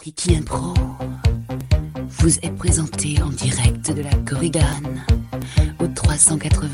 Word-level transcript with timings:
Ricky 0.00 0.36
Impro 0.36 0.74
vous 2.08 2.38
est 2.38 2.56
présenté 2.56 3.20
en 3.22 3.30
direct 3.30 3.92
de 3.92 4.02
la 4.02 4.14
Corrigane 4.26 5.04
au 5.80 5.86
380 5.86 6.68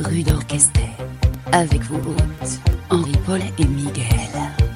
rue 0.00 0.22
d'Orchestre 0.22 0.80
avec 1.52 1.82
vos 1.82 1.96
hôtes 1.96 2.60
Henri 2.90 3.12
Paul 3.26 3.40
et 3.58 3.64
Miguel. 3.64 4.67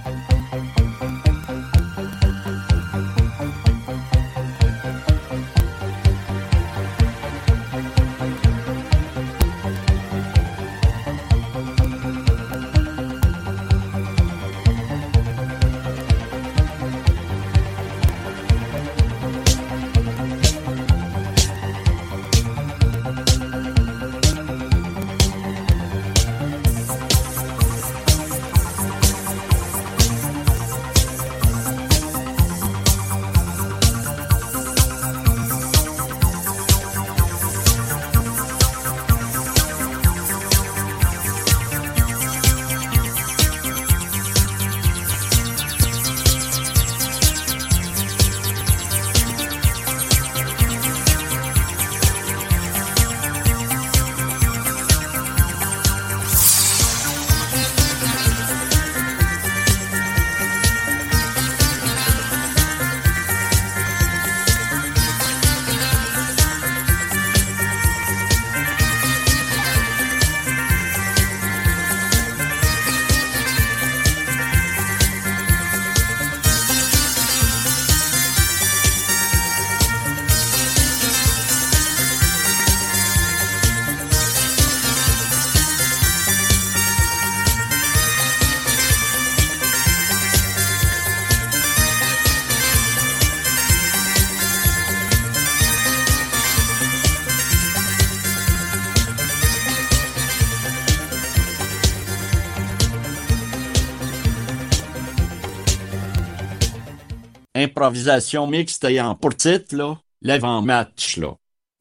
Improvisation 107.82 108.46
mixte 108.46 108.84
ayant 108.84 109.16
pour 109.16 109.34
titre, 109.34 109.74
là, 109.74 109.98
l'avant-match, 110.22 111.16
là. 111.16 111.34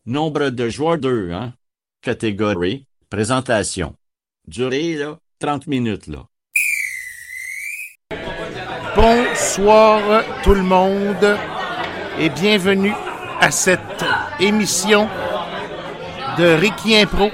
Nombre 0.07 0.49
de 0.49 0.67
joueurs 0.67 0.97
2, 0.97 1.31
hein. 1.31 1.53
Catégorie, 2.01 2.87
présentation. 3.07 3.93
Durée, 4.47 4.95
là, 4.95 5.19
30 5.37 5.67
minutes, 5.67 6.07
là. 6.07 6.25
Bonsoir 8.95 10.23
tout 10.43 10.55
le 10.55 10.63
monde 10.63 11.37
et 12.17 12.29
bienvenue 12.29 12.95
à 13.39 13.51
cette 13.51 14.03
émission 14.39 15.07
de 16.39 16.45
Ricky 16.45 16.95
Impro. 16.95 17.29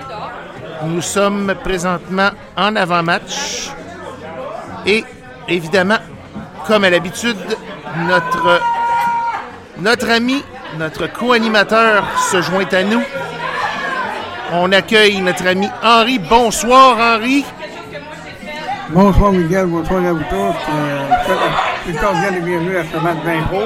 Nous 0.84 1.02
sommes 1.02 1.56
présentement 1.64 2.32
en 2.58 2.76
avant-match 2.76 3.70
et 4.86 5.06
évidemment, 5.48 6.00
comme 6.68 6.84
à 6.84 6.90
l'habitude, 6.90 7.38
notre, 8.08 8.62
notre 9.80 10.10
ami, 10.10 10.44
notre 10.78 11.08
co-animateur 11.08 12.04
se 12.32 12.42
joint 12.42 12.66
à 12.72 12.84
nous. 12.84 13.02
On 14.54 14.72
accueille 14.72 15.20
notre 15.22 15.48
ami 15.48 15.68
Henri. 15.84 16.20
Bonsoir 16.20 16.98
Henri. 17.00 17.46
Bonsoir 18.90 19.32
Miguel, 19.34 19.66
bonsoir 19.66 20.06
à 20.06 20.14
vous 20.14 20.24
tous. 20.30 20.36
Euh, 20.36 21.00
je 21.86 21.92
suis 21.92 22.00
cordial 22.00 22.36
et 22.38 22.40
bienvenue 22.42 22.78
à 22.78 22.84
ce 22.84 22.98
match 23.04 23.18
d'impro. 23.26 23.64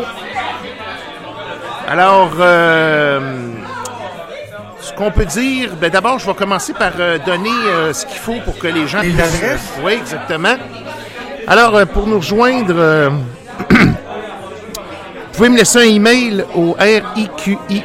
Alors, 1.88 2.32
euh, 2.40 3.20
ce 4.80 4.94
qu'on 4.94 5.12
peut 5.12 5.26
dire, 5.26 5.76
ben 5.80 5.92
d'abord, 5.92 6.18
je 6.18 6.26
vais 6.26 6.34
commencer 6.34 6.74
par 6.74 6.94
euh, 7.00 7.20
donner 7.24 7.50
euh, 7.68 7.94
ce 7.94 8.06
qu'il 8.08 8.18
faut 8.18 8.40
pour 8.46 8.58
que 8.58 8.68
les 8.68 8.88
gens 8.88 9.02
Les 9.02 9.10
puissent- 9.10 9.36
adresses? 9.36 9.74
oui, 9.84 9.94
exactement. 9.94 10.56
Alors, 11.48 11.76
euh, 11.76 11.86
pour 11.86 12.08
nous 12.08 12.18
rejoindre, 12.18 12.74
euh, 12.76 13.10
pouvez 15.34 15.50
me 15.50 15.58
laisser 15.58 15.80
un 15.80 15.94
email 15.96 16.46
au 16.56 16.76
RIQI 16.80 17.84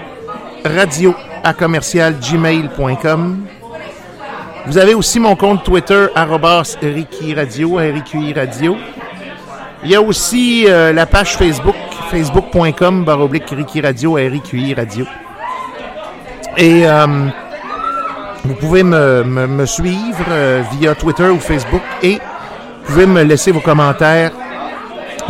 radio 0.65 1.15
à 1.45 1.53
commercial 1.55 2.15
gmail.com. 2.21 3.45
Vous 4.67 4.79
avez 4.79 4.95
aussi 4.95 5.21
mon 5.21 5.37
compte 5.37 5.63
Twitter, 5.63 6.07
arrobas 6.15 6.77
Ricky 6.83 7.35
Radio, 7.35 7.75
RIQI 7.77 8.33
Radio. 8.35 8.77
Il 9.85 9.91
y 9.91 9.95
a 9.95 10.03
aussi 10.03 10.65
euh, 10.69 10.93
la 10.93 11.07
page 11.07 11.37
Facebook, 11.37 11.77
facebook.com, 12.11 13.05
baroblique 13.05 13.49
Ricky 13.51 13.81
Radio, 13.81 14.15
RIQI 14.15 14.75
Radio. 14.75 15.07
Et 16.57 16.85
euh, 16.87 17.07
vous 18.45 18.55
pouvez 18.55 18.83
me, 18.83 19.23
me- 19.23 19.47
me 19.47 19.67
suivre 19.67 20.25
euh, 20.31 20.63
via 20.73 20.95
Twitter 20.97 21.29
ou 21.29 21.39
Facebook 21.39 21.83
et 22.03 22.15
vous 22.15 22.93
pouvez 22.93 23.07
me 23.07 23.23
laisser 23.23 23.53
vos 23.53 23.61
commentaires 23.61 24.33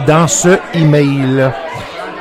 dans 0.07 0.27
ce 0.29 0.59
email. 0.73 1.51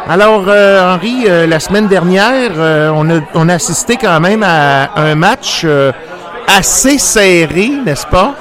Alors, 0.08 0.46
euh, 0.48 0.94
Henri, 0.94 1.26
euh, 1.28 1.48
la 1.48 1.60
semaine 1.60 1.88
dernière, 1.88 2.52
euh, 2.58 2.92
on, 2.94 3.10
a, 3.10 3.22
on 3.34 3.50
a 3.50 3.56
assisté 3.56 3.98
quand 3.98 4.20
même 4.20 4.44
à 4.44 4.92
un 4.96 5.16
match 5.16 5.64
euh, 5.66 5.92
assez 6.48 7.00
serré, 7.00 7.70
n'est-ce 7.84 8.06
pas? 8.06 8.36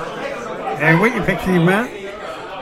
Eh 0.82 0.92
oui, 0.94 1.10
effectivement. 1.16 1.84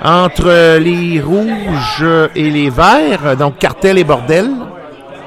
Entre 0.05 0.79
les 0.79 1.21
rouges 1.21 2.07
et 2.37 2.51
les 2.51 2.71
verts, 2.71 3.37
donc 3.37 3.59
cartel 3.59 3.99
et 3.99 4.05
bordel. 4.05 4.51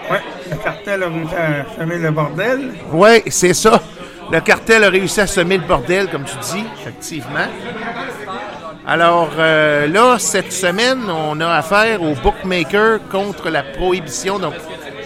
Ouais, 0.09 0.21
le 0.49 0.57
cartel 0.57 1.03
a 1.03 1.07
réussi 1.07 1.35
à 1.35 1.65
semer 1.77 1.97
le 1.97 2.11
bordel. 2.11 2.59
Oui, 2.93 3.23
c'est 3.27 3.53
ça. 3.53 3.81
Le 4.31 4.39
cartel 4.39 4.83
a 4.85 4.89
réussi 4.89 5.19
à 5.19 5.27
semer 5.27 5.57
le 5.57 5.63
bordel, 5.63 6.07
comme 6.09 6.23
tu 6.23 6.35
dis, 6.37 6.63
effectivement. 6.81 7.47
Alors 8.87 9.31
euh, 9.39 9.87
là, 9.87 10.17
cette 10.19 10.51
semaine, 10.53 11.09
on 11.09 11.39
a 11.41 11.47
affaire 11.49 12.01
au 12.03 12.13
bookmaker 12.13 12.99
contre 13.11 13.49
la 13.49 13.63
prohibition, 13.63 14.37
donc 14.37 14.53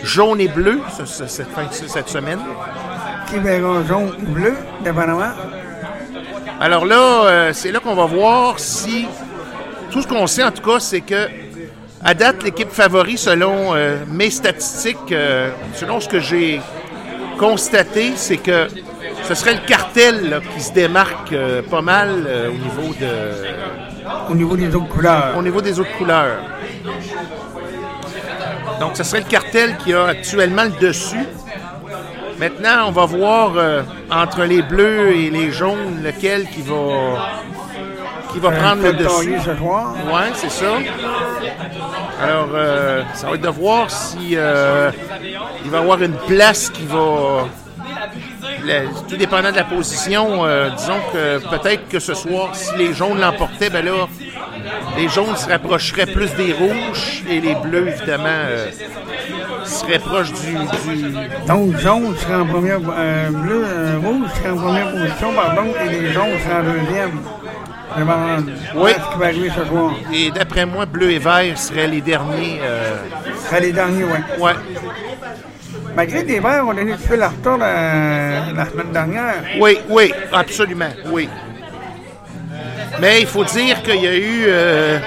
jaune 0.03 0.41
et 0.41 0.50
bleu, 0.50 0.81
ce- 0.97 1.06
ce- 1.06 1.28
cette, 1.28 1.50
fin 1.51 1.63
de- 1.63 1.88
cette 1.88 2.09
semaine. 2.09 2.40
Qui 3.29 3.38
verra 3.40 3.81
jaune 3.88 4.12
ou 4.22 4.31
bleu, 4.31 4.56
dépendamment. 4.84 5.31
Alors 6.59 6.85
là, 6.85 7.23
euh, 7.25 7.53
c'est 7.53 7.72
là 7.72 7.79
qu'on 7.79 7.95
va 7.95 8.06
voir 8.06 8.59
si. 8.59 9.07
Tout 9.91 10.02
ce 10.02 10.08
qu'on 10.08 10.28
sait, 10.28 10.43
en 10.43 10.52
tout 10.52 10.61
cas, 10.61 10.79
c'est 10.79 11.02
que, 11.02 11.28
à 12.03 12.14
date, 12.14 12.43
l'équipe 12.43 12.70
favori, 12.72 13.17
selon 13.17 13.73
euh, 13.76 13.97
mes 14.08 14.29
statistiques, 14.29 15.14
selon 15.73 15.99
ce 16.02 16.08
que 16.09 16.20
j'ai 16.20 16.59
constaté, 17.40 18.11
c'est 18.16 18.37
que 18.37 18.67
ce 19.29 19.35
serait 19.35 19.53
le 19.53 19.67
cartel 19.67 20.28
là, 20.28 20.40
qui 20.40 20.59
se 20.59 20.73
démarque 20.73 21.34
euh, 21.34 21.61
pas 21.61 21.84
mal 21.84 22.26
euh, 22.26 22.49
au 22.49 22.53
niveau 22.53 22.96
de, 22.96 24.31
Au 24.31 24.34
niveau 24.34 24.58
des 24.58 24.73
autres 24.76 24.87
couleurs. 24.87 25.37
au 25.37 25.43
niveau 25.43 25.61
des 25.61 25.79
autres 25.79 25.96
couleurs. 25.99 26.40
Donc, 28.79 28.97
ce 28.97 29.03
serait 29.03 29.20
le 29.20 29.28
cartel 29.29 29.78
qui 29.78 29.93
a 29.93 30.05
actuellement 30.08 30.64
le 30.64 30.72
dessus. 30.81 31.28
Maintenant, 32.40 32.87
on 32.87 32.91
va 32.91 33.05
voir 33.05 33.52
euh, 33.55 33.84
entre 34.09 34.46
les 34.46 34.64
bleus 34.64 35.16
et 35.16 35.29
les 35.29 35.52
jaunes 35.52 36.02
lequel 36.03 36.47
qui 36.49 36.64
va, 36.64 37.29
qui 38.34 38.40
va 38.40 38.49
prendre 38.49 38.81
le 38.81 38.93
dessus. 38.93 39.37
ce 39.46 39.55
soir. 39.55 39.93
Oui, 40.08 40.22
c'est 40.34 40.49
ça. 40.49 40.73
Alors, 42.20 42.49
ça 43.14 43.28
va 43.28 43.35
être 43.35 43.41
de 43.41 43.49
voir 43.49 43.91
si 43.91 44.31
il 44.31 44.37
va 44.40 44.91
y 45.72 45.81
avoir 45.81 46.02
une 46.02 46.17
place 46.28 46.72
qui 46.72 46.85
va. 46.87 47.46
La- 48.69 48.81
tout 49.09 49.17
dépendant 49.17 49.51
de 49.51 49.55
la 49.57 49.63
position, 49.63 50.45
euh, 50.45 50.69
disons 50.77 50.99
que 51.13 51.39
peut-être 51.49 51.87
que 51.89 51.99
ce 51.99 52.13
soir, 52.13 52.55
si 52.55 52.75
les 52.77 52.93
jaunes 52.93 53.19
l'emportaient, 53.19 53.69
ben 53.69 53.83
là, 53.85 54.07
les 54.97 55.07
jaunes 55.09 55.35
se 55.35 55.47
rapprocheraient 55.49 56.05
plus 56.05 56.31
des 56.35 56.53
rouges 56.53 57.23
et 57.29 57.39
les 57.41 57.55
bleus, 57.55 57.87
évidemment, 57.89 58.25
euh, 58.27 58.67
seraient 59.66 59.99
proches 59.99 60.31
du, 60.33 60.51
du- 60.53 61.13
Donc, 61.47 61.77
jaune 61.79 62.16
serait 62.17 62.35
en 62.35 62.45
première, 62.45 62.79
euh, 62.97 63.29
bleu, 63.29 63.66
rouge 64.03 64.29
serait 64.37 64.49
en 64.51 64.57
première 64.57 64.91
position, 64.91 65.33
pardon, 65.33 65.66
et 65.85 65.89
les 65.89 66.13
jaunes 66.13 66.37
seraient 66.43 66.59
en 66.59 66.63
deuxième. 66.63 67.19
Oui. 68.75 68.91
ce 68.93 69.13
qui 69.13 69.19
va 69.19 69.25
arriver 69.25 69.49
ce 69.49 69.66
soir? 69.66 69.91
Et 70.13 70.29
d'après 70.29 70.66
moi, 70.66 70.85
bleu 70.85 71.11
et 71.11 71.17
vert 71.17 71.57
seraient 71.57 71.87
les 71.87 72.01
derniers. 72.01 72.61
serait 73.45 73.61
les 73.61 73.71
derniers, 73.71 74.03
oui. 74.03 74.43
ouais. 74.43 74.51
Malgré 75.99 76.23
des 76.23 76.40
verts, 76.40 76.63
on 76.66 76.78
a 76.78 76.79
un 76.79 76.85
petit 76.96 77.07
peu 77.09 77.16
la 77.17 77.28
retour 77.28 77.57
la, 77.57 78.53
la 78.55 78.66
semaine 78.72 78.91
dernière. 78.93 79.34
Oui, 79.59 79.79
oui, 79.90 80.13
absolument, 80.31 80.87
oui. 81.11 81.28
Mais 83.01 83.19
il 83.19 83.28
faut 83.28 83.43
dire 83.43 83.81
qu'il 83.84 84.01
y 84.01 84.07
a 84.07 84.16
eu 84.16 84.46
euh, 84.47 84.99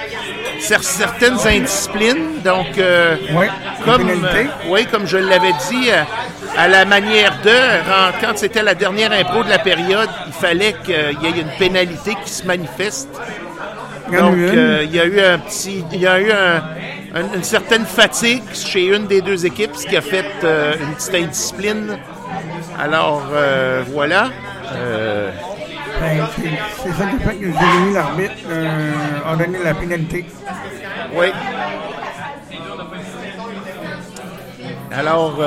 cer- 0.61 0.83
certaines 0.83 1.39
indisciplines, 1.47 2.43
donc 2.45 2.77
euh, 2.77 3.17
Oui, 3.35 3.47
comme, 3.87 4.03
euh, 4.07 4.45
oui, 4.69 4.85
comme 4.85 5.07
je 5.07 5.17
l'avais 5.17 5.55
dit, 5.71 5.89
euh, 5.91 6.03
à 6.59 6.69
la 6.69 6.85
manière 6.85 7.33
de, 7.43 7.57
quand 8.21 8.37
c'était 8.37 8.63
la 8.63 8.75
dernière 8.75 9.13
impro 9.13 9.45
de 9.45 9.49
la 9.49 9.61
période, 9.61 10.11
il 10.27 10.33
fallait 10.35 10.75
qu'il 10.85 10.95
y 11.23 11.27
ait 11.27 11.41
une 11.41 11.57
pénalité 11.59 12.15
qui 12.23 12.31
se 12.31 12.45
manifeste. 12.47 13.09
Donc, 14.21 14.35
euh, 14.37 14.81
il 14.85 14.95
y 14.95 15.01
a 15.01 15.05
eu 15.07 15.21
un 15.21 15.39
petit, 15.39 15.85
il 15.93 16.01
y 16.01 16.07
a 16.07 16.21
eu 16.21 16.31
un- 16.31 16.63
un- 17.15 17.35
une 17.35 17.43
certaine 17.43 17.85
fatigue 17.85 18.43
chez 18.53 18.87
une 18.95 19.07
des 19.07 19.21
deux 19.21 19.45
équipes, 19.47 19.75
ce 19.75 19.87
qui 19.87 19.97
a 19.97 20.01
fait 20.01 20.25
euh, 20.45 20.75
une 20.81 20.95
petite 20.95 21.15
indiscipline. 21.15 21.99
Alors, 22.79 23.23
euh, 23.33 23.83
voilà. 23.93 24.31
Ben, 26.01 26.27
c'est 26.83 26.89
ça 26.93 27.05
qui 27.11 27.19
fait 27.23 27.37
que 27.37 27.45
Jérémy, 27.45 27.95
l'arbitre, 27.95 28.35
a 29.27 29.37
donné 29.37 29.59
la 29.63 29.75
pénalité. 29.75 30.25
oui. 31.15 31.27
Alors, 34.95 35.39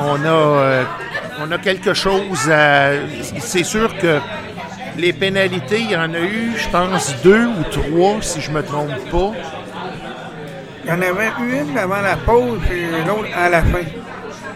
on 0.00 0.24
a, 0.24 0.84
on 1.40 1.50
a 1.52 1.58
quelque 1.58 1.94
chose 1.94 2.50
à. 2.50 2.90
C'est 3.40 3.64
sûr 3.64 3.96
que 3.98 4.18
les 4.98 5.12
pénalités, 5.12 5.80
il 5.80 5.90
y 5.92 5.96
en 5.96 6.12
a 6.12 6.20
eu, 6.20 6.52
je 6.56 6.68
pense, 6.68 7.14
deux 7.22 7.46
ou 7.46 7.62
trois, 7.70 8.20
si 8.20 8.40
je 8.40 8.50
me 8.50 8.62
trompe 8.62 8.90
pas. 9.10 9.32
Il 10.84 10.90
y 10.90 10.92
en 10.92 11.00
avait 11.02 11.30
une 11.40 11.78
avant 11.78 12.00
la 12.00 12.16
pause 12.16 12.60
et 12.70 13.06
l'autre 13.06 13.28
à 13.36 13.48
la 13.48 13.62
fin. 13.62 13.82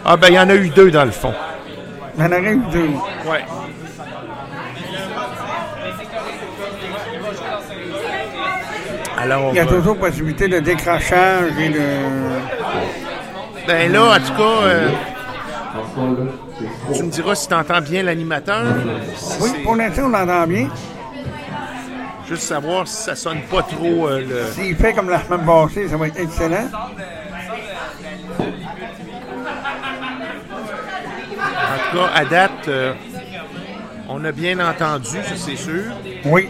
Ah, 0.05 0.17
ben, 0.17 0.27
il 0.29 0.33
y 0.33 0.39
en 0.39 0.49
a 0.49 0.55
eu 0.55 0.69
deux 0.69 0.91
dans 0.91 1.05
le 1.05 1.11
fond. 1.11 1.33
Il 2.17 2.23
y 2.23 2.27
en 2.27 2.31
aurait 2.31 2.53
eu 2.53 2.61
deux. 2.71 2.89
Ouais. 3.25 3.45
Alors, 9.17 9.51
Il 9.53 9.55
y 9.55 9.59
a 9.59 9.63
euh, 9.63 9.67
toujours 9.67 9.97
possibilité 9.97 10.49
de 10.49 10.59
décrochage 10.59 11.51
et 11.57 11.69
de. 11.69 11.79
ben 13.65 13.91
là, 13.91 14.03
en 14.03 14.15
tout 14.15 14.33
cas, 14.33 14.65
euh, 14.65 14.89
tu 16.93 17.03
me 17.03 17.09
diras 17.09 17.35
si 17.35 17.47
tu 17.47 17.53
entends 17.53 17.81
bien 17.81 18.03
l'animateur. 18.03 18.63
Si 19.15 19.41
Oui, 19.41 19.49
pour 19.63 19.75
l'instant, 19.75 20.03
on 20.05 20.09
l'entend 20.09 20.47
bien. 20.47 20.69
Juste 22.27 22.43
savoir 22.43 22.87
si 22.87 23.03
ça 23.03 23.15
sonne 23.15 23.41
pas 23.41 23.63
trop 23.63 24.07
euh, 24.07 24.21
le. 24.21 24.45
S'il 24.53 24.75
fait 24.75 24.93
comme 24.93 25.09
la 25.09 25.23
semaine 25.23 25.45
passée, 25.45 25.87
ça 25.89 25.97
va 25.97 26.07
être 26.07 26.19
excellent. 26.19 26.69
En 31.73 31.91
tout 31.91 31.97
cas, 31.97 32.11
à 32.13 32.25
date, 32.25 32.67
euh, 32.67 32.93
on 34.07 34.23
a 34.23 34.31
bien 34.31 34.59
entendu, 34.59 35.17
ça 35.23 35.35
c'est 35.35 35.55
sûr. 35.57 35.83
Oui. 36.25 36.47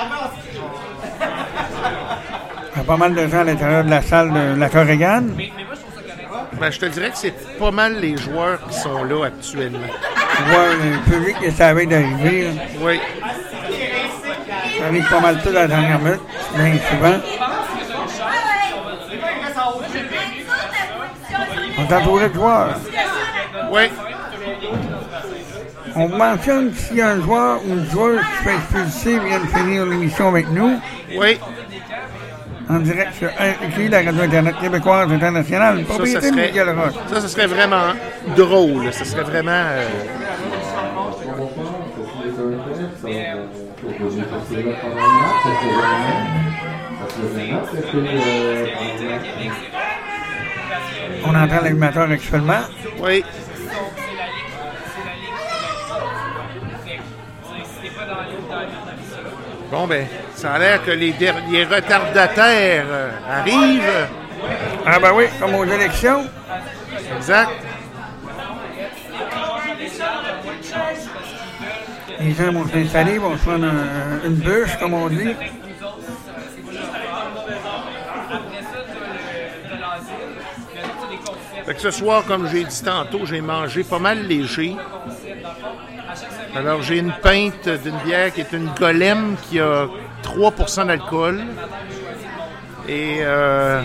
A 0.00 0.37
pas 2.88 2.96
mal 2.96 3.14
de 3.14 3.28
gens 3.28 3.40
à 3.40 3.44
l'intérieur 3.44 3.84
de 3.84 3.90
la 3.90 4.00
salle 4.00 4.32
de 4.32 4.58
la 4.58 4.68
Corrigane. 4.70 5.36
Ben, 6.58 6.72
je 6.72 6.78
te 6.78 6.86
dirais 6.86 7.10
que 7.10 7.18
c'est 7.18 7.58
pas 7.58 7.70
mal 7.70 8.00
les 8.00 8.16
joueurs 8.16 8.58
qui 8.66 8.78
sont 8.78 9.04
là 9.04 9.26
actuellement. 9.26 9.78
Tu 10.36 10.42
vois, 10.50 10.68
le 10.72 11.10
public 11.10 11.36
est 11.42 11.50
savait 11.50 11.84
d'arriver. 11.84 12.48
Oui. 12.80 12.98
Ça 14.78 14.86
arrive 14.86 15.06
pas 15.10 15.20
mal 15.20 15.38
tout 15.42 15.50
à 15.50 15.52
la 15.52 15.68
dernière 15.68 15.98
minute, 15.98 16.20
bien 16.56 16.78
souvent. 16.88 17.20
On 21.76 21.82
est 21.82 21.94
entouré 21.94 22.28
de 22.30 22.34
joueurs. 22.34 22.74
Oui. 23.70 23.82
On 25.94 26.08
mentionne 26.08 26.72
s'il 26.72 26.96
y 26.96 27.02
a 27.02 27.10
un 27.10 27.20
joueur 27.20 27.60
ou 27.66 27.74
une 27.74 27.90
joueuse 27.90 28.20
qui 28.20 28.44
fait 28.44 28.54
expulser 28.54 29.18
vient 29.18 29.40
de 29.40 29.46
finir 29.46 29.84
l'émission 29.84 30.28
avec 30.28 30.48
nous, 30.50 30.80
Oui. 31.14 31.38
En 32.68 32.78
direct 32.80 33.14
sur 33.14 33.28
RQI, 33.28 33.88
la 33.88 34.02
radio 34.02 34.22
Internet 34.22 34.54
québécoise 34.60 35.10
internationale, 35.12 35.84
Ça, 35.88 35.94
ça 35.96 36.02
de 36.20 36.26
serait, 36.26 36.46
Miguel 36.48 36.68
Roche. 36.70 36.94
ça, 37.10 37.20
ça 37.20 37.28
serait 37.28 37.46
vraiment 37.46 37.92
drôle. 38.36 38.92
Ça 38.92 39.04
serait 39.04 39.22
vraiment. 39.22 39.50
euh, 39.52 39.88
On 51.24 51.34
entend 51.34 51.60
l'animateur 51.62 52.10
actuellement. 52.10 52.60
oui. 53.02 53.24
Bon, 59.70 59.86
ben, 59.86 60.06
ça 60.34 60.52
a 60.54 60.58
l'air 60.58 60.82
que 60.84 60.90
les 60.90 61.12
derniers 61.12 61.64
retardataires 61.64 62.86
euh, 62.88 63.10
arrivent. 63.30 64.08
Ah 64.86 64.98
ben 64.98 65.12
oui, 65.14 65.24
comme 65.40 65.54
aux 65.54 65.64
élections. 65.64 66.24
Exact. 67.16 67.50
Les 72.20 72.32
gens 72.34 72.52
vont 72.52 72.66
s'installer, 72.66 73.18
vont 73.18 73.36
se 73.36 73.42
prendre 73.44 73.66
un- 73.66 74.26
une 74.26 74.34
bûche, 74.36 74.76
comme 74.80 74.94
on 74.94 75.08
dit. 75.08 75.34
Fait 81.66 81.74
que 81.74 81.80
ce 81.80 81.90
soir, 81.90 82.24
comme 82.26 82.48
j'ai 82.48 82.64
dit 82.64 82.82
tantôt, 82.82 83.26
j'ai 83.26 83.40
mangé 83.40 83.84
pas 83.84 83.98
mal 83.98 84.26
léger. 84.26 84.76
Alors, 86.58 86.82
j'ai 86.82 86.98
une 86.98 87.12
pinte 87.12 87.68
d'une 87.68 87.96
bière 88.04 88.32
qui 88.32 88.40
est 88.40 88.52
une 88.52 88.68
golem 88.78 89.36
qui 89.48 89.60
a 89.60 89.86
3% 90.24 90.86
d'alcool. 90.86 91.40
Et 92.88 93.18
euh, 93.20 93.82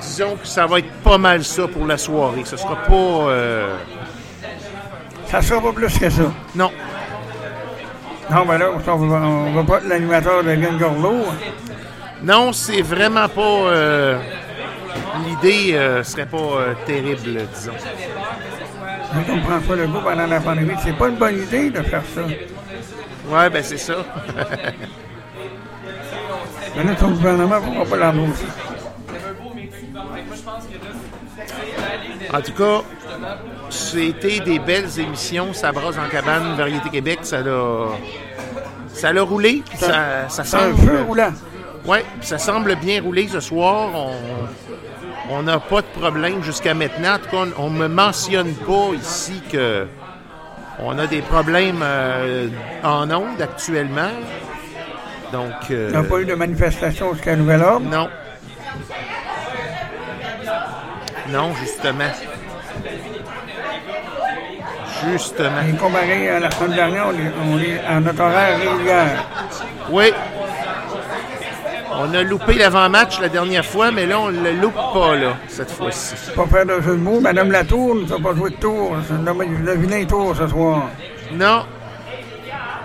disons 0.00 0.36
que 0.36 0.46
ça 0.46 0.66
va 0.66 0.78
être 0.80 0.90
pas 1.04 1.18
mal 1.18 1.44
ça 1.44 1.68
pour 1.68 1.86
la 1.86 1.96
soirée. 1.96 2.42
Ce 2.44 2.56
sera 2.56 2.76
pas. 2.76 2.92
euh, 2.94 3.76
Ça 5.26 5.40
sera 5.42 5.60
pas 5.60 5.72
plus 5.72 5.98
que 5.98 6.10
ça. 6.10 6.22
non. 6.54 6.70
Non, 8.28 8.44
ben 8.44 8.58
là, 8.58 8.70
on 8.72 9.52
va, 9.52 9.62
pas 9.62 9.76
être 9.78 9.86
l'animateur 9.88 10.42
de 10.42 10.52
Glenn 10.56 10.78
Gorlo. 10.78 11.26
Non, 12.24 12.52
c'est 12.52 12.82
vraiment 12.82 13.28
pas. 13.28 13.40
euh, 13.40 14.18
L'idée 15.26 15.74
euh, 15.74 16.02
serait 16.02 16.26
pas 16.26 16.36
euh, 16.38 16.74
terrible, 16.86 17.40
disons. 17.54 17.72
Comme 19.26 19.42
François 19.42 19.76
Legault 19.76 20.00
pendant 20.00 20.26
la 20.26 20.40
pandémie, 20.40 20.74
c'est 20.82 20.96
pas 20.96 21.08
une 21.08 21.16
bonne 21.16 21.42
idée 21.42 21.70
de 21.70 21.82
faire 21.82 22.02
ça. 22.14 22.22
Ouais, 22.22 23.50
ben 23.50 23.62
c'est 23.62 23.78
ça. 23.78 23.94
Là, 26.76 26.94
ton 26.98 27.08
gouvernement 27.08 27.58
ne 27.58 27.66
pourra 27.66 27.84
pas 27.86 27.96
l'embaucher. 27.96 28.44
En 32.34 32.40
tout 32.42 32.52
cas, 32.52 32.82
c'était 33.70 34.40
des 34.40 34.58
belles 34.58 35.00
émissions. 35.00 35.54
Ça 35.54 35.72
brasse 35.72 35.96
en 35.96 36.08
cabane, 36.10 36.54
Variété 36.56 36.90
Québec, 36.90 37.20
ça 37.22 37.40
l'a. 37.40 37.88
Ça 38.92 39.12
l'a 39.12 39.22
roulé, 39.22 39.62
puis 39.68 39.78
ça, 39.78 40.28
ça 40.28 40.58
un 40.60 40.74
feu 40.74 41.02
roulant. 41.02 41.32
Puis 41.84 42.02
ça 42.26 42.38
semble 42.38 42.74
bien 42.76 43.02
rouler 43.02 43.28
ce 43.28 43.40
soir. 43.40 43.90
On 43.94 44.12
on 45.30 45.42
n'a 45.42 45.58
pas 45.58 45.80
de 45.82 45.86
problème 46.00 46.42
jusqu'à 46.42 46.74
maintenant. 46.74 47.14
En 47.14 47.18
tout 47.18 47.30
cas, 47.30 47.52
on 47.58 47.70
ne 47.70 47.78
me 47.78 47.88
mentionne 47.88 48.54
pas 48.54 48.94
ici 48.94 49.42
que 49.50 49.86
on 50.82 50.98
a 50.98 51.06
des 51.06 51.22
problèmes 51.22 51.80
euh, 51.82 52.48
en 52.84 53.10
ondes 53.10 53.40
actuellement. 53.40 54.10
Donc, 55.32 55.70
euh, 55.70 55.88
Il 55.92 55.98
n'y 56.00 56.06
a 56.06 56.08
pas 56.08 56.18
eu 56.18 56.24
de 56.26 56.34
manifestation 56.34 57.12
jusqu'à 57.14 57.34
nouvel 57.36 57.62
ordre? 57.62 57.86
non. 57.88 58.08
Non, 61.28 61.52
justement. 61.54 62.04
Justement. 65.10 65.60
Et 65.68 65.76
comparé 65.76 66.28
à 66.30 66.40
la 66.40 66.50
semaine 66.52 66.74
dernière, 66.76 67.06
on 67.08 67.12
est, 67.12 67.32
on 67.52 67.58
est 67.58 67.80
à 67.84 68.00
notre 68.00 68.20
horaire 68.22 68.58
régulière. 68.58 69.24
Oui. 69.90 70.12
On 71.98 72.14
a 72.14 72.22
loupé 72.22 72.54
l'avant-match 72.54 73.20
la 73.20 73.28
dernière 73.28 73.64
fois, 73.64 73.90
mais 73.90 74.06
là, 74.06 74.20
on 74.20 74.30
ne 74.30 74.40
le 74.40 74.52
loupe 74.52 74.74
pas, 74.74 75.16
là, 75.16 75.36
cette 75.48 75.70
fois-ci. 75.70 76.14
Pas 76.34 76.46
faire 76.46 76.66
de 76.66 76.80
jeu 76.82 76.92
de 76.92 77.00
mots. 77.00 77.20
Madame 77.20 77.50
Latour 77.50 77.94
ne 77.94 78.04
va 78.04 78.18
pas 78.18 78.34
jouer 78.34 78.50
de 78.50 78.56
tour. 78.56 78.96
C'est 79.08 79.14
le 79.14 79.74
vilain 79.74 80.04
tour 80.04 80.34
ce 80.36 80.46
soir. 80.46 80.90
Non. 81.32 81.64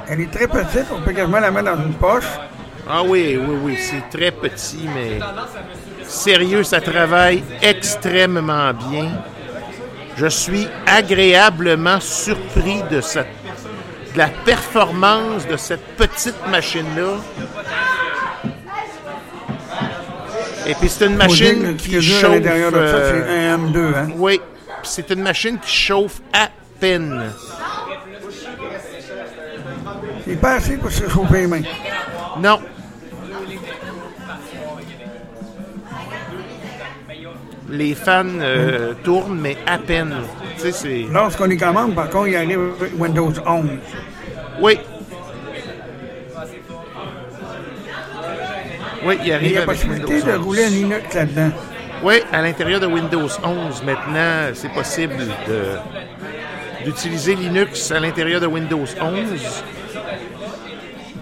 Elle 0.07 0.21
est 0.21 0.31
très 0.31 0.47
petite. 0.47 0.85
On 0.95 1.01
peut 1.01 1.11
quasiment 1.13 1.39
la 1.39 1.51
mettre 1.51 1.75
dans 1.75 1.83
une 1.83 1.93
poche. 1.93 2.27
Ah 2.89 3.03
oui, 3.03 3.37
oui, 3.39 3.57
oui. 3.63 3.77
C'est 3.77 4.09
très 4.17 4.31
petit, 4.31 4.87
mais 4.93 5.19
sérieux, 6.03 6.63
ça 6.63 6.81
travaille 6.81 7.43
extrêmement 7.61 8.73
bien. 8.73 9.09
Je 10.17 10.27
suis 10.27 10.67
agréablement 10.85 11.99
surpris 11.99 12.81
de, 12.91 13.01
cette, 13.01 13.27
de 14.13 14.17
la 14.17 14.27
performance 14.27 15.47
de 15.47 15.57
cette 15.57 15.85
petite 15.95 16.47
machine-là. 16.49 17.17
Et 20.71 20.75
puis 20.75 20.87
c'est 20.87 21.05
une 21.05 21.17
machine 21.17 21.75
qui 21.75 22.01
chauffe. 22.01 22.31
euh, 22.31 23.25
c'est 23.25 23.49
un 23.49 23.57
M2. 23.57 23.77
Hein? 23.93 24.07
oui, 24.15 24.39
c'est 24.83 25.09
une 25.11 25.21
machine 25.21 25.59
qui 25.59 25.69
chauffe 25.69 26.21
à 26.31 26.47
peine. 26.79 27.23
C'est 30.25 30.39
pas 30.39 30.53
assez 30.53 30.77
pour 30.77 30.89
se 30.89 31.09
chauffer 31.09 31.41
les 31.41 31.47
mains. 31.47 31.61
Non. 32.41 32.61
Les 37.69 37.93
fans 37.93 38.23
euh, 38.39 38.93
tournent, 39.03 39.39
mais 39.41 39.57
à 39.65 39.77
peine. 39.77 40.13
Lorsqu'on 41.11 41.49
y 41.49 41.57
commande, 41.57 41.95
par 41.95 42.09
contre, 42.09 42.29
il 42.29 42.35
arrive 42.37 42.59
Windows 42.97 43.33
11. 43.45 43.65
Oui. 44.61 44.79
Oui, 49.05 49.17
il 49.21 49.27
Il 49.27 49.29
y 49.29 49.33
arrive 49.33 49.57
a 49.59 49.61
possibilité 49.63 50.13
Windows 50.13 50.27
de 50.31 50.37
11. 50.37 50.43
rouler 50.45 50.65
un 50.65 50.69
Linux 50.69 51.13
là-dedans. 51.15 51.51
Oui, 52.03 52.15
à 52.31 52.41
l'intérieur 52.41 52.79
de 52.79 52.87
Windows 52.87 53.27
11, 53.43 53.83
maintenant, 53.83 54.49
c'est 54.53 54.71
possible 54.73 55.15
d'utiliser 56.85 57.35
Linux 57.35 57.91
à 57.91 57.99
l'intérieur 57.99 58.41
de 58.41 58.47
Windows 58.47 58.85
11. 58.99 59.17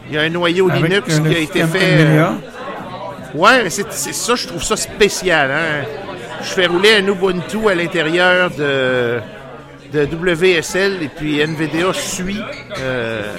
Il 0.10 0.16
y 0.16 0.18
a 0.18 0.22
un 0.22 0.30
noyau 0.30 0.70
Avec, 0.70 0.84
Linux 0.84 1.20
euh, 1.20 1.30
qui 1.30 1.36
a 1.36 1.40
été 1.40 1.64
fait. 1.66 1.96
NVIDIA. 1.96 2.34
Ouais, 3.36 3.70
c'est 3.70 3.92
ça, 3.92 4.36
je 4.36 4.48
trouve 4.48 4.64
ça 4.64 4.76
spécial. 4.76 5.52
Hein? 5.52 5.86
Je 6.42 6.48
fais 6.48 6.66
rouler 6.66 6.96
un 6.96 7.08
Ubuntu 7.08 7.70
à 7.70 7.76
l'intérieur 7.76 8.50
de, 8.50 9.20
de 9.94 10.06
WSL 10.06 11.04
et 11.04 11.10
puis 11.10 11.46
NVIDIA 11.46 11.94
suit 11.94 12.42
euh, 12.80 13.34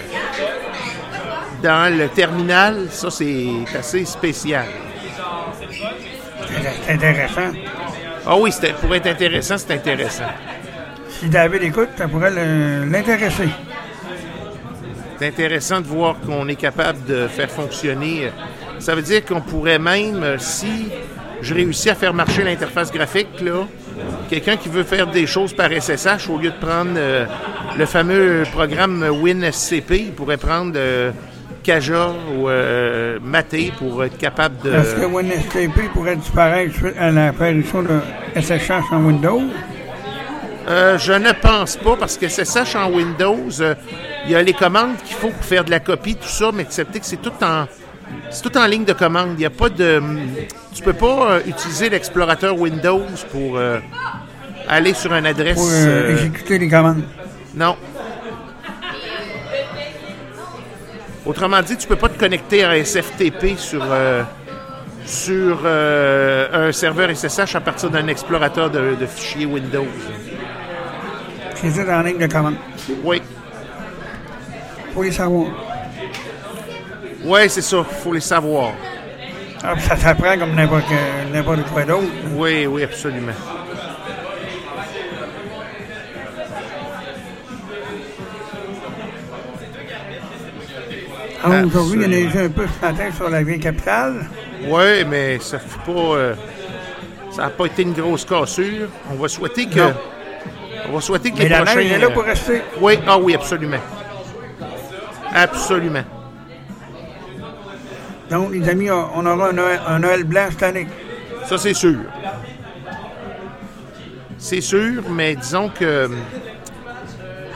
dans 1.62 1.96
le 1.96 2.08
terminal. 2.08 2.88
Ça, 2.90 3.10
c'est 3.10 3.48
assez 3.78 4.04
spécial. 4.04 4.66
C'est 6.86 6.92
intéressant. 6.92 7.52
Ah 8.26 8.36
oui, 8.36 8.50
pour 8.80 8.94
être 8.94 9.06
intéressant, 9.06 9.56
c'est 9.58 9.72
intéressant. 9.72 10.24
Si 11.08 11.28
David 11.28 11.62
écoute, 11.62 11.88
ça 11.96 12.08
pourrait 12.08 12.30
l'intéresser. 12.30 13.48
C'est 15.18 15.26
intéressant 15.28 15.80
de 15.80 15.86
voir 15.86 16.16
qu'on 16.20 16.48
est 16.48 16.56
capable 16.56 17.04
de 17.04 17.28
faire 17.28 17.50
fonctionner. 17.50 18.30
Ça 18.78 18.94
veut 18.94 19.02
dire 19.02 19.24
qu'on 19.24 19.42
pourrait 19.42 19.78
même, 19.78 20.22
euh, 20.22 20.38
si 20.38 20.88
je 21.42 21.54
réussis 21.54 21.90
à 21.90 21.94
faire 21.94 22.14
marcher 22.14 22.42
l'interface 22.42 22.90
graphique, 22.90 23.40
là, 23.42 23.66
quelqu'un 24.30 24.56
qui 24.56 24.70
veut 24.70 24.82
faire 24.82 25.06
des 25.06 25.26
choses 25.26 25.52
par 25.52 25.70
SSH, 25.70 26.30
au 26.30 26.38
lieu 26.38 26.50
de 26.50 26.66
prendre 26.66 26.92
euh, 26.96 27.26
le 27.76 27.84
fameux 27.84 28.44
programme 28.50 29.02
WinSCP, 29.02 29.90
il 29.90 30.12
pourrait 30.12 30.38
prendre 30.38 30.72
euh, 30.76 31.10
Kaja 31.62 32.12
ou 32.34 32.48
euh, 32.48 33.18
Mate 33.22 33.72
pour 33.78 34.04
être 34.04 34.18
capable 34.18 34.56
de... 34.62 34.72
Est-ce 34.72 34.94
que 34.94 35.06
WinSCP 35.06 35.92
pourrait 35.92 36.16
disparaître 36.16 36.74
suite 36.74 36.94
à 36.98 37.10
l'apparition 37.10 37.82
de 37.82 38.00
SSH 38.40 38.92
en 38.92 39.04
Windows? 39.04 39.42
Euh, 40.68 40.98
je 40.98 41.12
ne 41.12 41.32
pense 41.32 41.76
pas, 41.76 41.96
parce 41.96 42.16
que 42.16 42.28
SSH 42.28 42.76
en 42.76 42.90
Windows, 42.90 43.60
euh, 43.60 43.74
il 44.26 44.32
y 44.32 44.34
a 44.34 44.42
les 44.42 44.52
commandes 44.52 44.96
qu'il 45.04 45.16
faut 45.16 45.30
pour 45.30 45.44
faire 45.44 45.64
de 45.64 45.70
la 45.70 45.80
copie, 45.80 46.14
tout 46.16 46.28
ça, 46.28 46.50
mais 46.52 46.62
acceptez 46.62 47.00
que 47.00 47.06
c'est 47.06 47.20
tout 47.20 47.32
en... 47.42 47.66
C'est 48.30 48.42
tout 48.42 48.56
en 48.58 48.66
ligne 48.66 48.84
de 48.84 48.92
commande. 48.92 49.30
Il 49.34 49.38
n'y 49.38 49.46
a 49.46 49.50
pas 49.50 49.68
de. 49.68 50.02
Tu 50.74 50.82
peux 50.82 50.92
pas 50.92 51.30
euh, 51.30 51.40
utiliser 51.46 51.88
l'explorateur 51.88 52.58
Windows 52.58 53.02
pour 53.30 53.58
aller 54.68 54.94
sur 54.94 55.14
une 55.14 55.26
adresse. 55.26 55.54
Pour 55.54 55.72
exécuter 56.10 56.58
les 56.58 56.68
commandes. 56.68 57.04
non. 57.54 57.76
Autrement 61.30 61.62
dit, 61.62 61.76
tu 61.76 61.86
peux 61.86 61.94
pas 61.94 62.08
te 62.08 62.18
connecter 62.18 62.64
à 62.64 62.70
un 62.70 62.82
SFTP 62.82 63.56
sur, 63.56 63.84
euh, 63.88 64.24
sur 65.06 65.60
euh, 65.64 66.68
un 66.68 66.72
serveur 66.72 67.08
SSH 67.14 67.54
à 67.54 67.60
partir 67.60 67.88
d'un 67.88 68.08
explorateur 68.08 68.68
de, 68.68 68.96
de 68.96 69.06
fichiers 69.06 69.46
Windows. 69.46 69.86
C'est 71.54 71.70
ça 71.70 72.00
en 72.00 72.02
ligne 72.02 72.18
de 72.18 72.26
commande. 72.26 72.56
Oui. 73.04 73.22
Faut 74.92 75.04
les 75.04 75.12
savoir. 75.12 75.46
Oui, 77.22 77.40
c'est 77.48 77.62
ça. 77.62 77.84
faut 77.84 78.12
les 78.12 78.18
savoir. 78.18 78.72
Ah, 79.62 79.78
ça 79.78 79.94
s'apprend 79.94 80.36
comme 80.36 80.56
n'importe 80.56 81.62
quoi 81.72 81.84
d'autre. 81.84 82.08
Oui, 82.34 82.66
oui, 82.66 82.82
absolument. 82.82 83.34
Ah, 91.42 91.62
Aujourd'hui, 91.64 92.00
il 92.00 92.02
y 92.02 92.06
en 92.06 92.08
a 92.26 92.28
déjà 92.30 92.40
un 92.44 92.48
peu 92.50 92.66
ce 92.66 92.86
matin 92.86 93.04
sur 93.16 93.30
la 93.30 93.42
vieille 93.42 93.60
capitale. 93.60 94.26
Oui, 94.68 95.04
mais 95.08 95.38
ça 95.40 95.58
fait 95.58 95.78
pas. 95.92 95.98
euh, 95.98 96.34
ça 97.30 97.42
n'a 97.42 97.50
pas 97.50 97.66
été 97.66 97.82
une 97.82 97.92
grosse 97.92 98.24
cassure. 98.24 98.88
On 99.10 99.14
va 99.14 99.28
souhaiter 99.28 99.66
que. 99.66 99.80
Non. 99.80 99.94
On 100.88 100.92
va 100.94 101.00
souhaiter 101.00 101.30
que 101.30 101.38
Mais 101.38 101.44
les 101.44 101.48
la 101.50 101.58
prochains. 101.62 101.76
neige 101.76 101.92
est 101.92 101.98
là 101.98 102.06
euh, 102.06 102.10
pour 102.10 102.24
rester. 102.24 102.62
Oui, 102.80 102.98
ah 103.06 103.18
oui, 103.18 103.34
absolument. 103.34 103.78
Absolument. 105.34 106.02
Donc, 108.30 108.52
les 108.52 108.68
amis, 108.68 108.90
on 108.90 109.24
aura 109.26 109.48
un 109.48 109.52
Noël, 109.52 109.80
un 109.86 109.98
Noël 109.98 110.24
blanc 110.24 110.46
cette 110.50 110.62
année. 110.62 110.86
Ça, 111.46 111.56
c'est 111.58 111.74
sûr. 111.74 111.96
C'est 114.38 114.60
sûr, 114.60 115.02
mais 115.10 115.36
disons 115.36 115.68
que. 115.68 116.10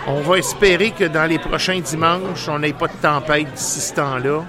On 0.07 0.21
va 0.21 0.39
espérer 0.39 0.91
que 0.91 1.05
dans 1.05 1.25
les 1.25 1.39
prochains 1.39 1.81
dimanches, 1.81 2.49
on 2.49 2.59
n'ait 2.59 2.73
pas 2.75 2.89
de 2.89 2.93
tempête 3.01 3.53
d'ici 3.55 3.81
ce 3.81 3.95
temps-là. 3.95 4.43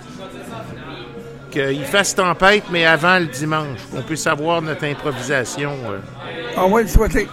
Qu'il 1.49 1.85
fasse 1.85 2.13
tempête, 2.13 2.65
mais 2.69 2.85
avant 2.85 3.19
le 3.19 3.27
dimanche, 3.27 3.79
qu'on 3.91 4.01
puisse 4.01 4.27
avoir 4.27 4.61
notre 4.61 4.83
improvisation. 4.85 5.71
euh, 5.89 5.99
On 6.57 6.69
va 6.69 6.81
le 6.81 6.87
souhaiter. 6.87 7.27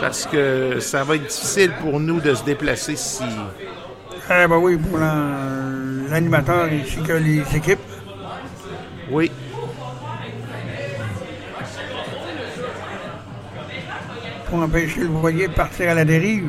parce 0.00 0.26
que 0.26 0.80
ça 0.80 1.02
va 1.04 1.14
être 1.16 1.22
difficile 1.26 1.72
pour 1.80 1.98
nous 2.00 2.20
de 2.20 2.34
se 2.34 2.42
déplacer 2.44 2.94
si. 2.96 3.22
Ah, 4.28 4.46
ben 4.48 4.56
oui, 4.56 4.76
pour 4.76 4.98
la- 4.98 6.10
l'animateur 6.10 6.64
ainsi 6.70 6.96
que 7.02 7.12
les 7.12 7.42
équipes. 7.56 7.78
Oui. 9.10 9.30
Pour 14.54 14.62
empêcher 14.62 15.00
le 15.00 15.06
voilier 15.08 15.48
de 15.48 15.52
partir 15.52 15.90
à 15.90 15.94
la 15.94 16.04
dérive. 16.04 16.46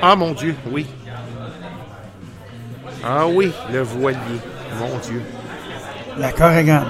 Ah 0.00 0.16
mon 0.16 0.32
Dieu, 0.32 0.54
oui. 0.70 0.86
Ah 3.04 3.26
oui, 3.28 3.52
le 3.70 3.80
voilier. 3.82 4.16
Mon 4.80 4.96
Dieu. 4.96 5.20
La 6.16 6.32
Corrigan. 6.32 6.84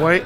Oui. 0.00 0.20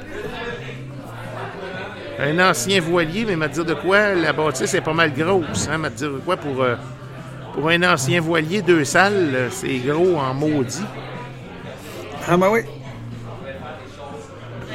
Un 2.18 2.48
ancien 2.50 2.80
voilier, 2.80 3.26
mais 3.26 3.36
m'a 3.36 3.48
dire 3.48 3.66
de 3.66 3.74
quoi 3.74 4.14
la 4.14 4.32
bâtisse 4.32 4.72
est 4.72 4.80
pas 4.80 4.94
mal 4.94 5.12
grosse. 5.12 5.68
Hein, 5.70 5.76
m'a 5.76 5.90
dire 5.90 6.12
de 6.12 6.18
quoi 6.20 6.38
pour, 6.38 6.62
euh, 6.62 6.76
pour 7.52 7.68
un 7.68 7.82
ancien 7.92 8.22
voilier, 8.22 8.62
deux 8.62 8.84
salles, 8.84 9.32
euh, 9.34 9.48
c'est 9.50 9.76
gros 9.80 10.16
en 10.18 10.32
maudit. 10.32 10.80
Ah, 12.26 12.38
ben 12.38 12.48
oui. 12.50 12.60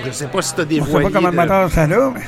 Je 0.06 0.12
sais 0.12 0.28
pas 0.28 0.44
si 0.44 0.54
t'as 0.54 0.66
des 0.66 0.76
sait 0.76 0.82
voiliers. 0.82 1.10
pas 1.10 1.20
comment 1.20 1.66
de- 1.66 1.70
ça 1.72 1.88
là, 1.88 2.12
mais 2.14 2.22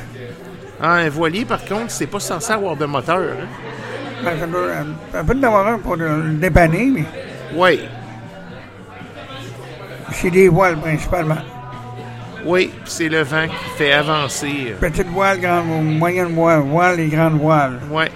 un 0.82 1.10
voilier, 1.10 1.46
par 1.46 1.64
contre, 1.66 1.90
c'est 1.92 2.08
pas 2.08 2.20
censé 2.20 2.52
avoir 2.52 2.76
de 2.76 2.86
moteur. 2.86 3.20
Hein? 3.20 3.48
ben, 4.24 4.40
ça, 4.40 4.48
doit, 4.48 4.68
ça 5.12 5.24
peut 5.24 5.38
avoir 5.46 5.68
un 5.68 5.78
pour 5.80 5.96
le 5.96 6.34
dépanner, 6.34 6.92
mais 6.94 7.04
Oui. 7.56 7.82
c'est 10.12 10.30
des 10.32 10.48
voiles 10.48 10.78
principalement. 10.78 11.38
Oui, 12.46 12.72
puis 12.84 12.92
c'est 12.92 13.10
le 13.10 13.22
vent 13.22 13.48
qui 13.48 13.78
fait 13.78 13.94
avancer. 13.94 14.68
euh, 14.72 14.76
Petite 14.80 15.08
voile, 15.08 15.40
grande, 15.40 15.66
moyenne 15.98 16.34
voile, 16.36 16.60
voile 16.60 17.00
et 17.00 17.08
grande 17.08 17.40
voile. 17.40 17.80
Puis 17.90 18.10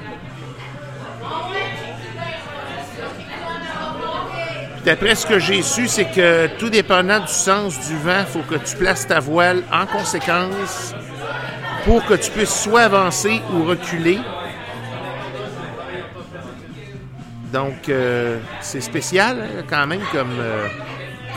D'après 4.85 5.15
ce 5.15 5.25
que 5.25 5.39
j'ai 5.39 5.61
su, 5.61 5.87
c'est 5.87 6.05
que 6.11 6.47
tout 6.57 6.69
dépendant 6.69 7.19
du 7.19 7.27
sens 7.27 7.77
du 7.87 7.95
vent, 7.97 8.19
il 8.21 8.25
faut 8.25 8.39
que 8.47 8.55
tu 8.55 8.75
places 8.77 9.07
ta 9.07 9.19
voile 9.19 9.63
en 9.71 9.85
conséquence 9.85 10.93
pour 11.87 12.05
que 12.05 12.15
tu 12.15 12.29
puisses 12.31 12.63
soit 12.63 12.81
avancer 12.81 13.41
ou 13.53 13.63
reculer. 13.63 14.19
Donc, 17.53 17.87
euh, 17.87 18.39
c'est 18.59 18.81
spécial 18.81 19.37
hein, 19.41 19.63
quand 19.69 19.87
même 19.87 20.01
comme, 20.11 20.37
euh, 20.37 20.67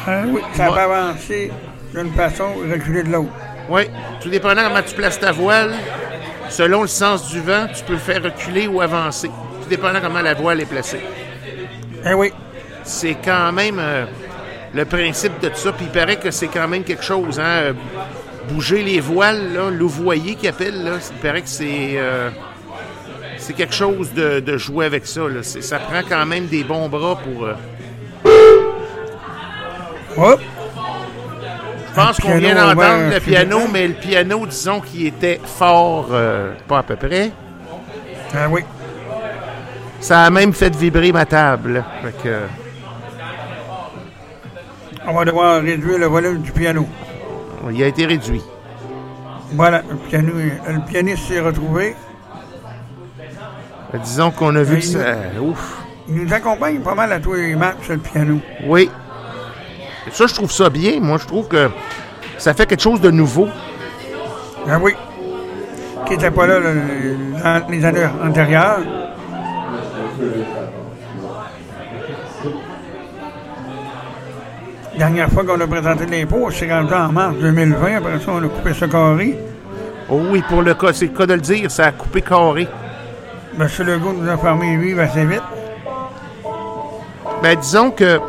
Ah 0.09 0.23
oui, 0.27 0.41
ça 0.55 0.67
peut 0.67 0.81
avancer 0.81 1.53
d'une 1.95 2.13
façon 2.15 2.49
et 2.67 2.73
reculer 2.73 3.05
de 3.05 3.13
l'autre. 3.13 3.31
Oui, 3.69 3.83
tout 4.21 4.29
dépendant 4.29 4.65
comment 4.65 4.83
tu 4.83 4.95
places 4.97 5.21
ta 5.21 5.31
voile, 5.31 5.73
selon 6.49 6.83
le 6.83 6.89
sens 6.89 7.29
du 7.31 7.41
vent, 7.41 7.69
tu 7.73 7.85
peux 7.85 7.93
le 7.93 8.01
faire 8.01 8.21
reculer 8.21 8.67
ou 8.67 8.81
avancer. 8.81 9.29
Tout 9.29 9.69
dépendant 9.69 10.01
comment 10.03 10.21
la 10.21 10.35
voile 10.35 10.61
est 10.61 10.67
placée. 10.67 11.01
Eh 12.05 12.13
oui, 12.15 12.33
C'est 12.83 13.15
quand 13.25 13.53
même 13.53 13.79
euh, 13.79 14.05
le 14.75 14.85
principe 14.85 15.39
de 15.41 15.49
tout 15.49 15.59
ça. 15.59 15.71
Puis 15.71 15.87
il 15.87 15.93
paraît 15.93 16.17
que 16.17 16.33
c'est 16.33 16.49
quand 16.49 16.67
même 16.67 16.83
quelque 16.83 17.05
chose, 17.05 17.39
hein. 17.39 17.73
Bouger 18.51 18.83
les 18.83 19.01
voiles, 19.01 19.53
là, 19.55 19.71
louvoyer 19.71 20.35
qu'ils 20.35 20.49
appellent, 20.49 20.83
là, 20.83 20.93
il 21.11 21.17
paraît 21.19 21.43
que 21.43 21.49
c'est. 21.49 21.93
euh, 21.97 22.31
c'est 23.39 23.55
quelque 23.55 23.75
chose 23.75 24.13
de, 24.13 24.41
de 24.41 24.57
jouer 24.59 24.85
avec 24.87 25.07
ça. 25.07 25.23
Là. 25.29 25.43
Ça 25.43 25.79
prend 25.79 26.01
quand 26.09 26.27
même 26.27 26.47
des 26.47 26.63
bons 26.65 26.89
bras 26.89 27.17
pour. 27.17 27.47
euh, 27.47 27.55
hop, 30.17 30.41
Je 31.89 31.95
pense 31.95 32.19
qu'on 32.19 32.37
vient 32.39 32.55
d'entendre 32.55 33.15
le 33.15 33.21
piano, 33.21 33.61
mais 33.73 33.89
le 33.89 33.95
piano, 33.95 34.47
disons 34.47 34.81
qu'il 34.81 35.07
était 35.07 35.41
fort, 35.45 36.09
euh, 36.11 36.53
pas 36.69 36.79
à 36.79 36.83
peu 36.83 36.97
près. 36.97 37.31
ah 38.35 38.49
oui. 38.51 38.63
Ça 40.01 40.25
a 40.25 40.31
même 40.31 40.53
fait 40.53 40.75
vibrer 40.75 41.13
ma 41.13 41.25
table. 41.27 41.85
Fait 42.03 42.15
que, 42.23 42.37
On 45.07 45.13
va 45.15 45.25
devoir 45.25 45.63
réduire 45.63 45.99
le 45.99 46.07
volume 46.07 46.41
du 46.43 46.53
piano. 46.53 46.87
Il 47.71 47.83
a 47.83 47.87
été 47.87 48.07
réduit. 48.07 48.43
Voilà, 49.53 49.83
le, 49.89 49.97
piano, 49.97 50.33
le 50.35 50.87
pianiste 50.87 51.27
s'est 51.27 51.41
retrouvé. 51.41 51.97
Euh, 53.95 53.99
Disons 53.99 54.31
qu'on 54.31 54.55
a 54.57 54.63
vu 54.63 54.77
que 54.77 54.85
ça. 54.85 54.99
Ouf. 55.41 55.79
Il 56.09 56.15
nous 56.25 56.33
accompagne 56.33 56.81
pas 56.81 56.95
mal 56.95 57.13
à 57.13 57.21
tous 57.21 57.35
les 57.35 57.55
matchs, 57.55 57.89
le 57.89 57.99
piano. 57.99 58.39
Oui. 58.67 58.91
Ça, 60.13 60.27
je 60.27 60.35
trouve 60.35 60.51
ça 60.51 60.71
bien. 60.71 61.01
Moi, 61.01 61.19
je 61.19 61.27
trouve 61.27 61.49
que 61.49 61.71
ça 62.39 62.55
fait 62.55 62.67
quelque 62.67 62.83
chose 62.83 63.01
de 63.01 63.11
nouveau. 63.11 63.49
Ah 64.69 64.79
oui. 64.81 64.93
Qui 66.07 66.13
n'était 66.13 66.31
pas 66.31 66.47
là, 66.47 66.61
là, 66.61 67.61
dans 67.61 67.69
les 67.69 67.85
années 67.85 68.07
antérieures. 68.25 68.81
Dernière 74.99 75.31
fois 75.31 75.45
qu'on 75.45 75.61
a 75.61 75.67
présenté 75.67 76.07
l'impôt, 76.07 76.51
c'est 76.51 76.71
rendu 76.71 76.93
en 76.93 77.13
mars 77.13 77.37
2020. 77.41 77.97
Après 77.97 78.19
ça, 78.19 78.33
on 78.33 78.45
a 78.45 78.49
coupé 78.49 78.75
ce 78.75 78.85
carré. 78.87 79.39
Oh 80.09 80.21
oui, 80.31 80.43
pour 80.49 80.63
le 80.63 80.75
cas, 80.75 80.93
c'est 80.93 81.07
le 81.07 81.17
cas 81.17 81.27
de 81.27 81.35
le 81.35 81.41
dire, 81.41 81.71
ça 81.71 81.87
a 81.87 81.93
coupé 81.93 82.21
carré. 82.21 82.67
M. 83.59 83.69
Legault 83.87 84.13
nous 84.13 84.29
a 84.29 84.37
fermé 84.37 84.77
lui 84.77 84.99
assez 84.99 85.25
vite. 85.25 85.43
Ben, 87.43 87.57
disons 87.59 87.91
que 87.91 88.21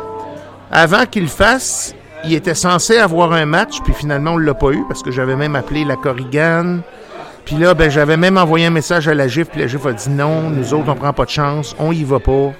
avant 0.70 1.04
qu'il 1.06 1.24
le 1.24 1.28
fasse, 1.28 1.94
il 2.24 2.32
était 2.34 2.54
censé 2.54 2.98
avoir 2.98 3.32
un 3.32 3.44
match, 3.44 3.80
puis 3.82 3.92
finalement, 3.92 4.32
on 4.32 4.38
l'a 4.38 4.54
pas 4.54 4.70
eu 4.70 4.84
parce 4.88 5.02
que 5.02 5.10
j'avais 5.10 5.36
même 5.36 5.56
appelé 5.56 5.84
la 5.84 5.96
Corrigane. 5.96 6.82
Puis 7.44 7.56
là, 7.56 7.74
ben, 7.74 7.90
j'avais 7.90 8.16
même 8.16 8.38
envoyé 8.38 8.66
un 8.66 8.70
message 8.70 9.08
à 9.08 9.14
la 9.14 9.26
GIF, 9.26 9.48
puis 9.50 9.60
la 9.60 9.66
GIF 9.66 9.84
a 9.84 9.92
dit 9.92 10.10
non, 10.10 10.48
nous 10.48 10.72
autres, 10.74 10.88
on 10.88 10.94
prend 10.94 11.12
pas 11.12 11.24
de 11.24 11.30
chance, 11.30 11.74
on 11.78 11.90
y 11.90 12.04
va 12.04 12.20
pas. 12.20 12.52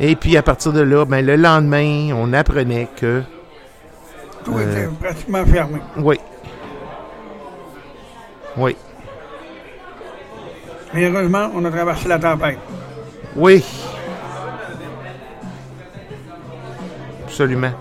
Et 0.00 0.16
puis 0.16 0.36
à 0.36 0.42
partir 0.42 0.72
de 0.72 0.80
là, 0.80 1.04
ben, 1.04 1.24
le 1.24 1.36
lendemain, 1.36 2.10
on 2.14 2.32
apprenait 2.32 2.88
que. 2.96 3.22
Tout 4.44 4.58
était 4.58 4.88
pratiquement 5.00 5.44
fermé. 5.46 5.80
Oui. 5.96 6.18
Oui. 8.56 8.76
Mais 10.92 11.08
heureusement, 11.08 11.50
on 11.54 11.64
a 11.64 11.70
traversé 11.70 12.08
la 12.08 12.18
tempête. 12.18 12.58
Oui. 13.34 13.64
Absolument. 17.24 17.72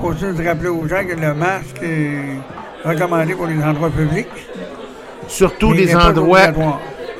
faut 0.00 0.12
juste 0.12 0.40
rappeler 0.46 0.68
aux 0.68 0.86
gens 0.86 1.04
que 1.04 1.14
le 1.14 1.34
masque 1.34 1.82
est 1.82 2.38
recommandé 2.84 3.34
pour 3.34 3.46
les 3.46 3.62
endroits 3.62 3.90
publics. 3.90 4.28
Surtout 5.28 5.74
des 5.74 5.94
endroits, 5.94 6.48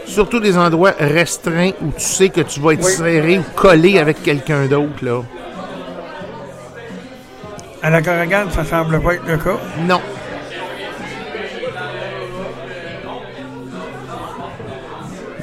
surtout 0.07 0.41
des 0.41 0.57
endroits 0.57 0.93
restreints 0.99 1.71
où 1.83 1.93
tu 1.97 2.01
sais 2.03 2.29
que 2.31 2.41
tu 2.41 2.59
vas 2.61 2.73
être 2.73 2.85
Oui. 2.85 2.93
serré 2.93 3.39
ou 3.39 3.45
collé 3.55 3.99
avec 3.99 4.23
quelqu'un 4.23 4.67
d'autre 4.67 5.03
là. 5.05 5.21
À 7.83 7.91
la 7.91 8.03
Corrigane, 8.03 8.51
ça 8.51 8.65
semble 8.65 9.01
pas 9.01 9.15
être 9.15 9.27
le 9.27 9.37
cas. 9.37 9.57
Non. 9.87 10.01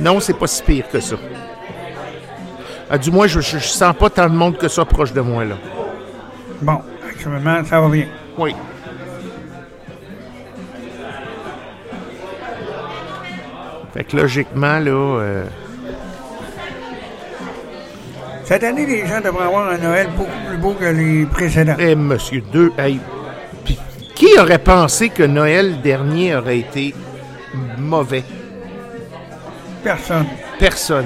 Non, 0.01 0.19
c'est 0.19 0.34
pas 0.38 0.47
si 0.47 0.62
pire 0.63 0.86
que 0.91 0.99
ça. 0.99 1.15
Ah, 2.89 2.97
du 2.97 3.12
moins, 3.12 3.28
je, 3.28 3.39
je, 3.39 3.58
je 3.58 3.67
sens 3.67 3.95
pas 3.95 4.10
tant 4.10 4.30
de 4.30 4.36
monde 4.36 4.58
que 4.58 4.67
ça 4.67 4.86
proche 4.86 5.13
de 5.13 5.21
moi 5.21 5.45
là. 5.45 5.56
Bon, 6.62 6.82
actuellement, 7.10 7.63
ça 7.63 7.80
va 7.82 7.89
bien. 7.89 8.06
Oui. 8.38 8.56
Fait 13.96 14.04
que 14.04 14.18
logiquement, 14.18 14.80
là, 14.80 14.92
euh, 14.92 15.46
Cette 18.44 18.64
année, 18.64 18.86
les 18.86 19.08
gens 19.08 19.22
devraient 19.22 19.46
avoir 19.46 19.70
un 19.70 19.78
Noël 19.78 20.08
beaucoup 20.16 20.30
plus 20.48 20.58
beau 20.58 20.74
que 20.74 20.86
les 20.86 21.26
précédents. 21.26 21.76
Eh, 21.80 21.96
monsieur 21.96 22.42
deux, 22.52 22.72
hey, 22.78 23.00
puis 23.64 23.80
qui 24.14 24.38
aurait 24.38 24.60
pensé 24.60 25.10
que 25.10 25.24
Noël 25.24 25.82
dernier 25.82 26.36
aurait 26.36 26.60
été 26.60 26.94
mauvais? 27.80 28.24
Personne. 29.84 30.26
Personne. 30.60 31.06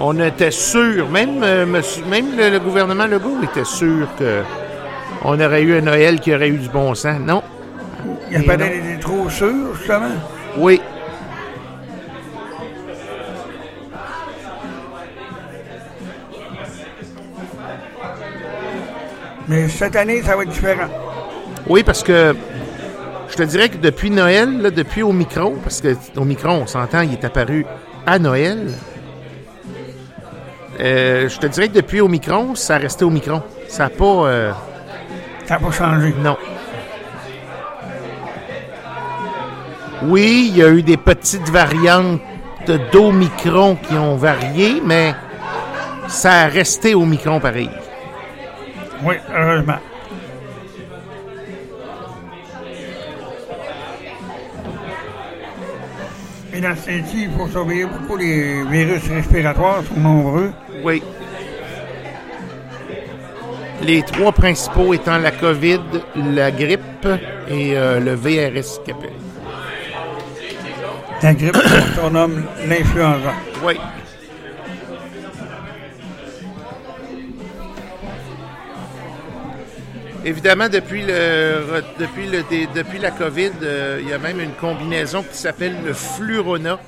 On 0.00 0.18
était 0.18 0.50
sûr, 0.50 1.08
même, 1.08 1.42
euh, 1.42 1.64
monsieur- 1.66 2.04
même 2.06 2.36
le, 2.36 2.50
le 2.50 2.58
gouvernement 2.60 3.06
Legault 3.06 3.38
était 3.42 3.64
sûr 3.64 4.08
que 4.18 4.42
on 5.24 5.40
aurait 5.40 5.62
eu 5.62 5.76
un 5.78 5.82
Noël 5.82 6.20
qui 6.20 6.34
aurait 6.34 6.48
eu 6.48 6.58
du 6.58 6.68
bon 6.68 6.94
sens. 6.94 7.18
Non? 7.20 7.42
Il 8.30 8.38
n'y 8.38 8.44
a 8.44 8.48
pas 8.48 8.56
d'être 8.56 9.00
trop 9.00 9.28
sûr, 9.30 9.74
justement? 9.76 10.10
Oui. 10.56 10.80
Mais 19.48 19.68
cette 19.68 19.96
année, 19.96 20.22
ça 20.22 20.36
va 20.36 20.42
être 20.44 20.50
différent. 20.50 20.88
Oui, 21.66 21.82
parce 21.82 22.02
que 22.02 22.34
je 23.28 23.36
te 23.36 23.42
dirais 23.42 23.68
que 23.68 23.76
depuis 23.76 24.10
Noël, 24.10 24.60
là, 24.62 24.70
depuis 24.70 25.02
Omicron, 25.02 25.56
parce 25.62 25.80
que 25.80 25.96
Omicron, 26.16 26.60
on 26.62 26.66
s'entend, 26.66 27.00
il 27.02 27.12
est 27.12 27.24
apparu 27.24 27.66
à 28.06 28.18
Noël. 28.18 28.68
euh, 30.80 31.28
je 31.28 31.38
te 31.38 31.46
dirais 31.46 31.68
que 31.68 31.74
depuis 31.74 32.00
Omicron, 32.00 32.54
ça 32.54 32.78
restait 32.78 33.04
Omicron. 33.04 33.42
Ça 33.68 33.84
n'a 33.84 33.90
pas. 33.90 34.04
euh, 34.04 34.52
Ça 35.52 35.58
n'a 35.58 35.66
pas 35.66 35.70
changé. 35.70 36.14
non. 36.18 36.38
Oui, 40.04 40.46
il 40.48 40.56
y 40.56 40.62
a 40.62 40.70
eu 40.70 40.82
des 40.82 40.96
petites 40.96 41.50
variantes 41.50 42.22
d'Omicron 42.90 43.76
qui 43.76 43.92
ont 43.92 44.16
varié, 44.16 44.80
mais 44.82 45.14
ça 46.08 46.44
a 46.44 46.46
resté 46.46 46.94
Omicron 46.94 47.38
pareil. 47.38 47.68
Oui, 49.02 49.16
heureusement. 49.30 49.76
Et 56.54 56.60
dans 56.62 56.76
ce 56.76 56.90
il 56.90 57.30
faut 57.36 57.48
surveiller 57.48 57.84
beaucoup 57.84 58.16
les 58.16 58.64
virus 58.64 59.06
respiratoires, 59.06 59.82
sont 59.84 60.00
nombreux. 60.00 60.50
Oui. 60.82 61.02
Les 63.82 64.02
trois 64.02 64.30
principaux 64.30 64.94
étant 64.94 65.18
la 65.18 65.32
COVID, 65.32 65.80
la 66.14 66.52
grippe 66.52 67.08
et 67.48 67.76
euh, 67.76 67.98
le 67.98 68.14
VRS 68.14 68.80
appelle. 68.88 69.10
La 71.22 71.34
grippe, 71.34 71.56
on 72.04 72.10
nomme 72.10 72.44
l'influenza. 72.68 73.32
Oui. 73.64 73.74
Évidemment, 80.24 80.68
depuis, 80.68 81.02
le, 81.02 81.82
depuis, 81.98 82.28
le, 82.28 82.44
depuis 82.72 82.98
la 83.00 83.10
COVID, 83.10 83.50
euh, 83.64 83.98
il 84.00 84.08
y 84.08 84.12
a 84.12 84.18
même 84.18 84.40
une 84.40 84.52
combinaison 84.52 85.24
qui 85.24 85.36
s'appelle 85.36 85.74
le 85.84 85.92
Flurona, 85.92 86.78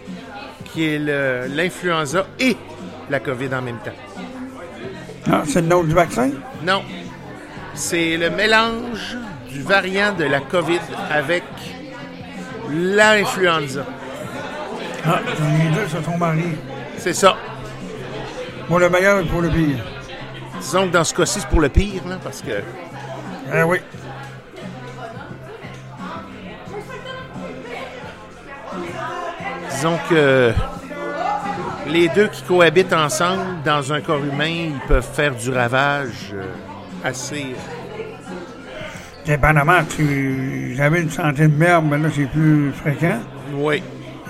qui 0.72 0.85
est 0.85 1.48
l'influenza 1.48 2.26
et 2.38 2.57
la 3.11 3.18
COVID 3.18 3.52
en 3.52 3.62
même 3.62 3.78
temps. 3.85 4.13
Ah, 5.30 5.42
c'est 5.46 5.62
le 5.62 5.68
nom 5.68 5.82
du 5.82 5.94
vaccin? 5.94 6.30
Non. 6.62 6.82
C'est 7.74 8.16
le 8.16 8.30
mélange 8.30 9.16
du 9.50 9.62
variant 9.62 10.12
de 10.12 10.24
la 10.24 10.40
COVID 10.40 10.80
avec 11.10 11.44
l'influenza. 12.70 13.84
Ah, 15.06 15.20
les 15.58 15.70
deux 15.74 15.88
se 15.88 16.02
sont 16.02 16.16
mariés. 16.18 16.56
C'est 16.98 17.14
ça. 17.14 17.37
Pour 18.68 18.78
le 18.78 18.88
meilleur 18.88 19.20
et 19.20 19.24
pour 19.24 19.40
le 19.42 19.50
pire. 19.50 19.84
Disons 20.60 20.87
que 20.88 20.92
dans 20.92 21.04
ce 21.04 21.14
cas-ci, 21.14 21.40
c'est 21.40 21.48
pour 21.48 21.60
le 21.60 21.68
pire, 21.68 22.02
là, 22.08 22.16
parce 22.22 22.40
que 22.40 22.62
Ah 23.52 23.66
oui. 23.66 23.78
disons 29.70 29.98
que 30.08 30.52
les 31.87 32.09
deux 32.09 32.29
qui 32.29 32.42
cohabitent 32.42 32.92
ensemble 32.92 33.62
dans 33.64 33.92
un 33.92 34.01
corps 34.01 34.25
humain, 34.25 34.70
ils 34.73 34.87
peuvent 34.87 35.09
faire 35.12 35.35
du 35.35 35.51
ravage 35.51 36.33
euh, 36.33 36.47
assez. 37.03 37.55
Dépendamment, 39.27 39.83
tu 39.85 40.75
j'avais 40.77 41.03
une 41.03 41.11
santé 41.11 41.49
de 41.49 41.57
merde, 41.57 41.87
mais 41.88 41.99
là, 41.99 42.09
c'est 42.14 42.27
plus 42.27 42.73
fréquent. 42.73 43.20
Oui. 43.55 43.83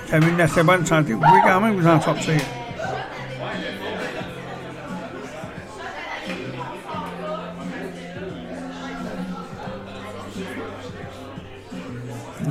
Tu 0.07 0.15
avais 0.15 0.29
une 0.29 0.39
assez 0.39 0.63
bonne 0.63 0.85
santé, 0.85 1.13
vous 1.13 1.19
pouvez 1.19 1.41
quand 1.43 1.59
même 1.61 1.75
vous 1.75 1.87
en 1.87 1.99
sortir. 1.99 2.39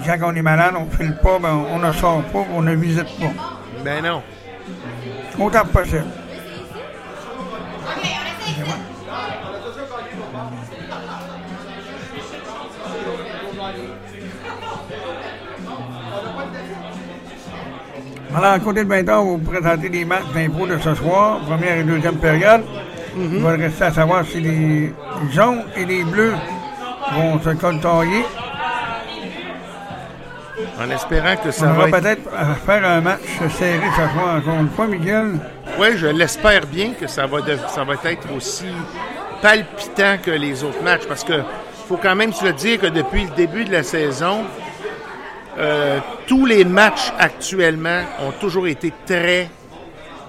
Quand 0.07 0.19
on 0.33 0.35
est 0.35 0.43
malade, 0.43 0.75
on 0.77 0.85
ne 0.85 0.90
file 0.90 1.17
pas, 1.23 1.38
ben, 1.38 1.64
on 1.71 1.79
ne 1.79 1.90
sort 1.93 2.23
pas, 2.25 2.45
on 2.53 2.61
ne 2.61 2.75
visite 2.75 3.09
pas. 3.19 3.33
Ben 3.83 4.05
non. 4.05 4.23
Autant 5.38 5.62
que 5.62 5.68
possible. 5.68 6.05
Alors, 18.37 18.51
à 18.51 18.59
côté 18.59 18.83
de 18.85 18.88
20 18.88 19.09
ans, 19.11 19.25
vous 19.25 19.38
présentez 19.38 19.88
les 19.88 20.05
matchs 20.05 20.25
d'impro 20.35 20.66
de 20.66 20.77
ce 20.79 20.94
soir, 20.94 21.40
première 21.47 21.79
et 21.79 21.85
deuxième 21.85 22.16
période. 22.16 22.62
Il 23.16 23.38
va 23.38 23.53
rester 23.53 23.85
à 23.85 23.92
savoir 23.92 24.25
si 24.25 24.40
les 24.40 24.92
jaunes 25.33 25.62
et 25.77 25.85
les 25.85 26.03
bleus 26.03 26.35
vont 27.14 27.40
se 27.40 27.51
coltailler. 27.51 28.25
En 30.81 30.90
espérant 30.90 31.37
que 31.37 31.51
ça 31.51 31.67
On 31.67 31.73
va 31.73 31.87
va 31.87 31.88
être... 31.88 32.01
peut-être 32.03 32.31
euh, 32.33 32.55
faire 32.67 32.85
un 32.88 33.01
match 33.01 33.21
serré 33.59 33.81
ce 33.90 34.12
soir 34.19 34.37
encore 34.37 34.55
une 34.61 34.69
fois, 34.71 34.87
Miguel. 34.87 35.33
Oui, 35.79 35.88
je 35.97 36.07
l'espère 36.07 36.67
bien 36.67 36.93
que 36.93 37.07
ça 37.07 37.27
va, 37.27 37.40
de- 37.40 37.59
ça 37.69 37.83
va 37.85 37.95
être 38.05 38.29
aussi 38.37 38.67
palpitant 39.43 40.17
que 40.23 40.31
les 40.31 40.62
autres 40.62 40.83
matchs 40.83 41.07
parce 41.09 41.25
que 41.25 41.40
faut 41.88 41.97
quand 41.97 42.14
même 42.14 42.33
se 42.33 42.45
le 42.45 42.53
dire 42.53 42.79
que 42.81 42.87
depuis 42.87 43.25
le 43.25 43.31
début 43.37 43.64
de 43.64 43.73
la 43.73 43.83
saison, 43.83 44.43
euh, 45.59 45.99
tous 46.27 46.47
les 46.47 46.64
matchs 46.64 47.12
actuellement 47.19 48.01
ont 48.27 48.31
toujours 48.40 48.67
été 48.69 48.93
très, 49.07 49.49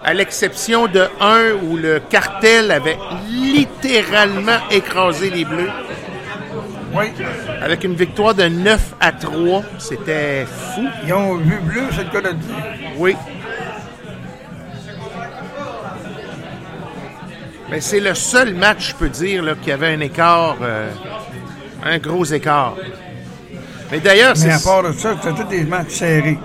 à 0.04 0.14
l'exception 0.14 0.88
de 0.88 1.08
un 1.22 1.54
où 1.64 1.78
le 1.78 2.00
cartel 2.00 2.72
avait 2.72 2.98
littéralement 3.30 4.58
écrasé 4.72 5.30
les 5.30 5.46
Bleus 5.46 5.70
Oui. 6.95 7.05
avec 7.62 7.84
une 7.84 7.95
victoire 7.95 8.34
de 8.34 8.43
9 8.47 8.95
à 8.99 9.12
3. 9.12 9.63
C'était 9.79 10.45
fou. 10.45 10.81
Ils 11.05 11.13
ont 11.13 11.36
vu 11.36 11.58
bleu, 11.62 11.81
c'est 11.91 12.03
le 12.03 12.10
cas 12.10 12.21
de 12.29 12.34
dire. 12.36 12.55
Oui. 12.97 13.15
Mais 17.69 17.81
c'est 17.81 17.99
le 17.99 18.13
seul 18.13 18.53
match, 18.53 18.89
je 18.89 18.95
peux 18.95 19.10
dire, 19.10 19.41
là, 19.43 19.53
qui 19.62 19.71
avait 19.71 19.93
un 19.93 19.99
écart, 19.99 20.58
euh, 20.62 20.89
un 21.84 21.97
gros 21.97 22.23
écart. 22.25 22.75
Mais 23.91 23.99
d'ailleurs, 23.99 24.34
Mais 24.38 24.51
à 24.51 24.58
c'est 24.58 24.63
part 24.69 24.84
de 24.84 24.91
ça, 24.93 25.15
c'était 25.21 25.36
tous 25.36 25.49
des 25.49 25.63
matchs 25.63 25.89
serrés. 25.95 26.38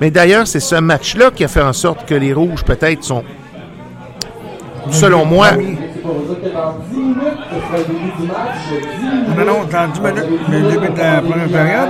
mais 0.00 0.10
d'ailleurs, 0.10 0.46
c'est 0.46 0.60
ce 0.60 0.76
match-là 0.76 1.30
qui 1.32 1.44
a 1.44 1.48
fait 1.48 1.60
en 1.62 1.72
sorte 1.72 2.06
que 2.06 2.14
les 2.14 2.32
rouges 2.32 2.62
peut-être 2.64 3.02
sont, 3.02 3.24
selon 4.90 5.24
moi, 5.24 5.50
Premier. 6.04 6.36
On 9.28 9.40
annonce 9.40 9.68
dans 9.70 9.88
10 9.88 10.00
minutes 10.00 10.24
le 10.50 10.70
début 10.70 10.88
de 10.92 10.98
la 10.98 11.22
première 11.22 11.48
période. 11.48 11.88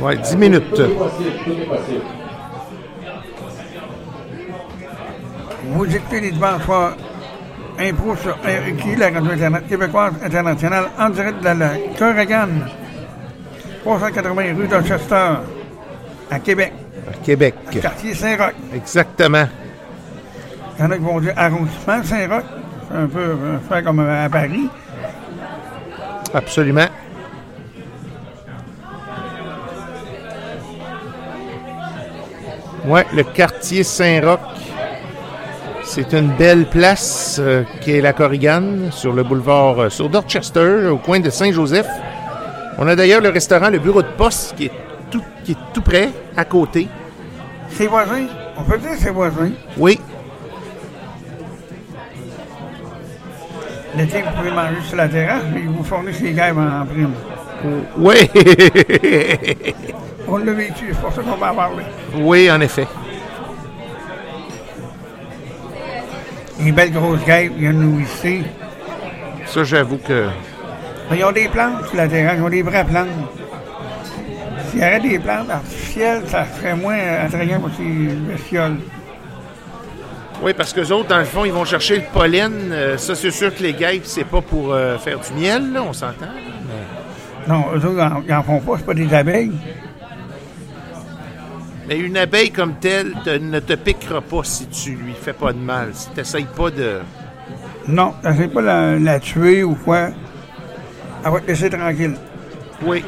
ouais, 0.00 0.16
10 0.16 0.36
minutes. 0.36 0.82
Vous 5.74 5.84
écoutez 5.96 6.20
les 6.20 6.30
dimanches 6.32 6.62
soirs 6.64 6.96
Impro 7.78 8.16
sur 8.16 8.32
RQ, 8.32 8.96
la 8.98 9.10
radio 9.10 9.30
Internet 9.32 9.66
québécoise 9.68 10.12
internationale, 10.24 10.84
en 10.98 11.08
direct 11.10 11.40
de 11.40 11.48
la 11.58 11.70
Corrigan, 11.98 12.48
380 13.84 14.42
rue 14.56 14.68
Dorchester, 14.68 15.30
à 16.30 16.38
Québec, 16.38 16.72
À 17.10 17.24
Québec. 17.24 17.54
quartier 17.80 18.14
Saint-Roch. 18.14 18.52
Exactement. 18.74 19.44
Il 20.78 20.82
y 20.82 20.86
en 20.86 20.90
a 20.90 20.96
qui 20.96 21.04
vont 21.04 21.20
dire 21.20 21.34
arrondissement 21.36 22.02
Saint-Roch. 22.02 22.44
C'est 22.88 22.96
un 22.96 23.06
peu 23.06 23.20
euh, 23.20 23.58
faire 23.68 23.84
comme 23.84 24.00
à 24.00 24.28
Paris. 24.28 24.68
Absolument. 26.34 26.86
Ouais, 32.86 33.06
le 33.14 33.22
quartier 33.22 33.84
Saint-Roch. 33.84 34.40
C'est 35.84 36.12
une 36.14 36.30
belle 36.30 36.66
place 36.66 37.36
euh, 37.38 37.64
qui 37.80 37.92
est 37.92 38.00
la 38.00 38.12
Corrigan, 38.12 38.90
sur 38.90 39.12
le 39.12 39.22
boulevard, 39.22 39.78
euh, 39.78 39.88
sur 39.90 40.08
Dorchester, 40.08 40.86
au 40.86 40.96
coin 40.96 41.20
de 41.20 41.28
Saint-Joseph. 41.28 41.86
On 42.78 42.86
a 42.86 42.96
d'ailleurs 42.96 43.20
le 43.20 43.28
restaurant, 43.28 43.68
le 43.68 43.78
bureau 43.78 44.00
de 44.00 44.08
poste, 44.16 44.54
qui 44.56 44.66
est 44.66 44.72
tout, 45.10 45.22
qui 45.44 45.52
est 45.52 45.58
tout 45.74 45.82
près, 45.82 46.08
à 46.36 46.44
côté. 46.44 46.88
Ses 47.68 47.88
voisins, 47.88 48.26
on 48.56 48.62
peut 48.62 48.78
dire 48.78 48.94
ses 48.98 49.10
voisins. 49.10 49.50
Oui, 49.76 50.00
L'été, 53.96 54.22
vous 54.22 54.30
pouvez 54.36 54.50
manger 54.50 54.80
sur 54.86 54.96
la 54.96 55.08
terrasse, 55.08 55.42
mais 55.52 55.60
ils 55.60 55.68
vous 55.68 55.84
fournissent 55.84 56.20
les 56.20 56.32
gaves 56.32 56.58
en, 56.58 56.80
en 56.82 56.86
prime. 56.86 57.12
oui, 57.98 58.16
On 60.26 60.38
l'a 60.38 60.52
vécu, 60.52 60.86
c'est 60.92 61.00
pour 61.00 61.12
ça 61.12 61.22
qu'on 61.22 61.36
va 61.36 61.52
en 61.52 61.54
parler. 61.54 61.84
oui, 62.16 62.50
en 62.50 62.60
effet. 62.60 62.86
Les 66.60 66.72
belles 66.72 66.92
grosses 66.92 67.24
guêpes 67.24 67.52
viennent 67.56 67.80
nous 67.80 67.96
visiter. 67.98 68.42
Ça, 69.46 69.64
j'avoue 69.64 69.98
que... 69.98 70.28
Ils 71.14 71.24
ont 71.24 71.32
des 71.32 71.48
plantes 71.48 71.86
sur 71.88 71.96
la 71.96 72.08
terrasse, 72.08 72.36
ils 72.38 72.42
ont 72.44 72.48
des 72.48 72.62
vraies 72.62 72.84
plantes. 72.84 73.08
S'il 74.70 74.80
y 74.80 74.82
avait 74.82 75.00
des 75.00 75.18
plantes 75.18 75.50
artificielles, 75.50 76.22
ça 76.26 76.46
serait 76.56 76.74
moins 76.76 76.96
attrayant 77.26 77.60
pour 77.60 77.70
ces 77.76 77.82
bestioles. 77.84 78.76
Oui, 80.42 80.52
parce 80.54 80.72
que 80.72 80.80
les 80.80 80.90
autres, 80.90 81.08
dans 81.08 81.18
le 81.18 81.24
fond, 81.24 81.44
ils 81.44 81.52
vont 81.52 81.64
chercher 81.64 81.96
le 81.96 82.02
pollen. 82.12 82.52
Euh, 82.72 82.96
ça, 82.98 83.14
c'est 83.14 83.30
sûr 83.30 83.54
que 83.54 83.62
les 83.62 83.74
guêpes, 83.74 84.02
c'est 84.04 84.24
pas 84.24 84.40
pour 84.40 84.72
euh, 84.74 84.98
faire 84.98 85.18
du 85.20 85.32
miel, 85.40 85.72
là, 85.72 85.82
on 85.82 85.92
s'entend. 85.92 86.26
Non, 87.46 87.66
eux 87.74 87.84
autres, 87.86 88.22
ils 88.26 88.32
n'en 88.32 88.42
font 88.42 88.60
pas, 88.60 88.72
c'est 88.78 88.86
pas 88.86 88.94
des 88.94 89.12
abeilles. 89.14 89.52
Mais 91.88 91.98
une 91.98 92.16
abeille 92.16 92.50
comme 92.50 92.74
telle 92.74 93.12
te- 93.24 93.38
ne 93.38 93.58
te 93.60 93.72
piquera 93.74 94.20
pas 94.20 94.42
si 94.44 94.66
tu 94.68 94.90
lui 94.92 95.14
fais 95.20 95.32
pas 95.32 95.52
de 95.52 95.58
mal. 95.58 95.90
Si 95.92 96.08
tu 96.10 96.16
n'essayes 96.18 96.46
pas 96.56 96.70
de. 96.70 97.00
Non, 97.88 98.14
c'est 98.36 98.48
pas 98.52 98.62
la, 98.62 98.98
la 98.98 99.18
tuer 99.20 99.64
ou 99.64 99.74
quoi. 99.74 100.10
Elle 101.24 101.32
va 101.32 101.40
te 101.40 101.46
laisser 101.48 101.68
tranquille. 101.70 102.14
Oui. 102.84 103.04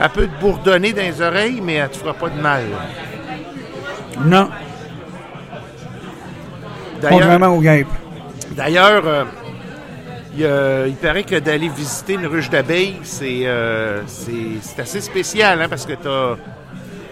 Elle 0.00 0.08
peut 0.10 0.26
te 0.26 0.40
bourdonner 0.40 0.92
dans 0.92 1.02
les 1.02 1.22
oreilles, 1.22 1.60
mais 1.62 1.74
elle 1.74 1.88
te 1.88 1.96
fera 1.96 2.12
pas 2.12 2.28
de 2.28 2.40
mal. 2.40 2.64
Non, 4.24 4.50
contrairement 7.10 7.48
aux 7.48 7.60
guêpes. 7.60 7.86
d'ailleurs 8.52 9.02
euh, 10.40 10.86
il, 10.88 10.96
paraît 10.96 11.22
que 11.24 11.36
d'aller 11.38 11.68
visiter 11.68 12.14
une 12.14 12.26
ruche 12.26 12.50
d'abeilles, 12.50 12.96
c'est 13.02 13.46
euh, 13.46 14.02
c'est- 14.06 14.80
assez 14.80 15.00
spécial, 15.00 15.62
hein, 15.62 15.68
parce 15.68 15.86
que 15.86 15.92
t'as- 15.92 16.36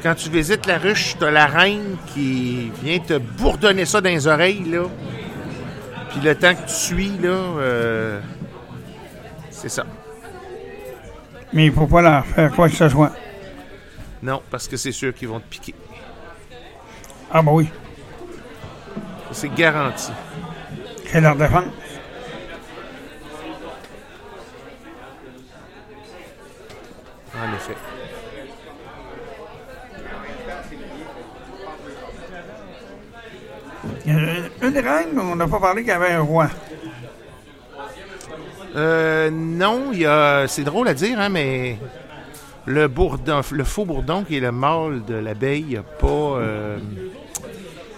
quand 0.02 0.14
tu 0.16 0.28
visites 0.30 0.66
la 0.66 0.78
ruche, 0.78 1.14
tu 1.18 1.24
as 1.24 1.30
la 1.30 1.46
reine 1.46 1.96
qui 2.12 2.72
vient 2.82 2.98
te 2.98 3.18
bourdonner 3.18 3.84
ça 3.84 4.00
dans 4.00 4.08
les 4.10 4.26
oreilles. 4.26 4.64
Là. 4.68 4.82
Puis 6.10 6.20
le 6.20 6.34
temps 6.34 6.54
que 6.54 6.66
tu 6.66 6.74
suis, 6.74 7.12
là, 7.22 7.28
euh, 7.28 8.20
c'est 9.50 9.68
ça. 9.68 9.84
Mais 11.52 11.66
il 11.66 11.70
ne 11.70 11.74
faut 11.74 11.86
pas 11.86 12.02
leur 12.02 12.26
faire 12.26 12.50
quoi 12.50 12.68
que 12.68 12.74
ce 12.74 12.88
soit. 12.88 13.12
Non, 14.22 14.42
parce 14.50 14.66
que 14.66 14.76
c'est 14.76 14.90
sûr 14.92 15.14
qu'ils 15.14 15.28
vont 15.28 15.38
te 15.38 15.48
piquer. 15.48 15.74
Ah, 17.30 17.42
bah 17.42 17.52
oui, 17.54 17.66
Ça, 17.66 17.72
C'est 19.32 19.54
garanti. 19.54 20.12
c'est 21.06 21.20
leur 21.20 21.36
défense. 21.36 21.64
En 27.34 27.54
effet. 27.54 27.76
Il 34.04 34.12
a 34.12 34.66
une 34.66 34.78
reine, 34.78 35.18
on 35.18 35.36
n'a 35.36 35.46
pas 35.46 35.60
parlé 35.60 35.82
qu'il 35.82 35.90
y 35.90 35.94
avait 35.94 36.12
un 36.12 36.20
roi. 36.20 36.48
Euh, 38.74 39.30
non, 39.30 39.90
il 39.92 40.00
y 40.00 40.06
a. 40.06 40.46
C'est 40.48 40.64
drôle 40.64 40.88
à 40.88 40.94
dire, 40.94 41.18
hein, 41.20 41.28
mais 41.28 41.78
le 42.66 42.88
bourdon, 42.88 43.40
le 43.50 43.64
faux 43.64 43.84
bourdon 43.84 44.24
qui 44.24 44.36
est 44.36 44.40
le 44.40 44.52
mâle 44.52 45.04
de 45.04 45.14
l'abeille 45.14 45.74
n'a 45.74 45.82
pas, 45.82 46.06
euh, 46.06 46.78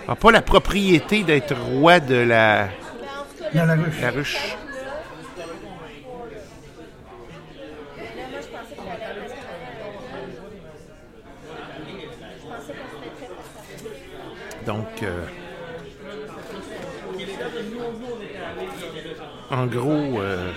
n'a 0.09 0.17
pas 0.17 0.31
la 0.31 0.43
propriété 0.43 1.23
d'être 1.23 1.55
roi 1.55 2.01
de 2.01 2.17
la, 2.17 2.69
ruche. 4.15 4.57
Donc, 14.67 15.03
euh, 15.03 15.27
en 19.51 19.67
gros, 19.67 20.21
euh, 20.21 20.51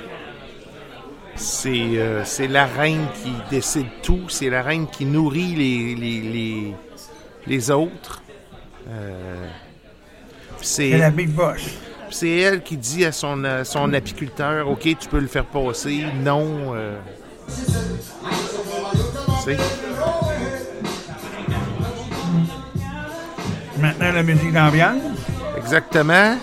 euh, 1.66 2.22
c'est 2.24 2.48
la 2.48 2.66
reine 2.66 3.06
qui 3.22 3.34
décide 3.50 3.88
tout, 4.04 4.30
c'est 4.30 4.50
la 4.50 4.62
reine 4.62 4.88
qui 4.88 5.06
nourrit 5.06 6.74
les 7.46 7.72
autres. 7.72 8.24
Euh, 8.90 9.48
C'est 10.62 10.92
c'est 10.92 10.98
la 10.98 11.10
big 11.10 11.30
boss. 11.30 11.62
c'est 12.10 12.30
elle 12.38 12.62
qui 12.64 12.78
dit 12.78 13.06
à 13.06 13.12
son, 13.12 13.44
à 13.44 13.64
son 13.64 13.94
apiculteur 13.94 14.70
Ok, 14.70 14.82
tu 15.00 15.08
peux 15.10 15.20
le 15.20 15.28
faire 15.28 15.46
passer. 15.46 16.06
Non. 16.24 16.74
euh, 16.76 16.98
Maintenant, 23.80 24.12
la 24.12 24.24
musique 24.24 24.52
d'ambiance. 24.54 25.02
Exactement. 25.58 26.38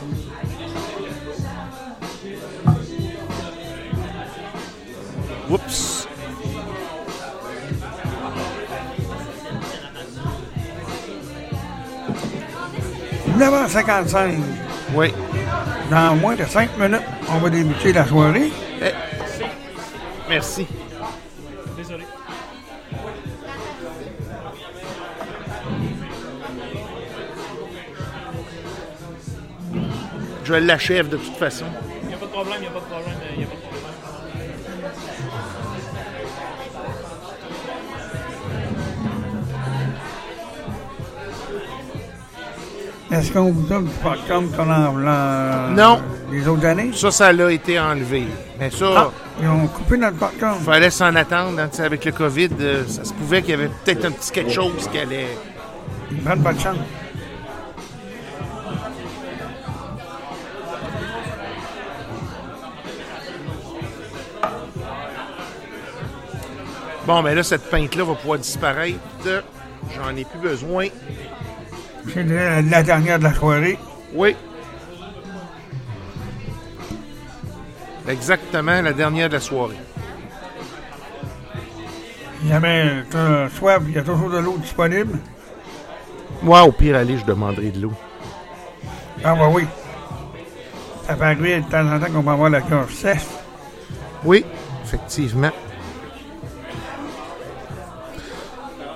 Oups. 5.51 5.94
9h55. 13.45 14.41
Oui. 14.95 15.13
Dans 15.91 16.17
moins 16.17 16.35
de 16.35 16.45
5 16.45 16.79
minutes, 16.79 17.03
on 17.29 17.39
va 17.39 17.51
débuter 17.51 17.93
la 17.93 18.07
soirée. 18.07 18.51
Eh, 18.83 18.91
Merci. 20.29 20.67
Je 30.45 30.55
l'achève 30.55 31.09
de 31.09 31.17
toute 31.17 31.37
façon. 31.37 31.65
Il 32.03 32.09
n'y 32.09 32.15
a 32.15 32.17
pas 32.19 32.27
de 32.27 32.31
problème, 32.31 32.57
il 32.59 32.61
n'y 32.63 32.67
a 32.67 32.71
pas 32.71 32.81
de 32.81 32.85
problème. 32.85 33.15
Est-ce 43.15 43.33
qu'on 43.33 43.53
vous 43.53 43.63
donne 43.69 43.85
du 43.85 43.91
popcorn 44.03 44.49
qu'on 44.51 44.71
a 44.71 44.91
l'an- 44.91 45.71
Non. 45.71 46.03
les 46.33 46.47
autres 46.49 46.67
années? 46.67 46.91
Ça, 46.95 47.11
ça 47.11 47.33
l'a 47.33 47.51
été 47.53 47.79
enlevé. 47.79 48.25
Mais 48.59 48.71
ça, 48.71 48.87
Ah, 48.97 49.11
ils 49.41 49.49
ont 49.49 49.67
coupé 49.69 49.97
notre 49.97 50.17
popcorn. 50.17 50.59
fallait 50.61 50.91
s'en 50.91 51.15
attendre. 51.15 51.61
hein, 51.61 51.69
avec 51.79 52.05
le 52.05 52.13
COVID, 52.13 52.49
euh, 52.61 52.85
ça 52.89 53.05
se 53.05 53.13
pouvait 53.13 53.41
qu'il 53.43 53.51
y 53.53 53.55
avait 53.55 53.71
peut-être 53.85 54.05
un 54.07 54.11
petit 54.11 54.33
quelque 54.33 54.51
chose 54.53 54.89
qui 54.91 54.99
allait. 54.99 55.29
Prennent 56.25 56.43
pas 56.43 56.53
de 56.53 56.61
chance. 56.61 56.77
Bon, 67.07 67.23
mais 67.23 67.35
là, 67.35 67.43
cette 67.43 67.69
pinte-là 67.71 68.05
va 68.05 68.15
pouvoir 68.15 68.39
disparaître. 68.39 68.99
J'en 69.95 70.17
ai 70.17 70.25
plus 70.25 70.39
besoin. 70.39 70.87
C'est 72.13 72.25
la, 72.25 72.63
la 72.63 72.83
dernière 72.83 73.19
de 73.19 73.25
la 73.25 73.35
soirée. 73.35 73.79
Oui. 74.15 74.37
Exactement, 78.09 78.83
la 78.83 78.93
dernière 78.93 79.29
de 79.29 79.35
la 79.35 79.41
soirée. 79.41 79.77
Tu 82.47 82.53
as 82.53 83.49
soif, 83.49 83.83
il 83.89 83.95
y 83.95 83.99
a 83.99 84.03
toujours 84.03 84.29
de 84.29 84.39
l'eau 84.39 84.59
disponible. 84.59 85.19
Moi, 86.43 86.63
au 86.63 86.73
pire, 86.73 86.97
aller, 86.97 87.17
je 87.17 87.25
demanderai 87.25 87.71
de 87.71 87.81
l'eau. 87.81 87.93
Ah, 89.25 89.35
bah 89.35 89.49
oui. 89.51 89.65
Ça 91.07 91.15
peut 91.15 91.25
arriver 91.25 91.61
de 91.63 91.71
temps 91.71 91.91
en 91.91 91.99
temps 91.99 92.13
qu'on 92.13 92.21
va 92.21 92.33
avoir 92.33 92.51
la 92.51 92.61
gorge 92.61 92.93
sèche. 92.93 93.23
Oui, 94.23 94.45
effectivement. 94.85 95.51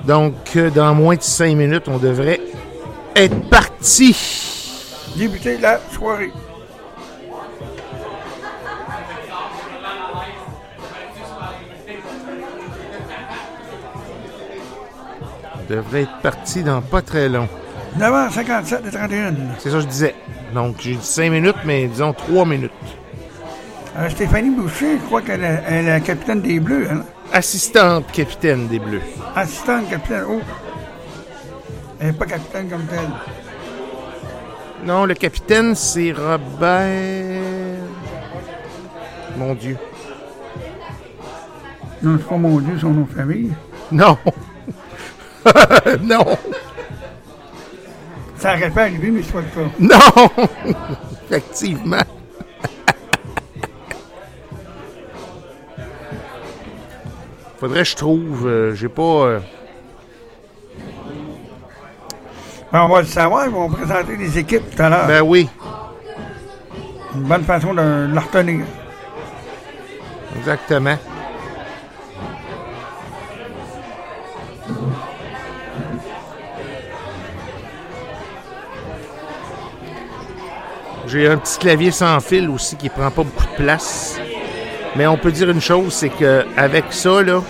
Donc, 0.05 0.35
euh, 0.57 0.69
dans 0.71 0.95
moins 0.95 1.17
de 1.17 1.23
cinq 1.23 1.55
minutes, 1.57 1.89
on 1.89 1.97
devrait 1.97 2.41
être 3.19 3.49
parti. 3.49 4.17
Débuter 5.17 5.59
la 5.59 5.81
soirée. 5.93 6.33
Devrait 15.69 16.03
être 16.03 16.19
parti 16.23 16.63
dans 16.63 16.81
pas 16.81 17.03
très 17.03 17.29
long. 17.29 17.49
9h57 17.99 18.87
et 18.87 18.91
31. 18.91 19.35
C'est 19.59 19.71
ça 19.71 19.77
que 19.77 19.81
je 19.83 19.87
disais. 19.87 20.15
Donc, 20.55 20.77
j'ai 20.81 20.95
dit 20.95 21.05
cinq 21.05 21.31
minutes, 21.31 21.57
mais 21.65 21.87
disons 21.89 22.13
trois 22.13 22.47
minutes. 22.47 22.71
Euh, 23.99 24.09
Stéphanie 24.09 24.51
Boucher, 24.51 24.99
je 24.99 25.07
crois 25.07 25.23
qu'elle 25.23 25.43
est, 25.43 25.63
elle 25.67 25.87
est 25.87 25.89
la 25.89 26.01
capitaine 26.01 26.41
des 26.41 26.61
Bleus. 26.61 26.89
Hein? 26.91 27.03
Assistante 27.33 28.11
capitaine 28.13 28.69
des 28.69 28.79
Bleus. 28.79 29.03
Assistante 29.35 29.91
capitaine. 29.91 30.25
Oh! 30.29 30.41
Elle 32.01 32.09
n'est 32.09 32.13
pas 32.13 32.27
capitaine 32.27 32.69
comme 32.69 32.87
telle. 32.87 33.09
Non, 34.85 35.05
le 35.05 35.15
capitaine, 35.15 35.75
c'est 35.75 36.13
Robert. 36.13 37.43
Mon 39.37 39.55
Dieu. 39.55 39.77
Non, 42.03 42.17
c'est 42.19 42.29
pas 42.29 42.37
mon 42.37 42.59
Dieu, 42.61 42.79
son 42.79 42.91
nom 42.91 43.03
de 43.03 43.13
famille. 43.13 43.53
Non. 43.91 44.17
non. 46.03 46.25
Ça 48.37 48.55
aurait 48.55 48.71
pas 48.71 48.83
arrivé, 48.83 49.11
mais 49.11 49.23
je 49.23 49.29
souhaite 49.29 49.51
pas. 49.53 49.69
Non. 49.81 50.31
Effectivement. 51.29 51.97
Faudrait 57.59 57.83
que 57.83 57.89
je 57.89 57.97
trouve. 57.97 58.47
euh, 58.47 58.75
J'ai 58.75 58.89
pas. 58.89 59.03
euh, 59.03 59.41
Ben, 60.79 60.85
on 62.73 62.89
va 62.89 63.01
le 63.01 63.07
savoir, 63.07 63.47
ils 63.47 63.53
vont 63.53 63.69
présenter 63.71 64.17
les 64.17 64.39
équipes 64.39 64.75
tout 64.75 64.83
à 64.83 64.89
l'heure. 64.89 65.07
Ben 65.07 65.23
oui, 65.23 65.49
Une 67.15 67.23
bonne 67.23 67.45
façon 67.45 67.73
de, 67.75 68.07
de 68.09 68.15
la 68.15 68.21
retenir. 68.21 68.65
exactement. 70.37 70.97
J'ai 81.07 81.27
un 81.29 81.39
petit 81.39 81.59
clavier 81.59 81.91
sans 81.91 82.21
fil 82.21 82.51
aussi 82.51 82.77
qui 82.77 82.89
prend 82.91 83.11
pas 83.11 83.23
beaucoup 83.23 83.47
de 83.47 83.63
place. 83.65 84.21
Mais 84.97 85.07
on 85.07 85.17
peut 85.17 85.33
dire 85.33 85.49
une 85.49 85.61
chose, 85.61 85.93
c'est 85.93 86.09
que 86.11 86.45
avec 86.57 86.85
ça, 86.91 87.23
là, 87.23 87.41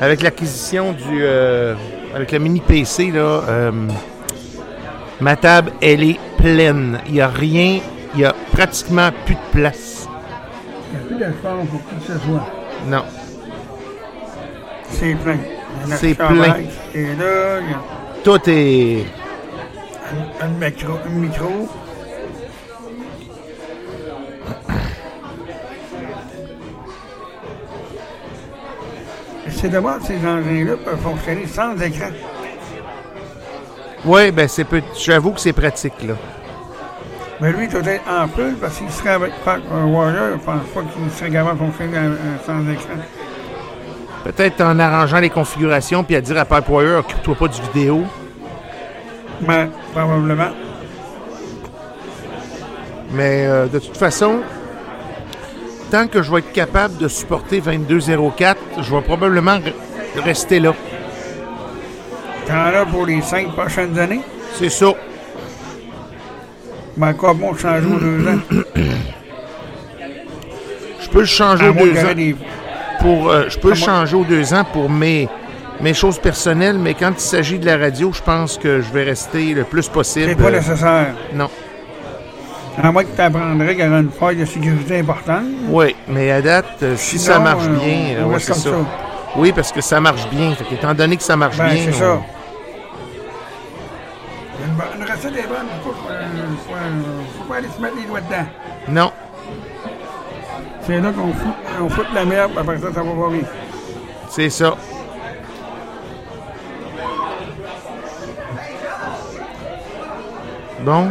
avec 0.00 0.22
l'acquisition 0.22 0.92
du. 0.92 1.20
euh, 1.22 1.74
avec 2.14 2.32
le 2.32 2.38
mini 2.38 2.60
PC, 2.60 3.10
là, 3.10 3.20
euh, 3.48 3.70
ma 5.20 5.36
table, 5.36 5.72
elle 5.80 6.02
est 6.02 6.18
pleine. 6.36 7.00
Il 7.06 7.14
n'y 7.14 7.20
a 7.20 7.28
rien, 7.28 7.80
il 8.14 8.20
y 8.20 8.24
a 8.24 8.34
pratiquement 8.52 9.10
plus 9.26 9.34
de 9.34 9.40
place. 9.60 10.08
Il 10.92 10.98
n'y 10.98 11.04
a 11.04 11.06
plus 11.08 11.16
d'espoir 11.18 11.56
pour 11.70 11.80
qui 11.88 12.06
que 12.06 12.12
ce 12.12 12.18
soit. 12.18 12.46
Non. 12.86 13.04
C'est 14.90 15.14
plein. 15.16 15.38
C'est 15.96 16.14
plein. 16.14 16.54
est 16.94 17.14
là, 17.18 17.60
il 17.60 17.70
y 17.70 17.74
a 17.74 17.80
Tout 18.24 18.40
est. 18.50 19.04
un, 20.40 20.44
un 20.46 20.48
micro. 20.48 20.92
Un 21.06 21.10
micro. 21.10 21.68
Et 29.46 29.50
C'est 29.50 29.68
dommage, 29.68 30.02
ces 30.06 30.16
engins-là 30.26 30.76
peuvent 30.84 31.00
fonctionner 31.00 31.46
sans 31.46 31.76
écran. 31.80 32.08
Oui, 34.04 34.30
ben 34.30 34.48
c'est 34.48 34.64
peu. 34.64 34.80
J'avoue 34.98 35.32
que 35.32 35.40
c'est 35.40 35.52
pratique, 35.52 35.94
là. 36.06 36.14
Mais 37.40 37.52
lui, 37.52 37.64
il 37.64 37.68
doit 37.70 37.80
être 37.92 38.02
en 38.10 38.26
plus 38.28 38.54
parce 38.60 38.76
qu'il 38.78 38.90
serait 38.90 39.10
avec 39.10 39.32
euh, 39.46 39.84
Warrior. 39.84 40.30
Je 40.32 40.44
pense 40.44 40.62
pas 40.74 40.80
qu'il 40.80 41.10
serait 41.12 41.30
capable 41.30 41.58
de 41.58 41.64
fonctionner 41.64 41.98
sans 42.44 42.60
écran. 42.68 42.94
Peut-être 44.24 44.60
en 44.60 44.78
arrangeant 44.78 45.20
les 45.20 45.30
configurations 45.30 46.02
puis 46.02 46.16
à 46.16 46.20
dire 46.20 46.36
à 46.38 46.44
Pipe 46.44 46.68
Wire, 46.68 46.98
occupe-toi 46.98 47.34
pas 47.36 47.48
du 47.48 47.60
vidéo. 47.62 48.02
Mais 49.40 49.68
probablement. 49.92 50.50
Mais 53.12 53.46
euh, 53.46 53.66
de 53.66 53.78
toute 53.78 53.96
façon, 53.96 54.40
tant 55.90 56.08
que 56.08 56.22
je 56.22 56.30
vais 56.32 56.38
être 56.40 56.52
capable 56.52 56.96
de 56.98 57.08
supporter 57.08 57.60
2204, 57.60 58.58
je 58.82 58.94
vais 58.94 59.00
probablement 59.00 59.58
re- 59.58 59.72
rester 60.22 60.58
là. 60.60 60.74
Pour 62.90 63.06
les 63.06 63.20
cinq 63.22 63.48
prochaines 63.52 63.98
années? 63.98 64.20
C'est 64.58 64.70
ça. 64.70 64.86
Mais 66.96 67.08
encore 67.08 67.34
bon 67.34 67.52
de 67.52 67.58
changer 67.58 67.86
aux 67.86 67.98
deux 67.98 68.28
ans. 68.28 68.38
Je 71.00 71.08
peux 71.10 71.20
le 71.20 71.24
changer 71.26 71.66
À 71.66 71.70
aux 71.70 71.74
deux 71.74 71.98
ans 71.98 72.14
des- 72.14 72.36
pour. 73.00 73.30
euh, 73.30 73.44
je 73.48 73.58
peux 73.58 73.68
le 73.70 73.74
changer 73.74 74.16
aux 74.16 74.24
deux 74.24 74.52
ans 74.54 74.64
pour 74.72 74.90
mes 74.90 75.28
mes 75.80 75.94
choses 75.94 76.18
personnelles, 76.18 76.76
mais 76.76 76.94
quand 76.94 77.12
il 77.16 77.20
s'agit 77.20 77.58
de 77.58 77.66
la 77.66 77.76
radio, 77.76 78.10
je 78.12 78.20
pense 78.20 78.58
que 78.58 78.80
je 78.80 78.90
vais 78.92 79.04
rester 79.04 79.54
le 79.54 79.62
plus 79.62 79.88
possible. 79.88 80.26
C'est 80.30 80.42
pas 80.42 80.50
nécessaire. 80.50 81.14
Non. 81.34 81.48
À 82.82 82.90
moins 82.90 83.04
que 83.04 83.14
tu 83.14 83.20
apprendrais 83.20 83.76
qu'il 83.76 83.84
y 83.84 83.88
aura 83.88 84.00
une 84.00 84.10
faille 84.10 84.36
de 84.36 84.44
sécurité 84.44 84.98
importante. 85.00 85.44
Oui, 85.68 85.94
mais 86.08 86.30
à 86.32 86.42
date, 86.42 86.66
euh, 86.82 86.94
si 86.96 87.18
Sinon, 87.18 87.34
ça 87.34 87.38
marche 87.40 87.64
euh, 87.66 87.84
bien, 87.84 88.16
euh, 88.18 88.24
ouais, 88.24 88.38
c'est 88.40 88.54
ça. 88.54 88.70
ça. 88.70 88.76
Oui, 89.36 89.52
parce 89.52 89.70
que 89.70 89.80
ça 89.80 90.00
marche 90.00 90.28
bien. 90.30 90.52
Fait 90.54 90.74
étant 90.74 90.94
donné 90.94 91.16
que 91.16 91.22
ça 91.22 91.36
marche 91.36 91.56
Ben, 91.58 91.68
bien, 91.68 91.82
c'est 91.84 91.94
on- 91.96 91.98
ça. 92.16 92.20
Une, 95.24 95.30
bo- 95.30 95.30
une 95.30 95.34
recette 95.34 95.44
est 95.44 95.48
bonne, 95.48 95.68
faut, 97.36 97.44
pas 97.44 97.56
aller 97.56 97.68
se 97.74 97.80
mettre 97.80 97.96
les 97.96 98.04
doigts 98.06 98.20
dedans. 98.20 98.46
non. 98.88 99.12
C'est 100.82 101.00
là 101.00 101.12
qu'on 101.12 101.32
fout, 101.34 101.52
on 101.82 101.88
fout 101.90 102.06
de 102.10 102.14
la 102.14 102.24
merde, 102.24 102.52
après 102.56 102.78
ça, 102.78 102.86
ça 102.94 103.02
va 103.02 103.10
pas 103.10 103.30
bien. 103.30 103.42
C'est 104.30 104.48
ça. 104.48 104.74
Bon. 110.84 111.08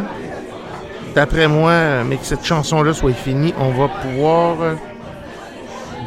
D'après 1.14 1.48
moi, 1.48 2.04
mais 2.04 2.16
que 2.16 2.24
cette 2.24 2.44
chanson-là 2.44 2.92
soit 2.92 3.12
finie, 3.12 3.54
on 3.58 3.70
va 3.70 3.88
pouvoir 3.88 4.60
euh, 4.62 4.74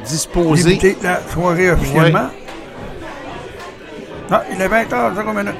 disposer. 0.06 0.78
Débuter 0.78 0.98
la 1.04 1.20
soirée 1.28 1.72
officiellement. 1.72 2.30
Ah, 4.30 4.44
il 4.54 4.62
est 4.62 4.68
20h, 4.68 5.16
0 5.16 5.34
minutes. 5.34 5.56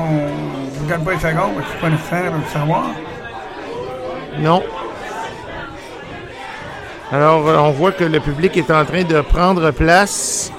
On 0.00 0.84
regarde 0.84 1.04
pas 1.04 1.12
les 1.12 1.18
secondes, 1.18 1.54
parce 1.54 1.66
que 1.66 1.72
c'est 1.72 1.80
pas 1.80 1.90
nécessaire 1.90 2.32
de 2.32 2.36
le 2.38 2.44
savoir. 2.52 2.84
Non. 4.38 4.62
Alors, 7.12 7.48
euh, 7.48 7.58
on 7.58 7.70
voit 7.72 7.92
que 7.92 8.04
le 8.04 8.20
public 8.20 8.56
est 8.56 8.70
en 8.70 8.84
train 8.84 9.02
de 9.02 9.20
prendre 9.20 9.70
place. 9.72 10.52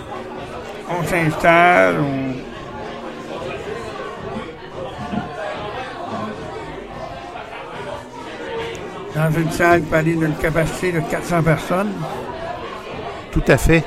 On 0.89 1.04
s'installe, 1.04 1.95
on... 1.99 2.32
Dans 9.15 9.32
une 9.32 9.51
salle 9.51 9.84
aller 9.91 10.15
d'une 10.15 10.36
capacité 10.36 10.93
de 10.93 10.99
400 11.01 11.43
personnes. 11.43 11.91
Tout 13.32 13.43
à 13.47 13.58
fait. 13.58 13.84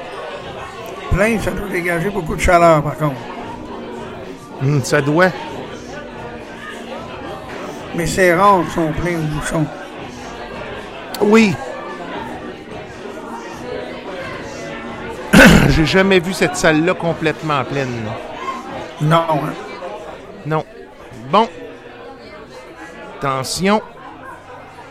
Plein, 1.10 1.38
ça 1.38 1.50
doit 1.50 1.68
dégager 1.68 2.10
beaucoup 2.10 2.36
de 2.36 2.40
chaleur, 2.40 2.82
par 2.82 2.96
contre. 2.96 3.33
Hum, 4.62 4.82
ça 4.82 5.00
doit. 5.00 5.30
Mais 7.94 8.06
c'est 8.06 8.34
rare 8.34 8.60
qu'ils 8.62 8.70
sont 8.72 8.92
pleins 8.92 9.18
au 9.18 9.22
bouchon. 9.22 9.66
Oui. 11.20 11.54
J'ai 15.68 15.86
jamais 15.86 16.18
vu 16.18 16.32
cette 16.32 16.56
salle-là 16.56 16.94
complètement 16.94 17.62
pleine. 17.64 18.02
Non, 19.00 19.24
hein. 19.30 19.52
Non. 20.46 20.64
Bon. 21.30 21.48
Attention. 23.18 23.80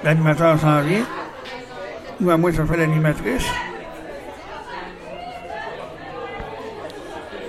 L'animateur 0.04 0.60
s'en 0.60 0.82
vient. 0.82 1.06
Ou 2.21 2.30
à 2.30 2.38
moi, 2.38 2.52
ça 2.54 2.65
fait 2.65 2.78
l'animatrice. 2.78 3.45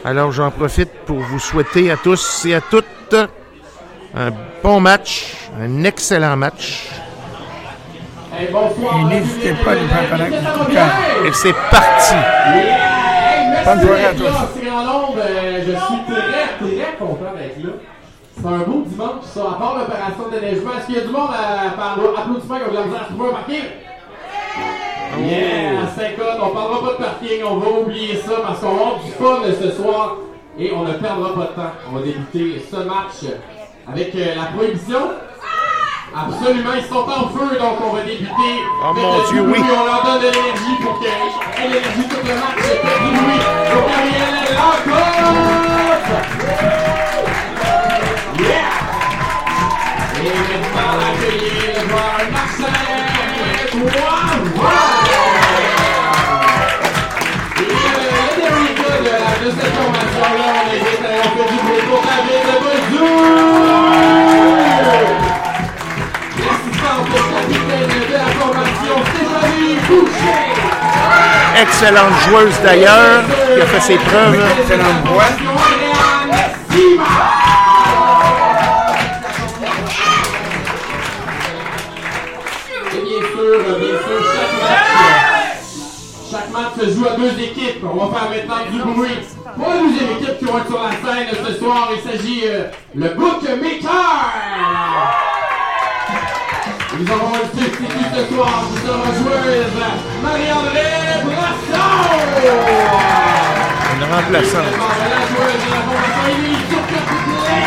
Alors, 0.07 0.33
j'en 0.33 0.51
profite 0.51 0.91
pour 1.07 1.19
vous 1.19 1.39
souhaiter 1.39 1.91
à 1.91 1.97
tous 1.97 2.45
et 2.45 2.55
à 2.55 2.61
toutes 2.61 2.85
un 4.15 4.31
bon 4.63 4.79
match, 4.79 5.49
un 5.59 5.83
excellent 5.85 6.37
match. 6.37 6.91
Et 8.39 8.53
n'hésitez 9.07 9.55
pas 9.65 9.73
à 9.73 9.75
nous 9.77 9.89
faire 9.89 10.11
connaître. 10.11 10.87
Et 11.25 11.33
c'est 11.33 11.55
parti. 11.71 12.15
Bonne 13.65 13.81
soirée 13.81 14.05
à 14.05 14.13
tous. 14.13 14.25
Je 15.67 15.71
suis 15.71 16.01
très, 16.07 16.49
très 16.59 16.97
content 16.99 17.33
d'être 17.35 17.65
là. 17.65 17.73
C'est 18.37 18.47
un 18.47 18.59
beau 18.59 18.85
dimanche, 18.87 19.25
ça. 19.33 19.41
À 19.41 19.59
part 19.59 19.79
l'opération 19.79 20.29
de 20.31 20.39
déneigement, 20.39 20.73
est-ce 20.77 20.87
qu'il 20.87 20.97
y 20.97 20.99
a 20.99 21.01
du 21.03 21.09
monde 21.09 21.31
à, 21.33 21.71
par 21.71 21.93
applaudissement 21.93 22.57
qui 22.57 22.63
a 22.63 22.69
de 22.69 22.75
la 22.75 22.85
misère 22.85 23.03
à 23.03 23.05
trouver 23.05 23.31
un 23.31 23.33
parking? 23.33 23.65
Yeah, 25.19 25.87
c'est 25.97 26.17
cool. 26.17 26.25
On 26.43 26.51
parlera 26.51 26.81
pas 26.81 26.93
de 26.93 26.97
parking, 27.05 27.45
on 27.45 27.57
va 27.57 27.69
oublier 27.81 28.17
ça 28.17 28.33
parce 28.45 28.61
qu'on 28.61 28.75
va 28.75 28.81
avoir 28.83 28.99
du 29.05 29.11
fun 29.13 29.39
ce 29.61 29.71
soir 29.71 30.17
et 30.59 30.73
on 30.73 30.83
ne 30.83 30.93
perdra 30.95 31.35
pas 31.35 31.41
de 31.41 31.47
temps. 31.55 31.73
On 31.91 31.97
va 31.97 32.03
débuter 32.03 32.65
ce 32.71 32.77
match 32.77 33.25
avec 33.91 34.15
euh, 34.15 34.35
la 34.35 34.45
prohibition. 34.57 35.11
Absolument, 36.17 36.75
ils 36.77 36.85
sont 36.85 36.97
en 36.97 37.29
feu, 37.29 37.59
donc 37.59 37.79
on 37.85 37.93
va 37.93 38.03
débuter. 38.03 38.31
Oh 38.83 38.87
avec 38.91 39.03
mon 39.03 39.31
Dieu, 39.31 39.43
oui. 39.43 39.59
On 39.61 39.85
leur 39.85 40.05
donne 40.05 40.21
de 40.21 40.27
l'énergie 40.27 40.77
pour 40.83 40.99
qu'il 40.99 41.09
ait 41.09 41.69
l'énergie 41.69 42.09
tout 42.09 42.23
le 42.25 42.35
match. 42.35 42.65
Bruit 43.03 43.43
pour 43.73 43.83
Gabriel 43.89 44.35
Lacoste. 44.55 46.15
Yeah! 48.41 48.75
Et 50.23 50.29
maintenant, 50.29 50.93
accueillir 51.01 51.63
le 51.75 51.89
joueur 51.89 52.15
Marcel. 52.33 52.85
Excellente 71.61 72.13
joueuse 72.29 72.61
d'ailleurs, 72.63 73.23
qui 73.55 73.61
a 73.61 73.67
fait 73.67 73.81
ses 73.81 73.97
preuves. 73.97 74.35
Excellente 74.61 75.07
voix. 75.07 75.23
Adriane 75.23 76.51
Sima. 76.71 77.05
Et 82.93 83.01
bien 83.01 83.23
sûr, 83.31 83.59
bien 83.79 83.99
sûr, 83.99 84.19
chaque 84.35 84.57
match, 84.63 85.65
chaque 86.31 86.51
match 86.51 86.73
se 86.81 86.95
joue 86.95 87.07
à 87.07 87.17
deux 87.17 87.35
équipes. 87.41 87.85
On 87.85 88.05
va 88.05 88.19
faire 88.19 88.29
maintenant 88.31 88.63
du 88.71 88.79
bruit. 88.79 89.19
Pour 89.57 89.69
la 89.69 89.77
deuxième 89.79 90.11
équipe 90.19 90.39
qui 90.39 90.45
va 90.47 90.59
être 90.59 90.67
sur 90.67 90.83
la 90.83 90.91
scène 90.91 91.29
ce 91.47 91.53
soir, 91.55 91.89
il 91.95 92.11
s'agit 92.11 92.43
euh, 92.47 92.65
le 92.97 93.09
Bookmaker. 93.11 93.91
Nous 96.97 97.11
avons 97.11 97.35
un 97.35 97.47
substitut 97.59 98.07
ce 98.15 98.23
soir 98.33 98.55
qui 98.71 98.79
sera 98.87 99.09
joueuse 99.19 99.79
Marie-André 100.23 100.91
Brasson. 101.25 101.91
Une 103.95 104.05
remplaçante. 104.15 104.75
La 105.11 105.21
joueuse 105.27 105.61
de 105.65 105.71
la 105.75 105.81
formation 105.83 106.25
Émilie 106.31 106.65
Turcotte-Poulet. 106.71 107.67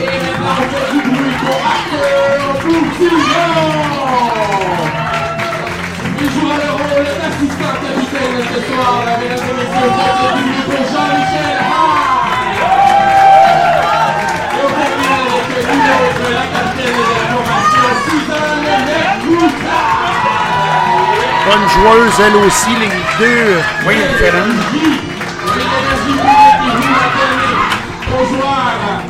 Et 0.00 0.18
maintenant, 0.22 0.56
on 0.58 0.66
fait 0.70 0.86
du 0.92 1.00
bruit 1.08 1.36
pour 1.42 1.58
Arthur 1.66 2.38
Boutillon. 2.62 3.56
Il 6.20 6.28
jouera 6.30 6.56
le 6.56 6.70
rôle 6.70 7.10
d'assistant 7.18 7.74
capitaine 7.82 8.38
ce 8.54 8.60
soir, 8.72 8.94
mesdames 9.18 9.26
et 9.26 9.54
messieurs, 9.58 9.90
faites 9.98 10.34
du 10.36 10.42
bruit 10.44 10.64
pour 10.66 10.84
Jean-Michel 10.86 11.58
Hall. 11.66 12.17
Bonne 21.46 21.68
joueuse, 21.68 22.20
elle 22.26 22.36
aussi, 22.36 22.70
les 22.80 22.92
deux. 23.18 23.60
Oui, 23.86 23.94
qui 23.94 24.78
vous 28.16 28.36
a. 28.42 29.02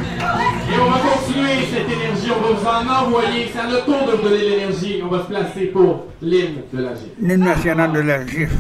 Et 0.71 0.79
on 0.81 0.91
va 0.91 0.99
continuer 0.99 1.67
cette 1.71 1.91
énergie, 1.91 2.31
on 2.31 2.41
va 2.43 2.51
vous 2.53 2.67
en 2.67 3.07
envoyer. 3.07 3.51
C'est 3.53 3.61
à 3.61 3.67
notre 3.67 3.87
tour 3.87 4.07
de 4.07 4.13
vous 4.13 4.23
donner 4.23 4.43
l'énergie. 4.51 5.03
On 5.03 5.09
va 5.09 5.23
se 5.23 5.29
placer 5.29 5.67
pour 5.67 6.07
l'hymne 6.21 6.63
de 6.73 6.83
la 6.83 6.95
G. 6.95 7.01
L'hymne 7.21 7.45
national 7.45 7.93
de 7.93 8.01
la 8.01 8.27
GIF. 8.27 8.51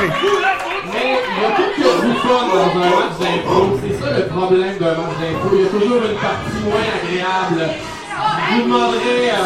Mais 0.00 1.20
il 1.20 1.42
y 1.42 1.44
a 1.44 1.50
tout 1.56 1.68
qui 1.76 1.82
a 1.82 1.92
du 2.00 2.12
fun 2.20 2.48
dans 2.48 2.72
un 2.72 2.88
match 2.88 3.14
d'impro. 3.20 3.78
C'est 3.82 3.96
ça 4.00 4.08
le 4.16 4.24
problème 4.26 4.76
d'un 4.78 4.94
match 4.96 5.16
d'impro. 5.20 5.46
Il 5.52 5.60
y 5.60 5.66
a 5.66 5.68
toujours 5.68 6.00
une 6.00 6.16
partie 6.16 6.60
moins 6.64 6.88
agréable. 6.88 7.60
Je 7.70 8.54
vous 8.54 8.62
demanderai, 8.64 9.18
euh, 9.28 9.36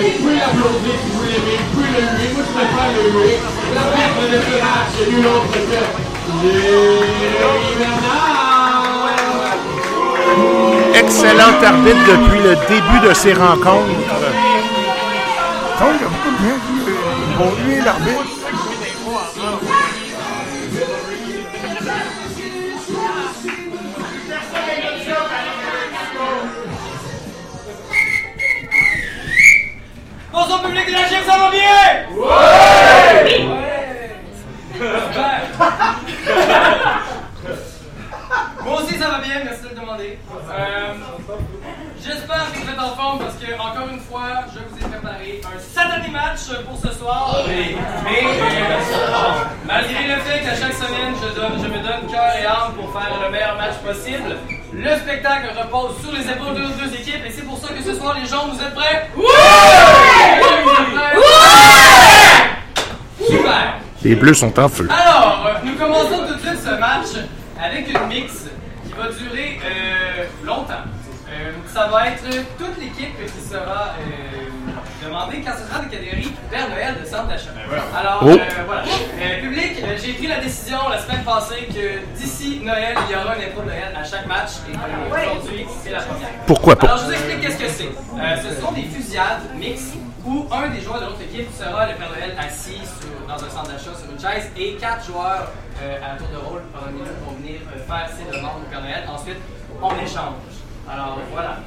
vous 0.00 0.12
pouvez 0.20 0.36
l'applaudir 0.36 0.94
si 1.04 1.08
vous 1.12 1.24
l'aimez, 1.24 1.58
vous 1.60 1.70
pouvez 1.72 1.90
le 1.92 2.04
huer. 2.16 2.28
Moi, 2.32 2.42
je 2.48 2.52
préfère 2.56 2.90
le 2.96 3.02
huer. 3.12 3.36
L'arbitre 3.74 4.24
de 4.32 4.38
ce 4.40 4.54
match 4.60 4.92
est 5.00 5.08
nul 5.10 5.26
autre 5.26 5.52
que 5.52 5.60
Jerry 6.42 7.72
Bernard. 7.78 9.10
Excellent 10.94 11.54
arbitre 11.64 12.04
depuis 12.08 12.40
le 12.40 12.54
début 12.68 13.00
de 13.06 13.12
ces 13.14 13.34
rencontres. 13.34 13.86
Donc, 15.80 15.92
il 15.96 16.00
y 16.00 16.04
a 16.04 16.08
beaucoup 16.08 16.32
de 16.32 16.40
gens 16.44 16.60
qui 17.16 17.32
vont 17.38 17.52
huer 17.66 17.80
l'arbitre. 17.84 18.39
Public 30.70 30.86
de 30.86 30.92
la 30.92 31.08
gym, 31.08 31.18
ça 31.26 31.36
va 31.38 31.50
bien? 31.50 32.06
Ouais! 32.16 33.40
Moi 38.64 38.82
aussi 38.82 38.98
ça 38.98 39.08
va 39.08 39.18
bien, 39.18 39.42
merci 39.44 39.62
de 39.64 39.68
le 39.70 39.74
demander. 39.74 40.18
Euh, 40.52 40.94
J'espère 42.02 42.50
que 42.52 42.58
vous 42.58 42.70
êtes 42.70 42.78
en 42.78 42.96
forme 42.96 43.18
parce 43.18 43.34
que, 43.36 43.52
encore 43.60 43.88
une 43.92 44.00
fois, 44.00 44.46
je 44.54 44.60
vous 44.60 44.78
ai 44.78 44.88
préparé 44.88 45.40
un 45.44 45.58
satané 45.60 46.08
match 46.08 46.40
pour 46.66 46.78
ce 46.80 46.96
soir. 46.96 47.36
Mais, 47.46 47.76
mais, 48.04 48.22
malgré 49.66 50.06
le 50.08 50.16
fait 50.22 50.40
qu'à 50.40 50.54
chaque 50.56 50.72
semaine, 50.72 51.14
je, 51.20 51.28
donne, 51.38 51.58
je 51.62 51.68
me 51.68 51.82
donne 51.82 52.10
cœur 52.10 52.32
et 52.40 52.46
âme 52.46 52.72
pour 52.74 52.90
faire 52.92 53.12
le 53.22 53.30
meilleur 53.30 53.54
match 53.56 53.74
possible, 53.84 54.36
le 54.72 54.96
spectacle 54.96 55.48
repose 55.58 56.00
sur 56.00 56.12
les 56.12 56.26
épaules 56.30 56.54
de 56.54 56.60
nos 56.62 56.70
deux 56.70 56.94
équipes 56.94 57.22
et 57.26 57.30
c'est 57.30 57.44
pour 57.44 57.58
ça 57.58 57.68
que 57.74 57.82
ce 57.82 57.94
soir, 57.94 58.16
les 58.18 58.26
gens, 58.26 58.48
vous 58.48 58.58
êtes 58.62 58.74
prêts? 58.74 59.10
Super! 63.26 63.74
Les 64.02 64.14
Bleus 64.14 64.34
sont 64.34 64.58
en 64.58 64.68
feu. 64.68 64.88
Alors, 64.90 65.46
euh, 65.46 65.52
nous 65.64 65.74
commençons 65.74 66.26
tout 66.26 66.34
de 66.34 66.40
suite 66.40 66.58
ce 66.64 66.74
match 66.78 67.24
avec 67.62 67.88
une 67.88 68.06
mix 68.08 68.32
qui 68.86 68.92
va 68.92 69.08
durer 69.08 69.60
euh, 69.64 70.24
longtemps. 70.44 70.84
Euh, 71.30 71.52
ça 71.72 71.86
va 71.86 72.08
être 72.08 72.24
toute 72.58 72.76
l'équipe 72.80 73.14
qui 73.24 73.48
sera 73.48 73.94
euh, 74.00 75.06
demandée 75.06 75.40
quand 75.46 75.52
ce 75.52 75.68
sera 75.70 75.80
des 75.84 75.88
catégories 75.96 76.32
Père 76.50 76.68
Noël 76.70 76.96
de 77.00 77.06
centre 77.06 77.28
d'achat. 77.28 77.50
Alors, 77.96 78.18
Oh. 78.22 78.28
euh, 78.30 78.36
voilà. 78.66 78.82
Euh, 78.82 79.40
public, 79.42 79.76
j'ai 80.02 80.12
pris 80.14 80.26
la 80.26 80.40
décision 80.40 80.78
la 80.90 80.98
semaine 80.98 81.22
passée 81.22 81.68
que 81.68 82.18
d'ici 82.18 82.60
Noël, 82.64 82.96
il 83.08 83.12
y 83.12 83.16
aura 83.16 83.36
une 83.36 83.44
intro 83.44 83.60
de 83.60 83.66
Noël 83.66 83.94
à 83.96 84.02
chaque 84.02 84.26
match. 84.26 84.50
Et 84.68 84.74
euh, 84.74 85.30
aujourd'hui, 85.36 85.66
c'est 85.84 85.90
la 85.90 86.00
première. 86.00 86.28
Pourquoi 86.46 86.74
pas? 86.74 86.86
Alors, 86.88 86.98
je 86.98 87.04
vous 87.04 87.12
explique 87.12 87.40
qu'est-ce 87.42 87.58
que 87.58 87.68
c'est. 87.68 87.84
Euh, 87.84 88.36
ce 88.42 88.60
sont 88.60 88.72
des 88.72 88.82
fusillades 88.82 89.42
mixtes 89.56 89.94
où 90.26 90.46
un 90.52 90.68
des 90.68 90.80
joueurs 90.80 91.00
de 91.00 91.06
l'autre 91.06 91.22
équipe 91.22 91.48
sera 91.52 91.86
le 91.90 91.94
Père 91.96 92.10
Noël 92.10 92.34
assis 92.38 92.80
dans 93.26 93.34
un 93.34 93.48
centre 93.50 93.68
d'achat 93.70 93.94
sur 93.94 94.10
une 94.10 94.20
chaise 94.20 94.50
et 94.56 94.74
quatre 94.74 95.06
joueurs 95.06 95.50
euh, 95.82 95.96
à 96.04 96.16
tour 96.18 96.28
de 96.28 96.36
rôle 96.36 96.62
pendant 96.72 96.88
une 96.88 96.96
minute 96.96 97.12
vont 97.24 97.32
venir 97.32 97.60
euh, 97.74 97.78
faire 97.86 98.08
ses 98.10 98.24
demandes 98.36 98.62
au 98.66 98.70
Père 98.70 98.82
Noël. 98.82 99.04
Ensuite, 99.08 99.38
on 99.82 99.94
échange. 99.96 100.34
Alors, 100.88 101.18
voilà. 101.32 101.58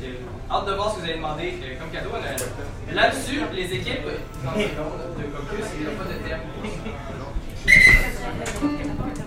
C'est- 0.00 0.18
Hâte 0.50 0.64
de 0.66 0.72
voir 0.72 0.90
ce 0.90 0.94
que 0.96 1.00
vous 1.00 1.04
allez 1.06 1.16
demander 1.16 1.58
euh, 1.62 1.78
comme 1.78 1.90
cadeau. 1.90 2.10
Là-dessus, 2.92 3.40
les 3.52 3.72
équipes, 3.74 4.06
30 4.44 4.54
secondes 4.54 5.14
de 5.18 5.24
caucus, 5.24 5.66
il 5.74 5.80
n'y 5.80 5.86
a 5.86 5.90
pas 5.90 6.04
de 6.04 6.16
thème. 6.26 6.40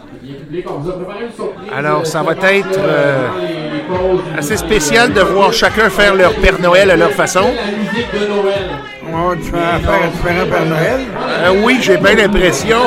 Bien, 0.31 0.39
public, 0.39 0.65
on 0.69 0.79
vous 0.79 0.89
a 0.89 0.93
préparé 0.93 1.25
une 1.25 1.31
surprise. 1.33 1.69
Alors, 1.75 2.05
ça 2.05 2.23
va 2.23 2.31
Euh, 2.31 2.49
être, 2.59 2.79
euh, 2.79 3.27
pauses. 3.87 4.21
Assez 4.37 4.57
spécial 4.57 5.11
de 5.13 5.21
voir 5.21 5.51
chacun 5.53 5.89
faire 5.89 6.15
leur 6.15 6.33
Père 6.35 6.59
Noël 6.61 6.91
à 6.91 6.95
leur 6.95 7.11
façon. 7.11 7.41
La 7.55 7.71
musique 7.77 8.11
de 8.13 8.27
Noël. 8.27 8.69
À 9.03 9.77
différents 9.79 10.45
Père 10.49 10.65
Noël? 10.65 11.01
Euh, 11.43 11.63
oui, 11.63 11.79
j'ai 11.81 11.97
bien 11.97 12.15
l'impression. 12.15 12.77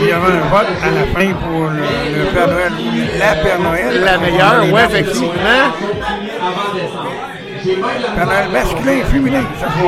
Il 0.00 0.08
y 0.08 0.12
aura 0.12 0.26
un 0.28 0.48
vote 0.50 0.72
à 0.82 0.90
la 0.90 1.04
fin 1.14 1.32
pour 1.34 1.60
le, 1.62 2.18
le 2.18 2.24
Père 2.34 2.48
Noël 2.48 2.72
la 3.18 3.34
Père 3.42 3.60
Noël. 3.60 4.02
La 4.04 4.18
meilleure, 4.18 4.64
oui, 4.72 4.80
effectivement. 4.88 5.64
Avant 6.40 6.74
décembre. 6.74 7.10
Père 8.16 8.26
Noël 8.26 8.48
masculin 8.52 8.92
et 8.92 9.04
féminin, 9.04 9.42
ça 9.60 9.66
J'ai 9.68 9.80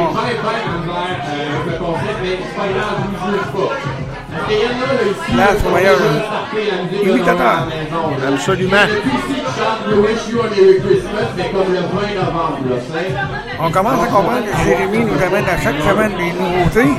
soir. 3.53 3.73
Le 4.49 5.37
là, 5.37 5.47
c'est 5.59 5.73
meilleur, 5.73 5.99
Imitateur. 7.05 7.69
Absolument. 8.29 8.77
Il 8.89 8.93
y 8.93 8.95
en 8.95 8.99
a 8.99 9.01
tous 9.03 9.09
ici 9.09 9.35
qui 9.35 9.41
chantent 9.59 9.87
We 9.89 9.99
Wish 9.99 10.29
You 10.31 10.41
a 10.41 10.43
Merry 10.45 10.77
Christmas, 10.81 11.29
mais 11.37 11.49
comme 11.51 11.73
le 11.73 11.81
20 11.81 11.87
novembre, 12.25 12.59
là, 12.71 12.77
c'est. 12.93 13.11
On 13.61 13.71
commence 13.71 14.03
à 14.03 14.07
comprendre 14.07 14.45
que 14.45 14.65
Jérémy 14.65 14.99
nous 15.05 15.23
amène 15.23 15.45
à 15.49 15.59
chaque 15.61 15.81
semaine 15.81 16.13
des 16.17 16.33
nouveautés. 16.33 16.93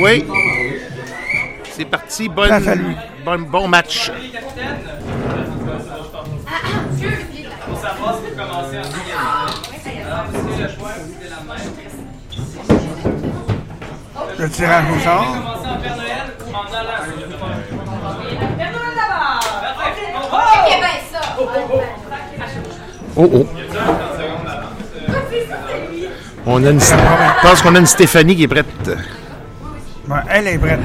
Oui. 0.00 0.24
C'est 1.70 1.84
parti. 1.86 2.28
Bonne, 2.28 2.46
Place 2.48 2.68
à 2.68 2.74
lui. 2.76 2.96
bon, 3.24 3.38
bon 3.48 3.68
match. 3.68 4.10
Les 4.22 4.28
capitaines, 4.28 4.78
pour 7.68 7.78
savoir 7.80 8.14
si 8.16 8.20
vous 8.30 8.36
commencez 8.40 8.78
en 8.78 8.82
égalité. 8.82 9.92
Alors, 10.06 10.24
vous 10.30 10.52
avez 10.52 10.62
le 10.62 10.68
choix, 10.68 10.92
vous 10.98 11.14
avez 11.20 11.30
la 11.30 11.40
main. 11.46 11.60
Le 14.38 14.50
tirage 14.50 14.84
au 14.90 14.94
Vous 14.94 15.00
sort. 15.00 15.24
pouvez 15.24 15.38
commencer 15.38 15.68
en 15.68 15.76
Père 15.80 15.96
Noël 15.96 16.26
ou 16.44 16.50
en 16.50 16.58
allant 16.74 16.98
sur 17.04 17.14
le 17.14 17.26
Père 17.26 17.38
Père 18.56 18.72
Noël 18.72 18.94
d'abord! 18.96 19.40
Parfait. 19.76 20.10
Ok, 20.16 20.53
Oh, 20.64 20.70
ok, 20.70 20.80
ben 20.80 20.96
ça. 21.12 21.20
Oh, 23.16 23.30
oh. 23.32 23.46
On 26.46 26.64
a 26.64 26.70
une, 26.70 26.80
je 26.80 27.42
pense 27.42 27.62
qu'on 27.62 27.74
a 27.74 27.78
une 27.78 27.86
Stéphanie 27.86 28.36
qui 28.36 28.44
est 28.44 28.48
prête. 28.48 28.66
Bon, 30.06 30.16
elle 30.28 30.46
est 30.48 30.58
prête. 30.58 30.80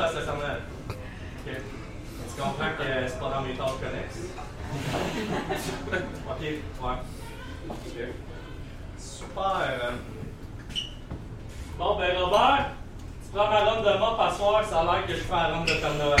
Fasse 0.00 0.14
le 0.14 0.22
comprends 2.40 2.72
que 2.78 2.84
c'est 3.06 3.20
pas 3.20 3.28
dans 3.28 3.42
mes 3.42 3.54
tâches 3.54 3.80
connexes? 3.80 4.20
ok, 6.30 6.40
ouais. 6.40 6.98
Super. 8.96 9.52
euh. 9.60 9.92
Bon, 11.78 11.98
ben 11.98 12.16
Robert, 12.18 12.70
tu 13.22 13.30
prends 13.34 13.50
ma 13.50 13.60
ronde 13.64 13.84
de 13.84 13.98
mop 13.98 14.18
à 14.20 14.30
soir, 14.32 14.64
ça 14.64 14.80
a 14.80 14.84
l'air 14.84 15.06
que 15.06 15.14
je 15.14 15.20
fais 15.20 15.32
la 15.32 15.48
ronde 15.54 15.66
de 15.66 15.74
Père 15.74 15.94
Noël, 15.94 16.20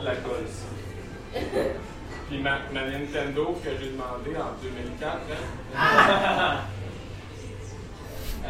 de 0.00 0.04
la 0.06 0.16
colle. 0.16 0.46
Puis 2.28 2.38
ma, 2.38 2.58
ma 2.72 2.86
Nintendo 2.90 3.56
que 3.62 3.70
j'ai 3.80 3.90
demandé 3.90 4.36
en 4.36 4.52
2004, 4.62 5.18
hein, 5.76 6.56
Euh, 8.46 8.48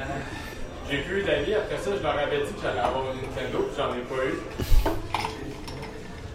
j'ai 0.90 0.98
plus 0.98 1.20
eu 1.20 1.24
d'avis. 1.24 1.54
Après 1.54 1.78
ça, 1.78 1.90
je 1.96 2.02
leur 2.02 2.18
avais 2.18 2.38
dit 2.38 2.52
que 2.52 2.60
j'allais 2.62 2.80
avoir 2.80 3.04
une 3.14 3.22
Nintendo, 3.22 3.66
puis 3.66 3.76
j'en 3.78 3.94
ai 3.94 4.02
pas 4.02 4.26
eu. 4.26 4.38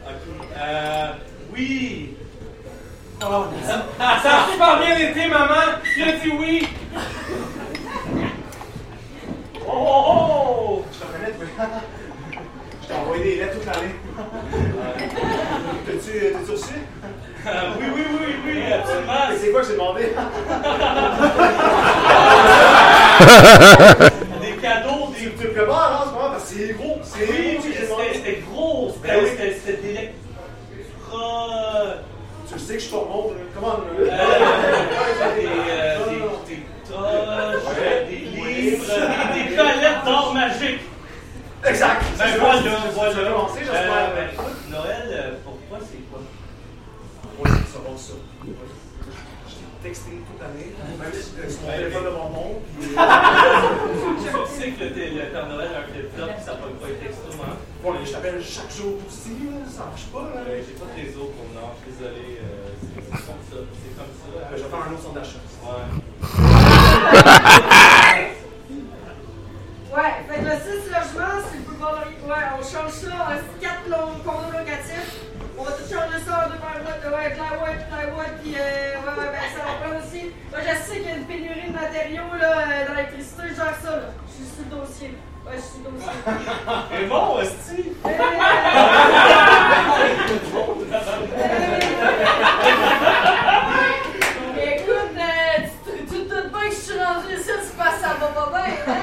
ok. 0.04 0.48
Euh, 0.58 1.12
oui! 1.54 2.16
Ça 3.20 3.28
a 4.08 4.52
super 4.52 4.80
bien 4.80 4.98
été, 4.98 5.28
maman. 5.28 5.78
J'ai 5.96 6.14
dit 6.20 6.36
oui. 6.40 6.68
Oh, 9.64 9.72
oh, 9.72 10.04
oh. 10.10 10.86
Je 10.92 10.98
te 11.00 11.06
reconnais, 11.06 11.32
toi. 11.34 11.66
Je 12.82 12.88
t'ai 12.88 12.94
envoyé 12.96 13.24
des 13.24 13.36
lettres 13.36 13.54
toute 13.60 13.66
l'année. 13.68 13.94
T'as-tu 15.86 16.14
t'as-tu 16.34 16.52
reçu? 16.52 16.78
Euh, 17.48 17.50
oui, 17.80 17.86
oui, 17.96 18.04
oui, 18.20 18.28
oui, 18.46 18.56
absolument. 18.72 19.14
C'est 19.42 19.50
quoi 19.52 19.62
que 19.62 19.68
j'ai 19.68 19.74
demandé? 19.74 20.04
Des 24.42 24.56
cadeaux, 24.62 25.06
des... 25.18 25.32
Tu 25.32 25.44
le 25.48 25.52
prépares, 25.54 25.92
hein, 25.92 26.00
en 26.04 26.06
ce 26.10 26.14
moment, 26.14 26.30
parce 26.32 26.44
que 26.52 26.58
c'est 26.58 26.74
gros. 26.74 26.98
C'est 27.04 27.26
Oui, 27.28 27.60
c'était 28.14 28.38
gros. 28.52 28.92
C'était 28.94 29.08
Ben 29.08 29.24
des... 29.82 29.98
Euh, 31.14 31.96
Tu 32.52 32.56
sais 32.60 32.76
que 32.76 32.80
je 32.84 32.90
te 32.90 32.96
remonte. 32.96 33.34
Comment? 33.56 33.76
euh, 34.00 34.04
des, 34.04 34.10
euh, 35.70 36.10
des, 36.10 36.20
des 36.56 36.62
toches, 36.88 37.70
des 38.10 38.16
livres, 38.16 38.86
des, 39.34 39.44
des 39.50 39.56
palettes 39.56 40.04
d'or 40.06 40.28
magique. 40.34 40.82
Exact. 41.64 42.02
Ben 42.18 42.26
voilà, 42.40 42.62
voilà. 42.94 43.12
Tu 43.14 43.18
vas 43.20 43.30
commencer, 43.32 43.60
Euh, 43.60 43.66
j'espère. 43.66 44.16
ben, 44.16 44.30
écoute, 44.34 44.70
Noël, 44.72 45.38
pour 45.44 45.58
toi, 45.70 45.78
c'est 45.82 46.02
quoi? 46.10 46.20
Oui, 47.40 47.50
ça 47.72 47.80
va 47.80 47.98
ça. 47.98 48.14
Je 48.44 49.54
t'ai 49.54 49.90
texté 49.90 50.10
toute 50.26 50.42
l'année, 50.42 50.74
même 50.98 51.14
si 51.14 51.58
mon 51.62 51.72
téléphone 51.72 52.06
de 52.06 52.10
mon 52.10 52.30
puis, 52.80 52.90
euh, 52.98 53.00
Tu 54.46 54.62
sais 54.62 54.70
que 54.72 54.80
le, 54.84 54.90
le 54.90 55.26
Père 55.32 55.48
Noël 55.48 55.70
a 55.76 55.80
un 55.80 55.84
flip-flop, 55.92 56.28
puis 56.38 56.44
ça 56.46 56.54
peut 56.54 56.70
pas 56.82 56.88
être 56.90 57.00
texto, 57.02 57.30
hein? 57.42 57.56
Bon, 57.84 57.90
je 58.06 58.12
t'appelle 58.12 58.42
chaque 58.44 58.72
jour 58.76 58.94
aussi, 59.08 59.38
ça 59.70 59.86
marche 59.86 60.06
pas. 60.14 60.22
Là. 60.34 60.42
J'ai 60.50 60.74
pas 60.78 60.86
de 60.86 60.96
réseau 61.02 61.26
pour 61.34 61.46
je 61.46 61.58
suis 61.82 61.94
désolé. 61.98 62.26
euh, 62.42 62.74
c'est 62.82 63.26
comme 63.26 63.44
ça, 63.50 63.58
c'est 63.78 63.94
comme 63.98 64.14
ça. 64.18 64.26
Euh, 64.34 64.58
Je 64.58 64.62
vais 64.64 64.70
faire 64.70 64.82
un 64.82 64.94
autre 64.94 65.02
son 65.04 65.14
d'achat. 65.14 65.42
Ouais. 65.66 65.86
Ouais, 69.92 70.24
fait 70.26 70.40
que 70.40 70.46
le 70.46 70.56
6 70.56 70.88
logements, 70.88 71.44
c'est 71.52 71.58
le 71.58 71.64
boulevard. 71.68 72.06
Ouais, 72.24 72.48
on 72.56 72.64
change 72.64 72.94
ça 72.94 73.12
en 73.12 73.36
4 73.60 73.90
longs 73.90 74.16
condos 74.24 74.54
locatifs. 74.58 75.20
On 75.58 75.64
va 75.64 75.72
tout 75.72 75.84
changer 75.84 76.18
ça 76.26 76.32
en 76.32 76.48
deux 76.50 76.56
par 76.64 76.80
mois. 76.80 76.96
Ouais, 77.12 77.30
plywood, 77.36 77.80
plywood, 77.92 78.34
puis 78.42 78.54
euh, 78.56 78.96
ouais, 78.96 79.16
ouais, 79.20 79.30
ben 79.36 79.46
ça 79.52 79.60
va 79.68 79.74
prendre 79.84 80.00
aussi. 80.00 80.32
Moi, 80.50 80.60
je 80.64 80.72
sais 80.80 80.96
qu'il 81.00 81.10
y 81.10 81.12
a 81.12 81.14
une 81.18 81.26
pénurie 81.26 81.68
de 81.68 81.74
matériaux 81.74 82.32
là, 82.40 82.52
euh, 82.60 82.88
dans 82.88 82.94
l'électricité, 82.96 83.44
je 83.50 83.56
gère 83.56 83.76
ça 83.84 83.92
là. 83.98 84.08
Je 84.28 84.32
suis 84.32 84.46
sur 84.48 84.64
le 84.64 84.70
dossier. 84.80 85.10
Ouais, 85.46 85.56
je 85.56 85.60
suis 85.60 85.72
sur 85.84 85.84
le 85.84 85.92
dossier. 86.00 86.24
Et 86.96 87.04
bon! 87.12 87.36
Euh, 87.36 87.44
Écoute, 94.72 95.18
euh, 95.18 95.58
tu 95.84 95.92
tu 96.06 96.16
te 96.24 96.30
doutes 96.34 96.52
pas 96.52 96.66
que 96.70 96.72
je 96.72 96.76
suis 96.80 97.00
rendu 97.04 97.28
ici, 97.34 97.44
c'est 97.44 97.76
que 97.76 97.84
ça 98.00 98.10
va 98.20 98.28
pas 98.28 98.48
bien, 98.52 98.70
hein? 98.88 99.01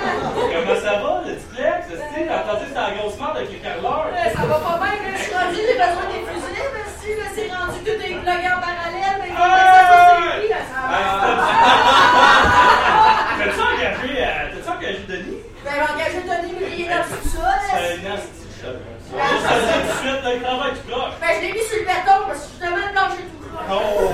Comment 0.69 0.85
ça 0.85 1.01
va, 1.01 1.25
le 1.25 1.33
duplex? 1.33 1.89
Esti, 1.89 2.29
t'as 2.29 2.45
entendu 2.45 2.69
que 2.69 2.77
grosse 3.01 3.17
merde 3.17 3.41
avec 3.41 3.49
les 3.57 3.61
carreleurs? 3.65 4.13
Ouais, 4.13 4.29
ça 4.37 4.45
va 4.45 4.61
pas 4.61 4.77
bien, 4.85 5.01
mais 5.01 5.17
je 5.17 5.25
suis 5.25 5.33
rendu, 5.33 5.57
j'ai 5.65 5.81
besoin 5.81 6.05
des 6.13 6.21
fusils, 6.29 6.69
mais 6.77 6.85
si, 6.93 7.09
là, 7.17 7.25
c'est 7.33 7.49
rendu 7.49 7.81
que 7.81 7.97
des 7.97 8.21
plugs 8.21 8.49
en 8.53 8.61
parallèle, 8.61 9.17
mais 9.17 9.33
que 9.33 9.41
ça 9.41 9.81
soit 9.89 10.29
série, 10.29 10.53
là, 10.53 10.61
ça 10.69 10.81
va. 10.85 10.93
T'as-tu 13.39 13.61
engagé, 13.65 14.13
euh, 14.13 14.53
t'as-tu 14.53 14.69
engagé 14.69 15.01
Denis? 15.09 15.41
Ben, 15.65 15.73
j'ai 15.73 15.89
engagé 15.89 16.21
Denis, 16.29 16.53
mais 16.61 16.69
il 16.69 16.85
est 16.85 16.93
dans 16.93 17.01
tout 17.09 17.25
ça, 17.33 17.49
là. 17.49 17.65
C'est 17.65 17.81
un 17.81 17.97
nasty 18.05 18.45
shot. 18.61 18.77
Te 18.77 19.17
le 19.17 19.25
dis 19.25 19.73
tout 19.73 19.89
de 19.89 19.97
suite, 20.05 20.21
là, 20.21 20.37
il 20.37 20.43
travaille 20.45 20.77
tout 20.77 20.85
croche. 20.85 21.17
Ben, 21.17 21.33
je 21.33 21.41
l'ai 21.49 21.57
mis 21.57 21.65
sur 21.65 21.81
le 21.81 21.89
béton, 21.89 22.29
parce 22.29 22.45
que 22.45 22.47
justement, 22.53 22.77
le 22.77 22.93
plancher 22.93 23.25
tout 23.25 23.41
croche. 23.41 23.73
Oh! 23.73 24.05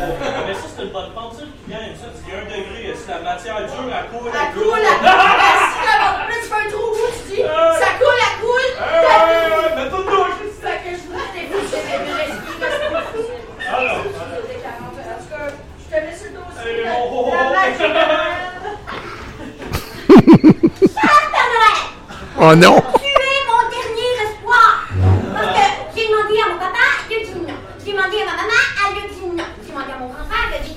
Mais 0.47 0.55
ça, 0.55 0.67
c'est 0.71 0.87
une 0.87 0.95
bonne 0.95 1.11
pente, 1.19 1.35
ça, 1.35 1.43
qui 1.51 1.67
vient, 1.67 1.83
ça, 1.99 2.15
viens 2.23 2.39
un 2.39 2.47
degré, 2.47 2.95
si 2.95 3.11
la 3.11 3.19
matière 3.27 3.59
dure, 3.59 3.91
elle 3.91 4.07
coule, 4.07 4.31
Elle 4.31 4.55
coule, 4.55 4.87
là, 5.85 6.27
tu 6.29 6.47
fais 6.49 6.55
un 6.55 6.71
trou 6.71 6.87
où, 6.91 6.97
tu 7.29 7.35
dis, 7.35 7.43
ça 7.43 7.91
coule, 7.99 8.19
ça 8.21 8.31
coule. 8.41 8.71
Mais 9.77 9.87
tout 9.91 10.05
que 10.85 10.91
je 10.91 11.03
voulais 11.07 11.31
des 11.35 11.45
fusils, 11.49 11.85
mais 11.87 11.99
il 12.07 12.13
reste 12.13 12.39
plus, 12.43 12.57
reste 12.63 12.81
plus 12.81 12.95
de 12.95 13.01
fusils. 13.13 13.45
Alors. 13.69 13.99
Des 14.49 14.59
40, 14.61 14.85
En 14.85 14.91
tout 14.91 15.29
cas, 15.31 15.47
je 15.79 15.85
te 15.85 15.97
mets 16.05 16.17
sur 16.17 16.29
le 16.31 16.35
dossier. 16.35 16.85
Oh, 16.89 16.93
oh, 17.13 17.27
oh. 17.27 17.35
Oh 22.37 22.55
non! 22.57 22.77
Tu 22.99 23.07
es 23.07 23.41
mon 23.47 23.63
dernier 23.71 24.13
espoir. 24.25 24.71
Parce 25.35 25.47
que 25.47 25.65
j'ai 25.97 26.07
demandé 26.09 26.35
à 26.45 26.47
mon 26.53 26.59
papa, 26.59 26.85
il 27.09 27.17
a 27.17 27.19
dit 27.25 27.41
non. 27.41 27.59
J'ai 27.85 27.93
demandé 27.93 28.17
à 28.23 28.25
ma 28.27 28.35
maman, 28.43 28.61
elle 28.81 28.99
a 28.99 29.07
dit 29.09 29.27
non. 29.27 29.49
J'ai 29.63 29.71
demandé 29.73 29.93
à 29.93 29.99
mon 29.99 30.07
grand 30.09 30.25
frère, 30.29 30.47
il 30.51 30.55
a 30.55 30.59
dit 30.61 30.77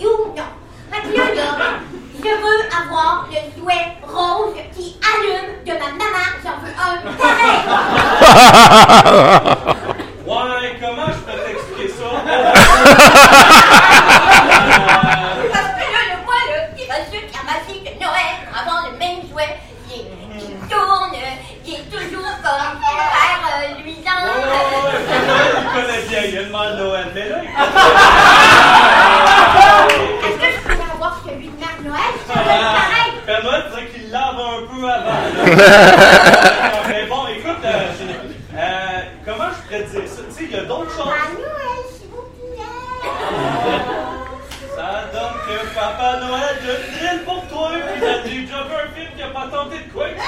iou 0.00 0.14
non. 0.36 0.50
Fait 0.90 1.02
que 1.02 1.16
là, 1.16 1.24
là, 1.34 1.80
je 2.22 2.28
veux 2.28 2.62
avoir 2.80 3.26
le 3.30 3.40
souhait 3.60 3.88
rose 4.06 4.54
qui 4.76 4.86
allume 5.02 5.50
de 5.66 5.72
ma 5.72 5.90
maman. 5.90 6.26
J'en 6.42 6.56
veux 6.62 6.74
un 6.78 6.96
pareil. 7.18 7.60
Ouais, 10.24 10.78
comment 10.80 11.06
je 11.08 11.18
peux 11.26 11.36
t'expliquer 11.44 11.88
ça? 11.92 12.08
Parce 15.52 15.70
que 15.74 15.84
là, 15.92 16.00
le 16.10 16.16
moi, 16.24 16.38
là, 16.48 16.56
il 16.78 16.86
va 16.86 16.94
sûr 17.10 17.20
qu'il 17.26 17.34
y 17.34 17.36
a 17.36 17.44
ma 17.44 17.58
fille 17.66 17.82
de 17.82 17.92
Noël 18.00 18.32
pour 18.46 18.54
avoir 18.60 18.80
le 18.90 18.94
même 18.98 19.20
jouet 19.28 19.52
qui, 19.88 19.98
qui 20.38 20.52
tourne, 20.70 21.16
qui 21.64 21.72
est 21.74 21.86
toujours 21.90 22.34
comme 22.42 22.74
super 22.80 23.34
euh, 23.44 23.82
luisant. 23.82 24.20
Ouais, 24.24 24.36
ouais, 24.38 24.46
ouais, 24.86 25.26
Noël, 25.26 25.52
il 25.58 25.66
connaît 25.74 26.02
bien, 26.08 26.22
il 26.22 26.34
a 26.38 26.40
demandé 26.44 26.72
Noël, 26.82 27.06
mais 27.14 27.26
là, 27.28 27.38
il 27.42 27.48
Est-ce 30.24 30.38
que 30.38 30.46
je 30.52 30.58
pourrais 30.62 30.90
avoir 30.94 31.12
celui 31.26 31.48
de 31.48 31.56
Mère 31.58 31.78
Noël? 31.82 32.12
Ça 32.26 32.34
va 32.34 32.40
être 32.54 32.72
pareil. 32.72 33.12
Père 33.26 33.42
Noël, 33.44 33.62
faudrait 33.68 33.86
qu'il 33.88 34.06
lave 34.10 34.38
un 34.38 34.60
peu 34.66 34.80
avant. 34.88 35.04
là. 35.10 35.31
Mais 35.44 37.06
bon, 37.08 37.26
écoute, 37.36 37.64
euh, 37.64 37.68
je- 37.98 38.56
euh, 38.56 39.00
comment 39.24 39.48
je 39.50 39.62
pourrais 39.66 39.82
te 39.84 39.90
dire 39.90 40.08
ça? 40.08 40.22
Tu 40.28 40.34
sais, 40.34 40.44
il 40.44 40.50
y 40.50 40.56
a 40.60 40.64
d'autres 40.64 40.90
choses. 40.90 41.08
À 41.08 41.28
Noël, 41.32 41.84
s'il 41.96 42.08
vous 42.10 42.26
plaît. 42.38 42.64
Ça 44.76 44.90
donne 45.12 45.36
que 45.46 45.74
Papa 45.74 46.10
Noël 46.20 46.42
a 46.42 46.64
une 46.64 46.98
drill 46.98 47.24
pour 47.24 47.46
toi, 47.48 47.70
puis 47.72 47.80
il 48.00 48.04
a 48.04 48.18
déjà 48.18 48.62
vu 48.64 48.74
un 48.74 48.88
film 48.94 49.10
qui 49.16 49.22
a 49.22 49.28
pas 49.28 49.46
tenté 49.50 49.76
de 49.78 49.92
quoi 49.92 50.06
que 50.08 50.18
ça. 50.18 50.22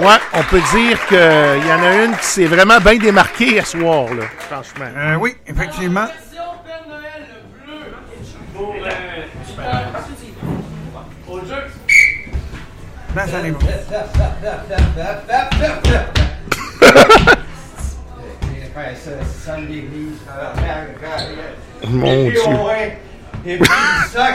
Ouais, 0.00 0.18
on 0.32 0.42
peut 0.42 0.60
dire 0.74 1.06
qu'il 1.06 1.68
y 1.68 1.72
en 1.72 1.82
a 1.82 2.04
une 2.04 2.16
qui 2.16 2.24
s'est 2.26 2.46
vraiment 2.46 2.78
bien 2.80 2.96
démarquée 2.96 3.60
à 3.60 3.64
ce 3.64 3.78
soir, 3.78 4.06
là, 4.12 4.24
franchement. 4.50 4.86
Euh, 4.96 5.14
oui, 5.14 5.36
effectivement. 5.46 6.06
Version 6.06 6.42
Père 6.66 6.82
Noël, 6.88 7.28
le 7.28 7.72
bleu. 7.72 7.78
Pour, 8.52 8.74
Mon 21.86 22.24
Dieu. 22.24 22.40
Et 23.46 23.56
puis, 23.58 23.68
ça, 24.12 24.32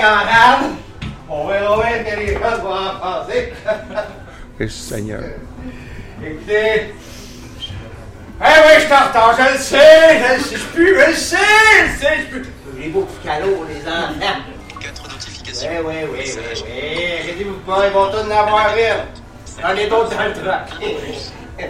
les 12.77 12.89
les 13.67 13.81
enfants. 13.87 14.58
Quatre 14.79 15.07
notifications. 15.09 15.69
Oui, 15.69 15.77
oui, 15.85 15.95
oui, 16.11 16.19
oui, 16.37 16.63
oui. 16.65 17.19
Inquiétez-vous 17.21 17.59
pas, 17.65 17.87
ils 17.87 17.93
vont 17.93 18.09
tous 18.11 18.19
en 18.19 18.31
avoir 18.31 18.67
une. 18.75 19.61
J'en 19.61 19.75
ai 19.75 19.87
d'autres 19.87 20.09
dans 20.15 20.23
le 20.25 20.33
truck. 20.33 20.67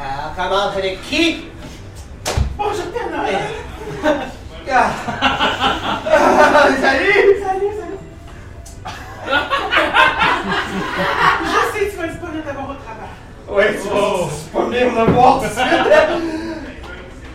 Alors, 0.00 0.30
on 0.30 0.34
commence 0.42 0.76
avec 0.76 1.02
qui? 1.02 1.46
Bonjour, 2.56 2.84
Père 2.92 3.10
Noël. 3.10 3.38
Ah. 4.70 4.90
Ah, 6.10 6.68
Salut! 6.80 7.36
Salut, 7.42 7.72
salut. 7.74 7.98
Je 11.44 11.78
sais, 11.78 11.90
tu 11.90 11.96
vas 11.96 12.04
être 12.04 12.10
disponible 12.12 12.44
d'abord 12.46 12.70
au 12.70 12.74
travail. 12.74 13.12
Oui, 13.48 13.64
c'est 13.72 13.78
c'est 13.78 14.52
pas 14.52 14.64
venir 14.64 14.92
me 14.92 15.04
voir 15.12 15.40
tout 15.40 15.46
de 15.46 15.50
suite. 15.50 16.44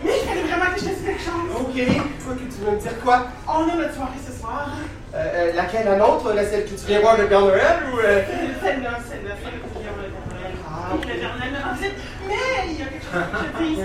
Mais 0.04 0.12
il 0.20 0.28
fallait 0.28 0.42
vraiment 0.42 0.74
que 0.74 0.80
je 0.80 0.84
te 0.84 0.90
dise 0.90 1.04
quelque 1.04 1.22
chose. 1.22 1.48
Ok, 1.58 1.74
que 1.74 2.54
tu 2.54 2.64
veux 2.64 2.70
me 2.72 2.80
dire 2.80 3.00
quoi? 3.02 3.26
On 3.48 3.68
a 3.68 3.74
notre 3.74 3.94
soirée 3.94 4.20
ce 4.24 4.38
soir. 4.38 4.68
Euh, 5.14 5.16
euh, 5.16 5.52
laquelle, 5.54 5.86
la 5.86 5.96
nôtre? 5.96 6.32
La 6.34 6.44
celle 6.44 6.64
que 6.64 6.70
tu 6.70 6.86
viens 6.86 7.00
voir 7.00 7.16
le 7.16 7.26
Père 7.26 7.40
Noël 7.40 7.78
ou... 7.92 7.98
Euh... 7.98 8.22
Celle-là, 8.62 8.98
celle-là, 9.08 9.34
celle 9.42 9.60
que 9.60 9.68
tu 9.72 9.80
viens 9.80 9.92
voir 9.92 10.04
le 10.04 10.12
Père 10.12 10.26
Noël. 10.28 10.52
Le 10.92 11.20
Père 11.20 11.36
Noël 11.38 11.52
me 11.52 11.64
rend 11.64 11.74
visite. 11.74 11.94
Mais 12.28 12.34
il 12.66 12.78
y 12.78 12.82
a 12.82 12.86
quelque 12.86 13.04
chose 13.04 13.12
que 13.12 13.38
je 13.38 13.58
te 13.58 13.62
dise. 13.62 13.84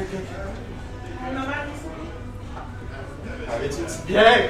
Mon 1.23 1.31
maman 1.33 1.51
est 1.51 1.71
ici. 1.75 1.87
Avec 3.55 3.71
une 3.71 3.85
petite 3.85 4.05
bière. 4.05 4.49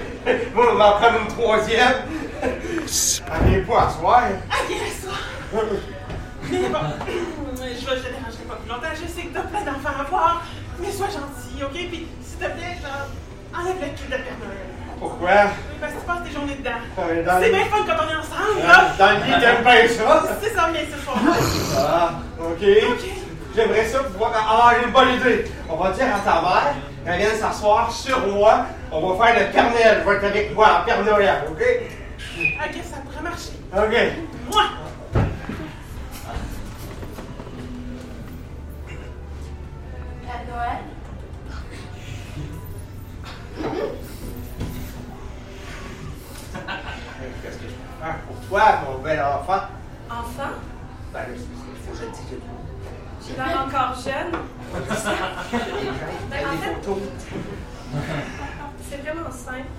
Moi, 0.56 0.66
on 0.72 0.76
va 0.76 0.88
en 0.88 1.00
prendre 1.00 1.20
une 1.22 1.28
troisième. 1.28 1.98
Elle 2.42 3.50
vient 3.50 3.64
pas 3.68 3.86
à 3.86 3.90
soir. 3.90 4.24
Ah, 4.50 4.56
bien, 4.68 4.78
soir. 5.02 5.20
Mais 6.52 6.70
bon, 6.70 6.80
je, 7.56 7.80
je 7.80 7.86
te 7.86 8.08
dérangerai 8.08 8.44
pas 8.48 8.56
plus 8.56 8.70
longtemps. 8.70 8.96
Je 8.96 9.08
sais 9.08 9.28
que 9.28 9.34
t'as 9.34 9.42
plein 9.42 9.60
d'enfants 9.60 10.00
à 10.00 10.04
voir. 10.04 10.44
Mais 11.60 11.66
ok? 11.66 11.72
Puis, 11.72 12.08
s'il 12.24 12.38
te 12.40 12.46
plaît, 12.46 12.78
genre, 12.82 13.60
enlève 13.60 13.76
le 13.82 13.88
cul 13.98 14.06
de 14.08 14.16
Père 14.16 14.40
Noël. 14.40 14.68
Pourquoi? 15.00 15.30
Oui, 15.30 15.78
Parce 15.82 15.94
que 15.94 16.00
tu 16.00 16.06
passes 16.06 16.24
tes 16.26 16.32
journées 16.32 16.56
dedans. 16.56 16.80
Dans 17.26 17.42
C'est 17.42 17.50
bien 17.50 17.66
fun 17.66 17.78
quand 17.86 18.04
on 18.06 18.10
est 18.10 18.16
ensemble, 18.16 18.62
Dans, 18.62 18.68
là. 18.68 18.92
dans 18.98 19.12
le 19.12 19.26
lit, 19.26 19.40
t'aimes 19.42 19.64
bien 19.64 19.88
ça? 19.88 20.24
C'est 20.42 20.56
ça, 20.56 20.70
bien 20.72 20.82
sûr. 20.82 21.14
Ah, 21.78 22.12
ok. 22.40 22.66
J'aimerais 23.56 23.86
ça 23.86 24.00
pouvoir. 24.00 24.32
Ah, 24.36 24.74
j'ai 24.80 24.86
une 24.86 24.94
bonne 24.94 25.16
idée. 25.16 25.46
On 25.70 25.76
va 25.76 25.92
dire 25.92 26.06
à 26.16 26.20
ta 26.20 26.42
mère 26.42 26.76
qu'elle 27.06 27.18
vienne 27.20 27.36
s'asseoir 27.40 27.92
sur 27.92 28.20
moi. 28.28 28.66
On 28.92 29.14
va 29.14 29.26
faire 29.26 29.40
le 29.40 29.52
Père 29.52 29.70
Noël. 29.72 30.02
Je 30.04 30.10
vais 30.10 30.16
être 30.18 30.24
avec 30.26 30.56
moi 30.56 30.84
Père 30.86 31.04
Noël, 31.04 31.44
ok? 31.50 31.62
Ok, 32.38 32.84
ça 32.84 32.98
pourrait 33.04 33.24
marcher. 33.24 33.52
Ok. 33.76 34.54
Moi! 34.54 34.64
Toi, 48.50 48.82
mon 48.86 48.98
bel 49.00 49.20
enfant? 49.22 49.62
Enfant? 50.10 50.54
Ben, 51.14 51.20
il 51.30 51.38
faut 51.38 51.92
que 51.92 51.98
je 51.98 52.04
le 52.06 52.10
dise. 52.12 52.40
J'ai 53.28 53.36
l'air 53.36 53.66
encore 53.68 53.94
jeune? 53.96 54.32
Ben, 56.32 56.40
en 56.46 56.58
fait, 56.58 56.78
c'est 58.90 59.02
vraiment 59.04 59.32
simple. 59.32 59.70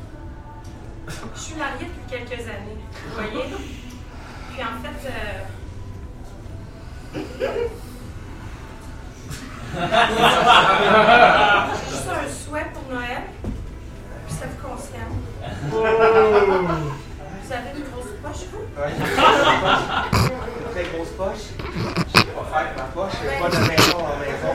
Je 1.35 1.41
suis 1.41 1.57
mariée 1.57 1.87
depuis 1.87 2.07
quelques 2.09 2.43
années, 2.47 2.79
vous 3.09 3.15
voyez? 3.15 3.47
Puis 4.53 4.63
en 4.63 4.77
fait, 4.83 5.01
euh, 5.09 5.43
j'ai 7.15 7.21
juste 11.91 12.09
un 12.09 12.29
souhait 12.29 12.69
pour 12.73 12.85
Noël. 12.95 13.23
Puis 14.27 14.35
ça 14.37 14.45
vous 14.47 14.61
concerne. 14.69 15.15
Vous 17.51 17.57
avez 17.57 17.75
une 17.75 17.83
grosse 17.91 18.15
poche, 18.23 18.47
vous? 18.53 18.63
Très 20.71 20.87
grosse 20.95 21.11
poche. 21.19 21.51
Je 21.59 22.21
sais 22.21 22.31
pas 22.31 22.47
faire 22.47 22.71
ma 22.77 22.87
poche. 22.95 23.19
J'ai 23.19 23.43
pas 23.43 23.51
de 23.51 23.59
maison 23.67 23.99
en 23.99 24.17
maison. 24.23 24.55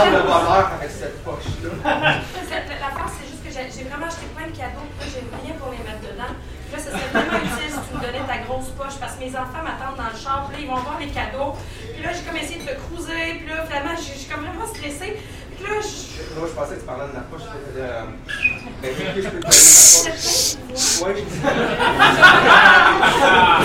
Je 0.00 0.08
de 0.08 0.22
bonheur 0.24 0.64
avec 0.80 0.88
cette 0.90 1.20
poche-là. 1.22 1.68
L'affaire, 1.84 3.10
c'est 3.12 3.28
juste 3.28 3.44
que 3.44 3.50
j'ai 3.52 3.84
vraiment 3.84 4.06
acheté 4.06 4.24
plein 4.34 4.48
de 4.48 4.56
cadeaux, 4.56 4.88
puis 4.88 5.04
là, 5.04 5.12
j'ai 5.12 5.20
rien 5.44 5.52
pour 5.60 5.68
les 5.68 5.84
mettre 5.84 6.00
dedans. 6.00 6.32
Puis 6.32 6.72
là, 6.72 6.78
ça 6.80 6.88
serait 6.96 7.12
vraiment 7.12 7.44
utile 7.44 7.68
si 7.68 7.80
tu 7.84 7.92
me 7.92 8.00
donnais 8.00 8.24
ta 8.24 8.38
grosse 8.48 8.72
poche, 8.72 8.96
parce 8.98 9.16
que 9.16 9.20
mes 9.20 9.36
enfants 9.36 9.60
m'attendent 9.60 10.00
dans 10.00 10.08
le 10.08 10.16
char, 10.16 10.48
puis 10.48 10.56
là, 10.56 10.60
ils 10.64 10.70
vont 10.72 10.80
voir 10.80 10.96
les 10.96 11.12
cadeaux. 11.12 11.60
Puis 11.92 12.00
là, 12.00 12.08
j'ai 12.16 12.24
comme 12.24 12.40
essayé 12.40 12.64
de 12.64 12.72
le 12.72 12.80
cruiser, 12.80 13.36
puis 13.36 13.52
là, 13.52 13.68
finalement, 13.68 14.00
je 14.00 14.16
je 14.16 14.16
suis 14.16 14.32
comme 14.32 14.48
vraiment 14.48 14.64
stressée. 14.64 15.20
Moi, 15.66 16.48
je 16.48 16.52
pensais 16.52 16.74
que 16.74 16.80
tu 16.80 16.86
parlais 16.86 17.06
de 17.08 17.14
la 17.14 17.20
poche, 17.20 17.42
l'approche. 17.76 18.24
Je 18.82 19.28
peux 19.28 19.40
te 19.40 19.46
Oui, 21.04 21.12
je 21.16 21.22
dis. 21.22 21.40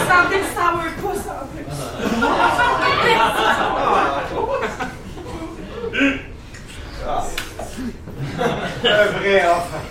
Sentez 0.07 0.39
le 0.39 0.45
sour 0.55 0.79
pouce 1.01 1.27
en 1.27 1.43
plus. 1.47 1.67
Un 8.85 9.05
vrai 9.19 9.39
enfant. 9.49 9.83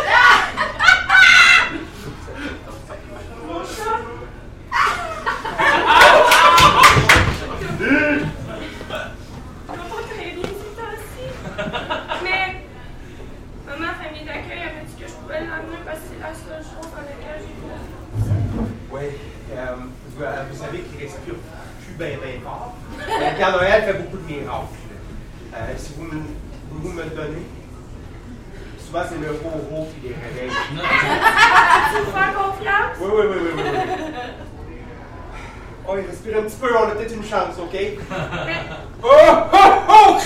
bien, 22.02 22.18
bien 22.18 22.40
fort. 22.42 22.74
Le 22.98 23.36
Père 23.36 23.52
Noël 23.52 23.82
fait 23.84 23.92
beaucoup 23.94 24.16
de 24.18 24.26
miracles. 24.26 24.66
Euh, 25.54 25.74
si 25.76 25.92
vous 25.96 26.04
me, 26.04 26.22
vous 26.70 26.88
me 26.92 27.02
le 27.02 27.10
donnez, 27.10 27.46
souvent 28.78 29.02
c'est 29.08 29.18
le 29.18 29.30
ro 29.30 29.88
qui 29.94 30.08
les 30.08 30.14
réveille. 30.14 30.50
Tu 30.68 30.74
me 30.74 30.80
fais 32.06 32.32
confiance? 32.34 32.96
Oui, 33.00 33.10
oui, 33.12 33.24
oui, 33.28 33.36
oui, 33.42 33.50
oui. 33.56 33.62
oui. 33.64 34.74
Oh, 35.86 35.94
il 35.98 36.06
respire 36.06 36.38
un 36.38 36.42
petit 36.42 36.56
peu, 36.56 36.76
on 36.76 36.88
a 36.88 36.90
peut-être 36.92 37.14
une 37.14 37.24
chance, 37.24 37.58
OK? 37.58 37.76
Oh, 39.04 39.08
oh, 39.52 39.58
oh! 39.88 40.18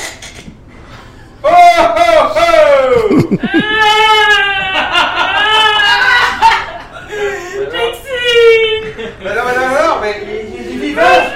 Oh, 1.42 1.48
oh, 1.48 2.32
oh! 2.36 3.36
Maxime! 7.72 8.84
Mais 9.24 9.34
non, 9.34 9.42
mais 9.46 9.56
non, 9.56 9.68
non, 9.70 10.00
mais 10.02 10.14
il 10.22 10.28
est 10.28 10.86
vivant! 10.88 11.35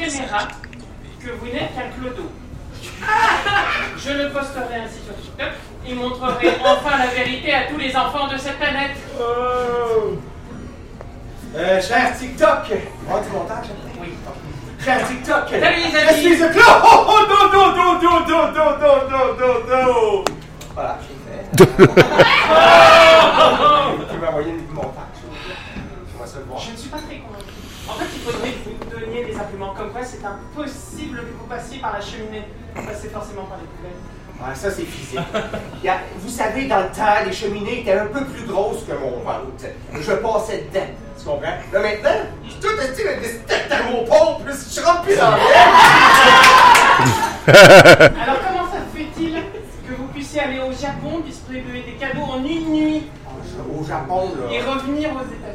Caméra 0.00 0.48
que 1.22 1.30
vous 1.32 1.46
n'êtes 1.46 1.74
qu'un 1.74 1.90
clodo. 2.00 2.30
Je 3.98 4.10
le 4.10 4.30
posterai 4.30 4.76
ainsi 4.84 5.00
sur 5.04 5.14
TikTok 5.20 5.50
et 5.86 5.94
montrerai 5.94 6.56
enfin 6.64 6.96
la 6.98 7.08
vérité 7.08 7.52
à 7.52 7.64
tous 7.66 7.76
les 7.78 7.94
enfants 7.94 8.26
de 8.28 8.38
cette 8.38 8.56
planète. 8.58 8.96
Oh. 9.18 10.14
Euh, 11.56 11.80
cher 11.82 12.16
TikTok! 12.16 12.72
Oh, 13.10 13.18
du 13.20 13.28
montage, 13.30 13.66
après? 13.70 14.00
Oui. 14.00 14.14
Cher 14.82 15.06
TikTok! 15.06 15.48
Salut, 15.50 15.76
les 15.76 15.90
Je 15.90 15.96
amis. 16.08 16.20
suis 16.20 16.42
un 16.42 16.48
clown! 16.48 16.82
Oh, 16.84 17.04
oh, 17.08 17.20
non, 17.28 17.44
non, 17.52 17.66
non, 17.76 17.92
non, 18.00 18.00
non, 18.00 18.20
non, 18.52 18.70
non, 18.78 18.96
non, 19.10 19.26
non, 19.38 19.54
non! 19.68 20.24
Voilà, 20.74 20.94
j'ai 21.02 21.16
fait. 21.26 21.42
Tu 21.66 21.72
m'as 24.18 24.28
envoyé 24.28 24.52
du 24.52 24.72
montage. 24.72 25.18
Je 26.14 26.18
vais 26.22 26.28
se 26.30 26.36
le 26.38 26.44
voir. 26.44 26.60
Je 26.60 26.70
ne 26.70 26.76
suis 26.76 26.88
pas 26.88 26.98
très 26.98 27.16
convaincu. 27.16 27.44
En 27.88 27.92
fait, 27.94 28.06
il 28.14 28.20
faudrait 28.20 28.52
que 28.52 28.58
vous 28.64 28.70
nous 28.78 28.86
donniez 29.00 29.24
des 29.24 29.36
arguments 29.36 29.74
comme 29.92 30.02
quoi 30.02 30.08
c'est 30.08 30.24
impossible 30.24 31.18
que 31.18 31.32
vous 31.38 31.46
passiez 31.48 31.78
par 31.80 31.92
la 31.94 32.00
cheminée. 32.00 32.44
Vous 32.74 32.82
passez 32.86 33.08
forcément 33.08 33.42
par 33.44 33.58
les 33.58 33.66
poubelles. 33.66 33.96
Ouais, 34.40 34.54
ça, 34.54 34.70
c'est 34.70 34.84
physique. 34.84 35.18
Il 35.82 35.86
y 35.86 35.88
a- 35.88 35.98
vous 36.18 36.28
savez, 36.30 36.66
dans 36.66 36.78
le 36.80 36.86
temps, 36.86 37.24
les 37.26 37.32
cheminées 37.32 37.80
étaient 37.80 37.98
un 37.98 38.06
peu 38.06 38.24
plus 38.24 38.44
grosses 38.46 38.84
que 38.84 38.92
mon 38.92 39.18
ventre. 39.22 39.66
Je 39.92 40.12
passais 40.12 40.64
dedans. 40.72 40.86
Tu 41.18 41.24
comprends? 41.26 41.40
Là, 41.72 41.80
maintenant, 41.80 42.10
tout 42.60 42.80
est 42.80 42.92
style 42.94 43.08
avec 43.08 43.22
des 43.22 43.68
thermopompes, 43.68 44.42
je 44.48 44.80
rentre 44.80 45.02
plus 45.02 45.16
dans 45.16 45.30
l'air. 45.32 45.68
Alors, 47.46 48.38
comment 48.46 48.66
ça 48.70 48.78
se 48.90 48.96
fait-il 48.96 49.34
que 49.34 49.94
vous 49.98 50.06
puissiez 50.06 50.40
aller 50.40 50.60
au 50.60 50.72
Japon, 50.72 51.20
distribuer 51.26 51.82
des 51.82 51.92
cadeaux 52.00 52.22
en 52.22 52.38
une 52.42 52.72
nuit? 52.72 53.02
Au 53.78 53.84
Japon, 53.84 54.30
là. 54.40 54.52
et 54.54 54.62
revenir 54.62 55.10
aux 55.10 55.20
États-Unis 55.26 55.49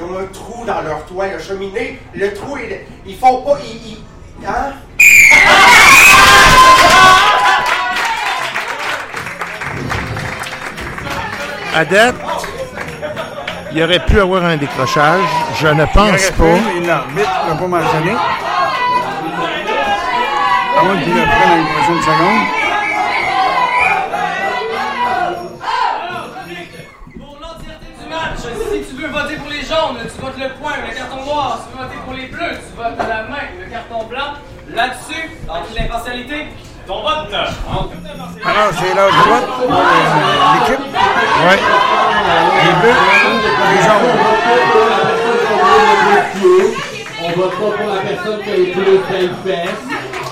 Ils 0.00 0.04
ont 0.04 0.18
un 0.18 0.24
trou 0.32 0.64
dans 0.64 0.80
leur 0.80 1.04
toit, 1.04 1.26
le 1.26 1.38
cheminée. 1.38 1.98
Le 2.14 2.32
trou, 2.32 2.56
ils, 2.56 2.78
ils 3.10 3.16
font 3.18 3.42
pas. 3.42 3.58
Ils, 3.62 3.92
ils- 3.92 4.46
hein? 4.46 4.72
Date, 11.90 12.14
il 13.72 13.78
y 13.78 13.82
aurait 13.84 14.04
pu 14.04 14.20
avoir 14.20 14.44
un 14.44 14.56
décrochage. 14.56 15.20
Je 15.60 15.68
ne 15.68 15.84
pense 15.86 16.30
pas. 16.32 16.44
Il 16.76 16.86
l'a 16.86 17.04
pas 17.58 17.66
mentionné. 17.66 18.12
À 20.78 20.82
moins 20.82 20.96
qu'il 20.98 21.14
le 21.14 21.20
prenne 21.22 21.50
dans 21.50 21.56
les 21.56 22.59
tu 29.88 30.20
votes 30.20 30.38
le 30.38 30.48
point. 30.60 30.72
Le 30.86 30.94
carton 30.94 31.24
noir, 31.24 31.60
tu 31.64 31.78
veux 31.78 31.84
voter 31.84 31.98
pour 32.04 32.14
les 32.14 32.26
bleus, 32.26 32.58
tu 32.58 32.76
votes 32.76 33.00
à 33.00 33.08
la 33.08 33.22
main. 33.24 33.44
Le 33.58 33.70
carton 33.70 34.04
blanc, 34.04 34.34
là-dessus, 34.68 35.30
en 35.48 35.60
toute 35.62 35.76
l'impartialité, 35.78 36.48
ton 36.86 37.02
vote 37.02 37.32
en 37.68 37.84
toute 37.84 38.04
impartialité. 38.04 38.48
Alors, 38.48 38.72
c'est 38.78 38.94
l'heure 38.94 39.10
du 39.10 39.18
vote. 39.28 39.48
Euh, 39.62 39.76
L'équipe. 40.54 40.84
Ouais. 41.46 41.60
Les 42.60 42.72
bleus 42.80 43.00
les 43.70 43.82
jaunes. 43.82 44.10
On 47.22 47.30
vote 47.38 47.50
pas 47.50 47.70
pour 47.76 47.94
la 47.94 48.00
personne 48.00 48.42
qui 48.42 48.50
a 48.50 48.56
les 48.56 48.72
plus 48.72 48.98
belles 49.10 49.34
fesses. 49.44 49.82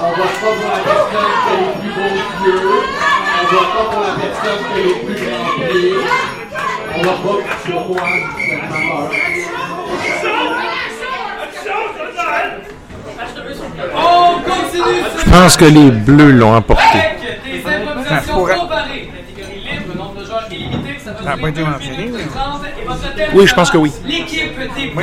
On 0.01 0.09
vote 0.09 0.36
pas 0.40 0.53
pour 0.59 0.70
la 0.72 0.80
personne 0.84 1.32
qui 1.42 1.53
a 1.53 1.61
les 1.61 1.72
plus 1.80 1.92
beaux 1.94 2.14
yeux. 2.44 2.82
On 3.40 3.55
vote 3.55 3.70
pas 3.76 3.86
pour 3.92 4.03
la 4.03 4.14
personne 4.14 4.61
qui 4.66 4.80
a 4.80 4.84
les 4.84 4.94
plus 5.05 5.16
grands 5.26 5.49
pieds. 5.57 6.38
On 13.94 14.40
Je 15.24 15.30
pense 15.30 15.57
que 15.57 15.64
les 15.64 15.90
bleus 15.90 16.30
l'ont 16.32 16.55
emporté. 16.57 16.99
avec 16.99 17.18
des 17.44 17.66
improvisations 17.70 18.34
pourrait. 18.34 18.57
comparées. 18.57 19.11
Catégorie 19.36 19.61
libre, 19.61 19.82
le 19.92 19.99
nombre 19.99 20.20
de 20.20 20.24
joueurs 20.24 20.44
est 20.51 20.55
limité, 20.55 20.96
ça 21.05 21.12
va 21.12 21.22
Ça 21.22 21.30
a 21.30 21.36
pas 21.36 21.36
durer 21.36 21.51
été 21.51 21.61
2 21.61 21.64
mentionné, 21.70 21.96
minutes 21.99 22.14
mais- 22.18 22.26
30 22.40 22.62
et 22.64 22.84
votre 22.86 23.14
thème 23.14 23.30
Oui, 23.34 23.46
je 23.46 23.55
pense 23.55 23.70
que 23.70 23.78
oui. 23.78 23.92
L'équipe 24.05 24.59
des. 24.59 24.66
L'équipe 24.66 24.94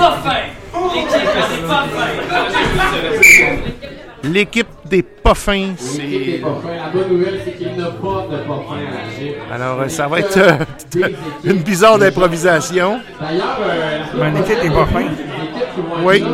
des. 4.24 4.30
L'équipe 4.30 4.68
des 4.90 5.02
pas 5.02 5.34
fins, 5.34 5.74
c'est. 5.78 6.02
des 6.02 6.40
pas 6.42 6.56
fins. 6.62 6.76
La 6.76 6.90
bonne 6.90 7.18
nouvelle, 7.18 7.40
c'est 7.44 7.58
qu'il 7.58 7.74
n'y 7.74 7.82
a 7.82 7.86
pas 7.88 8.28
de 8.30 8.38
pas 8.38 8.64
fins 8.68 8.78
à 8.78 8.92
la 8.94 9.18
chip. 9.18 9.36
Alors, 9.52 9.82
euh, 9.82 9.88
ça 9.88 10.08
va 10.08 10.20
être 10.20 10.38
euh, 10.38 11.08
une 11.44 11.58
bizarre 11.64 11.98
d'improvisation. 11.98 13.00
D'ailleurs, 13.20 13.58
euh, 13.68 14.70
pas 14.70 14.86
fin. 14.86 15.02
Vont 15.02 15.10
être 15.10 16.04
Oui. 16.04 16.20
là, 16.22 16.28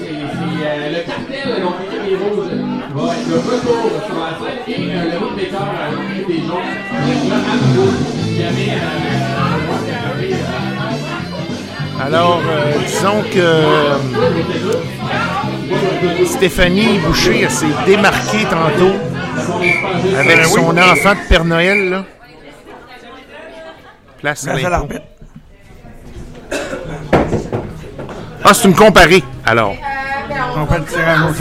c'est 0.00 0.06
c'est, 0.06 0.88
le 0.90 1.06
cartel, 1.06 1.62
donc 1.62 1.74
l'équipe 1.80 2.08
des 2.08 2.16
rouges, 2.16 2.46
va 2.94 3.14
être 3.14 3.28
de 3.28 3.34
retour 3.34 3.90
sur 4.06 4.16
la 4.18 4.32
scène 4.38 4.90
et 4.90 5.12
le 5.12 5.18
groupe 5.18 5.36
des 5.36 5.46
cœurs, 5.46 5.68
l'équipe 6.08 6.26
des 6.28 6.42
jaunes, 6.46 6.70
va 6.90 7.12
être 7.12 7.28
là 7.28 7.36
à 7.36 7.56
nouveau. 7.56 7.90
Il 8.26 8.40
y 8.40 8.44
avait, 8.44 8.80
moi, 9.66 9.76
qui 9.84 10.30
avait, 10.30 10.42
Alors, 12.00 12.40
euh, 12.48 12.72
disons 12.84 13.22
que 13.32 13.38
euh, 13.38 13.94
Stéphanie 16.26 16.98
Boucher 16.98 17.48
s'est 17.48 17.66
démarquée 17.86 18.44
tantôt 18.50 18.94
avec 20.18 20.44
son 20.46 20.76
enfant 20.76 21.14
de 21.14 21.28
Père 21.28 21.44
Noël. 21.44 21.90
Là. 21.90 22.04
Place 24.20 24.46
à 24.46 24.52
Place 24.52 24.64
à 24.64 24.70
l'impôt. 24.70 24.88
l'arbitre. 24.88 25.06
Ah, 28.44 28.54
c'est 28.54 28.68
une 28.68 28.74
comparée, 28.74 29.22
alors. 29.46 29.74
On 30.56 30.66
fait 30.66 30.78
le 30.78 30.84
tirage 30.84 31.20
au 31.22 31.32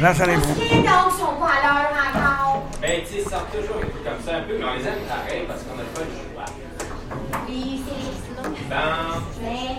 Là, 0.00 0.14
ça 0.14 0.26
les 0.26 0.34
sont 0.36 0.40
pas 0.40 1.50
à 1.50 1.60
l'heure 1.60 1.90
encore. 1.90 2.62
Ben, 2.80 3.00
tu 3.04 3.14
sais, 3.14 3.22
ça 3.24 3.30
sort 3.30 3.46
toujours 3.46 3.78
un 3.78 3.86
peu 3.86 3.98
comme 4.04 4.22
ça, 4.24 4.36
un 4.36 4.42
peu, 4.42 4.56
mais 4.56 4.64
on 4.64 4.74
les 4.78 4.86
aime 4.86 5.02
pareil 5.08 5.44
parce 5.48 5.62
qu'on 5.64 5.74
n'a 5.74 5.82
pas 5.92 6.02
le 6.02 6.14
choix. 6.14 6.44
Oui, 7.48 7.82
c'est 7.84 8.14
sinon. 8.22 8.54
Ben, 8.70 8.76
Mais. 9.42 9.74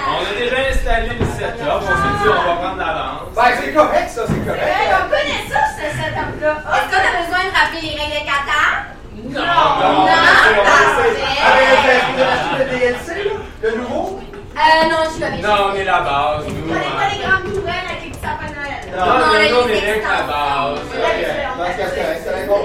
On 0.07 0.23
a 0.23 0.39
déjà 0.39 0.57
installé 0.71 1.09
le 1.19 1.27
setup, 1.27 1.67
on 1.67 1.81
s'est 1.81 2.23
dit 2.23 2.29
on 2.29 2.49
va 2.49 2.55
prendre 2.55 2.77
d'avance. 2.77 3.35
Ben, 3.35 3.43
c'est 3.61 3.73
correct, 3.73 4.11
ça, 4.11 4.23
c'est 4.29 4.47
correct. 4.47 4.75
Est-ce 6.45 6.89
qu'on 6.93 7.01
a 7.01 7.25
besoin 7.25 7.41
de 7.49 7.53
rappeler 7.57 7.81
les 7.81 7.97
règles 7.97 8.21
de? 8.21 8.29
Non! 9.33 9.41
Non, 9.41 10.07
Avec 11.41 11.69
le 12.59 12.65
DLC, 12.79 13.33
le 13.63 13.71
nouveau? 13.79 14.21
Euh, 14.55 14.89
non, 14.91 15.09
je 15.15 15.21
l'avais 15.21 15.39
Non, 15.39 15.73
on 15.73 15.75
est 15.75 15.85
la 15.85 16.01
base, 16.01 16.45
nous. 16.47 16.69
On 16.69 16.75
n'est 16.75 16.81
pas 16.85 17.09
les 17.17 17.25
grandes 17.25 17.49
nouvelles 17.49 17.89
avec 17.89 18.05
les 18.05 18.11
petits 18.11 18.21
sapins 18.21 18.53
Noël. 18.53 18.85
Non, 18.93 19.25
mais 19.33 19.43
les 19.43 19.51
nous, 19.51 19.57
on 19.57 19.69
est 19.69 19.89
avec 19.89 20.05
la 20.05 20.23
base. 20.29 20.81
C'est 20.85 21.01
correct, 21.01 22.21
c'est 22.23 22.31
correct, 22.31 22.51
on 22.51 22.61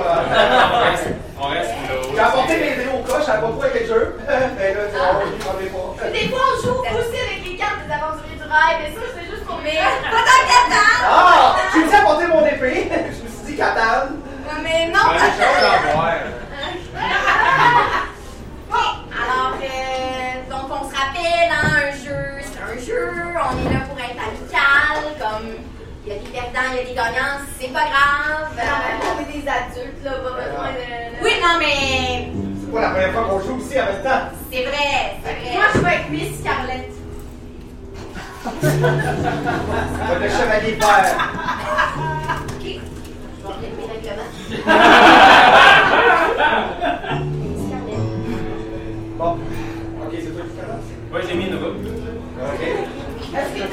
reste, 0.83 1.07
on 1.39 1.47
reste 1.47 1.69
là. 1.69 1.75
J'ai 2.13 2.19
apporté 2.19 2.53
mes 2.59 2.73
vélos 2.75 2.99
au 2.99 3.03
coche, 3.07 3.23
j'avais 3.25 3.41
pas 3.41 3.47
trop 3.47 3.61
avec 3.63 3.73
les 3.79 3.87
jeux. 3.87 4.19
Mais 4.27 4.73
là, 4.73 4.81
c'est 4.91 4.99
bon, 4.99 5.23
je 5.23 5.43
prends 5.43 5.55
les 5.57 5.71
pas. 5.71 6.11
Des 6.11 6.27
fois, 6.27 6.43
on 6.51 6.61
joue 6.61 6.79
aussi 6.83 7.15
avec 7.15 7.39
les 7.47 7.55
cartes 7.55 7.79
des 7.87 7.93
aventuriers 7.95 8.35
du 8.35 8.43
rail, 8.43 8.75
mais 8.83 8.91
ça, 8.91 9.07
c'est 9.15 9.25
juste 9.31 9.45
pour 9.47 9.57
mes. 9.63 9.71
Pas 9.79 10.23
dans 10.27 10.43
Qatar! 10.51 10.99
Ah! 11.07 11.55
J'ai 11.73 11.83
dit 11.87 11.95
apporter 11.95 12.27
mon 12.27 12.45
épée. 12.45 12.91
Catane. 13.59 14.15
Mais 14.63 14.87
non! 14.87 15.05
Ben, 15.11 15.19
alors, 19.11 19.53
euh, 19.61 20.49
donc 20.49 20.67
on 20.71 20.89
se 20.89 20.95
rappelle, 20.95 21.51
hein, 21.51 21.67
un 21.75 21.91
jeu, 21.91 22.23
c'est 22.41 22.61
un 22.61 22.77
jeu, 22.79 23.11
on 23.35 23.53
est 23.59 23.73
là 23.73 23.81
pour 23.81 23.99
être 23.99 24.21
amical, 24.27 24.99
comme 25.19 25.47
il 26.05 26.09
y 26.09 26.15
a 26.15 26.19
des 26.19 26.29
perdants, 26.29 26.69
il 26.71 26.77
y 26.77 26.79
a 26.79 26.83
des 26.85 26.93
gagnants, 26.93 27.39
c'est 27.59 27.73
pas 27.73 27.83
grave. 27.83 28.47
on 28.55 29.21
est 29.21 29.31
des 29.41 29.47
adultes, 29.47 30.03
là, 30.05 30.11
pas 30.11 30.31
besoin 30.41 30.71
de... 30.71 31.21
Oui, 31.21 31.31
non, 31.41 31.53
mais 31.59 32.31
C'est 32.61 32.71
pas 32.73 32.81
la 32.81 32.89
première 32.91 33.11
fois 33.11 33.23
qu'on 33.23 33.39
joue 33.41 33.57
aussi 33.57 33.79
en 33.79 33.85
même 33.85 34.03
temps. 34.03 34.29
c'est 34.51 34.63
vrai, 34.63 35.17
c'est 35.23 35.33
vrai. 35.33 35.53
Moi, 35.53 35.63
je 35.73 35.79
vais 35.79 35.95
être 35.95 36.09
Miss 36.09 36.39
Scarlett. 36.39 36.89
Pas 38.45 40.15
de 40.15 40.29
chevalier 40.29 40.75
vert. 40.75 41.17
Ok, 42.61 42.65
Ok, 49.19 49.39
c'est 50.11 50.33
toi. 50.33 50.43
Ouais, 51.11 51.21
j'ai 51.27 51.35
mis. 51.35 51.45
Est-ce 51.45 51.57
que 53.53 53.59
mis... 53.59 53.65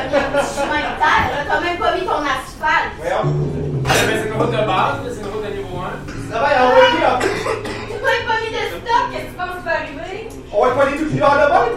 Mis 0.00 0.08
un 0.08 0.30
petit 0.32 0.50
de 1.48 1.60
même 1.60 1.78
pas 1.78 1.94
mis 1.94 2.04
ton 2.04 2.22
asphalte. 2.22 2.94
Voyons. 2.98 3.24
Eh 3.84 4.06
ben, 4.06 4.16
c'est 4.22 4.28
une 4.28 4.34
de 4.50 4.56
base, 4.66 4.96
c'est 5.04 5.20
une 5.20 5.26
de 5.42 5.48
niveau 5.56 5.78
1. 5.78 5.80
Ça 6.32 6.36
va, 6.40 6.46
on 6.60 6.68
va 6.68 6.74
même 8.10 8.26
pas 8.26 8.38
mis 8.40 8.50
de 8.50 8.62
stop, 8.70 9.04
qu'est-ce 9.12 9.24
que 9.24 9.28
tu 9.28 9.34
penses 9.36 9.66
arriver? 9.66 10.28
On 10.52 10.54
va 10.64 10.70
pas 10.70 10.86
tout 10.96 11.04
de 11.04 11.10
le. 11.18 11.68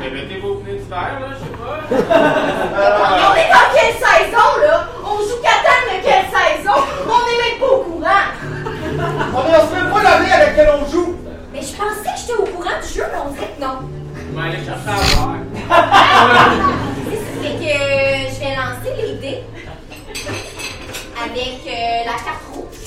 Eh 0.00 0.10
ben, 0.10 0.28
t'es 0.28 0.38
vos 0.40 0.54
d'hiver, 0.88 1.20
là, 1.20 1.28
je 1.32 1.38
sais 1.44 1.50
pas. 1.52 1.78
Mais 1.90 3.24
on 3.24 3.34
est 3.34 3.50
dans 3.52 3.68
quelle 3.74 3.94
saison, 3.94 4.48
là? 4.62 4.88
On 5.04 5.18
joue 5.18 5.40
Catan 5.42 5.80
de 5.86 5.96
quelle 6.02 6.26
saison? 6.26 6.76
On 7.06 7.20
est 7.28 7.38
même 7.42 7.58
pas 7.60 7.66
au 7.66 7.82
courant. 7.82 8.26
On 9.34 9.42
ne 9.44 9.68
se 9.68 9.74
même 9.74 9.90
pas 9.92 10.02
l'année 10.02 10.32
avec 10.32 10.48
laquelle 10.56 10.72
on 10.80 10.90
joue. 10.90 11.16
Mais 11.52 11.62
je 11.62 11.72
pensais 11.76 12.02
que 12.04 12.18
j'étais 12.18 12.34
au 12.34 12.44
courant 12.44 12.80
du 12.80 12.88
jeu, 12.88 13.04
mais 13.10 13.18
on 13.24 13.30
dirait 13.30 13.54
que 13.56 13.62
non. 13.62 13.78
Je 14.16 14.36
vais 14.36 14.48
aller 14.48 14.64
chercher 14.64 14.88
à 14.88 14.92
voir. 15.16 15.36
C'est 17.40 17.54
que 17.54 17.74
je 18.34 18.40
vais 18.40 18.54
lancer 18.56 18.92
les 18.96 19.14
dés 19.14 19.42
avec 21.22 21.60
euh, 21.66 22.04
la 22.04 22.12
carte 22.12 22.44
rouge. 22.52 22.78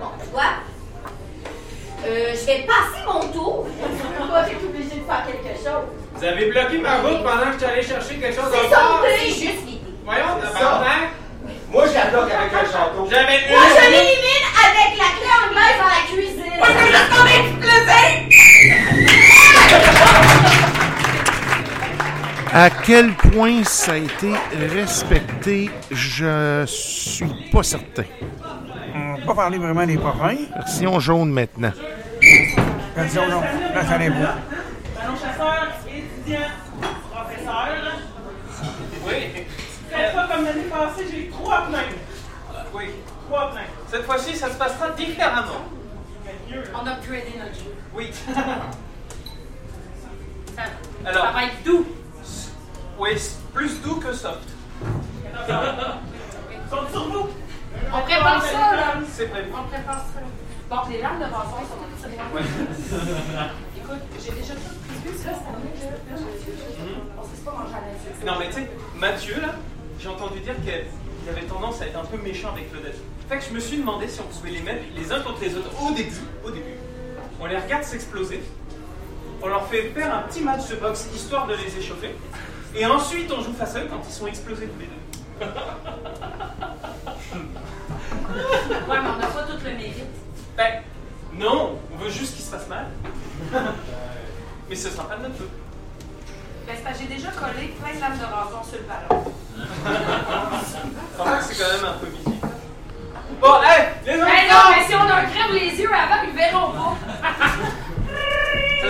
Bon, 0.00 0.10
tu 0.22 0.30
vois? 0.30 0.75
Euh, 2.06 2.32
je 2.32 2.46
vais 2.46 2.66
passer 2.66 3.02
mon 3.04 3.20
tour. 3.32 3.66
Je 3.66 4.24
vais 4.24 4.30
pas 4.30 4.48
être 4.48 4.64
obligée 4.64 5.00
de 5.00 5.06
faire 5.06 5.26
quelque 5.26 5.56
chose. 5.58 5.86
Vous 6.14 6.24
avez 6.24 6.46
bloqué 6.46 6.78
ma 6.78 6.98
route 6.98 7.22
pendant 7.24 7.46
que 7.46 7.52
je 7.54 7.58
suis 7.58 7.66
allé 7.66 7.82
chercher 7.82 8.14
quelque 8.16 8.36
chose 8.36 8.44
C'est 8.52 8.70
dans 8.70 8.76
ça, 8.76 9.00
le 9.02 9.08
c'est 9.18 9.26
juste 9.26 9.42
les 9.66 9.72
dés. 9.72 9.80
Voyons, 10.04 10.38
C'est 10.40 10.52
tabarnak. 10.52 11.10
Moi, 11.72 11.84
je 11.88 11.94
la 11.94 12.04
bloque 12.06 12.30
avec 12.30 12.52
un 12.52 12.64
château. 12.70 13.08
J'avais 13.10 13.42
une. 13.42 13.50
Moi, 13.50 13.64
je 13.74 13.90
l'élimine 13.90 14.46
avec 14.66 14.90
la 14.98 15.10
clé 15.18 15.30
anglaise 15.42 15.78
dans 15.82 15.90
la 15.90 16.02
cuisine. 16.06 16.54
Moi, 16.58 16.68
je 16.70 16.78
juste 16.86 17.10
tomber 17.10 17.38
du 17.42 17.54
plaisir. 17.58 18.10
À 22.54 22.70
quel 22.70 23.12
point 23.14 23.64
ça 23.64 23.92
a 23.92 23.96
été 23.96 24.32
respecté, 24.74 25.70
je 25.90 26.64
suis 26.66 27.50
pas 27.52 27.62
certain. 27.64 28.04
On 29.16 29.20
va 29.20 29.26
pas 29.26 29.34
parler 29.34 29.58
vraiment 29.58 29.86
des 29.86 29.96
pas 29.96 30.12
fins. 30.12 30.36
Version 30.56 31.00
jaune 31.00 31.30
maintenant. 31.32 31.72
Version 32.94 33.22
jaune. 33.30 33.42
Là, 33.74 33.84
ça 33.84 33.98
les 33.98 34.08
vaut. 34.10 34.14
Ballon 34.94 35.16
chasseur, 35.16 35.68
étudiant, 35.86 36.40
professeur. 37.10 37.68
Oui. 39.06 39.44
Cette 39.90 40.12
fois, 40.12 40.26
comme 40.30 40.44
l'année 40.44 40.62
passée, 40.70 41.06
j'ai 41.10 41.28
trois 41.28 41.62
plaintes. 41.66 41.96
Oui. 42.74 42.84
Trois 43.28 43.50
plaintes. 43.52 43.64
Cette 43.88 44.04
fois-ci, 44.04 44.36
ça 44.36 44.50
se 44.50 44.56
passera 44.56 44.90
différemment. 44.90 45.64
On 46.74 46.86
a 46.86 46.92
upgradé 46.92 47.34
notre 47.38 47.54
jeu. 47.54 47.74
Oui. 47.94 48.10
Ça, 50.56 50.62
Alors. 51.04 51.24
ça 51.26 51.30
va 51.32 51.44
être 51.44 51.62
doux. 51.64 51.86
Oui, 52.98 53.10
plus 53.52 53.80
doux 53.82 53.96
que 53.96 54.12
soft. 54.14 54.48
Compte 56.70 56.90
sur 56.90 57.08
vous. 57.10 57.28
On 57.92 58.02
prépare 58.02 58.42
ça, 58.44 58.76
là. 58.76 58.94
C'est 59.12 59.26
prévu. 59.26 59.48
On 59.52 59.68
prépare 59.68 59.98
ça. 59.98 60.20
Bon, 60.68 60.76
les 60.90 61.00
lames 61.00 61.18
de 61.18 61.24
rason 61.24 61.56
sont 61.62 61.78
toutes 62.02 62.10
les 62.10 62.16
lames. 62.16 62.26
Écoute, 63.76 64.02
j'ai 64.18 64.32
déjà 64.32 64.54
tout 64.54 64.74
prévu 64.88 65.16
ça, 65.16 65.30
cette 65.30 65.46
année, 65.46 65.72
là. 65.80 66.16
Là, 66.16 66.22
On 67.18 67.24
se 67.24 67.30
laisse 67.30 67.40
pas 67.44 67.52
manger 67.52 67.74
à 67.74 68.26
la 68.26 68.32
Non, 68.32 68.38
mais 68.38 68.48
tu 68.48 68.54
sais, 68.54 68.70
Mathieu, 68.96 69.40
là, 69.40 69.54
j'ai 70.00 70.08
entendu 70.08 70.40
dire 70.40 70.54
qu'il 70.56 71.28
avait 71.28 71.46
tendance 71.46 71.80
à 71.82 71.86
être 71.86 71.98
un 71.98 72.04
peu 72.04 72.18
méchant 72.18 72.50
avec 72.52 72.70
Claudette. 72.72 72.98
Fait 73.28 73.38
que 73.38 73.44
je 73.44 73.50
me 73.50 73.60
suis 73.60 73.78
demandé 73.78 74.08
si 74.08 74.20
on 74.20 74.24
pouvait 74.24 74.50
les 74.50 74.62
mettre 74.62 74.82
les 74.94 75.12
uns 75.12 75.20
contre 75.20 75.40
les 75.40 75.54
autres 75.56 75.70
au 75.82 75.92
début. 75.92 76.20
Au 76.44 76.50
début. 76.50 76.74
On 77.40 77.46
les 77.46 77.56
regarde 77.58 77.84
s'exploser. 77.84 78.42
On 79.42 79.48
leur 79.48 79.66
fait 79.66 79.90
faire 79.90 80.14
un 80.14 80.22
petit 80.22 80.40
match 80.40 80.68
de 80.68 80.76
boxe 80.76 81.08
histoire 81.14 81.46
de 81.46 81.54
les 81.54 81.78
échauffer. 81.78 82.14
Et 82.74 82.84
ensuite, 82.86 83.30
on 83.32 83.40
joue 83.42 83.52
face 83.52 83.76
à 83.76 83.80
eux 83.80 83.88
quand 83.88 84.00
ils 84.06 84.12
sont 84.12 84.26
explosés 84.26 84.66
tous 84.66 84.80
les 84.80 84.86
deux. 84.86 85.46
Ouais, 88.88 88.98
mais 89.02 89.08
on 89.14 89.18
n'a 89.18 89.26
pas 89.26 89.42
tout 89.42 89.55
le 89.66 89.76
mérite. 89.76 90.04
Ben, 90.56 90.82
non, 91.34 91.78
on 91.92 91.96
veut 92.02 92.10
juste 92.10 92.34
qu'ils 92.36 92.44
se 92.44 92.50
fassent 92.50 92.68
mal. 92.68 92.86
Mais 94.68 94.74
ce 94.76 94.90
sera 94.90 95.04
pas 95.08 95.16
de 95.16 95.22
notre 95.22 95.36
faute. 95.36 95.50
Ben, 96.66 96.74
c'est 96.76 96.82
parce 96.82 96.98
que 96.98 97.02
j'ai 97.04 97.14
déjà 97.14 97.28
collé 97.30 97.74
plein 97.80 97.94
de 97.94 98.00
lames 98.00 98.18
de 98.18 98.24
rason 98.24 98.62
sur 98.64 98.78
le 98.78 98.84
ballon. 98.84 99.32
Je 99.56 99.62
pense 101.16 101.48
que 101.48 101.54
c'est 101.54 101.62
quand 101.62 101.72
même 101.76 101.84
un 101.94 101.98
peu 101.98 102.06
visible. 102.06 102.46
Bon, 103.40 103.54
hey, 103.62 103.88
les 104.06 104.12
Ben 104.12 104.22
enfants! 104.22 104.70
non, 104.70 104.76
mais 104.76 104.86
si 104.86 104.94
on 104.94 105.00
a 105.00 105.14
un 105.16 105.24
crève 105.26 105.52
les 105.52 105.76
yeux 105.80 105.90
avant, 105.92 106.22
ils 106.26 106.34
verront 106.34 106.72
pas. 106.72 106.96
Ça. 108.82 108.88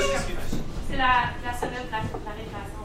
C'est 0.88 0.96
la, 0.96 1.12
la 1.44 1.52
sonnette 1.58 1.86
de 1.86 1.90
la, 1.92 2.00
la 2.24 2.32
récréation. 2.36 2.82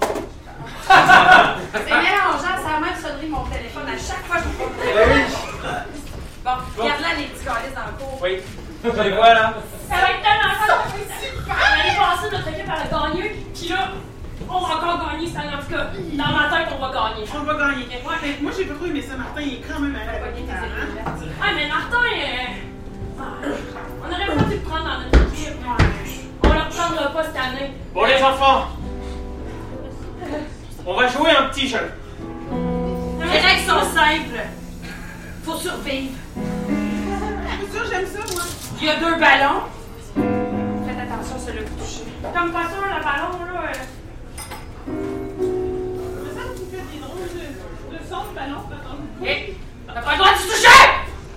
C'est 1.74 1.96
mélangeant, 1.96 2.56
c'est 2.58 2.72
la 2.72 2.80
même 2.80 2.96
sonnerie 3.02 3.28
de 3.28 3.32
mon 3.32 3.46
téléphone 3.46 3.88
à 3.88 3.98
chaque 3.98 4.26
fois 4.26 4.38
que 4.38 4.44
je 4.44 4.50
prends 4.56 4.70
le 4.70 4.74
Ben 4.94 5.10
oui. 5.14 6.01
Bon, 6.44 6.52
regarde 6.76 7.02
là 7.02 7.08
les 7.20 7.26
petits 7.26 7.46
calices 7.46 7.76
dans 7.76 7.86
le 7.86 7.98
cours. 8.02 8.20
Oui, 8.22 8.42
je 8.84 8.90
les 8.90 9.12
vois 9.16 9.34
là. 9.34 9.54
Ça 9.88 9.96
va 9.96 10.10
être 10.10 10.24
tellement 10.26 10.58
fun. 10.66 10.82
L'année 11.48 11.98
passée, 11.98 12.30
notre 12.32 12.48
équipe 12.48 12.70
a 12.70 12.88
gagné. 12.90 13.36
Puis 13.54 13.68
là, 13.70 13.90
on 14.50 14.60
va 14.60 14.76
encore 14.76 15.12
gagner 15.12 15.28
cette 15.28 15.38
année. 15.38 15.54
En 15.54 15.62
tout 15.62 15.70
cas, 15.70 15.92
dans 15.94 16.32
ma 16.34 16.50
tête, 16.50 16.74
on 16.74 16.82
va 16.82 16.90
gagner. 16.92 17.26
On 17.36 17.44
va 17.44 17.54
gagner. 17.54 17.86
Ouais. 17.86 18.16
Mais 18.24 18.38
moi, 18.42 18.52
j'ai 18.58 18.66
pas 18.66 18.74
trop 18.74 18.86
aimé 18.86 19.06
ça, 19.08 19.18
Martin. 19.18 19.42
Il 19.42 19.54
est 19.54 19.62
quand 19.62 19.80
même 19.80 19.96
à 19.96 20.12
la 20.12 20.20
bonne 20.20 20.50
Ah, 20.50 21.48
mais 21.54 21.68
Martin, 21.68 22.06
euh, 22.10 23.20
ah, 23.20 23.24
on 24.02 24.12
aurait 24.12 24.26
pas 24.26 24.44
pu 24.44 24.54
le 24.56 24.62
prendre 24.62 24.86
dans 24.86 25.00
notre 25.00 25.34
équipe. 25.34 25.58
On 26.44 26.50
le 26.50 26.60
reprendra 26.60 27.14
pas 27.14 27.24
cette 27.24 27.38
année. 27.38 27.72
Bon, 27.94 28.06
les 28.06 28.24
enfants, 28.24 28.68
on 30.88 30.96
va 30.96 31.08
jouer 31.08 31.30
un 31.30 31.44
petit 31.50 31.68
jeu. 31.68 31.92
Les 33.20 33.40
règles 33.40 33.70
sont 33.70 33.86
simples. 33.94 34.42
Faut 35.44 35.56
survivre. 35.56 36.16
C'est 36.42 37.78
sûr, 37.78 37.86
j'aime 37.90 38.06
ça, 38.08 38.20
moi. 38.34 38.44
Il 38.80 38.86
y 38.88 38.90
a 38.90 38.96
deux 38.96 39.16
ballons. 39.16 39.62
Faites 40.16 41.00
attention, 41.00 41.36
c'est 41.44 41.54
le 41.54 41.64
toucher. 41.66 42.06
Comme 42.34 42.52
pas 42.52 42.64
sûr, 42.70 42.82
le 42.84 43.04
ballon, 43.04 43.32
là. 43.46 43.62
euh, 43.62 43.74
Mais 46.24 46.32
ça, 46.34 46.44
tu 46.56 46.64
fais 46.72 46.84
des 46.92 47.00
drôles 47.00 47.30
de, 47.34 47.98
de 47.98 48.10
sons 48.10 48.26
de 48.32 48.36
ballon, 48.36 48.62
pardon. 48.70 48.98
Hé! 49.24 49.56
T'as 49.88 50.02
pas 50.02 50.12
le 50.14 50.18
droit 50.18 50.32
de 50.32 50.38
toucher! 50.38 50.82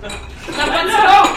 T'as 0.01 0.67
pas 0.67 0.83
le 0.83 0.89
droit! 0.89 1.29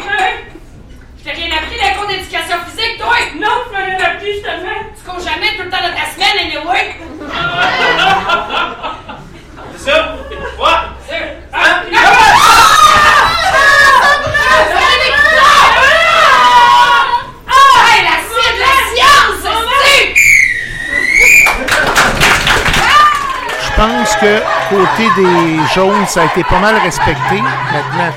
Je 1.19 1.25
t'ai 1.25 1.31
rien 1.33 1.57
appris 1.57 1.75
les 1.77 1.95
cours 1.99 2.07
d'éducation 2.09 2.57
physique, 2.69 2.97
toi! 2.99 3.15
Non, 3.37 3.55
tu 3.67 3.73
m'as 3.73 3.85
rien 3.85 3.99
appris, 4.15 4.33
je 4.39 4.43
te 4.43 4.47
le 4.51 4.63
mets! 4.63 4.83
Tu 4.97 5.03
cours 5.11 5.21
jamais 5.21 5.57
tout 5.57 5.65
le 5.65 5.71
temps 5.71 5.77
de 5.79 5.93
ta 5.95 6.07
semaine, 6.15 6.39
anyway! 6.47 6.97
C'est 9.77 9.91
ça? 9.91 10.15
Ouais. 10.59 10.79
Hein? 11.53 11.83
Ah! 11.95 12.09
Hey, 17.91 18.03
la 18.05 18.17
cible, 18.29 18.61
la 18.61 18.75
science! 18.91 19.47
c'est- 19.83 20.15
Je 23.65 23.68
pense 23.79 24.17
que 24.17 24.41
côté 24.71 25.05
des 25.17 25.61
jaunes, 25.73 26.05
ça 26.09 26.23
a 26.23 26.25
été 26.25 26.43
pas 26.43 26.59
mal 26.59 26.75
respecté. 26.83 27.41
Maintenant. 27.41 28.13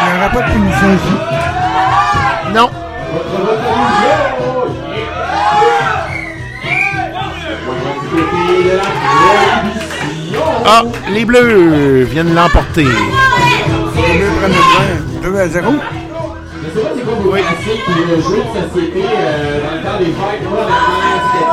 Il 0.00 0.12
n'y 0.12 0.18
aura 0.18 0.28
pas 0.30 0.42
de 0.42 0.52
punition 0.52 0.94
ici. 0.94 1.16
Non. 2.54 2.70
Ah, 10.64 10.82
les 11.10 11.24
bleus 11.24 12.04
viennent 12.04 12.34
l'emporter. 12.34 12.84
Les 12.84 14.18
Bleus 14.18 14.30
prennent 14.38 14.52
le 14.52 15.20
point 15.20 15.30
2 15.32 15.38
à 15.40 15.48
0. 15.48 15.72
Je 15.72 16.68
sais 16.68 16.84
pas 16.84 16.90
c'est 16.94 17.04
quoi 17.04 17.14
vos 17.14 17.30
classiques 17.30 17.88
ou 17.88 17.90
le 18.08 18.16
jeu 18.16 18.42
de 18.42 18.70
société 18.70 19.02
euh, 19.04 19.60
dans 19.62 19.74
le 19.74 19.82
temps 19.82 19.98
des 19.98 20.06
fêtes. 20.06 20.48
Moi, 20.48 20.60
le 20.60 20.68
lac. 20.68 21.16
C'était 21.32 21.50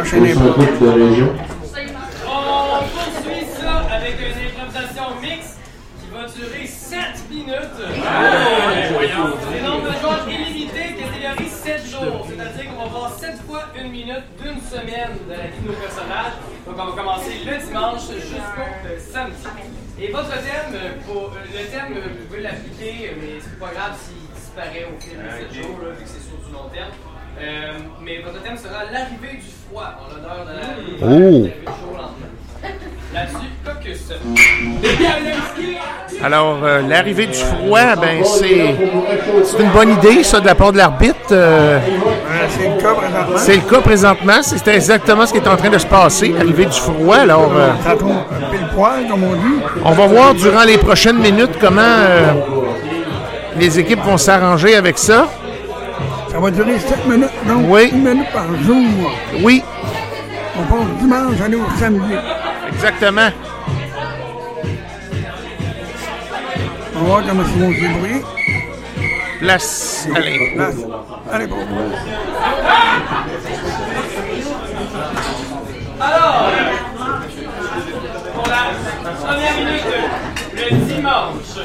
Enchaînez. 0.00 0.34
de 0.34 0.88
région. 0.88 1.32
On 2.26 2.84
poursuit 2.84 3.46
ça 3.60 3.74
avec 3.90 4.16
une 4.20 4.38
improvisation 4.46 5.20
mixte 5.20 5.58
qui 6.00 6.06
va 6.12 6.26
durer 6.28 6.66
7 6.66 6.98
minutes. 7.30 7.78
Le 9.50 9.66
nombre 9.66 9.84
de 9.84 10.00
joueurs 10.00 10.26
illimité, 10.28 10.96
catégorie 10.98 11.48
7 11.48 11.90
jours. 11.90 12.26
C'est-à-dire 12.28 12.70
qu'on 12.70 12.82
va 12.84 12.88
voir 12.88 13.12
7 13.18 13.30
fois 13.48 13.64
1 13.78 13.88
minute 13.88 14.24
d'une 14.40 14.60
semaine 14.60 15.18
de 15.28 15.32
la 15.32 15.46
vie 15.48 15.60
de 15.62 15.68
nos 15.68 15.74
personnages. 15.74 16.36
Donc 16.66 16.76
on 16.78 16.84
va 16.84 17.02
commencer 17.02 17.40
le 17.44 17.66
dimanche 17.66 18.02
jusqu'au 18.14 19.12
samedi. 19.12 19.46
Et 20.00 20.10
votre 20.10 20.30
thème, 20.30 20.80
pour, 21.06 21.30
le 21.30 21.70
thème, 21.70 21.94
vous 21.94 22.26
pouvez 22.26 22.40
l'appliquer, 22.40 23.14
mais 23.20 23.38
c'est 23.40 23.58
pas 23.58 23.72
grave 23.74 23.92
s'il 24.00 24.31
disparaît 24.54 24.86
au 24.86 25.00
fil 25.00 25.16
de 25.16 25.54
7 25.54 25.62
jours, 25.62 25.78
là, 25.82 25.88
vu 25.98 26.04
que 26.04 26.08
c'est 26.10 26.20
sur 26.28 26.36
du 26.46 26.52
long 26.52 26.68
terme. 26.72 26.90
Euh, 27.40 27.72
mais 28.04 28.18
votre 28.24 28.42
thème 28.42 28.56
sera 28.56 28.84
l'arrivée 28.92 29.38
du 29.38 29.48
froid 29.68 29.94
en 30.00 30.14
l'honneur 30.14 30.44
de 30.46 30.52
la 30.52 30.66
Oh. 31.00 31.08
l'arrivée 31.08 31.52
du 31.60 31.64
jour. 31.66 32.10
Là-dessus, 33.14 33.50
Caucus. 33.64 34.12
Alors, 36.24 36.58
euh, 36.62 36.82
l'arrivée 36.88 37.26
du 37.26 37.34
froid, 37.34 37.96
ben 37.96 38.22
c'est 38.24 38.74
c'est 39.44 39.62
une 39.62 39.70
bonne 39.70 39.90
idée, 39.90 40.22
ça, 40.22 40.40
de 40.40 40.46
la 40.46 40.54
part 40.54 40.72
de 40.72 40.78
l'arbitre. 40.78 41.16
euh, 41.32 41.78
C'est 42.48 42.68
le 42.68 42.80
cas 42.80 42.94
présentement. 42.94 43.36
c'est 43.38 43.56
le 43.56 43.62
cas 43.62 43.80
présentement. 43.80 44.42
C'est 44.42 44.68
exactement 44.74 45.26
ce 45.26 45.32
qui 45.32 45.38
est 45.38 45.48
en 45.48 45.56
train 45.56 45.68
de 45.70 45.78
se 45.78 45.86
passer, 45.86 46.28
l'arrivée 46.28 46.66
du 46.66 46.78
froid. 46.78 47.16
Alors, 47.16 47.50
euh, 47.54 47.70
Ça 47.84 47.96
tombe 47.96 48.12
pile 48.50 48.66
poil, 48.74 49.06
comme 49.10 49.24
on 49.24 49.32
dit. 49.34 49.60
on 49.84 49.90
va 49.92 50.06
voir 50.06 50.34
durant 50.34 50.62
les 50.64 50.78
prochaines 50.78 51.18
minutes 51.18 51.58
comment 51.60 51.80
euh, 51.82 52.32
les 53.56 53.78
équipes 53.78 54.00
vont 54.02 54.16
s'arranger 54.18 54.74
avec 54.76 54.98
ça. 54.98 55.28
Ça 56.30 56.38
va 56.40 56.50
durer 56.50 56.78
7 56.78 57.06
minutes, 57.06 57.28
donc 57.46 57.66
Oui. 57.68 57.90
une 57.92 58.02
minute 58.08 58.30
par 58.32 58.46
jour. 58.62 59.10
Oui, 59.42 59.62
On 60.58 60.62
passe 60.64 60.88
dimanche, 61.00 61.40
aller 61.44 61.56
au 61.56 61.66
samedi. 61.78 62.14
exactement. 62.72 63.28
On 66.94 66.98
va 67.00 67.04
voir 67.06 67.22
comment 67.26 67.42
ils 67.42 67.62
vont 67.62 67.72
se 67.72 67.80
débrouiller. 67.80 68.22
Place. 69.40 70.08
Allez. 70.14 70.56
Allez, 71.32 71.46
bon. 71.46 71.56
Alors, 76.00 76.50
pour 78.34 78.46
la 78.48 79.10
première 79.26 79.56
minute, 79.58 79.84
le 80.54 80.76
dimanche, 80.94 81.58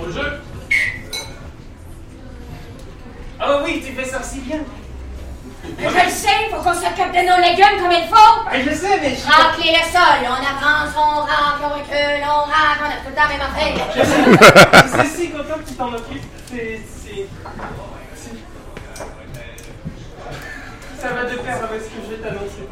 au 0.00 0.10
jeu. 0.12 0.40
Ah 3.42 3.60
oui, 3.64 3.82
tu 3.84 3.92
fais 3.94 4.04
ça 4.04 4.22
si 4.22 4.40
bien. 4.40 4.58
Je 5.78 5.84
le 5.84 6.10
sais, 6.10 6.28
faut 6.50 6.56
qu'on 6.62 6.74
s'occupe 6.74 7.12
de 7.12 7.28
nos 7.28 7.40
légumes 7.40 7.80
comme 7.80 7.92
il 7.92 8.06
faut. 8.08 8.44
Ben, 8.50 8.62
je 8.66 8.74
sais, 8.74 9.00
mais 9.00 9.14
je 9.16 9.26
Racler 9.26 9.72
le 9.72 9.84
sol, 9.90 10.20
on 10.24 10.32
avance, 10.34 10.94
on 10.96 11.20
racle, 11.20 11.62
on 11.64 11.68
recule, 11.70 12.22
on 12.24 12.40
racle, 12.40 12.82
on 12.82 12.90
a 12.90 12.96
tout 12.96 13.08
le 13.08 13.14
temps 13.14 13.28
même 13.28 13.40
affaire. 13.40 13.74
Je 14.84 15.00
suis 15.00 15.26
si 15.26 15.30
content 15.30 15.58
que 15.58 15.68
tu 15.68 15.74
t'en 15.74 15.92
occupes. 15.92 16.22
C'est. 16.48 16.80
Ça 21.00 21.08
va 21.08 21.24
de 21.24 21.36
pair 21.36 21.64
avec 21.64 21.80
ce 21.80 21.86
que 21.86 22.02
je 22.04 22.14
vais 22.14 22.22
t'annoncer. 22.22 22.68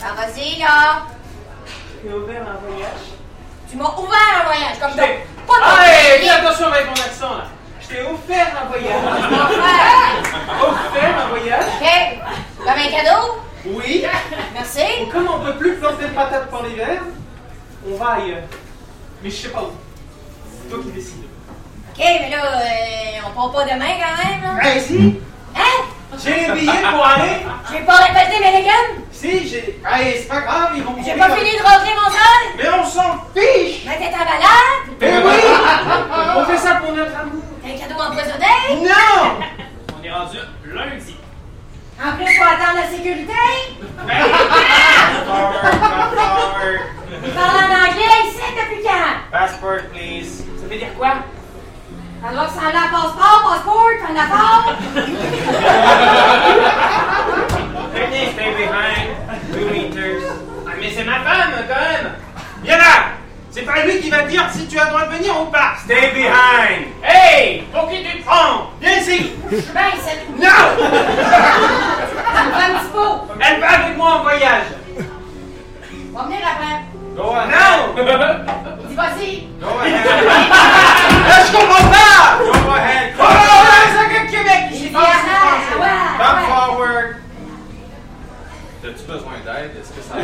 Ben 0.00 0.14
vas-y, 0.14 0.58
là. 0.58 1.06
J'ai 2.04 2.12
ouvert 2.12 2.42
un 2.42 2.68
voyage? 2.68 3.04
Tu 3.70 3.76
m'as 3.78 3.94
ouvert 3.96 4.42
un 4.42 4.44
voyage, 4.44 4.78
comme 4.78 4.90
ça. 4.90 5.06
Pas 5.46 5.54
de 5.54 5.90
Hey, 5.90 6.20
fais 6.20 6.28
attention 6.28 6.66
avec 6.66 6.86
mon 6.86 6.92
accent 6.92 7.36
là. 7.36 7.44
Je 7.84 7.94
t'ai 7.94 8.02
offert 8.02 8.62
un 8.62 8.66
voyage. 8.66 9.04
Offert. 10.62 10.68
offert 10.68 11.24
un 11.24 11.28
voyage. 11.28 11.64
OK. 11.80 11.88
Comme 12.58 12.68
un 12.68 12.90
cadeau? 12.90 13.44
Oui. 13.66 14.04
Merci. 14.54 14.80
Comme 15.12 15.28
on 15.28 15.44
peut 15.44 15.56
plus 15.58 15.76
planter 15.76 16.04
de 16.04 16.10
patates 16.10 16.48
pour 16.48 16.62
l'hiver, 16.62 17.02
on 17.86 17.96
va 17.96 18.12
ailleurs. 18.12 18.42
Mais 19.22 19.30
je 19.30 19.36
sais 19.36 19.48
pas 19.48 19.62
où. 19.62 19.72
C'est 20.62 20.70
toi 20.70 20.78
qui 20.82 20.90
décides. 20.92 21.24
Ok, 21.90 21.98
mais 21.98 22.30
là, 22.30 22.42
euh, 22.42 23.28
on 23.28 23.30
part 23.30 23.52
pas 23.52 23.64
demain 23.64 23.94
quand 24.00 24.24
même. 24.24 24.60
Hey, 24.62 24.80
si! 24.80 25.20
Hein? 25.54 25.84
J'ai 26.22 26.34
les 26.46 26.52
billets 26.52 26.90
pour 26.90 27.04
aller! 27.06 27.40
J'ai 27.70 27.80
pas 27.80 27.96
récolté 27.96 28.40
mes 28.40 28.52
légumes? 28.58 29.04
Si, 29.12 29.48
j'ai. 29.48 29.80
Hey, 29.86 30.18
c'est 30.18 30.28
pas 30.28 30.40
grave, 30.40 30.70
ils 30.76 30.82
vont 30.82 30.96
J'ai 31.04 31.14
pas 31.14 31.30
fini 31.36 31.50
de 31.56 31.62
rentrer 31.62 31.94
mon 31.94 32.10
sol? 32.10 32.44
Mais 32.56 32.68
on 32.70 32.84
s'en 32.84 33.18
fiche! 33.34 33.84
Mais 33.86 33.98
t'es 33.98 34.14
en 34.14 34.18
balade? 34.18 34.84
Eh 35.00 35.26
oui! 35.26 36.36
On 36.36 36.44
fait 36.44 36.56
ça 36.56 36.76
pour 36.76 36.92
notre 36.92 37.16
amour! 37.16 37.43
Un 37.66 37.78
cadeau 37.78 37.98
empoisonné? 37.98 38.54
Non! 38.82 39.40
On 39.98 40.04
est 40.04 40.10
rendu 40.12 40.38
lundi. 40.66 41.16
En 41.98 42.12
plus, 42.16 42.34
faut 42.36 42.42
attendre 42.42 42.76
la 42.76 42.86
sécurité? 42.94 43.32
Forward. 45.26 45.64
Il 47.24 47.30
parle 47.32 47.56
en 47.56 47.68
anglais 47.88 48.20
ici 48.28 48.46
depuis 48.52 48.82
quand? 48.82 49.14
Passport, 49.32 49.82
please. 49.92 50.44
Ça 50.60 50.66
veut 50.68 50.76
dire 50.76 50.92
quoi? 50.98 51.12
Alors 52.26 52.46
que 52.46 52.52
ça 52.52 52.60
enlève 52.60 52.90
passeport, 52.90 53.38
passeport, 53.48 53.92
t'en 54.00 54.14
as 54.20 54.28
pas? 54.28 54.54
Venez, 57.94 58.24
stay 58.32 58.50
behind. 58.58 59.08
Two 59.52 59.66
meters. 59.70 60.24
Ah, 60.66 60.72
mais 60.78 60.90
c'est 60.94 61.04
ma 61.04 61.18
femme, 61.20 61.52
quand 61.68 61.80
même! 61.80 62.06
Viens 62.62 62.78
là! 62.78 62.93
C'est 63.54 63.62
pas 63.62 63.84
lui 63.84 64.00
qui 64.00 64.10
va 64.10 64.22
te 64.24 64.30
dire 64.30 64.42
si 64.50 64.66
tu 64.66 64.76
as 64.80 64.86
le 64.86 64.90
droit 64.90 65.04
de 65.06 65.14
venir 65.14 65.40
ou 65.40 65.44
pas! 65.44 65.74
Stay 65.84 66.10
behind! 66.12 66.88
Hey! 67.04 67.62
Pour 67.72 67.88
qui 67.88 68.02
tu 68.02 68.18
te 68.18 68.24
prends? 68.26 68.70
Viens 68.80 68.96
ici! 68.98 69.32
Bien 69.48 69.88
ici. 69.94 70.16
Non! 70.36 70.84
Elle 73.40 73.60
va 73.60 73.68
avec 73.68 73.96
moi 73.96 74.14
en 74.14 74.22
voyage! 74.22 74.64
On 76.12 76.18
va 76.18 76.24
venir 76.24 76.38
après. 76.42 76.82
Go 77.14 77.30
ahead! 77.30 77.50
Non! 77.54 77.94
Dis 78.88 78.94
vas-y. 78.96 79.46
Go 79.60 79.68
ahead! 79.80 80.04
Là, 81.28 81.36
je 81.46 81.52
comprends 81.52 81.88
pas! 81.90 82.38
Go 82.42 82.70
ahead! 82.74 83.12
Oh, 83.20 83.22
c'est 83.92 83.98
un 84.04 84.08
gars 84.12 84.24
de 84.24 84.30
Québec! 84.32 84.62
Ici, 84.72 84.90
Ah, 84.96 84.98
ah, 84.98 85.78
ouais, 85.80 86.18
Come 86.18 86.40
forward! 86.48 87.08
T'as-tu 88.82 89.04
besoin 89.06 89.32
d'aide? 89.46 89.72
Est-ce 89.80 89.92
que 89.92 90.02
ça 90.02 90.14
va? 90.16 90.20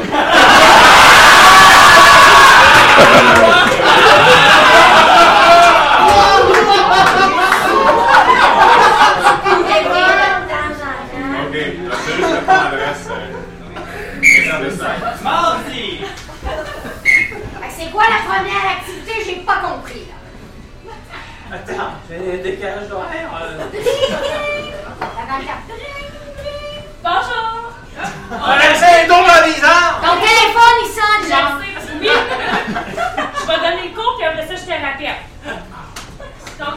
Mardi! 15.22 16.00
C'est 17.76 17.90
quoi 17.90 18.04
la 18.04 18.32
première 18.32 18.70
activité? 18.78 19.12
J'ai 19.24 19.36
pas 19.36 19.56
compris, 19.56 20.06
là. 20.08 20.94
Attends, 21.56 21.92
j'ai 22.08 22.68
un 22.68 22.86
d'horaire. 22.88 23.30
euh. 23.42 23.58
Bonjour! 27.02 27.72
Donc 29.08 29.26
pas 29.26 29.42
bizarre! 29.44 30.00
Ton 30.02 30.14
téléphone, 30.20 30.76
il 30.82 30.88
sonne, 30.90 31.28
là. 31.30 31.58
oui! 31.61 32.08
je 33.40 33.46
vais 33.46 33.58
donner 33.58 33.88
le 33.88 33.94
Donc, 36.61 36.75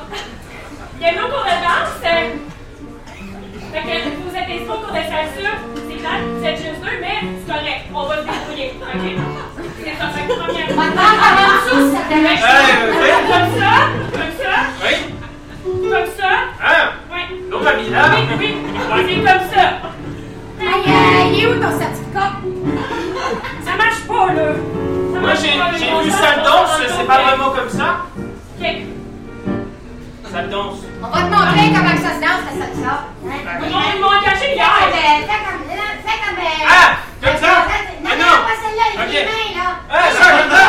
il 0.97 1.01
y 1.03 1.05
a 1.05 1.11
nos 1.13 1.27
cours 1.27 1.43
de 1.43 1.57
danse. 1.61 2.01
Fait 2.01 3.81
que 3.81 3.93
vous 4.17 4.35
êtes 4.35 4.49
inscrits 4.49 4.67
au 4.67 4.73
cours 4.73 4.91
de 4.91 4.95
salsa. 4.95 5.51
C'est 5.87 5.97
plate, 5.97 6.23
vous 6.35 6.43
êtes 6.45 6.57
juste 6.57 6.81
deux, 6.81 6.97
mais 7.01 7.17
c'est 7.21 7.53
correct. 7.53 7.81
On 7.93 8.03
va 8.07 8.15
se 8.17 8.21
débrouiller, 8.23 8.73
OK? 8.81 9.05
C'est 9.83 9.95
ça, 9.99 10.05
fait 10.09 10.25
première. 10.27 10.67
Si 10.67 11.75
ça. 11.93 12.01
Comme 13.29 13.49
ça, 13.59 13.73
comme 14.11 14.33
ça, 14.41 14.53
Oui? 14.83 14.95
comme 15.91 16.11
ça. 16.17 16.31
Hein? 16.65 16.85
Oui. 17.11 17.21
Donc 17.51 17.61
pas 17.63 17.73
bizarre? 17.75 18.09
Oui, 18.15 18.21
oui, 18.39 18.49
c'est 19.07 19.17
comme 19.17 19.45
ça. 19.53 19.65
Aïe, 20.61 21.31
il 21.33 21.43
est 21.43 21.47
où 21.47 21.53
ton 21.61 21.73
certificat? 21.77 22.31
Ça 23.63 23.71
marche 23.77 24.01
pas, 24.07 24.33
là. 24.33 24.47
Ça 25.23 25.29
Moi, 25.29 25.33
j'ai 25.79 26.03
vu 26.03 26.11
ça 26.11 26.35
danse, 26.43 26.69
c'est 26.97 27.07
pas 27.07 27.19
vraiment 27.23 27.49
comme 27.51 27.69
ça? 27.69 28.05
OK. 28.59 28.65
Ça 30.31 30.41
danse. 30.43 30.79
On 31.01 31.07
va 31.07 31.21
te 31.21 31.29
montrer 31.31 31.71
comment 31.73 31.95
ça 31.95 32.11
se 32.15 32.19
danse, 32.19 32.43
la 32.43 32.53
salsa. 32.59 32.93
Hein? 33.25 33.39
Ils 33.63 34.01
m'ont- 34.01 34.07
engagé 34.07 34.35
Fais 34.35 34.55
hier. 34.55 34.67
comme, 34.81 34.91
fais 34.91 35.39
comme, 35.45 35.63
euh, 35.69 35.95
fais 36.05 36.19
comme, 36.23 36.39
euh, 36.39 36.67
Ah! 36.67 36.97
Comme 37.23 37.37
ça? 37.39 37.47
Non, 37.47 38.09
Ah, 38.11 38.15
non, 38.17 38.25
non. 38.25 38.39
pas 38.43 38.57
celle-là, 38.61 38.85
les 38.91 38.99
Ok. 38.99 39.07
deux 39.13 39.25
mains, 39.31 39.51
là. 39.55 39.67
Ah, 39.89 40.11
ça, 40.11 40.25
comme 40.31 40.51
ça? 40.51 40.65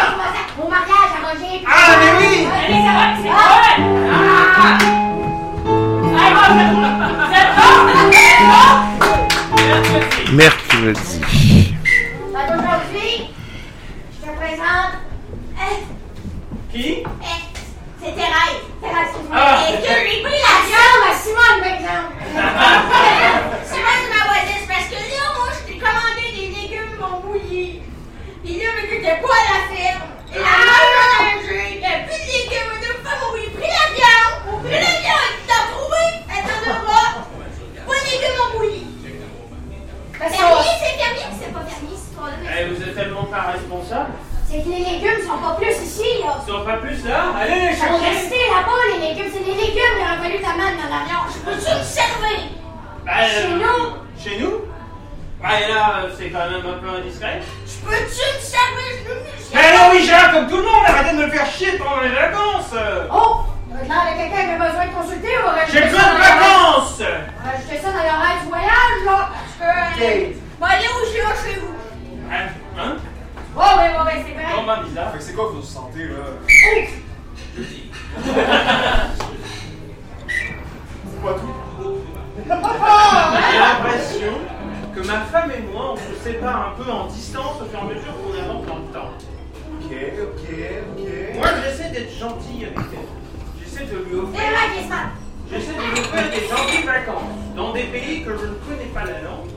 Au 0.63 0.67
mariage, 0.71 1.13
à 1.15 1.21
manger. 1.27 1.55
Ah, 1.67 1.71
mais 1.99 2.13
oui! 2.19 2.33
Allez, 2.55 2.81
ça 2.87 2.93
va, 2.95 3.05
c'est 3.21 3.29
Ah. 3.29 3.33
bon. 3.35 3.87
Ah! 4.13 4.79
Allez, 6.21 6.35
bon, 6.35 6.45
vous 6.49 6.61
êtes 6.61 6.73
bon? 6.75 6.83
Vous 7.19 7.35
êtes 7.35 8.39
bon? 8.47 10.33
Mercredi. 10.33 11.17
Fait 12.33 12.47
qu'aujourd'hui, 12.47 13.13
présente. 14.75 14.95
euh, 15.61 16.73
Qui? 16.73 17.03
euh, 17.05 17.09
C'est 18.01 18.15
Thérèse. 18.15 18.63
Thérèse, 18.81 19.09
excuse-moi. 19.09 19.37
Ah. 19.39 19.65
Et 19.69 19.77
que 19.77 19.89
j'ai 19.89 20.23
pris 20.23 20.41
la 20.43 20.57
jambe 20.69 21.03
à 21.11 21.15
Simone, 21.15 21.59
par 21.63 21.73
exemple. 21.75 22.13
Simone, 23.71 24.05
ma 24.11 24.21
voisine, 24.29 24.61
c'est 24.61 24.73
parce 24.75 24.89
que 24.91 24.95
là, 24.95 25.25
moi, 25.37 25.47
je 25.55 25.73
t'ai 25.73 25.79
commandé 25.79 26.25
des 26.35 26.49
légumes 26.61 26.95
mon 27.01 27.21
bouilli. 27.21 27.83
Puis 28.45 28.59
là, 28.59 28.69
mais 28.77 28.89
t'étais 28.89 29.19
pas 29.23 29.35
à 29.35 29.45
la 29.53 29.61
ferme. 29.75 30.03
Et 30.35 30.39
la 30.39 30.55
mère 30.67 30.91
m'a 30.95 31.09
mangé. 31.25 31.63
Il 31.77 31.81
y 31.81 31.87
a 31.87 32.03
plus 32.05 32.19
de 32.19 32.29
légumes. 32.35 32.71
On 32.75 32.81
a 32.83 33.11
fait, 33.11 33.25
on 33.25 33.35
lui 33.37 33.49
pris 33.57 33.71
la 33.71 33.87
viande. 33.95 34.37
On 34.53 34.59
pris 34.59 34.73
la 34.73 34.95
viande. 35.01 35.33
Tu 35.39 35.45
t'as 35.49 35.65
trouvé? 35.71 36.03
Elle 36.29 36.45
t'en 36.45 36.61
a 36.71 36.77
pas. 36.83 37.09
Pas 37.87 37.99
de 38.01 38.07
légumes 38.11 38.39
mon 38.43 38.59
bouilli. 38.59 38.85
Fermier, 40.15 40.77
c'est 40.81 40.97
fermier, 40.99 41.27
c'est 41.39 41.53
pas 41.53 41.61
fermier, 41.61 41.95
cette 41.97 42.09
histoire-là. 42.09 42.37
Eh, 42.59 42.65
vous 42.67 42.83
êtes 42.83 42.95
tellement 42.95 43.25
pas 43.25 43.53
responsable. 43.53 44.13
C'est 44.55 44.63
que 44.63 44.69
les 44.69 44.85
légumes 44.85 45.27
sont 45.27 45.43
pas 45.43 45.55
plus 45.59 45.75
ici, 45.83 46.23
là. 46.23 46.39
Ils 46.39 46.53
sont 46.53 46.65
pas 46.65 46.77
plus 46.77 47.05
là? 47.05 47.35
Allez 47.37 47.59
les 47.59 47.75
chercher! 47.75 48.07
restés 48.07 48.47
là-bas, 48.55 48.87
les 48.95 49.09
légumes. 49.09 49.27
C'est 49.35 49.43
les 49.43 49.59
légumes 49.59 49.95
qu'il 49.99 50.07
aurait 50.07 50.23
fallu 50.23 50.39
t'amener 50.39 50.79
dans 50.79 50.95
l'avion. 50.95 51.27
Je 51.27 51.39
peux-tu 51.43 51.75
me 51.75 51.83
servir? 51.83 52.39
Ben, 53.05 53.27
Chez 53.27 53.51
euh, 53.51 53.59
nous. 53.59 53.83
Chez 54.15 54.39
nous? 54.39 54.63
Ouais, 55.43 55.67
là, 55.67 56.07
c'est 56.17 56.31
quand 56.31 56.47
même 56.47 56.63
un 56.71 56.79
peu 56.79 56.87
indiscret. 56.87 57.43
Je 57.67 57.83
peux-tu 57.83 58.23
me 58.31 58.41
servir? 58.47 58.95
Je 59.03 59.59
Mais 59.59 59.75
non, 59.75 59.91
Richard, 59.91 60.31
comme 60.31 60.47
tout 60.47 60.59
le 60.59 60.63
monde, 60.63 60.87
arrêtez 60.87 61.17
de 61.17 61.23
me 61.25 61.31
faire 61.31 61.51
chier 61.51 61.73
pendant 61.77 62.03
les 62.03 62.15
vacances! 62.15 62.79
Oh! 63.11 63.51
Maintenant, 63.75 64.07
il 64.07 64.11
y 64.15 64.23
a 64.23 64.23
quelqu'un 64.23 64.45
qui 64.47 64.55
a 64.55 64.69
besoin 64.71 64.87
de 64.87 64.95
consulter. 64.95 65.35
On 65.43 65.51
va 65.51 65.67
J'ai 65.67 65.83
besoin 65.83 66.15
de 66.15 66.19
vacances! 66.23 67.03
On 67.03 67.43
va 67.43 67.51
rajouter 67.51 67.79
ça 67.83 67.91
dans 67.91 68.07
l'horaire 68.07 68.39
du 68.41 68.49
voyage, 68.49 68.99
là. 69.05 69.31
Parce 69.59 69.99
que. 69.99 70.07
Allez 70.07 70.87
où 70.87 71.03
je 71.11 71.13
vais 71.13 71.43
chez 71.43 71.59
vous? 71.59 71.75
Hein? 72.31 72.95
Hein? 73.57 73.61
Oh, 73.61 73.79
ouais, 73.79 73.89
ouais, 73.89 74.05
ouais, 74.05 74.25
c'est 74.27 74.35
vrai. 74.35 74.45
Ben, 74.67 74.83
bizarre. 74.83 75.11
Fait 75.13 75.19
que 75.19 75.25
c'est 75.25 75.35
quoi 75.35 75.47
que 75.49 75.53
vous 75.55 75.63
sentez 75.63 76.07
là? 76.09 76.15
Pas 81.23 81.35
tout. 81.35 81.55
J'ai 82.37 83.59
l'impression 83.59 84.35
que 84.95 85.01
ma 85.07 85.21
femme 85.21 85.51
et 85.51 85.63
moi, 85.73 85.85
on 85.93 85.97
se 85.97 86.15
sépare 86.23 86.61
un 86.69 86.83
peu 86.83 86.91
en 86.91 87.07
distance 87.07 87.61
au 87.63 87.65
fur 87.65 87.79
et 87.79 87.83
à 87.83 87.85
mesure 87.85 88.15
qu'on 88.23 88.35
avance 88.43 88.67
dans 88.67 88.77
le 88.77 88.93
temps. 88.93 89.13
Ok, 89.81 89.93
ok, 90.23 90.45
ok. 90.99 91.03
Moi, 91.37 91.49
j'essaie 91.63 91.91
d'être 91.91 92.13
gentil 92.13 92.65
avec 92.65 92.79
elle. 92.93 93.09
J'essaie 93.63 93.87
de 93.87 93.97
lui 94.05 94.15
offrir. 94.17 94.43
J'essaie 95.51 95.75
de 95.75 95.81
lui 95.81 96.01
offrir 96.01 96.25
des 96.31 96.47
gentilles 96.49 96.87
vacances 96.87 97.35
dans 97.57 97.73
des 97.73 97.85
pays 97.85 98.25
que 98.25 98.31
je 98.31 98.47
ne 98.47 98.55
connais 98.55 98.91
pas 98.93 99.05
la 99.05 99.21
langue, 99.21 99.49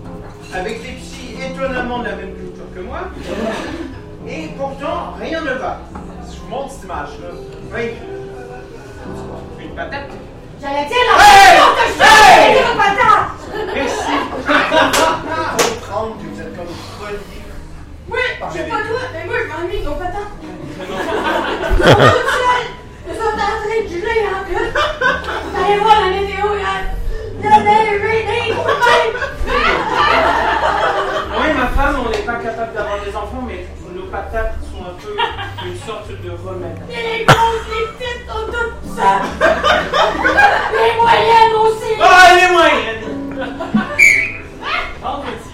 avec 0.54 0.82
des 0.82 0.94
psys 0.94 1.36
étonnamment 1.44 2.00
de 2.00 2.06
la 2.06 2.16
même 2.16 2.34
culture 2.36 2.66
que 2.74 2.80
moi, 2.82 3.00
et 4.28 4.48
pourtant 4.58 5.14
rien 5.20 5.42
ne 5.42 5.54
va. 5.54 5.80
Je 6.32 6.40
vous 6.40 6.48
montre 6.48 6.72
cette 6.72 6.84
image-là. 6.84 7.30
Oui. 7.74 7.94
Une 9.62 9.76
patate. 9.76 10.10
J'allais 10.62 10.86
dire 10.86 10.98
la 11.08 11.14
Hey! 11.24 11.60
Hey! 12.00 12.58
une 12.60 12.78
patate. 12.78 13.30
Merci. 13.76 14.16
Comprendre 15.58 16.16
que 16.18 16.26
vous 16.34 16.42
êtes 16.42 16.54
comme 16.56 16.74
reliés. 17.00 17.44
Oui, 18.10 18.20
les 18.56 18.64
pas 18.64 18.78
toi, 18.78 19.02
mais 19.14 19.26
moi, 19.26 19.36
je 19.44 19.48
m'ennuie 19.50 19.84
nos 19.84 19.96
patates. 19.96 20.34
Sont 20.78 21.96
toutes 21.96 22.32
seules. 22.34 22.70
Ils 23.10 23.16
sont 23.16 23.22
en 23.22 23.38
train 23.38 23.80
de 23.84 23.88
geler 23.88 24.22
en 24.28 24.44
plus. 24.44 24.68
Vous 25.44 25.58
allez 25.64 25.80
voir 25.80 25.98
la 26.02 26.10
météo, 26.10 26.48
là. 26.56 26.74
Moi 31.34 31.48
et 31.48 31.54
ma 31.54 31.68
femme, 31.68 31.96
on 32.06 32.10
n'est 32.10 32.18
pas 32.18 32.36
capable 32.36 32.74
d'avoir 32.74 33.00
des 33.04 33.16
enfants, 33.16 33.44
mais 33.48 33.66
nos 33.96 34.08
patates 34.08 34.56
sont 34.70 34.84
un 34.84 34.94
peu 35.02 35.16
une 35.66 35.78
sorte 35.78 36.10
de 36.10 36.32
remède. 36.32 36.82
Les 36.90 37.24
grosses, 37.26 37.68
les 37.70 37.86
petites 37.94 38.30
ça. 38.96 39.22
Les 40.74 40.92
moyennes 41.02 41.56
aussi. 41.56 41.92
Ah, 42.02 42.36
les 42.36 42.50
moyennes. 42.52 43.06
Ah, 45.04 45.20
en. 45.22 45.52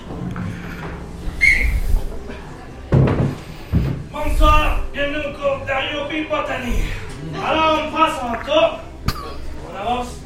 Bonsoir, 4.11 4.79
bienvenue 4.91 5.17
au 5.17 5.33
cours 5.33 5.59
d'Ariopie 5.67 6.23
Botanique. 6.23 6.85
Alors 7.45 7.79
on 7.85 7.91
passe 7.95 8.17
en 8.23 8.35
on 9.69 9.75
avance 9.79 10.22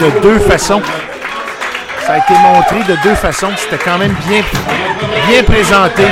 de 0.00 0.20
deux 0.20 0.38
façons. 0.38 0.82
Ça 2.06 2.14
a 2.14 2.18
été 2.18 2.34
montré 2.34 2.82
de 2.92 2.96
deux 3.02 3.14
façons. 3.14 3.50
C'était 3.56 3.82
quand 3.82 3.98
même 3.98 4.14
bien, 4.26 4.42
bien 5.28 5.42
présenté. 5.44 6.04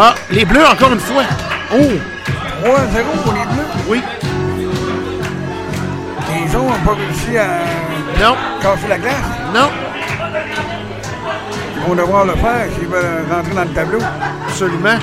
Ah, 0.00 0.14
les 0.30 0.44
bleus 0.44 0.64
encore 0.64 0.92
une 0.92 1.00
fois. 1.00 1.24
Oh! 1.72 1.76
3-0 1.76 3.22
pour 3.24 3.32
les 3.32 3.40
bleus? 3.40 3.66
Oui. 3.88 4.02
Les 6.30 6.52
jaunes 6.52 6.66
n'ont 6.66 6.84
pas 6.84 6.94
réussi 6.94 7.36
à 7.36 7.46
non. 8.20 8.36
casser 8.60 8.88
la 8.88 8.98
glace? 8.98 9.14
Non. 9.54 9.70
Ils 11.76 11.82
vont 11.88 11.94
devoir 11.94 12.24
le 12.26 12.32
faire 12.34 12.66
s'ils 12.76 12.88
veulent 12.88 13.24
rentrer 13.30 13.54
dans 13.54 13.62
le 13.62 13.68
tableau 13.68 13.98
absolument. 14.58 14.98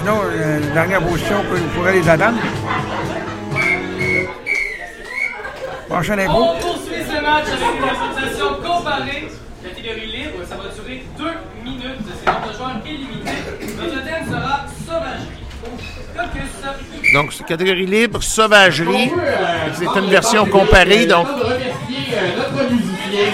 Sinon, 0.00 0.20
euh, 0.24 0.60
la 0.60 0.72
dernière 0.72 1.02
position 1.02 1.36
pourrait 1.74 1.92
les 1.92 2.08
attendre. 2.08 2.38
Prochain 5.88 6.18
impôt. 6.18 6.32
On 6.32 6.58
poursuit 6.58 7.02
ce 7.06 7.20
match 7.20 7.44
avec 7.48 7.68
une 7.76 7.84
association 7.84 8.48
comparée. 8.64 9.28
Catégorie 9.62 10.06
libre, 10.06 10.38
ça 10.48 10.56
va 10.56 10.70
durer 10.74 11.04
deux 11.18 11.34
minutes. 11.64 12.06
C'est 12.18 12.30
nombre 12.30 12.82
de 12.82 12.88
illimité. 12.88 13.30
Notre 13.76 14.04
thème 14.04 14.26
sera 14.26 14.64
sauvagerie. 14.86 15.44
Donc, 17.12 17.46
catégorie 17.46 17.86
libre, 17.86 18.22
sauvagerie. 18.22 19.10
C'est 19.74 20.00
une 20.00 20.08
version 20.08 20.46
comparée. 20.46 21.04
Donc, 21.04 21.26
euh, 21.28 21.58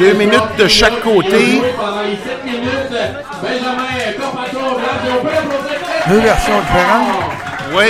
deux 0.01 0.14
minutes 0.14 0.57
de 0.59 0.66
chaque 0.66 1.01
côté. 1.01 1.61
deux 6.11 6.19
versions 6.19 6.61
différentes. 6.61 7.07
Oui. 7.73 7.85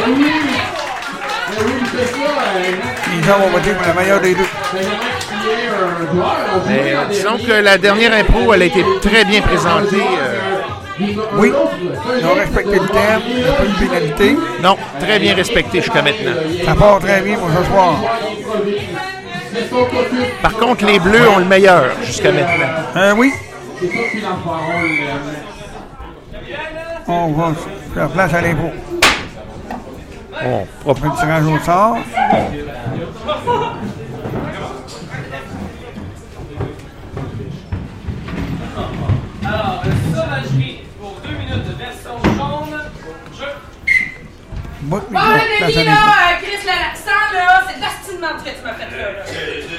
Disons, 3.17 3.35
on 3.47 3.51
va 3.51 3.61
dire 3.61 3.79
que 3.81 3.87
la 3.87 3.95
meilleure 3.95 4.21
des 4.21 4.35
deux. 4.35 4.49
Euh, 6.69 7.05
disons 7.11 7.39
que 7.39 7.53
la 7.53 7.79
dernière 7.79 8.13
impro, 8.13 8.53
elle 8.53 8.63
a 8.63 8.65
été 8.67 8.85
très 9.01 9.25
bien 9.25 9.41
présentée. 9.41 9.97
Euh. 9.97 10.39
Oui, 11.39 11.51
ils 12.19 12.27
ont 12.27 12.35
respecté 12.35 12.79
le 12.79 12.89
thème, 12.89 13.23
il 13.27 13.37
n'y 13.37 13.49
a 13.49 13.53
pas 13.53 13.65
de 13.65 13.79
pénalité. 13.79 14.37
Non, 14.63 14.77
très 15.01 15.19
bien 15.19 15.35
respecté 15.35 15.81
jusqu'à 15.81 16.03
maintenant. 16.03 16.33
Ça 16.67 16.75
part 16.75 16.99
très 16.99 17.23
bien 17.23 17.39
pour 17.39 17.49
ce 17.49 17.65
soir. 17.65 17.95
Par 20.43 20.53
contre, 20.53 20.85
les 20.85 20.99
Bleus 20.99 21.27
ont 21.35 21.39
le 21.39 21.47
meilleur 21.47 21.85
jusqu'à 22.05 22.33
maintenant. 22.33 22.67
Euh, 22.97 23.15
oui. 23.17 23.33
On 27.09 27.29
va 27.33 27.53
la 27.97 28.09
place 28.09 28.35
à 28.35 28.41
l'impôt. 28.41 28.71
On 30.43 30.67
propre 30.81 31.05
un 31.07 31.11
tirage 31.11 31.45
au 31.45 31.59
sort. 31.59 31.99
Alors, 39.45 39.83
sauvagerie 40.15 40.83
pour 40.99 41.17
deux 41.23 41.37
minutes 41.37 41.67
de 41.67 41.75
version 41.75 42.17
jaune. 42.25 42.81
Je. 43.39 43.45
Bon, 44.83 45.03
là, 45.11 45.21
euh, 45.21 45.59
Chris, 45.59 45.85
là, 46.65 46.73
là, 46.73 47.63
c'est 47.69 47.77
de 47.77 47.81
l'astinement 47.81 48.29
que 48.39 48.51
tu 48.51 48.65
m'as 48.65 48.75
fait 48.75 48.91
là. 48.91 49.25
Eh, 49.29 49.71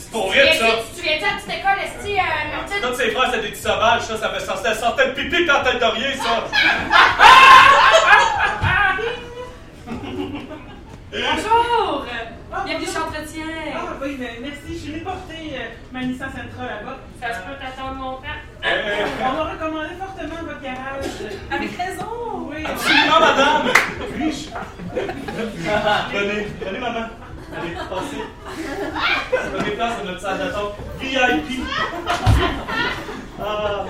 C'est 0.00 0.10
pour 0.12 0.28
vrai, 0.28 0.52
ça! 0.58 0.66
Tu 0.96 1.02
viens 1.02 1.18
de 1.18 1.24
à 1.24 1.36
petite 1.36 1.60
école, 1.60 1.78
Esti, 1.84 2.18
euh, 2.18 2.56
Martin? 2.56 2.74
Toutes 2.88 2.96
ses 2.96 3.10
frères, 3.10 3.30
c'était 3.32 3.48
des 3.50 3.54
sauvage. 3.54 4.00
ça, 4.02 4.16
ça 4.16 4.28
fait 4.30 4.40
sortir. 4.40 4.70
Elle 4.70 4.78
sortait 4.78 5.06
de 5.08 5.12
pipi 5.12 5.46
quand 5.46 5.60
en 5.60 5.62
tête 5.64 5.78
de 5.78 5.84
rien, 5.84 6.16
ça! 6.16 6.44
Bonjour! 11.12 12.06
Ah, 12.52 12.62
Bienvenue 12.64 12.86
chez 12.86 12.98
Entretien! 12.98 13.44
Ah 13.74 13.78
oui, 14.02 14.18
merci, 14.40 14.80
j'ai 14.84 14.98
reporté 14.98 15.34
euh, 15.54 15.68
ma 15.92 16.00
licence 16.00 16.32
intra 16.34 16.64
là-bas. 16.66 16.98
Ça 17.20 17.28
se 17.34 17.38
peut 17.40 17.54
t'attendre 17.60 18.00
longtemps. 18.00 18.40
Eh. 18.64 18.66
On 19.24 19.32
m'a 19.32 19.44
recommandé 19.52 19.94
fortement 19.98 20.42
votre 20.46 20.60
garage. 20.60 21.04
Avec 21.50 21.70
raison! 21.76 22.48
Oui! 22.50 22.64
Absolument, 22.66 23.20
madame! 23.20 23.72
Puis-je? 24.16 24.50
Venez, 26.18 26.46
venez, 26.60 26.78
maman! 26.78 27.06
Allez, 27.56 27.74
passez. 27.74 28.24
Prenez 29.54 29.70
place 29.72 30.00
à 30.00 30.04
notre 30.04 30.20
salle 30.20 30.38
d'attente 30.38 30.74
VIP. 31.00 31.60
Ah. 33.42 33.84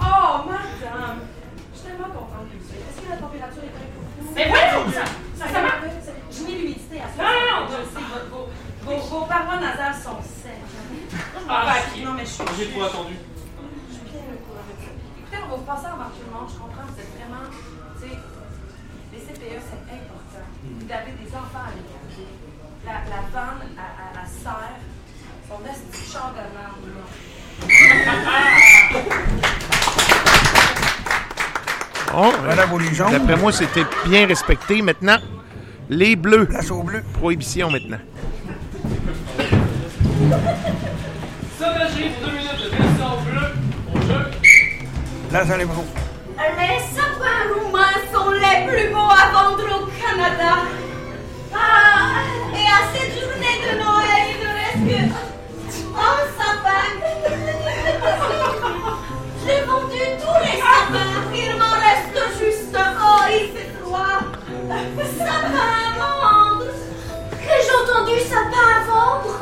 Oh, 0.00 0.44
madame! 0.48 1.20
Je 1.72 1.78
suis 1.78 1.88
tellement 1.88 2.06
contente 2.08 2.48
que 2.50 2.56
vous 2.58 2.66
soyez. 2.66 2.82
Est-ce 2.88 3.00
que 3.02 3.10
la 3.10 3.16
température 3.16 3.62
est 3.64 3.74
pour 3.92 4.02
vous? 4.20 4.34
Mais! 4.34 4.50
Ça, 5.38 5.46
ça, 5.52 5.60
m'a- 5.62 5.80
Je 6.30 6.42
mets 6.44 6.52
l'humidité 6.58 7.00
à 7.00 7.08
ça. 7.16 7.22
Non, 7.22 7.30
non, 7.30 7.60
non. 7.60 7.66
Je 7.70 7.98
sais, 7.98 8.04
vos, 8.30 8.36
vos, 8.36 8.96
vos, 8.96 9.20
vos 9.20 9.26
parois 9.26 9.56
nasales 9.60 9.94
sont 9.94 10.18
sèches. 10.22 10.74
Ah, 11.48 11.64
Ah, 11.66 11.74
ok. 11.94 12.04
Non, 12.04 12.12
mais 12.12 12.24
je 12.24 12.30
suis. 12.30 12.44
J'ai 12.58 12.68
trop 12.70 12.82
attendu. 12.84 13.14
Je 13.90 13.94
suis 13.94 14.04
bien 14.04 14.20
au 14.32 14.38
courant 14.46 14.64
de 14.68 14.74
ça. 14.82 15.38
Va 15.52 15.58
vous 15.58 15.64
passer 15.64 15.84
avant 15.84 16.08
tout 16.08 16.24
le 16.24 16.32
monde. 16.32 16.48
Je 16.48 16.54
comprends, 16.58 16.86
vous 16.88 16.98
êtes 16.98 17.12
vraiment. 17.12 17.44
Tu 18.00 18.08
sais, 18.08 18.16
les 19.12 19.18
CPE, 19.18 19.60
c'est 19.60 19.84
important. 19.92 20.48
Vous 20.64 20.90
avez 20.90 21.12
des 21.12 21.28
enfants 21.28 21.66
à 21.68 21.72
l'école. 21.76 22.08
La, 22.86 22.92
la 23.04 23.20
vanne 23.30 23.68
à, 23.76 24.24
serre, 24.24 24.80
son 25.46 25.60
esti 25.68 26.10
char 26.10 26.32
de 26.32 26.40
merde, 26.56 26.88
là. 26.88 27.04
Bon, 32.12 32.32
Voilà 32.44 32.64
vos 32.64 32.78
légendes. 32.78 33.08
Oh, 33.10 33.18
D'après 33.18 33.36
moi, 33.36 33.52
c'était 33.52 33.84
bien 34.06 34.26
respecté. 34.26 34.80
Maintenant, 34.80 35.18
les 35.90 36.16
bleus. 36.16 36.46
Place 36.46 36.70
aux 36.70 36.82
bleus. 36.82 37.04
Prohibition 37.12 37.70
maintenant. 37.70 38.00
Sauvagerie 41.58 42.08
pour 42.08 42.30
deux 42.30 42.36
minutes 42.38 42.58
de 42.64 42.70
bleue 42.70 43.52
au 43.94 44.00
jeu. 44.00 44.41
Là, 45.32 45.46
ça 45.46 45.56
les 45.56 45.64
bros. 45.64 45.86
Les 46.36 46.78
sapins 46.94 47.48
roumains 47.54 47.98
sont 48.12 48.32
les 48.32 48.66
plus 48.70 48.88
beaux 48.92 48.98
à 49.10 49.32
vendre 49.32 49.64
au 49.64 49.86
Canada. 49.86 50.52
Ah, 51.54 52.20
et 52.54 52.66
à 52.68 52.82
cette 52.92 53.14
journée 53.18 53.56
de 53.64 53.72
Noël, 53.82 54.24
il 54.28 54.38
ne 54.44 54.50
reste 54.60 54.84
que 54.86 55.00
un 55.96 56.20
sapin. 56.36 56.84
J'ai 59.46 59.60
vendu 59.62 60.02
tous 60.20 60.38
les 60.44 60.58
sapins. 60.60 61.16
Il 61.34 61.52
m'en 61.58 61.76
reste 61.80 62.16
juste 62.38 62.76
un. 62.76 62.92
Oh, 63.00 63.24
il 63.30 63.46
fait 63.56 63.72
froid. 63.80 64.20
Sapin 65.16 65.64
à 65.64 65.98
vendre. 65.98 66.72
Ai-je 67.40 67.72
entendu 67.80 68.16
sapin 68.20 68.66
à 68.68 68.84
vendre? 68.84 69.34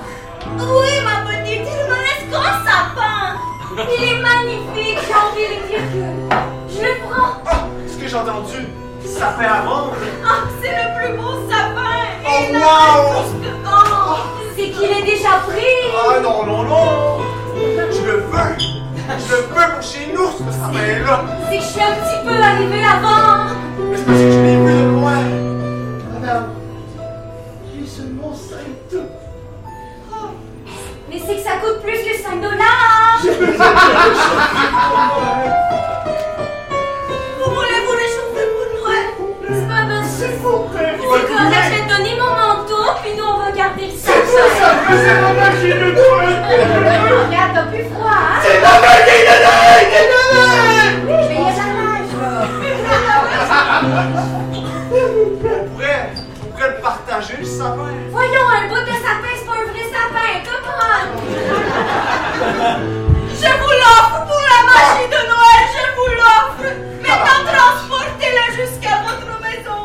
Oui, 0.57 0.93
ma 1.03 1.17
petite, 1.29 1.67
il 1.67 1.83
me 1.91 1.97
reste 1.99 2.27
qu'un 2.31 2.53
sapin. 2.65 3.41
Il 3.73 4.05
est 4.05 4.21
magnifique, 4.21 4.99
j'ai 5.07 5.15
envie 5.15 5.47
de 5.47 5.69
dire 5.69 5.85
que 5.93 6.75
je 6.75 6.81
le 6.83 6.93
prends. 7.09 7.41
Ce 7.87 7.97
que 7.97 8.09
j'ai 8.09 8.17
entendu, 8.17 8.67
ça 9.05 9.33
fait 9.39 9.47
à 9.47 9.63
vendre. 9.63 9.95
Ah, 10.27 10.43
c'est 10.61 10.71
le 10.71 10.87
plus 10.99 11.17
beau 11.17 11.35
sapin. 11.49 12.01
Oh, 12.27 12.53
wow. 12.53 13.23
un. 13.67 14.17
C'est 14.57 14.71
qu'il 14.71 14.91
est 14.91 15.05
déjà 15.05 15.39
pris. 15.47 15.63
Ah 15.97 16.19
non, 16.21 16.45
non, 16.47 16.63
non! 16.65 17.21
Je 17.57 18.03
le 18.07 18.17
veux! 18.19 18.57
Je 18.59 19.35
le 19.35 19.43
veux 19.43 19.75
pour 19.75 19.83
chez 19.83 20.13
nous, 20.13 20.31
ce 20.33 20.53
sapin-là! 20.53 21.25
C'est 21.49 21.59
que 21.59 21.63
je 21.63 21.69
suis 21.69 21.81
un 21.81 21.93
petit 21.93 22.27
peu 22.27 22.43
arrivée 22.43 22.85
avant. 22.85 23.55
Mais 23.89 23.97
c'est 23.97 24.05
parce 24.05 24.19
que 24.19 24.31
je 24.33 24.39
l'ai 24.41 24.57
vu 24.57 24.73
de 24.73 24.89
loin! 24.91 25.23
Madame, 26.21 26.47
c'est 31.31 31.37
que 31.37 31.43
ça 31.43 31.57
coûte 31.63 31.81
plus 31.83 31.99
que 31.99 32.17
5 32.17 32.41
dollars. 32.41 33.21
Vous 37.39 37.51
voulez-vous 37.55 37.95
réchauffer 37.95 38.47
pour 38.51 38.67
Noël 38.81 39.07
C'est 39.49 39.69
pas 39.69 39.83
bien, 39.87 40.03
c'est 40.03 40.35
fou. 40.41 40.55
C'est 40.73 41.27
correct, 41.29 41.65
je 41.65 41.71
vais 41.71 41.83
te 41.83 41.89
donner 41.97 42.15
mon 42.19 42.31
manteau, 42.31 42.85
puis 43.03 43.13
nous 43.17 43.25
on 43.25 43.39
va 43.39 43.51
garder 43.53 43.87
le 43.87 43.97
sapin. 43.97 44.19
C'est 44.91 45.21
maman 45.21 45.49
qui 45.61 45.69
le 45.69 45.89
Regarde, 47.27 47.53
t'as 47.55 47.67
plus 47.67 47.85
froid, 47.85 48.11
hein? 48.11 48.41
C'est! 48.43 48.59
Qui 49.07 49.19
le 49.23 49.35
donne! 49.45 49.71
Oui, 51.07 51.15
mais 51.29 51.35
il 51.35 51.41
y 51.41 51.43
a 51.43 51.51
de 51.51 51.59
la 51.61 51.67
neige, 51.77 52.13
là. 52.21 52.31
On 54.93 54.95
pourrait, 55.71 56.03
on 56.43 56.47
pourrait 56.51 56.71
le 56.71 56.81
partager, 56.83 57.37
le 57.39 57.45
sapin! 57.45 57.93
Voyons, 58.11 58.49
un 58.49 58.69
bout 58.69 58.81
de 58.81 58.87
sapin, 58.87 59.33
c'est 59.37 59.47
pas 59.47 59.53
un 59.53 59.65
vrai 59.71 59.85
sapin, 59.93 60.31
Je 63.33 63.51
vous 63.59 63.75
l'offre 63.81 64.19
pour 64.27 64.41
la 64.51 64.61
magie 64.69 65.09
de 65.09 65.21
Noël, 65.31 65.63
je 65.75 65.85
vous 65.97 66.11
l'offre! 66.17 66.69
Maintenant, 67.01 67.41
transportez-le 67.47 68.45
jusqu'à 68.55 68.97
votre 69.07 69.33
maison! 69.41 69.81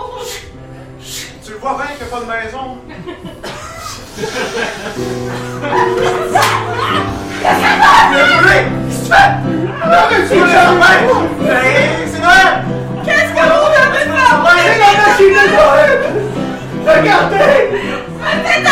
Tu 1.44 1.50
le 1.52 1.58
vois 1.58 1.76
bien 1.78 1.88
qu'il 1.96 2.06
n'y 2.06 2.12
a 2.12 2.16
pas 2.16 2.22
de 2.22 2.26
maison? 2.26 2.66
Le 8.12 8.22
poulet! 8.38 8.64
Qu'est-ce 8.90 9.08
que 9.08 9.08
tu 9.08 9.08
fais? 9.10 9.32
Non, 9.86 10.04
mais 10.10 10.20
tu 10.28 10.34
sapin! 10.52 10.96
Hey, 11.50 11.80
c'est 12.12 12.20
Noël! 12.20 12.52
Qu'est-ce 13.06 13.32
que 13.32 13.44
vous 13.46 13.72
avez 13.72 13.92
fait? 13.94 14.06
C'est 14.56 14.80
la 14.80 14.92
machine 15.02 15.34
de 15.36 15.46
Noël! 15.56 15.92
Regardez! 16.86 17.58
C'est 18.46 18.66
un 18.66 18.70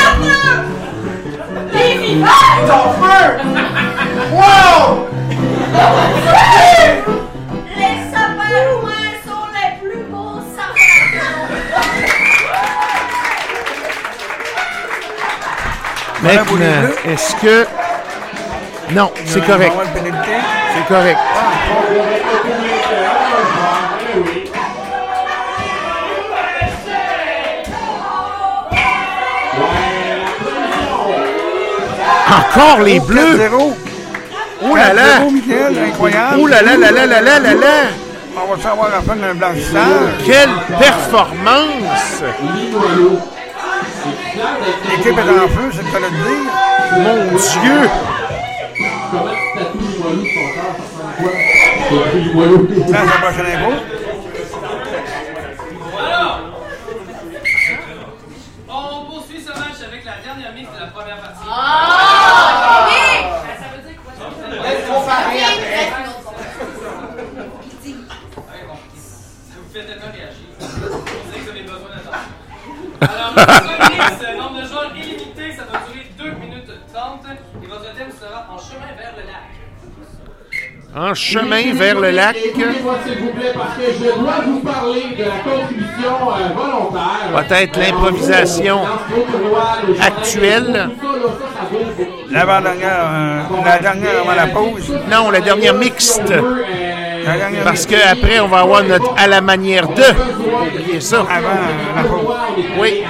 est 1.76 1.98
vivant! 1.98 2.28
Ton 2.68 2.94
feu! 3.02 3.24
Wow! 4.32 5.08
Les 7.76 7.96
sapins 8.12 8.62
roumains 8.70 9.16
sont 9.26 9.48
les 9.54 9.72
plus 9.82 10.04
beaux 10.12 10.42
sapins! 10.56 11.44
Maintenant, 16.22 16.82
est-ce 17.06 17.36
que. 17.36 17.68
Non, 18.92 19.10
c'est 19.26 19.46
correct. 19.46 19.74
C'est 20.76 20.88
correct. 20.94 21.20
Encore 32.38 32.82
les 32.84 33.00
bleus! 33.00 33.38
4-0. 33.38 33.74
Oh 34.66 34.76
là 34.76 34.94
là! 34.94 35.20
4-0, 35.20 35.32
Michael, 35.32 35.78
incroyable. 35.90 36.38
Oh 36.40 36.48
là 36.48 36.62
là 36.62 36.78
là 36.78 36.92
là 36.92 37.06
là 37.06 37.22
là 37.22 37.40
là 37.40 37.54
là! 37.54 37.68
On 38.36 38.56
va 38.56 38.62
savoir 38.62 38.90
la 38.90 39.02
fin 39.02 39.16
d'un 39.16 39.36
blanchissage. 39.36 40.14
Quelle 40.26 40.50
performance! 40.80 42.24
L'équipe 44.90 45.18
est 45.18 45.22
en 45.22 45.48
feu, 45.48 45.70
c'est 45.72 45.84
le 45.84 45.92
cas 45.92 46.00
de 46.00 46.04
le 46.06 46.10
dire. 46.10 46.52
Mon 46.98 47.38
Dieu! 47.38 47.90
À. 49.14 49.24
Là, 53.14 53.30
c'est 53.36 53.58
on 58.70 59.06
poursuit 59.06 59.42
ce 59.42 59.50
match 59.52 59.80
avec 59.88 60.04
la 60.06 60.14
dernière 60.24 60.54
mix 60.54 60.70
de 60.74 60.80
la 60.80 60.88
première 60.88 61.18
partie. 61.18 61.44
Ah! 61.50 62.88
Ben, 62.88 63.30
Ça 63.60 63.68
veut 63.76 63.84
dire 63.88 64.00
quoi? 64.04 64.14
ça? 64.18 64.24
Laisse 64.50 64.86
comparer 64.88 65.44
après. 65.44 65.88
Ouais, 68.38 68.64
bon, 68.68 68.78
Ça 68.96 69.56
vous 69.58 69.72
fait 69.74 69.86
tellement 69.86 70.12
réagir. 70.12 70.48
On 70.60 70.64
sait 70.64 71.40
que 71.40 71.44
vous 71.44 71.50
avez 71.52 71.62
besoin 71.62 71.90
d'attention. 71.90 72.34
Nombre 74.38 74.62
de 74.62 74.68
joueurs 74.68 74.92
illimité, 74.96 75.52
ça 75.58 75.64
va 75.64 75.80
durer 75.88 76.08
2 76.18 76.24
minutes 76.40 76.72
30 76.94 77.26
et 77.64 77.68
votre 77.68 77.94
thème 77.96 78.12
sera 78.12 78.48
en 78.52 78.58
chemin 78.58 78.94
vers 78.98 79.14
le 79.18 79.24
lac. 79.24 79.54
En 80.96 81.14
chemin 81.16 81.74
vers 81.74 82.00
le 82.00 82.12
lac. 82.12 82.38
Écoutez-moi, 82.38 82.96
s'il 83.04 83.18
vous 83.18 83.32
plaît, 83.32 83.52
parce 83.56 83.76
que 83.78 83.94
je 83.94 84.20
dois 84.20 84.42
vous 84.46 84.60
parler 84.60 85.16
de 85.18 85.24
la 85.24 85.40
contribution 85.40 86.14
euh, 86.30 86.54
volontaire. 86.56 87.80
L'improvisation 87.80 88.82
actuelle. 90.00 90.90
L'avant-dernière, 92.30 93.10
euh, 93.12 93.42
la 93.66 93.80
dernière 93.80 94.20
avant 94.22 94.36
la 94.36 94.48
pause. 94.48 94.94
Non, 95.10 95.32
la 95.32 95.42
dernière 95.42 95.74
mixte. 95.74 96.32
Parce 97.64 97.86
qu'après, 97.86 98.40
on 98.40 98.48
va 98.48 98.60
avoir 98.60 98.84
notre 98.84 99.14
à 99.18 99.28
la 99.28 99.42
manière 99.42 99.88
de. 99.88 100.04
Oubliez 100.76 101.00
ça. 101.02 101.20
Avant 101.22 101.50
la 101.96 102.04
pause. 102.04 102.36
Oui. 102.80 103.04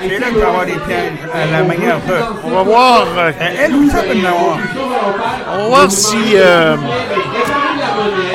C'est 0.00 0.18
là 0.18 0.26
qu'il 0.28 0.38
va 0.38 0.46
avoir 0.48 0.66
des 0.66 0.72
pièges 0.72 1.12
à 1.34 1.46
la 1.58 1.62
manière 1.64 1.96
de. 1.98 2.14
On 2.44 2.50
va 2.50 2.62
voir. 2.62 3.06
euh, 3.18 3.32
Elle 3.62 3.74
aussi, 3.74 3.90
ça 3.90 4.02
peut. 4.02 4.14
On 5.52 5.56
va 5.62 5.66
voir 5.68 5.90
si. 5.90 6.16
euh, 6.34 6.76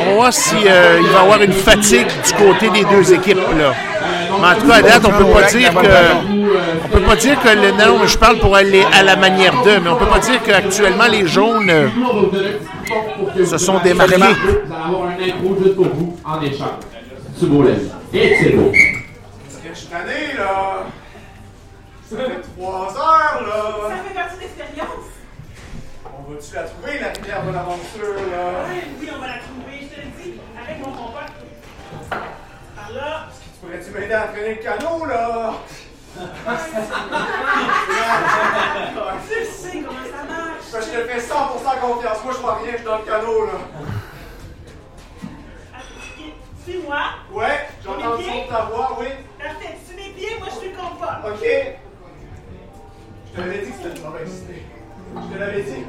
on 0.01 0.09
va 0.09 0.13
voir 0.15 0.33
si 0.33 0.55
euh, 0.67 0.99
il 1.01 1.07
va 1.07 1.19
y 1.19 1.21
avoir 1.23 1.41
une 1.41 1.53
fatigue 1.53 2.07
du 2.07 2.33
côté 2.33 2.69
des 2.69 2.83
deux 2.85 3.13
équipes 3.13 3.37
là. 3.57 3.73
Mais 4.39 4.47
en 4.47 4.55
tout 4.59 4.67
cas, 4.67 4.75
à 4.75 4.81
date, 4.81 5.01
on 5.05 5.11
peut 5.11 5.25
pas 5.31 5.43
dire 5.43 5.73
que 5.73 6.34
pas 7.05 7.15
dire 7.15 7.39
que 7.41 7.49
le 7.49 7.71
non, 7.71 8.05
je 8.05 8.17
parle 8.17 8.39
pour 8.39 8.55
aller 8.55 8.83
à 8.93 9.03
la 9.03 9.15
manière 9.15 9.61
d'eux, 9.63 9.79
mais 9.79 9.89
on 9.89 9.95
peut 9.95 10.07
pas 10.07 10.19
dire 10.19 10.41
qu'actuellement 10.43 11.07
les 11.07 11.27
jaunes 11.27 11.69
euh, 11.69 11.89
se 13.45 13.57
sont 13.57 13.79
démarqués. 13.79 14.15
Vous 14.15 14.23
allez 14.23 14.85
avoir 14.85 15.09
un 15.09 15.13
intro 15.13 15.55
juste 15.61 15.75
pour 15.75 15.87
vous 15.87 16.17
en 16.25 16.41
échange. 16.41 16.79
C'est 17.37 17.47
beau. 17.47 17.65
Et 18.13 18.37
c'est 18.39 18.49
beau. 18.51 18.71
Parce 18.71 19.61
que 19.61 19.69
je 19.69 19.79
suis 19.79 19.87
tanné, 19.87 20.33
là. 20.37 20.85
Ça 22.09 22.17
fait 22.17 22.41
trois 22.55 22.95
heures, 22.95 23.41
là. 23.47 23.89
Ça 23.89 23.95
fait 24.07 24.13
partie 24.13 24.37
d'expérience. 24.39 25.05
On 26.05 26.31
va-tu 26.31 26.55
la 26.55 26.63
trouver, 26.63 26.99
la 26.99 27.07
rivière 27.09 27.43
de 27.45 27.51
l'aventure, 27.53 28.15
là? 28.31 28.43
Ouais, 28.67 28.83
oui, 28.99 29.09
on 29.15 29.19
va 29.19 29.27
la 29.27 29.39
trouver, 29.39 29.77
je 29.81 29.87
te 29.87 30.01
le 30.01 30.23
dis, 30.23 30.39
avec 30.57 30.85
mon 30.85 30.91
compas. 30.91 31.27
Par 32.09 32.91
là. 32.93 33.27
Pourrais-tu 33.61 33.91
m'aider 33.91 34.13
à 34.13 34.27
traîner 34.27 34.55
le 34.55 34.63
canot, 34.63 35.05
là? 35.05 35.53
Je 39.27 39.45
sais 39.45 39.81
comment 39.81 39.99
ça 40.05 40.23
marche. 40.23 40.71
Je 40.71 40.77
te 40.77 41.07
fais 41.07 41.19
100% 41.19 41.79
confiance. 41.81 42.23
Moi, 42.23 42.33
je 42.33 42.39
vois 42.39 42.55
rien, 42.55 42.71
je 42.71 42.77
suis 42.77 42.85
dans 42.85 42.97
le 42.97 43.03
canot, 43.03 43.45
là. 43.45 43.59
Suis-moi. 46.63 47.01
Ouais, 47.31 47.67
j'entends 47.83 48.13
le 48.17 48.23
son 48.23 48.45
de 48.45 48.49
ta 48.49 48.61
voix, 48.63 48.97
oui. 48.99 49.07
Parfait, 49.37 49.77
suis 49.85 49.95
mes 49.95 50.09
pieds, 50.13 50.35
moi 50.39 50.47
je 50.51 50.55
suis 50.59 50.71
compas. 50.71 51.21
OK. 51.27 51.45
Je 53.27 53.35
te 53.35 53.39
l'avais 53.39 53.59
dit 53.65 53.71
que 53.71 53.77
c'était 53.77 53.95
une 53.97 54.03
mauvaise 54.03 54.41
idée. 54.43 54.63
Je 55.15 55.35
te 55.35 55.39
l'avais 55.39 55.61
dit. 55.61 55.83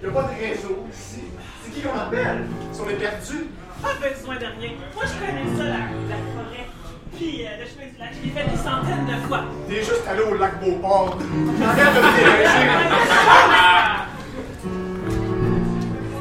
Il 0.00 0.08
n'y 0.08 0.16
a 0.16 0.20
pas 0.20 0.28
de 0.28 0.34
réseau 0.40 0.86
ici. 0.92 1.24
C'est 1.62 1.70
qui 1.72 1.82
qu'on 1.82 1.98
appelle? 1.98 2.46
Si 2.72 2.80
on 2.80 2.88
est 2.88 2.94
perdu? 2.94 3.50
Pas 3.80 3.94
besoin 3.94 4.36
de 4.36 4.46
rien. 4.58 4.72
Moi 4.94 5.04
je 5.04 5.14
connais 5.24 5.56
ça, 5.56 5.64
la, 5.64 5.70
la 5.70 6.18
forêt. 6.34 6.67
Puis 7.18 7.44
euh, 7.44 7.48
le 7.58 7.66
chemin 7.66 7.90
du 7.90 7.98
lac, 7.98 8.10
je 8.14 8.20
l'ai 8.22 8.30
fait 8.30 8.48
des 8.48 8.56
centaines 8.56 9.06
de 9.06 9.26
fois. 9.26 9.40
T'es 9.68 9.82
juste 9.82 10.06
allé 10.08 10.20
au 10.20 10.34
lac 10.34 10.60
Beauport. 10.60 11.18
Arrête 11.66 11.94
de 11.94 12.00
me 12.00 12.10
déranger. 12.16 12.68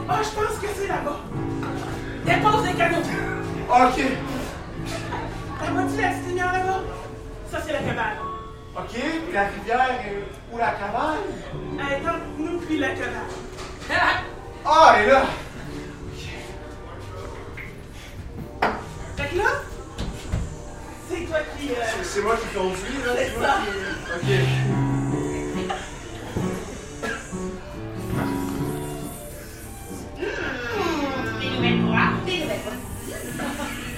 Ah, 0.09 0.21
je 0.23 0.29
pense 0.29 0.57
que 0.59 0.67
c'est 0.75 0.87
là-bas. 0.87 1.19
Dépose 2.25 2.65
les 2.65 2.73
canaux. 2.73 2.97
OK. 3.69 4.03
La 5.61 5.71
vois-tu 5.71 6.01
la 6.01 6.07
petite 6.07 6.27
lumière 6.29 6.51
là-bas? 6.51 6.81
Ça, 7.51 7.59
c'est 7.63 7.73
la 7.73 7.79
cabane. 7.79 8.17
OK, 8.75 8.93
puis 8.93 9.33
la 9.33 9.43
rivière 9.43 9.91
est 10.03 10.23
où 10.51 10.57
la 10.57 10.71
cabane? 10.71 11.27
Elle 11.79 11.93
est 11.93 12.07
entre 12.07 12.25
nous 12.39 12.59
puis 12.59 12.79
la 12.79 12.89
cabane. 12.89 13.29
Ah, 14.65 14.95
elle 14.97 15.05
est 15.05 15.11
là. 15.11 15.21
Fait 19.15 19.27
que 19.29 19.37
là, 19.37 19.49
c'est 21.09 21.25
toi 21.25 21.37
qui. 21.59 21.69
euh, 21.71 21.73
C'est- 22.03 22.21
moi 22.21 22.35
qui 22.37 22.55
conduis, 22.57 22.97
là. 23.05 23.13
C'est 23.17 23.37
moi 23.37 23.47
ça. 23.47 23.61
qui- 23.61 24.29
OK. 24.31 25.47
Des 30.17 31.49
nouvelles 31.49 31.81
pour 31.81 32.25
des 32.25 32.37
nouvelles. 32.39 32.59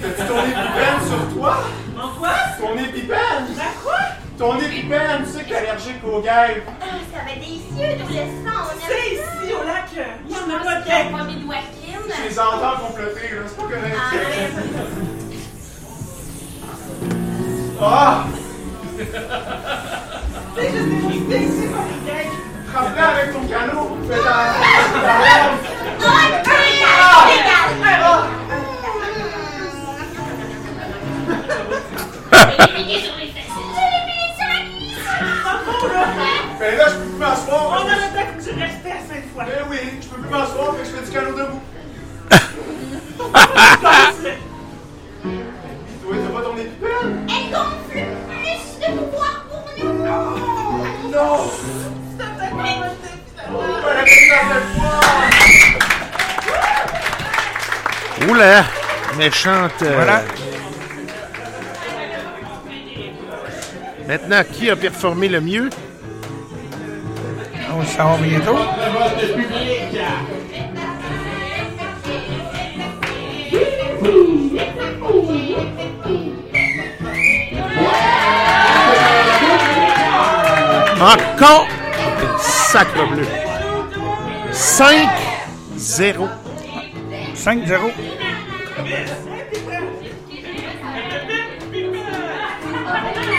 T'as-tu 0.02 0.28
ton 0.28 0.38
épipène 0.44 1.00
sur 1.08 1.34
toi? 1.38 1.56
En 2.00 2.08
quoi? 2.18 2.32
Ton 2.58 2.78
épipène? 2.78 3.46
La 3.56 3.64
quoi? 3.82 3.98
Ton 4.38 4.58
épipène, 4.58 5.24
tu 5.24 5.30
sais 5.32 5.44
que 5.44 5.48
t'es 5.48 5.56
allergique 5.56 6.04
aux 6.04 6.20
guêpes. 6.20 6.64
Ah, 6.80 6.84
ça 7.12 7.24
va 7.24 7.30
être 7.32 7.40
délicieux, 7.40 7.98
d'où 7.98 8.08
le 8.08 8.14
sang. 8.14 8.58
On 8.64 8.88
C'est 8.88 9.14
ici 9.14 9.52
au 9.54 9.64
lac. 9.66 9.88
Il 10.28 10.34
y 10.34 10.38
en 10.38 10.56
a 10.56 10.64
pas 10.64 10.80
de 10.80 10.84
guêpes. 10.86 11.12
pas 11.12 11.24
mis 11.24 11.36
de 11.36 11.46
Wakin. 11.46 12.00
Je 12.08 12.28
les 12.28 12.38
entends 12.38 12.86
comploter, 12.86 13.28
là. 13.34 13.42
C'est 13.46 13.56
pas 13.56 13.62
correct. 13.62 13.96
Ah! 17.82 18.24
C'est 20.54 20.70
juste 20.70 20.84
des 20.84 20.96
moustiques, 20.96 21.52
c'est 21.58 21.70
pas 21.72 21.84
des 21.88 22.00
guêpes. 22.04 22.36
Frappe-la 22.70 23.06
avec 23.08 23.32
ton 23.32 23.40
canot. 23.48 23.96
Fais 24.06 24.18
ta... 24.18 24.34
Ah! 26.86 27.26
Je 32.32 32.46
l'ai 32.46 32.68
piqué 32.74 32.96
sur 33.00 33.16
les 33.16 33.28
fesses. 33.28 33.48
Je 33.48 33.80
l'ai 33.80 34.02
piqué 34.06 34.26
sur 34.36 34.46
la. 34.46 34.58
Ben 36.58 36.72
là, 36.76 36.84
je 36.86 36.94
peux 36.96 37.04
plus 37.04 37.18
m'asseoir. 37.18 37.62
On 37.70 37.74
a 37.76 37.94
le 37.94 38.08
temps 38.14 38.28
que 38.36 38.42
tu 38.42 38.50
à 38.50 38.68
fois. 39.32 39.44
Ben 39.44 39.64
oui, 39.70 39.78
je 40.02 40.06
peux 40.08 40.20
plus 40.20 40.30
m'asseoir, 40.30 40.68
que 40.76 40.84
je 40.84 40.90
fais 40.90 41.04
du 41.06 41.10
canot 41.10 41.32
debout. 41.32 41.62
Oula, 58.28 58.64
méchante. 59.16 59.82
euh, 59.82 59.94
Voilà. 59.94 60.22
Maintenant, 64.06 64.42
qui 64.52 64.68
a 64.70 64.76
performé 64.76 65.28
le 65.28 65.40
mieux? 65.40 65.70
On 67.72 67.78
va 67.78 67.86
savoir 67.86 68.18
bientôt. 68.18 68.56
Encore 81.00 81.66
sacre 82.38 83.06
bleu. 83.08 83.26
5-0. 84.52 86.28
5-0. 87.34 87.92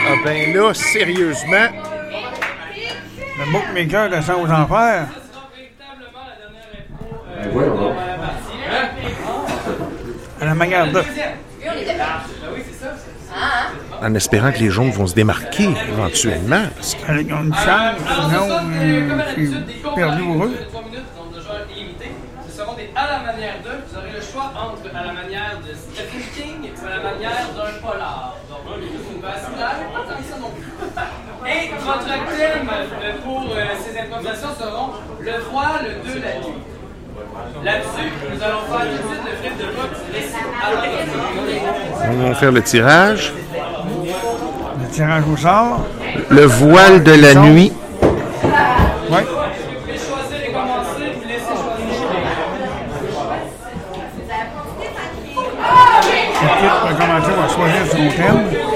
Ah 0.08 0.16
ben 0.26 0.54
là, 0.56 0.74
sérieusement, 0.74 1.68
Le 3.38 3.52
bookmaker 3.52 4.10
descend 4.10 4.44
aux 4.44 4.52
enfers. 4.52 5.08
Ben 7.38 7.50
voyons 7.52 7.76
donc. 7.76 7.96
À 10.42 10.46
la 10.46 10.56
manière 10.56 10.92
de. 10.92 11.04
En 14.02 14.14
espérant 14.16 14.52
que 14.52 14.60
les 14.60 14.70
jaunes 14.70 14.92
vont 14.92 15.08
se 15.08 15.14
démarquer 15.16 15.70
éventuellement. 15.90 16.64
parce 16.76 16.96
que- 16.96 17.12
Avec 17.12 17.30
une 17.30 17.54
chance, 17.54 17.96
sinon, 18.30 18.48
euh, 18.50 19.22
c'est 19.36 19.96
perdu 19.96 20.24
pour 20.24 20.44
eux. 20.46 20.54
Trois 20.70 20.82
minutes, 20.84 21.06
nombre 21.18 21.36
de 21.38 21.42
joueurs 21.42 21.66
illimité. 21.76 22.12
Ce 22.50 22.58
seront 22.58 22.74
des 22.74 22.90
à 22.96 23.06
la 23.08 23.20
manière 23.32 23.56
d'eux. 23.64 23.80
Vous 23.88 23.98
aurez 23.98 24.12
le 24.16 24.22
choix 24.22 24.52
entre 24.56 24.90
à 24.96 25.06
la 25.06 25.14
manière 25.14 25.60
de 25.66 25.72
Stephen 25.74 26.22
King 26.36 26.72
ou 26.72 26.86
à 26.86 26.90
la 26.90 27.02
manière 27.12 27.46
d'un 27.56 27.74
polar. 27.88 28.36
Donc, 28.50 28.60
un, 28.74 28.78
les 28.82 28.88
deux 28.90 29.04
sont 29.06 29.20
vacillables, 29.22 29.80
mais 29.86 29.94
pas 29.94 30.04
tant 30.10 30.18
que 30.20 30.26
ça 30.30 30.38
non 30.42 30.52
plus. 30.52 30.72
Et 31.52 31.72
votre 31.84 32.06
thème 32.06 32.70
euh, 32.70 33.14
pour 33.24 33.42
euh, 33.42 33.56
ces 33.82 33.98
improvisations 34.00 34.54
seront 34.60 34.90
le 35.20 35.32
froid, 35.42 35.80
le 35.82 35.90
2, 36.06 36.20
la 36.20 36.34
nuit. 36.38 36.62
Là-dessus, 37.64 38.10
nous 38.34 38.42
allons 38.44 38.62
faire 38.70 38.86
de 38.86 38.98
suite 38.98 39.24
le 39.26 39.34
flip 39.38 39.56
de 39.58 39.66
box 39.76 39.94
récit 40.14 40.44
à. 40.62 42.12
On 42.12 42.30
va 42.30 42.36
faire 42.36 42.52
le 42.52 42.62
tirage. 42.62 43.34
Le 44.92 44.96
tirage 44.98 45.24
au 45.32 45.38
sort. 45.38 45.86
Le 46.30 46.46
voile 46.46 47.02
de 47.02 47.14
la 47.14 47.34
nuit. 47.34 47.72
Ouais. 48.04 48.10
Vous 49.10 49.78
pouvez 49.80 49.98
choisir 49.98 50.38
et 50.46 50.52
commencer, 50.52 51.14
vous 51.16 51.28
laissez 51.30 51.46
choisir. 51.46 51.96
L'équipe 56.42 56.78
va 56.84 56.92
commencer 56.92 57.32
à 57.32 57.48
choisir 57.48 57.84
son 57.90 58.06
thème. 58.18 58.71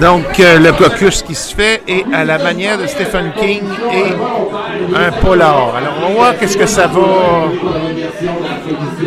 Donc, 0.00 0.40
euh, 0.40 0.58
le 0.58 0.72
caucus 0.72 1.22
qui 1.22 1.34
se 1.34 1.54
fait 1.54 1.82
est 1.86 2.04
à 2.12 2.24
la 2.24 2.38
manière 2.38 2.78
de 2.78 2.86
Stephen 2.86 3.32
King 3.38 3.62
et 3.92 4.96
un 4.96 5.12
polar. 5.20 5.74
Alors, 5.76 5.94
on 6.02 6.08
va 6.08 6.14
voir 6.14 6.38
qu'est-ce 6.38 6.56
que 6.56 6.66
ça 6.66 6.88
va 6.88 7.00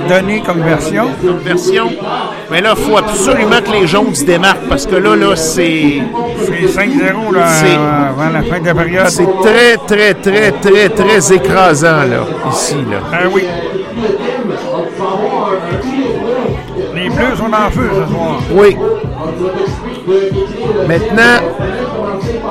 donner 0.08 0.42
comme 0.42 0.62
version. 0.62 1.08
Comme 1.26 1.40
version. 1.40 1.90
Mais 2.50 2.62
là, 2.62 2.74
il 2.78 2.84
faut 2.84 2.98
absolument 2.98 3.62
que 3.62 3.72
les 3.72 3.88
jaunes 3.88 4.16
se 4.16 4.24
démarquent 4.24 4.68
parce 4.70 4.86
que 4.86 4.96
là, 4.96 5.16
là, 5.16 5.36
c'est. 5.36 6.02
C'est 6.46 6.80
5-0 6.80 7.34
là, 7.34 8.10
avant 8.10 8.30
la 8.30 8.44
fin 8.44 8.60
de 8.60 8.66
la 8.66 8.76
période. 8.76 9.08
C'est 9.10 9.28
très, 9.42 9.78
très, 9.78 10.14
très, 10.14 10.52
très, 10.52 10.90
très 10.90 11.34
écrasant, 11.34 12.04
là, 12.04 12.26
ici, 12.52 12.76
là. 12.90 13.00
Ah 13.12 13.18
oui. 13.32 13.44
Les 16.96 17.10
bleus 17.10 17.36
sont 17.36 17.54
en 17.54 17.70
feu 17.70 17.90
ce 17.92 18.14
soir. 18.14 18.40
Oui. 18.52 18.78
Maintenant, 20.88 21.38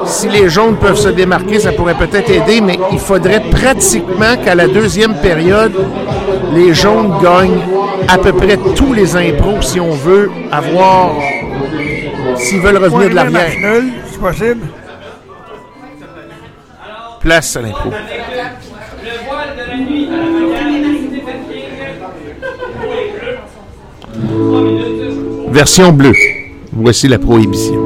si 0.04 0.28
les 0.28 0.48
jaunes 0.48 0.76
peuvent 0.76 0.98
se 0.98 1.08
démarquer, 1.08 1.58
ça 1.58 1.72
pourrait 1.72 1.94
peut-être 1.94 2.30
aider, 2.30 2.60
mais 2.60 2.78
il 2.92 2.98
faudrait 2.98 3.40
pratiquement 3.50 4.36
qu'à 4.44 4.54
la 4.54 4.68
deuxième 4.68 5.14
période, 5.16 5.72
les 6.52 6.74
jaunes 6.74 7.14
gagnent 7.22 7.60
à 8.08 8.18
peu 8.18 8.32
près 8.32 8.58
tous 8.74 8.92
les 8.92 9.16
impros 9.16 9.62
si 9.62 9.80
on 9.80 9.92
veut 9.92 10.30
avoir. 10.52 11.12
S'ils 12.36 12.60
veulent 12.60 12.76
revenir 12.76 13.10
de 13.10 13.14
l'arrière. 13.14 13.50
C'est 14.10 14.20
possible? 14.20 14.66
Place 17.20 17.56
à 17.56 17.62
l'impro. 17.62 17.90
Version 25.50 25.92
bleue. 25.92 26.12
Voici 26.78 27.08
la 27.08 27.18
prohibition. 27.18 27.85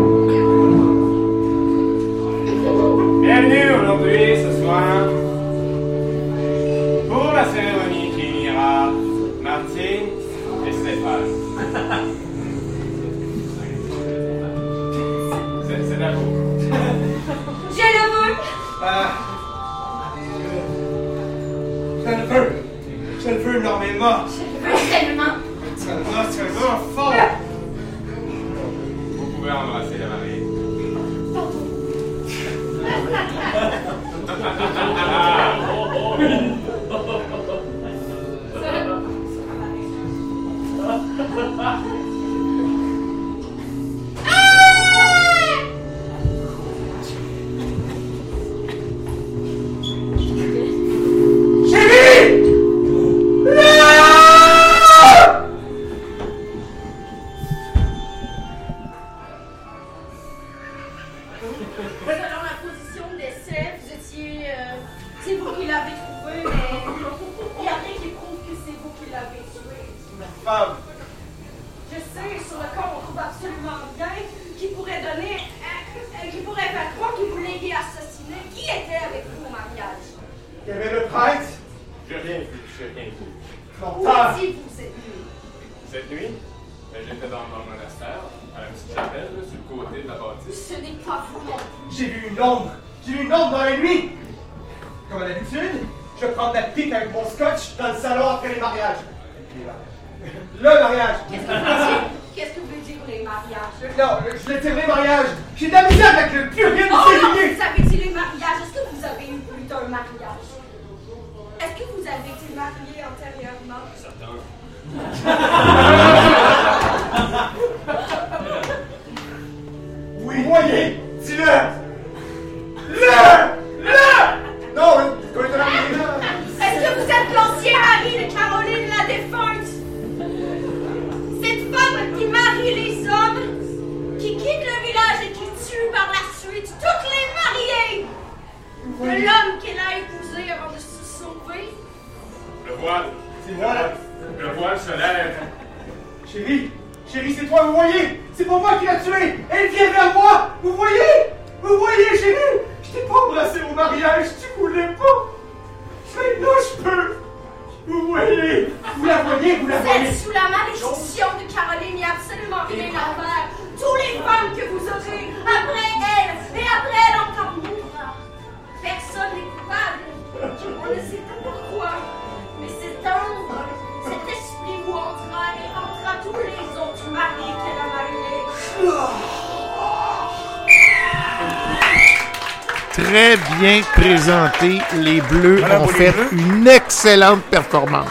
les 184.99 185.21
Bleus 185.21 185.57
voilà 185.59 185.81
ont 185.81 185.87
fait 185.87 186.11
Bleus. 186.13 186.29
une 186.33 186.67
excellente 186.69 187.43
performance. 187.45 188.09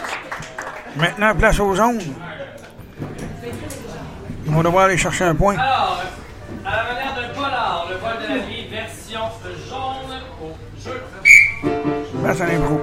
Maintenant, 0.96 1.34
place 1.34 1.60
aux 1.60 1.78
ondes. 1.80 2.02
Ils 4.46 4.52
vont 4.52 4.62
devoir 4.62 4.84
aller 4.86 4.96
chercher 4.96 5.24
un 5.24 5.34
point. 5.34 5.54
Alors, 5.54 6.02
à 6.64 6.70
la 6.76 6.82
manière 6.94 7.14
d'un 7.14 7.34
polar, 7.34 7.86
le 7.88 7.96
vol 7.96 8.28
de 8.28 8.34
la 8.34 8.46
vie, 8.46 8.66
version 8.68 9.20
jaune 9.68 10.20
au 10.42 10.56
jeu. 10.82 11.00
Place 12.22 12.40
à 12.40 12.46
l'impro. 12.46 12.80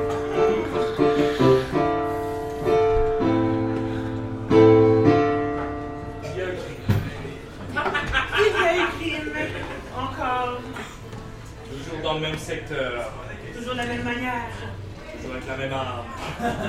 Yeah. 16.39 16.63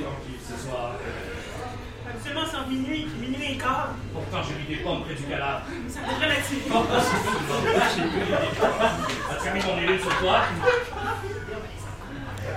tranquille 0.00 0.40
ce 0.40 0.56
soir. 0.66 0.94
Absolument 2.08 2.46
sans 2.46 2.66
minuit, 2.68 3.08
minuit 3.20 3.52
et 3.52 3.56
quart. 3.58 3.94
Pourtant, 4.12 4.42
j'ai 4.46 4.54
mis 4.54 4.66
des 4.76 4.82
pommes 4.82 5.02
près 5.02 5.14
du 5.14 5.22
cadavre. 5.24 5.62
Ça 5.88 6.00
devrait 6.00 6.28
l'attirer. 6.28 6.62
Oh, 6.72 6.84
c'est 6.88 7.22
J'ai. 7.48 8.10
As-tu 9.30 9.48
mis 9.50 9.62
mon 9.64 9.78
élite 9.78 10.02
sur 10.02 10.18
toi? 10.18 10.36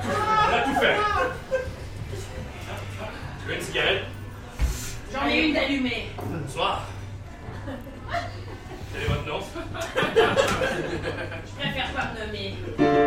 On 0.08 0.54
a 0.54 0.62
tout 0.62 0.76
fait. 0.80 0.98
Tu 3.40 3.48
veux 3.48 3.56
une 3.56 3.62
cigarette? 3.62 4.04
J'en 5.14 5.28
ai 5.28 5.48
une 5.48 5.54
d'allumée. 5.54 6.10
Bonsoir. 6.22 6.84
Quel 8.94 9.02
est 9.02 9.08
votre 9.08 9.26
nom? 9.26 9.40
Je 11.46 11.52
préfère 11.62 11.92
pas 11.94 12.06
me 12.14 12.20
nommer. 12.26 13.05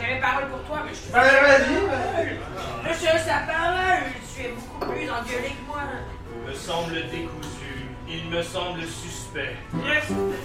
J'avais 0.00 0.20
parole 0.20 0.48
pour 0.50 0.62
toi, 0.64 0.82
mais 0.84 0.90
je 0.90 0.96
suis 0.96 1.12
Ben, 1.12 1.20
vas-y, 1.20 2.88
Monsieur 2.88 3.18
Sapin, 3.24 4.00
tu 4.34 4.42
es 4.42 4.48
beaucoup 4.48 4.92
plus 4.92 5.10
engueulé 5.10 5.50
que 5.50 5.66
moi. 5.66 5.82
Me 6.46 6.52
semble 6.54 6.94
décousu. 7.10 7.56
Il 8.08 8.30
me 8.30 8.42
semble 8.42 8.82
suspect. 8.82 9.56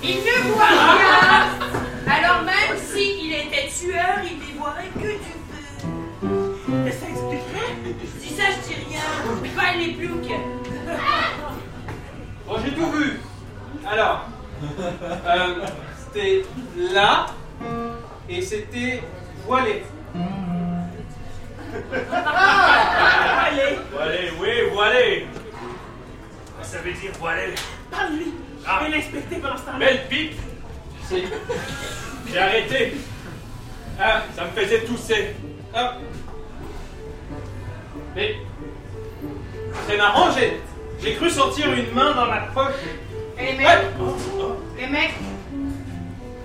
Il 0.03 0.15
ne 0.17 0.51
voit 0.51 0.65
rien. 0.65 1.59
Alors 2.07 2.41
même 2.43 2.77
s'il 2.77 3.33
était 3.33 3.69
tueur, 3.69 4.19
il 4.23 4.39
n'y 4.39 4.53
voirait 4.57 4.89
que 4.95 4.99
du 4.99 5.40
Je 8.37 8.67
dis 8.67 8.75
rien. 8.89 9.01
Pas 9.55 9.77
les 9.77 9.93
ploucs. 9.93 10.31
Bon, 12.47 12.55
j'ai 12.63 12.71
tout 12.73 12.91
vu. 12.91 13.19
Alors, 13.87 14.25
euh, 15.25 15.65
c'était 15.97 16.43
là 16.77 17.25
et 18.29 18.41
c'était 18.41 19.01
voilé. 19.45 19.83
Allez, 21.93 23.79
Voilé, 23.91 24.31
oui, 24.39 24.49
voilé. 24.73 25.27
Ça 26.63 26.77
veut 26.79 26.93
dire 26.93 27.11
voilé? 27.19 27.53
parle-lui. 27.89 28.33
Ah. 28.65 28.79
Je 28.81 28.85
vais 28.91 28.97
l'inspecter 28.97 29.35
pendant 29.37 29.57
ce 29.57 29.61
temps-là. 29.63 29.79
Belle 29.79 30.07
pipe. 30.07 30.33
J'ai 32.31 32.37
arrêté. 32.39 32.93
Ah, 33.99 34.21
Ça 34.35 34.45
me 34.45 34.49
faisait 34.51 34.81
tousser. 34.81 35.35
ah. 35.73 35.97
Mais. 38.15 38.35
C'est 39.87 39.97
marrant, 39.97 40.31
j'ai. 40.31 40.59
J'ai 41.03 41.15
cru 41.15 41.29
sentir 41.29 41.71
une 41.73 41.91
main 41.93 42.13
dans 42.13 42.27
ma 42.27 42.41
poche. 42.53 42.73
Eh 43.39 43.53
mec, 43.57 43.67
eh 44.79 44.85
mec, 44.87 45.11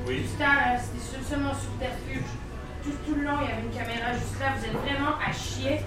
Oui. 0.06 0.24
c'était 0.30 0.44
euh, 0.44 0.78
c'était 0.80 1.28
seulement 1.28 1.52
subterfuge. 1.52 2.24
Tout, 2.82 2.92
tout 3.06 3.14
le 3.16 3.24
long, 3.24 3.36
il 3.42 3.48
y 3.48 3.52
avait 3.52 3.62
une 3.62 3.70
caméra 3.76 4.12
juste 4.14 4.40
là. 4.40 4.46
Vous 4.56 4.64
êtes 4.64 4.72
vraiment 4.80 5.16
à 5.20 5.30
chier. 5.30 5.80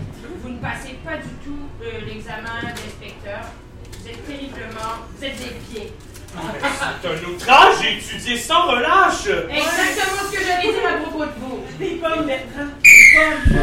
Vous 0.43 0.49
ne 0.49 0.59
passez 0.59 0.99
pas 1.03 1.17
du 1.17 1.29
tout 1.43 1.57
euh, 1.81 2.05
l'examen 2.05 2.61
d'inspecteur. 2.61 3.39
Vous 3.99 4.07
êtes 4.07 4.27
terriblement. 4.27 5.01
Vous 5.17 5.25
êtes 5.25 5.37
des 5.37 5.55
pieds. 5.65 5.93
C'est 6.31 7.07
un 7.07 7.29
outrage, 7.29 7.75
j'ai 7.81 7.97
étudié 7.97 8.37
sans 8.37 8.67
relâche. 8.67 9.25
Exactement 9.49 10.29
ce 10.29 10.37
que 10.37 10.43
j'allais 10.45 10.71
dire 10.71 10.87
à 10.87 10.97
propos 11.01 11.25
de 11.25 11.31
vous. 11.39 11.63
Des 11.79 11.95
pommes, 11.95 12.27
Bertrand. 12.27 12.69
Des 12.83 13.07
pommes. 13.15 13.59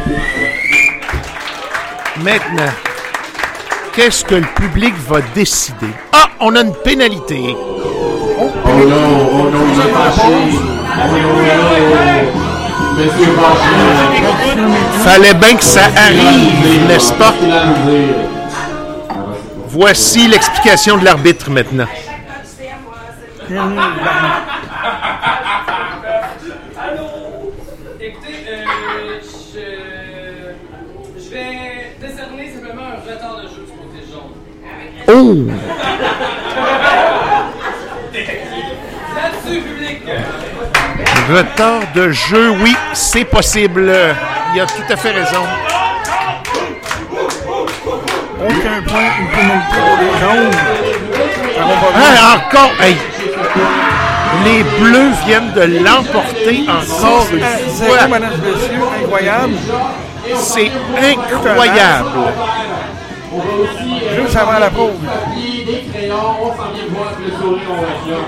Maintenant, 2.23 2.71
qu'est-ce 3.93 4.25
que 4.25 4.35
le 4.35 4.47
public 4.55 4.93
va 5.07 5.21
décider? 5.35 5.93
Ah, 6.11 6.29
on 6.39 6.55
a 6.55 6.61
une 6.61 6.73
pénalité. 6.73 7.55
Oh 8.39 8.49
non, 8.65 9.29
oh 9.31 9.49
non, 9.51 9.65
il 9.73 9.79
est 9.79 9.91
fâché. 9.93 10.21
Oh 10.21 11.07
non, 11.11 11.29
oh 11.29 11.83
non. 11.95 13.05
Monsieur 13.05 13.31
fâché. 13.33 13.75
Fallait 15.03 15.33
bien 15.35 15.55
que 15.55 15.63
ça 15.63 15.85
arrive, 15.95 16.87
n'est-ce 16.87 17.13
pas? 17.13 17.33
Voici 19.69 20.27
l'explication 20.27 20.97
de 20.97 21.05
l'arbitre 21.05 21.51
maintenant. 21.51 21.87
Public! 35.17 35.51
Retard 41.29 41.81
de 41.93 42.11
jeu, 42.11 42.51
oui, 42.61 42.75
c'est 42.93 43.25
possible. 43.25 43.93
Il 44.53 44.61
a 44.61 44.65
tout 44.65 44.83
à 44.89 44.95
fait 44.95 45.11
raison. 45.11 45.43
Aucun 48.39 48.81
point, 48.87 49.09
une 49.19 49.27
pénalité 49.27 49.75
pour 49.75 49.97
les 49.99 50.13
jaunes. 50.21 50.55
Hein, 51.95 52.11
encore, 52.35 52.71
hey, 52.81 52.95
les 54.45 54.63
Bleus 54.79 55.11
viennent 55.25 55.51
de 55.53 55.83
l'emporter 55.83 56.65
encore 56.69 57.27
une 57.33 57.39
fois. 57.41 58.07
mesdames 59.19 59.55
et 61.03 61.17
incroyable. 63.35 63.69
C'est 63.77 63.83
incroyable. 63.83 64.21
Juste 64.21 64.35
avant 64.35 64.59
la 64.59 64.69
pause. 64.69 64.91
Papier, 65.05 65.65
des 65.65 65.81
crayons, 65.91 66.15
on 66.41 66.47
s'en 66.55 66.71
vient 66.71 66.83
voir 66.89 67.11
le 67.19 67.31
sourire, 67.31 67.67
on 67.69 67.75
va 67.75 67.87
faire. 67.87 68.25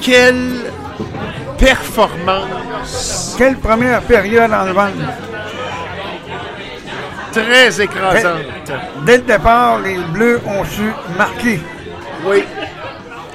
Quelle 0.00 0.72
performance 1.58 3.34
Quelle 3.38 3.56
première 3.56 4.02
période 4.02 4.52
en 4.52 4.72
vente. 4.72 4.92
très 7.32 7.80
écrasante. 7.82 8.42
Dès 9.04 9.18
le 9.18 9.22
départ, 9.24 9.78
les 9.80 9.96
Bleus 10.12 10.40
ont 10.46 10.64
su 10.64 10.90
marquer. 11.18 11.60
Oui. 12.24 12.44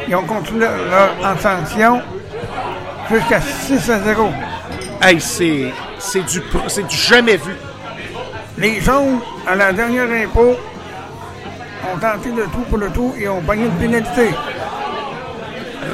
Ils 0.08 0.16
ont 0.16 0.24
continué 0.24 0.66
leur 0.90 1.12
ascension 1.24 2.02
jusqu'à 3.12 3.40
6 3.42 3.92
à 3.92 4.00
0. 4.00 4.32
Hey, 5.02 5.20
c'est 5.22 5.72
c'est 6.00 6.24
du 6.24 6.40
du 6.40 6.96
jamais 6.98 7.38
vu. 7.38 7.54
Les 8.62 8.80
jaunes, 8.80 9.20
à 9.48 9.56
la 9.56 9.74
dernière 9.74 10.08
impôt, 10.24 10.56
ont 11.92 11.98
tenté 11.98 12.30
le 12.30 12.44
tout 12.44 12.62
pour 12.70 12.78
le 12.78 12.92
tout 12.92 13.12
et 13.18 13.28
ont 13.28 13.42
pogné 13.42 13.66
une 13.66 13.72
pénalité. 13.72 14.30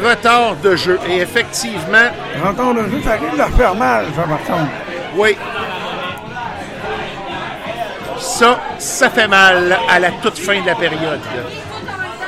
Retard 0.03 0.57
de 0.61 0.75
jeu 0.75 0.99
et 1.07 1.19
effectivement, 1.21 2.09
Retard 2.43 2.73
de 2.73 2.81
jeu, 2.89 3.01
ça 3.05 3.13
risque 3.13 3.31
de 3.31 3.37
leur 3.37 3.49
faire 3.51 3.73
mal, 3.73 4.05
ça, 4.13 4.23
par 4.23 4.43
contre. 4.43 4.71
oui. 5.15 5.37
Ça, 8.19 8.59
ça 8.79 9.09
fait 9.11 9.29
mal 9.29 9.77
à 9.89 9.99
la 9.99 10.11
toute 10.21 10.37
fin 10.37 10.59
de 10.59 10.65
la 10.65 10.75
période. 10.75 11.21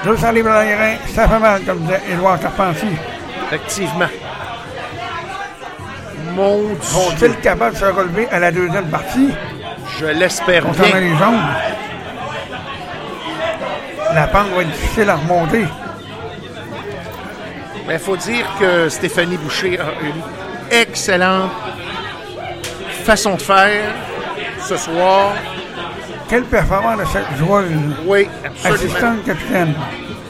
Juste 0.06 0.24
en 0.24 0.32
libre 0.32 0.52
terrain, 0.52 0.96
ça 1.14 1.28
fait 1.28 1.40
mal, 1.40 1.62
comme 1.64 1.80
disait 1.80 2.02
Édouard 2.14 2.40
Carpentier. 2.40 2.88
Effectivement. 3.48 4.08
Mon 6.34 6.60
Dieu. 6.60 6.78
Sont-ils 6.82 7.36
capables 7.42 7.74
de 7.74 7.80
se 7.80 7.86
relever 7.86 8.28
à 8.32 8.40
la 8.40 8.52
deuxième 8.52 8.88
partie 8.88 9.32
Je 10.00 10.06
l'espère 10.06 10.64
concernant 10.64 10.92
bien. 10.92 11.00
les 11.02 11.10
jaunes? 11.18 11.40
La 14.16 14.28
pente 14.28 14.48
va 14.56 14.62
être 14.62 14.72
difficile 14.72 15.10
à 15.10 15.16
remonter. 15.16 15.66
Mais 17.88 17.94
il 17.96 18.00
faut 18.00 18.18
dire 18.18 18.46
que 18.60 18.88
Stéphanie 18.90 19.38
Boucher 19.38 19.80
a 19.80 19.92
une 20.02 20.22
excellente 20.80 21.52
façon 23.04 23.36
de 23.36 23.42
faire 23.42 23.92
ce 24.62 24.78
soir. 24.78 25.34
Quelle 26.30 26.44
performance 26.44 27.00
de 27.00 27.06
cette 27.06 27.38
joueuse, 27.38 27.66
Oui, 28.06 28.30
absolument. 28.46 28.76
assistante 28.76 29.26
capitaine. 29.26 29.74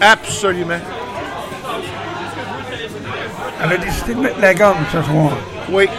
Absolument. 0.02 0.80
Elle 3.62 3.74
a 3.74 3.78
décidé 3.78 4.14
de 4.14 4.20
mettre 4.22 4.40
la 4.40 4.54
gomme 4.54 4.78
ce 4.92 5.02
soir. 5.02 5.32
Oui. 5.70 5.90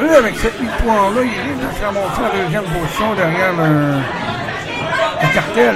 Eux, 0.00 0.16
avec 0.16 0.36
cette 0.36 0.58
victoire-là, 0.60 1.20
ils 1.22 1.30
viennent 1.30 1.58
de 1.58 1.74
se 1.78 1.84
ramasser 1.84 2.22
en 2.22 2.42
deuxième 2.44 2.64
position 2.64 3.14
derrière 3.14 3.52
le, 3.52 3.98
le 5.22 5.34
cartel. 5.34 5.74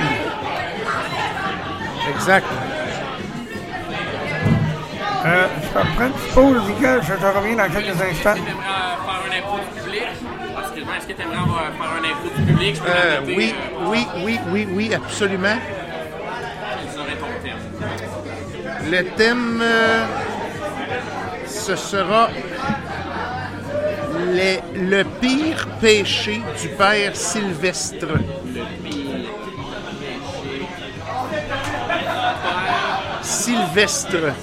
Exact. 2.14 2.46
Euh, 5.26 5.46
je 5.62 5.78
vais 5.78 5.84
me 5.84 5.90
prendre 5.94 6.06
une 6.06 6.12
petite 6.12 6.34
pause, 6.34 6.62
Miguel, 6.68 7.00
je 7.02 7.14
te 7.14 7.26
reviens 7.38 7.56
dans 7.56 7.72
quelques 7.72 8.00
instants. 8.00 8.34
Tu 8.34 8.50
aimerais 8.50 8.62
faire 9.04 9.20
un 9.26 9.38
impôt 9.38 9.58
du 9.58 9.80
public? 9.82 10.02
Est-ce 10.02 11.06
que 11.06 11.12
tu 11.12 11.22
aimerais 11.22 11.72
faire 11.78 11.90
un 11.92 12.04
impôt 12.10 12.30
du 12.36 12.42
public, 12.42 12.74
je 12.76 12.80
peux 12.80 12.88
Euh, 12.90 13.20
noter. 13.20 13.34
oui, 13.36 13.54
oui, 13.86 14.06
oui, 14.24 14.40
oui, 14.50 14.68
oui, 14.72 14.94
absolument. 14.94 15.56
Quel 16.80 16.92
serait 16.92 17.16
ton 17.16 17.32
thème? 17.42 18.90
Le 18.90 19.04
thème, 19.16 19.60
euh, 19.62 20.04
ce 21.46 21.74
sera 21.74 22.28
le 24.74 25.02
pire 25.20 25.66
péché 25.80 26.42
du 26.60 26.68
père 26.68 27.16
Sylvestre. 27.16 28.18
Sylvestre. 33.22 34.34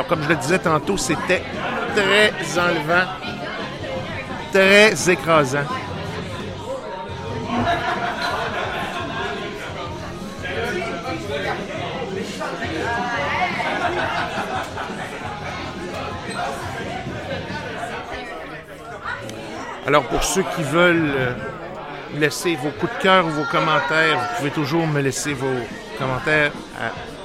Alors, 0.00 0.08
comme 0.08 0.22
je 0.22 0.28
le 0.30 0.36
disais 0.36 0.58
tantôt, 0.58 0.96
c'était 0.96 1.42
très 1.94 2.58
enlevant, 2.58 3.06
très 4.50 5.10
écrasant. 5.10 5.58
Alors, 19.86 20.04
pour 20.04 20.24
ceux 20.24 20.44
qui 20.56 20.62
veulent 20.62 21.12
euh, 21.14 21.34
laisser 22.14 22.56
vos 22.56 22.70
coups 22.70 22.90
de 22.96 23.02
cœur 23.02 23.26
ou 23.26 23.30
vos 23.32 23.44
commentaires, 23.44 24.16
vous 24.16 24.36
pouvez 24.38 24.50
toujours 24.50 24.86
me 24.86 25.02
laisser 25.02 25.34
vos 25.34 25.58
commentaires 25.98 26.52
à 26.80 27.19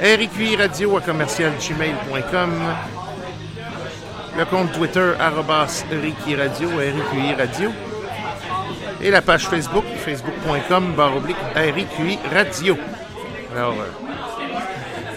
RQI 0.00 0.56
Radio 0.56 0.96
à 0.96 1.00
commercialgmail.com. 1.00 2.50
Le 4.36 4.44
compte 4.46 4.72
Twitter, 4.72 5.12
arrobas 5.20 5.84
Ricky 5.90 6.34
Radio, 6.34 6.68
RQI 6.68 7.34
Radio. 7.34 7.70
Et 9.00 9.10
la 9.10 9.22
page 9.22 9.46
Facebook, 9.46 9.84
facebook.com, 10.04 10.94
barre 10.96 11.16
oblique, 11.16 11.36
RQI 11.54 12.18
Radio. 12.32 12.76
Alors, 13.54 13.74
euh, 13.74 13.86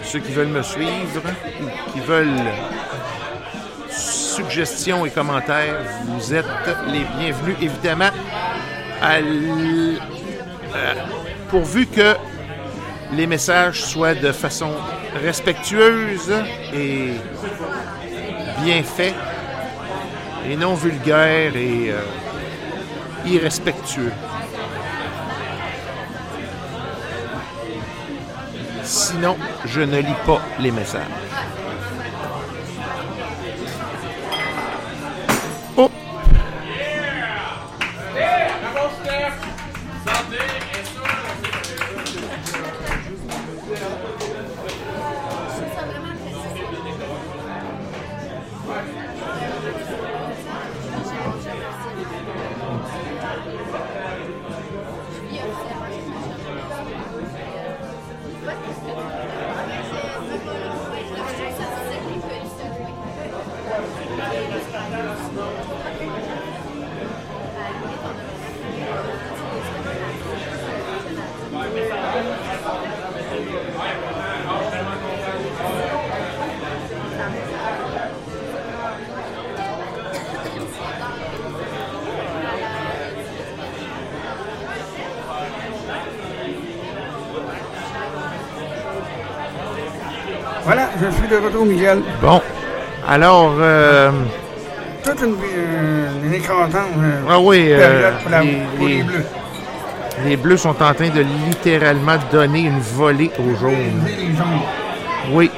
ceux 0.04 0.20
qui 0.20 0.32
veulent 0.32 0.48
me 0.48 0.62
suivre 0.62 1.24
ou 1.62 1.92
qui 1.92 2.00
veulent 2.02 2.44
suggestions 3.90 5.06
et 5.08 5.10
commentaires, 5.10 5.80
vous 6.06 6.36
êtes 6.36 6.46
les 6.88 7.04
bienvenus, 7.18 7.56
évidemment, 7.60 8.12
à 9.02 9.16
euh, 9.16 9.96
pourvu 11.50 11.88
que 11.88 12.16
les 13.14 13.28
messages 13.28 13.84
soient 13.84 14.16
de 14.16 14.32
façon 14.32 14.72
respectueuse 15.22 16.34
et 16.74 17.12
bien 18.64 18.84
faits, 18.84 19.16
et 20.50 20.56
non 20.56 20.74
vulgaire 20.74 21.56
et 21.56 21.92
euh, 21.92 22.02
irrespectueux. 23.26 24.12
Sinon, 28.84 29.36
je 29.66 29.82
ne 29.82 30.00
lis 30.00 30.16
pas 30.26 30.42
les 30.60 30.72
messages. 30.72 31.02
Oh! 35.76 35.92
Miguel. 91.66 92.00
Bon. 92.22 92.42
Alors, 93.08 93.54
euh, 93.60 94.12
Toute 95.04 95.22
une, 95.22 95.34
euh, 95.34 96.08
une 96.26 96.34
écrasante 96.34 96.74
euh, 96.76 97.22
ah 97.30 97.40
oui, 97.40 97.68
période 97.70 98.14
pour, 98.22 98.32
la- 98.32 98.42
les, 98.44 98.58
pour 98.78 98.88
les 98.88 98.96
les- 98.98 99.04
Bleus. 99.04 99.26
les 100.26 100.38
Bleus 100.38 100.58
sont 100.58 100.70
en 100.84 100.94
train 100.94 101.10
de 101.10 101.26
littéralement 101.48 102.18
donner 102.32 102.62
une 102.62 102.80
volée 102.80 103.32
aux 103.40 103.56
jaunes. 103.60 104.04
Les 104.06 104.36
jaunes. 104.36 104.62
Oui. 105.32 105.50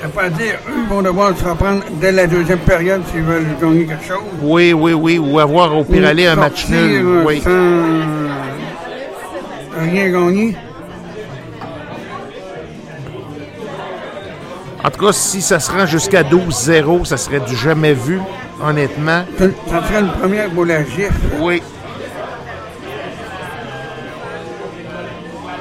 Ça 0.00 0.06
veut 0.06 0.12
pas 0.12 0.28
dire, 0.30 0.54
eux 0.68 0.86
vont 0.88 1.02
devoir 1.02 1.36
se 1.36 1.44
reprendre 1.44 1.82
dès 2.00 2.12
la 2.12 2.26
deuxième 2.26 2.60
période 2.60 3.02
s'ils 3.10 3.22
veulent 3.22 3.46
gagner 3.60 3.84
quelque 3.86 4.04
chose. 4.06 4.22
Oui, 4.40 4.72
oui, 4.72 4.92
oui. 4.94 5.18
Ou 5.18 5.38
avoir 5.40 5.76
au 5.76 5.84
pire 5.84 6.06
aller 6.06 6.26
un 6.26 6.36
match 6.36 6.68
nul. 6.68 7.04
Oui. 7.26 7.40
Sans 7.42 7.50
rien 9.82 10.08
gagner. 10.10 10.56
En 14.88 14.90
tout 14.90 15.04
cas, 15.04 15.12
si 15.12 15.42
ça 15.42 15.60
se 15.60 15.70
rend 15.70 15.84
jusqu'à 15.84 16.22
12-0, 16.22 17.04
ça 17.04 17.18
serait 17.18 17.40
du 17.40 17.54
jamais 17.54 17.92
vu, 17.92 18.18
honnêtement. 18.64 19.22
Ça 19.38 19.86
serait 19.86 20.00
une 20.00 20.08
première 20.12 20.48
pour 20.48 20.64
la 20.64 20.82
GIF. 20.82 21.12
Oui. 21.40 21.62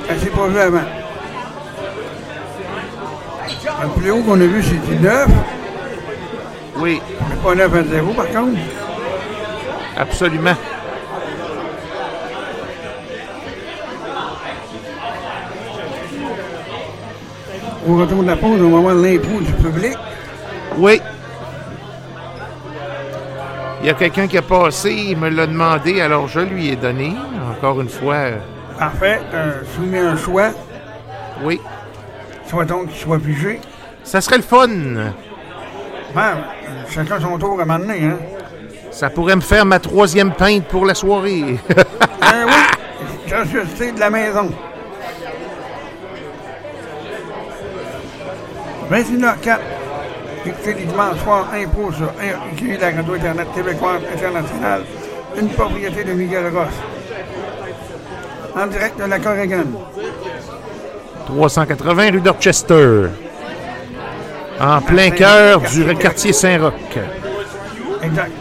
Ça 0.08 0.18
s'est 0.18 0.30
pas 0.30 0.48
vu 0.48 0.58
avant. 0.58 0.80
Le 3.84 3.99
plus 3.99 4.12
haut 4.12 4.24
qu'on 4.24 4.40
a 4.40 4.45
vu, 4.45 4.64
c'était 4.64 4.98
9. 4.98 5.28
Oui. 6.78 7.02
Mais 7.30 7.36
pas 7.44 7.54
9 7.54 7.76
à 7.76 7.84
0, 7.84 8.14
par 8.14 8.28
contre. 8.28 8.58
Absolument. 9.98 10.56
Au 17.88 17.96
retour 17.96 18.22
de 18.22 18.28
la 18.28 18.36
pause, 18.36 18.62
on 18.62 18.70
va 18.70 18.80
voir 18.80 18.96
l'impôt 18.96 19.40
du 19.40 19.52
public. 19.54 19.96
Oui. 20.78 21.02
Il 23.80 23.88
y 23.88 23.90
a 23.90 23.94
quelqu'un 23.94 24.28
qui 24.28 24.38
a 24.38 24.42
passé, 24.42 24.92
il 24.92 25.18
me 25.18 25.30
l'a 25.30 25.48
demandé, 25.48 26.02
alors 26.02 26.28
je 26.28 26.42
lui 26.42 26.70
ai 26.70 26.76
donné. 26.76 27.14
Encore 27.50 27.80
une 27.80 27.88
fois. 27.88 28.32
Parfait. 28.78 29.22
Euh, 29.34 29.62
soumis 29.74 30.00
un 30.00 30.18
choix. 30.18 30.50
Oui. 31.44 31.62
Soit-on 32.48 32.86
qu'il 32.86 32.98
soit 32.98 33.20
figé. 33.20 33.62
Ça 34.04 34.20
serait 34.20 34.38
le 34.38 34.44
fun. 34.44 34.68
Ben, 36.14 36.38
chacun 36.90 37.22
son 37.22 37.38
tour 37.38 37.62
à 37.62 37.66
m'amener, 37.66 38.06
hein. 38.06 38.18
Ça 38.92 39.10
pourrait 39.10 39.36
me 39.36 39.42
faire 39.42 39.66
ma 39.66 39.80
troisième 39.80 40.34
pinte 40.34 40.66
pour 40.66 40.86
la 40.86 40.96
soirée. 40.96 41.58
Ben 41.70 42.46
oui, 42.48 43.28
gracieuseté 43.28 43.92
de 43.92 44.00
la 44.00 44.10
maison. 44.10 44.50
21h04. 48.92 49.60
Écoutez 50.46 50.74
les 50.74 50.86
dimanches 50.86 51.20
soirs, 51.24 51.48
impôts 51.54 51.92
sur 51.92 52.06
la 52.06 52.92
radio 52.92 53.14
Internet 53.14 53.48
québécoise 53.54 54.02
internationale, 54.14 54.84
une 55.40 55.50
propriété 55.50 56.04
de 56.04 56.14
Miguel 56.14 56.46
Ross. 56.56 56.74
En 58.56 58.68
direct 58.68 58.98
de 58.98 59.06
la 59.06 59.20
Corrigan. 59.20 59.66
380 61.26 62.12
rue 62.12 62.22
Dorchester. 62.22 63.08
En 64.60 64.82
plein 64.82 65.10
cœur 65.12 65.62
du 65.62 65.96
quartier 65.96 66.32
Saint-Roch. 66.34 66.74
Exact. 68.02 68.32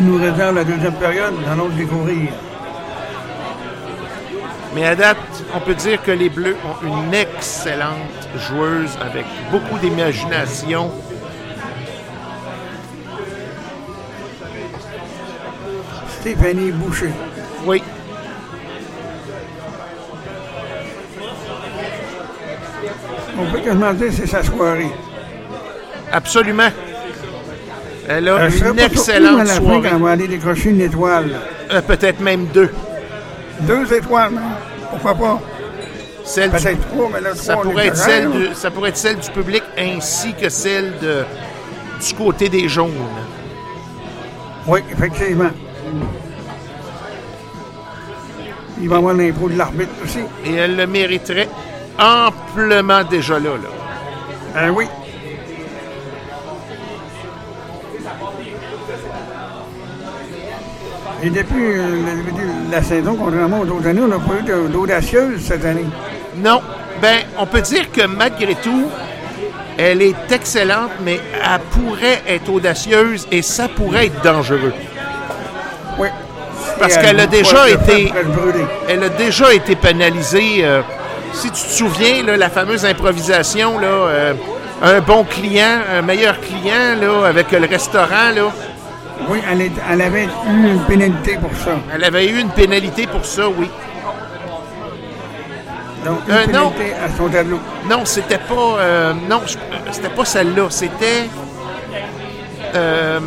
Nous 0.00 0.16
réserve 0.16 0.54
la 0.54 0.64
deuxième 0.64 0.94
période, 0.94 1.34
allons 1.50 1.68
le 1.68 1.74
découvrir. 1.74 2.30
Mais 4.74 4.86
à 4.86 4.94
date, 4.94 5.16
on 5.54 5.60
peut 5.60 5.74
dire 5.74 6.00
que 6.02 6.12
les 6.12 6.28
Bleus 6.28 6.56
ont 6.64 6.86
une 6.86 7.12
excellente 7.12 8.28
joueuse 8.48 8.96
avec 9.00 9.24
beaucoup 9.50 9.78
d'imagination. 9.78 10.90
Stéphanie 16.20 16.70
Boucher. 16.70 17.10
Oui. 17.66 17.82
On 23.38 23.46
peut 23.50 23.58
quasiment 23.58 23.92
dire 23.94 24.06
que 24.08 24.12
c'est 24.12 24.26
sa 24.26 24.42
soirée. 24.42 24.90
Absolument. 26.12 26.68
Elle 28.08 28.28
a 28.28 28.44
Elle 28.44 28.52
serait 28.52 28.70
une 28.70 28.78
surprise 28.78 28.80
à 28.80 28.86
excellente 29.14 29.38
la 29.38 29.44
fin 29.46 29.60
soirée. 29.60 29.88
quand 29.90 29.96
on 29.96 30.00
va 30.00 30.10
aller 30.10 30.28
décrocher 30.28 30.70
une 30.70 30.80
étoile. 30.80 31.30
Euh, 31.70 31.80
Peut-être 31.82 32.20
même 32.20 32.46
deux. 32.46 32.70
Deux 33.60 33.92
étoiles, 33.92 34.32
hein? 34.36 34.56
pourquoi 34.90 35.14
pas? 35.14 35.40
Celle 36.24 36.50
du- 36.50 36.56
Peut-être 36.56 36.88
trois, 36.88 37.10
mais 37.12 37.20
là, 37.20 37.34
ça, 37.34 37.52
trois, 37.52 37.64
pourrait 37.64 37.86
être 37.88 37.96
celle 37.96 38.30
du, 38.30 38.48
ça 38.54 38.70
pourrait 38.70 38.90
être 38.90 38.96
celle 38.96 39.16
du 39.18 39.30
public 39.30 39.62
ainsi 39.78 40.32
que 40.34 40.48
celle 40.48 40.92
de, 41.00 41.24
du 42.06 42.14
côté 42.14 42.48
des 42.48 42.68
jaunes. 42.68 42.92
Oui, 44.66 44.80
effectivement. 44.92 45.50
Il 48.80 48.88
va 48.88 48.94
y 48.94 48.98
avoir 48.98 49.14
l'impôt 49.14 49.48
de 49.48 49.58
l'arbitre 49.58 49.90
aussi. 50.04 50.20
Et 50.44 50.54
elle 50.54 50.76
le 50.76 50.86
mériterait 50.86 51.48
amplement 51.98 53.04
déjà 53.04 53.34
là. 53.38 53.50
là. 53.50 53.68
Ah 54.56 54.70
oui. 54.72 54.86
Et 61.22 61.30
depuis 61.30 61.72
euh, 61.72 61.86
la 62.70 62.82
saison, 62.82 63.16
contrairement 63.16 63.60
aux 63.60 63.68
autres 63.68 63.86
années, 63.86 64.00
on 64.02 64.08
n'a 64.08 64.18
pas 64.18 64.34
eu 64.40 64.68
d'audacieuse 64.70 65.42
cette 65.42 65.64
année. 65.64 65.86
Non. 66.36 66.62
Ben, 67.02 67.18
on 67.38 67.46
peut 67.46 67.60
dire 67.60 67.90
que 67.92 68.06
malgré 68.06 68.54
tout, 68.54 68.88
elle 69.78 70.02
est 70.02 70.32
excellente, 70.32 70.90
mais 71.02 71.20
elle 71.34 71.60
pourrait 71.70 72.22
être 72.28 72.50
audacieuse 72.52 73.26
et 73.30 73.42
ça 73.42 73.68
pourrait 73.68 74.06
être 74.06 74.22
dangereux. 74.22 74.72
Oui. 75.98 76.08
Parce 76.78 76.96
qu'elle 76.96 77.20
a 77.20 77.26
déjà 77.26 77.68
été, 77.68 78.12
elle 78.88 79.04
a 79.04 79.08
déjà 79.10 79.52
été 79.52 79.76
pénalisée. 79.76 80.64
euh, 80.64 80.80
si 81.32 81.50
tu 81.50 81.62
te 81.62 81.70
souviens, 81.70 82.22
là, 82.24 82.36
la 82.36 82.50
fameuse 82.50 82.84
improvisation, 82.84 83.78
là, 83.78 83.86
euh, 83.86 84.34
un 84.82 85.00
bon 85.00 85.24
client, 85.24 85.78
un 85.94 86.02
meilleur 86.02 86.40
client, 86.40 86.96
là, 87.00 87.26
avec 87.28 87.52
le 87.52 87.66
restaurant, 87.66 88.30
là. 88.34 88.50
Oui, 89.28 89.40
elle, 89.50 89.62
est- 89.62 89.72
elle 89.90 90.02
avait 90.02 90.24
eu 90.24 90.28
une 90.72 90.80
pénalité 90.86 91.36
pour 91.36 91.54
ça. 91.54 91.72
Elle 91.94 92.04
avait 92.04 92.26
eu 92.28 92.40
une 92.40 92.50
pénalité 92.50 93.06
pour 93.06 93.24
ça, 93.24 93.48
oui. 93.48 93.68
Donc, 96.04 96.18
une 96.28 96.34
Euh, 96.34 96.46
non. 96.52 96.72
à 97.04 97.08
son 97.16 97.28
tableau. 97.28 97.60
Non, 97.88 98.04
c'était 98.04 98.38
pas. 98.38 98.54
euh, 98.78 99.12
non, 99.28 99.40
euh, 99.44 99.76
c'était 99.92 100.08
pas 100.08 100.24
celle-là. 100.24 100.66
C'était. 100.70 101.28
euh, 102.74 103.20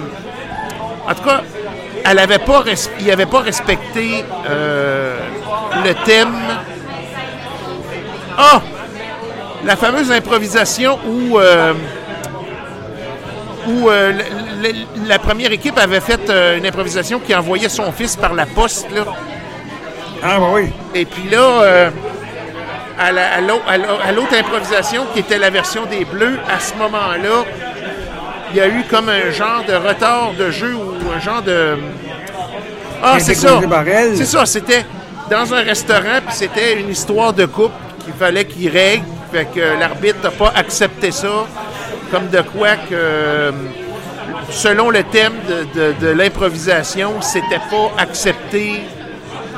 en 1.08 1.14
tout 1.14 1.24
cas, 1.24 1.42
elle 2.06 2.20
avait 2.20 2.40
pas 2.40 2.62
res- 2.62 2.90
il 3.00 3.12
avait 3.12 3.26
pas 3.28 3.42
respecté 3.42 4.26
le 4.50 5.94
thème. 6.06 6.34
Ah! 8.38 8.62
La 9.66 9.76
fameuse 9.76 10.12
improvisation 10.12 10.98
où. 11.08 11.38
où 13.68 13.90
euh, 13.90 14.14
le- 14.72 15.08
la 15.08 15.20
première 15.20 15.52
équipe 15.52 15.78
avait 15.78 16.00
fait 16.00 16.30
euh, 16.30 16.58
une 16.58 16.66
improvisation 16.66 17.20
qui 17.20 17.36
envoyait 17.36 17.70
son 17.70 17.92
fils 17.92 18.16
par 18.16 18.34
la 18.34 18.46
poste. 18.46 18.88
Là. 18.94 19.04
Ah, 20.24 20.38
bah 20.40 20.46
oui. 20.54 20.70
Et 20.96 21.06
puis 21.06 21.30
là, 21.30 21.38
euh, 21.64 21.90
à 23.00 23.12
la- 23.12 23.34
à 23.36 23.42
l'au- 23.42 23.62
à 23.68 23.78
l'au- 23.78 24.00
à 24.08 24.12
l'autre 24.12 24.36
improvisation, 24.38 25.06
qui 25.14 25.20
était 25.20 25.38
la 25.38 25.50
version 25.50 25.86
des 25.86 26.06
Bleus, 26.06 26.40
à 26.50 26.60
ce 26.60 26.74
moment-là, 26.76 27.44
il 28.52 28.58
y 28.58 28.62
a 28.62 28.68
eu 28.68 28.84
comme 28.90 29.10
un 29.10 29.32
genre 29.32 29.64
de 29.68 29.74
retard 29.74 30.32
de 30.38 30.50
jeu 30.52 30.74
ou 30.76 30.94
un 31.16 31.20
genre 31.20 31.42
de... 31.42 31.78
Ah, 33.04 33.20
c'est 33.20 33.34
ça. 33.36 33.60
C'est 34.16 34.26
ça, 34.26 34.46
c'était 34.46 34.86
dans 35.30 35.54
un 35.54 35.62
restaurant, 35.64 36.20
puis 36.26 36.36
c'était 36.36 36.80
une 36.80 36.90
histoire 36.90 37.34
de 37.34 37.46
couple 37.46 37.74
qu'il 38.06 38.14
fallait 38.14 38.46
qu'il 38.46 38.70
règle. 38.70 39.06
Fait 39.32 39.46
que 39.46 39.80
l'arbitre 39.80 40.20
n'a 40.24 40.30
pas 40.32 40.54
accepté 40.56 41.12
ça, 41.12 41.28
comme 42.12 42.30
de 42.30 42.42
quoi 42.42 42.76
que, 42.88 42.94
euh, 42.94 43.52
selon 44.50 44.90
le 44.90 45.04
thème 45.04 45.34
de, 45.48 45.80
de- 45.80 45.94
de 46.00 46.08
l'improvisation, 46.10 47.22
c'était 47.22 47.60
pas 47.70 47.92
accepté 47.98 48.84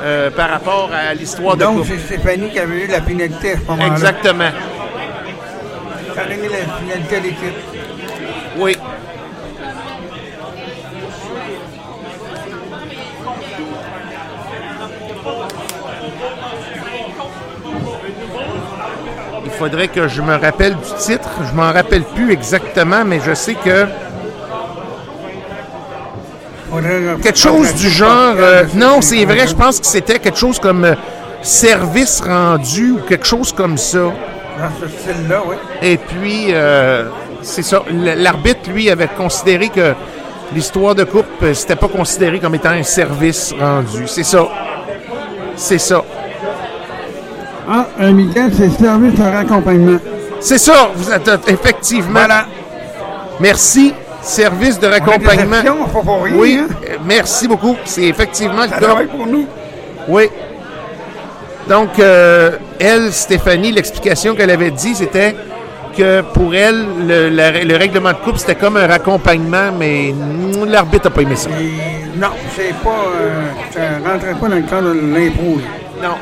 euh, 0.02 0.30
par 0.30 0.50
rapport 0.50 0.90
à 0.92 1.14
l'histoire 1.14 1.56
de 1.56 1.62
Donc, 1.62 1.84
c'est 1.86 1.98
Stéphanie 1.98 2.50
qui 2.50 2.58
avait 2.58 2.84
eu 2.84 2.86
la 2.86 3.00
pénalité 3.00 3.52
à 3.52 3.56
ce 3.56 3.62
moment-là. 3.70 3.88
Exactement. 3.92 4.50
Ça 6.14 6.22
a 6.22 6.24
donné 6.24 6.48
la 6.48 6.74
pénalité 6.80 7.16
à 7.16 7.20
l'équipe. 7.20 7.54
Oui. 8.58 8.76
Il 19.44 19.50
faudrait 19.52 19.88
que 19.88 20.08
je 20.08 20.22
me 20.22 20.34
rappelle 20.36 20.74
du 20.76 20.92
titre. 20.98 21.28
Je 21.48 21.54
m'en 21.54 21.72
rappelle 21.72 22.02
plus 22.02 22.32
exactement, 22.32 23.04
mais 23.04 23.20
je 23.24 23.34
sais 23.34 23.54
que 23.54 23.86
quelque 27.22 27.38
chose 27.38 27.74
du 27.74 27.88
genre. 27.88 28.34
euh, 28.36 28.64
non, 28.74 29.00
c'est 29.00 29.24
vrai. 29.24 29.46
Je 29.46 29.54
pense 29.54 29.80
que 29.80 29.86
c'était 29.86 30.18
quelque 30.18 30.38
chose 30.38 30.58
comme 30.58 30.84
euh, 30.84 30.94
service 31.42 32.20
rendu 32.20 32.92
ou 32.92 32.98
quelque 33.08 33.26
chose 33.26 33.52
comme 33.52 33.76
ça. 33.78 33.98
Dans 33.98 34.12
ce 34.80 34.88
style-là, 34.88 35.42
oui. 35.46 35.56
Et 35.82 35.96
puis, 35.98 36.46
euh, 36.50 37.04
c'est 37.42 37.62
ça. 37.62 37.82
L'arbitre, 37.90 38.70
lui, 38.70 38.90
avait 38.90 39.08
considéré 39.08 39.68
que 39.68 39.92
l'histoire 40.54 40.94
de 40.94 41.04
coupe, 41.04 41.26
c'était 41.54 41.76
pas 41.76 41.88
considéré 41.88 42.38
comme 42.40 42.54
étant 42.54 42.70
un 42.70 42.82
service 42.82 43.54
rendu. 43.58 44.06
C'est 44.06 44.24
ça. 44.24 44.46
C'est 45.56 45.78
ça. 45.78 46.02
Ah, 47.68 47.86
un 47.98 48.12
Miguel, 48.12 48.50
c'est 48.56 48.70
service 48.70 49.14
de 49.14 49.22
raccompagnement. 49.22 49.98
C'est 50.40 50.58
ça, 50.58 50.90
vous 50.94 51.10
êtes 51.10 51.28
effectivement. 51.48 52.10
Voilà. 52.20 52.46
Merci. 53.40 53.92
Service 54.26 54.78
de 54.80 54.86
raccompagnement. 54.88 55.56
oui, 56.34 56.58
hein? 56.60 56.66
euh, 56.88 56.96
merci 57.04 57.46
beaucoup. 57.46 57.76
C'est 57.84 58.02
effectivement 58.04 58.62
le 58.62 58.68
Ça 58.68 58.74
cas. 58.78 58.86
travaille 58.86 59.06
pour 59.06 59.26
nous. 59.26 59.46
Oui. 60.08 60.28
Donc, 61.68 61.98
euh, 61.98 62.52
elle, 62.78 63.12
Stéphanie, 63.12 63.72
l'explication 63.72 64.34
qu'elle 64.34 64.50
avait 64.50 64.70
dit, 64.72 64.94
c'était 64.94 65.34
que 65.96 66.20
pour 66.22 66.54
elle, 66.54 66.84
le, 67.06 67.28
la- 67.30 67.64
le 67.64 67.76
règlement 67.76 68.10
de 68.10 68.16
coupe, 68.16 68.36
c'était 68.38 68.54
comme 68.56 68.76
un 68.76 68.86
raccompagnement, 68.86 69.72
mais 69.78 70.14
l'arbitre 70.66 71.08
n'a 71.08 71.14
pas 71.14 71.22
aimé 71.22 71.36
ça. 71.36 71.48
Et 71.50 72.18
non, 72.18 72.28
c'est 72.54 72.74
pas. 72.84 72.90
euh, 73.20 73.42
ça 73.72 74.10
rentrait 74.12 74.34
pas 74.34 74.48
dans 74.48 74.54
le 74.56 74.62
cadre 74.62 74.88
de 74.94 75.14
l'impôt. 75.14 75.60
Non. 76.02 76.14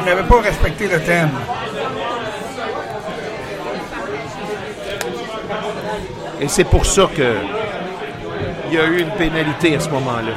On 0.00 0.04
n'avait 0.06 0.22
pas 0.22 0.40
respecté 0.40 0.84
le 0.84 1.00
thème. 1.00 1.28
Et 6.40 6.48
c'est 6.48 6.64
pour 6.64 6.86
ça 6.86 7.08
que 7.14 7.34
il 8.70 8.74
y 8.74 8.78
a 8.78 8.84
eu 8.86 9.00
une 9.00 9.10
pénalité 9.10 9.76
à 9.76 9.80
ce 9.80 9.88
moment-là. 9.88 10.32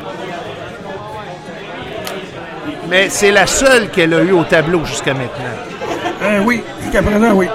Mais 2.89 3.09
c'est 3.09 3.31
la 3.31 3.45
seule 3.45 3.89
qu'elle 3.89 4.13
a 4.13 4.21
eue 4.21 4.31
au 4.31 4.43
tableau 4.43 4.83
jusqu'à 4.85 5.13
maintenant. 5.13 5.45
Euh, 6.23 6.41
oui, 6.45 6.63
jusqu'à 6.81 7.01
présent, 7.01 7.33
oui. 7.33 7.47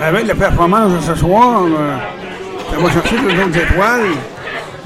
Avec 0.00 0.26
la 0.26 0.34
performance 0.34 0.92
de 0.92 1.00
ce 1.00 1.14
soir, 1.16 1.62
euh, 1.64 1.96
ça 2.70 2.76
va 2.78 2.92
chercher 2.92 3.16
deux 3.18 3.42
autres 3.42 3.72
étoiles. 3.72 4.10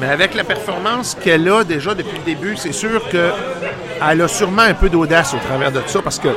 Mais 0.00 0.08
avec 0.08 0.34
la 0.34 0.44
performance 0.44 1.16
qu'elle 1.22 1.48
a 1.48 1.64
déjà 1.64 1.94
depuis 1.94 2.18
le 2.18 2.24
début, 2.24 2.56
c'est 2.56 2.72
sûr 2.72 3.02
qu'elle 3.08 4.20
a 4.20 4.28
sûrement 4.28 4.62
un 4.62 4.74
peu 4.74 4.88
d'audace 4.88 5.34
au 5.34 5.38
travers 5.38 5.70
de 5.70 5.80
ça 5.86 6.00
parce 6.02 6.18
que 6.18 6.28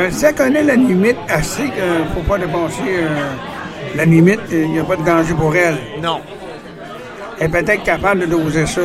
Ben, 0.00 0.10
si 0.10 0.24
elle 0.24 0.34
connaît 0.34 0.62
la 0.62 0.76
limite 0.76 1.18
assez 1.28 1.64
qu'il 1.64 1.72
ne 1.82 2.04
faut 2.14 2.22
pas 2.26 2.38
dépasser 2.38 2.80
euh, 2.88 3.08
la 3.94 4.06
limite, 4.06 4.40
il 4.50 4.70
n'y 4.70 4.78
a 4.78 4.82
pas 4.84 4.96
de 4.96 5.02
danger 5.04 5.34
pour 5.34 5.54
elle. 5.54 5.76
Non. 6.02 6.22
Elle 7.38 7.46
est 7.46 7.48
peut-être 7.50 7.82
capable 7.82 8.20
de 8.20 8.26
doser 8.26 8.64
ça. 8.64 8.80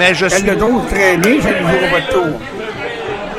Mais 0.00 0.14
je 0.14 0.24
Elle 0.24 0.30
suis- 0.32 0.42
le 0.42 0.56
dose 0.56 0.82
très 0.90 1.16
bien, 1.16 1.40
ça 1.40 1.48
ne 1.50 1.90
pas 1.92 2.00
de 2.00 2.12
tour. 2.12 2.40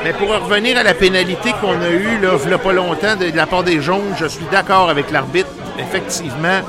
Mais 0.06 0.14
pour 0.14 0.30
revenir 0.30 0.78
à 0.78 0.84
la 0.84 0.94
pénalité 0.94 1.52
qu'on 1.60 1.82
a 1.82 1.90
eue, 1.90 2.22
là, 2.22 2.38
v'là 2.38 2.58
pas 2.58 2.72
longtemps, 2.72 3.18
de, 3.18 3.30
de 3.30 3.36
la 3.36 3.46
part 3.46 3.64
des 3.64 3.82
jaunes, 3.82 4.16
je 4.18 4.28
suis 4.28 4.46
d'accord 4.50 4.90
avec 4.90 5.12
l'arbitre. 5.12 5.50
Effectivement, 5.78 6.62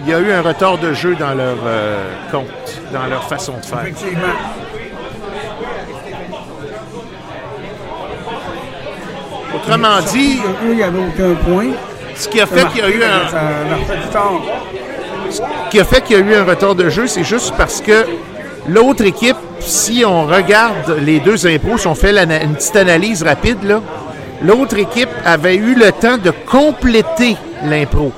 il 0.00 0.08
y 0.10 0.14
a 0.14 0.20
eu 0.20 0.32
un 0.32 0.40
retard 0.40 0.78
de 0.78 0.94
jeu 0.94 1.16
dans 1.16 1.34
leur 1.34 1.56
euh, 1.66 2.02
compte, 2.32 2.80
dans 2.94 3.04
leur 3.08 3.28
façon 3.28 3.58
de 3.60 3.66
faire. 3.66 3.80
Effectivement. 3.82 4.22
Autrement 9.66 10.00
dit, 10.12 10.40
Eux, 10.64 10.70
il 10.70 10.76
n'y 10.76 10.82
avait 10.82 10.98
aucun 10.98 11.34
point. 11.34 11.68
ce 12.14 12.28
qui 12.28 12.40
a 12.40 12.46
fait 12.46 12.66
qu'il 12.68 12.78
y 12.80 12.82
a 12.82 12.90
eu 12.90 13.02
un, 13.02 13.28
Ça 13.28 13.40
leur 13.68 13.78
fait 13.86 13.96
du 13.96 14.08
tort. 14.12 14.42
Ce 15.30 15.40
qui 15.70 15.80
a 15.80 15.84
fait 15.84 16.02
qu'il 16.02 16.16
y 16.16 16.20
a 16.20 16.22
eu 16.22 16.34
un 16.34 16.44
retard 16.44 16.74
de 16.74 16.90
jeu, 16.90 17.06
c'est 17.06 17.24
juste 17.24 17.54
parce 17.56 17.80
que 17.80 18.04
l'autre 18.68 19.04
équipe, 19.04 19.36
si 19.60 20.04
on 20.06 20.26
regarde 20.26 20.98
les 21.02 21.18
deux 21.20 21.46
impôts, 21.46 21.78
si 21.78 21.86
on 21.86 21.94
fait 21.94 22.10
une 22.16 22.54
petite 22.54 22.76
analyse 22.76 23.22
rapide, 23.22 23.62
là, 23.64 23.80
l'autre 24.42 24.78
équipe 24.78 25.08
avait 25.24 25.56
eu 25.56 25.74
le 25.74 25.90
temps 25.92 26.18
de 26.18 26.30
compléter 26.30 27.36
l'impro. 27.64 28.12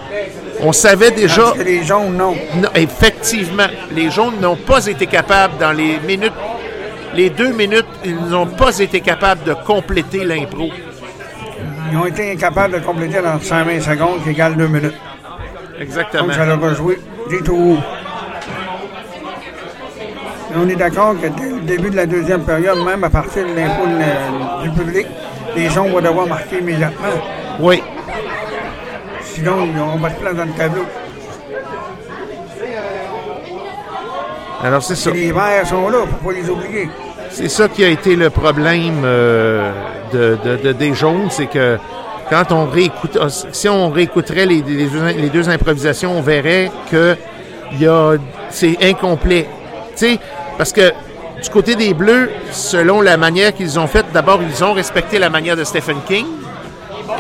On 0.61 0.73
savait 0.73 1.13
déjà. 1.13 1.43
Parce 1.43 1.59
que 1.59 1.63
les 1.63 1.85
jaunes, 1.85 2.17
non. 2.17 2.35
Non, 2.57 2.69
effectivement, 2.75 3.67
les 3.95 4.11
jaunes 4.11 4.41
n'ont 4.41 4.57
pas 4.57 4.85
été 4.87 5.07
capables 5.07 5.59
dans 5.59 5.73
les 5.73 5.99
minutes, 6.07 6.33
les 7.15 7.31
deux 7.31 7.53
minutes, 7.53 7.87
ils 8.05 8.17
n'ont 8.17 8.47
pas 8.47 8.79
été 8.79 9.01
capables 9.01 9.45
de 9.45 9.55
compléter 9.55 10.25
l'impro. 10.25 10.69
Ils 11.91 11.97
ont 11.97 12.07
été 12.07 12.33
incapables 12.33 12.75
de 12.75 12.79
compléter 12.85 13.21
dans 13.23 13.39
120 13.41 13.81
secondes, 13.81 14.23
qui 14.23 14.31
égale 14.31 14.57
2 14.57 14.67
minutes. 14.67 14.95
Exactement. 15.81 16.25
Donc, 16.25 16.33
ça 16.33 16.45
leur 16.47 16.65
a 16.65 16.75
joué 16.75 16.99
du 17.29 17.43
tout. 17.43 17.79
On 20.59 20.69
est 20.69 20.77
d'accord 20.77 21.15
que 21.21 21.27
dès 21.27 21.51
le 21.51 21.61
début 21.61 21.91
de 21.91 21.97
la 21.97 22.07
deuxième 22.07 22.43
période, 22.43 22.79
même 22.85 23.05
à 23.05 23.11
partir 23.11 23.47
de 23.47 23.55
l'impôt 23.55 23.87
du 24.63 24.71
public, 24.71 25.07
les 25.55 25.69
gens 25.69 25.87
vont 25.87 26.01
devoir 26.01 26.27
marquer 26.27 26.61
immédiatement. 26.61 27.09
Oui. 27.61 27.83
Sinon, 29.23 29.67
ils 29.67 29.75
n'auront 29.75 29.99
pas 29.99 30.09
de 30.11 30.15
place 30.15 30.35
dans 30.35 30.45
le 30.45 30.53
tableau. 30.53 30.85
Alors 34.63 34.83
c'est 34.83 34.95
ça. 34.95 35.11
Les 35.11 35.33
verts 35.33 35.67
sont 35.67 35.89
là, 35.91 35.99
il 36.01 36.07
ne 36.07 36.07
faut 36.07 36.27
pas 36.27 36.33
les 36.33 36.51
oublier. 36.51 36.89
C'est 37.31 37.49
ça 37.49 37.69
qui 37.69 37.85
a 37.85 37.89
été 37.89 38.17
le 38.17 38.31
problème 38.31 39.03
euh, 39.05 39.71
de, 40.17 40.39
de- 40.45 40.57
de- 40.57 40.73
des 40.73 40.95
jaunes, 40.95 41.29
c'est 41.31 41.47
que 41.47 41.79
quand 42.31 42.51
on 42.53 42.67
réécoute, 42.67 43.17
ah, 43.21 43.27
si 43.29 43.69
on 43.69 43.91
réécouterait 43.91 44.47
les, 44.47 44.61
deux, 44.63 45.49
improvisations, 45.49 46.19
on 46.19 46.23
verrait 46.23 46.71
que 46.91 47.17
y 47.79 47.87
a, 47.87 48.15
c'est 48.51 48.77
incomplet. 48.83 49.47
Tu 49.97 50.07
sais, 50.15 50.19
parce 50.59 50.73
que 50.73 50.93
du 51.43 51.51
côté 51.51 51.75
des 51.77 51.95
Bleus, 51.95 52.31
selon 52.51 53.01
la 53.01 53.17
manière 53.17 53.53
qu'ils 53.55 53.79
ont 53.79 53.87
faite, 53.87 54.07
d'abord 54.13 54.41
ils 54.43 54.65
ont 54.65 54.73
respecté 54.73 55.19
la 55.19 55.31
manière 55.31 55.57
de 55.57 55.65
Stephen 55.65 55.99
King 56.09 56.27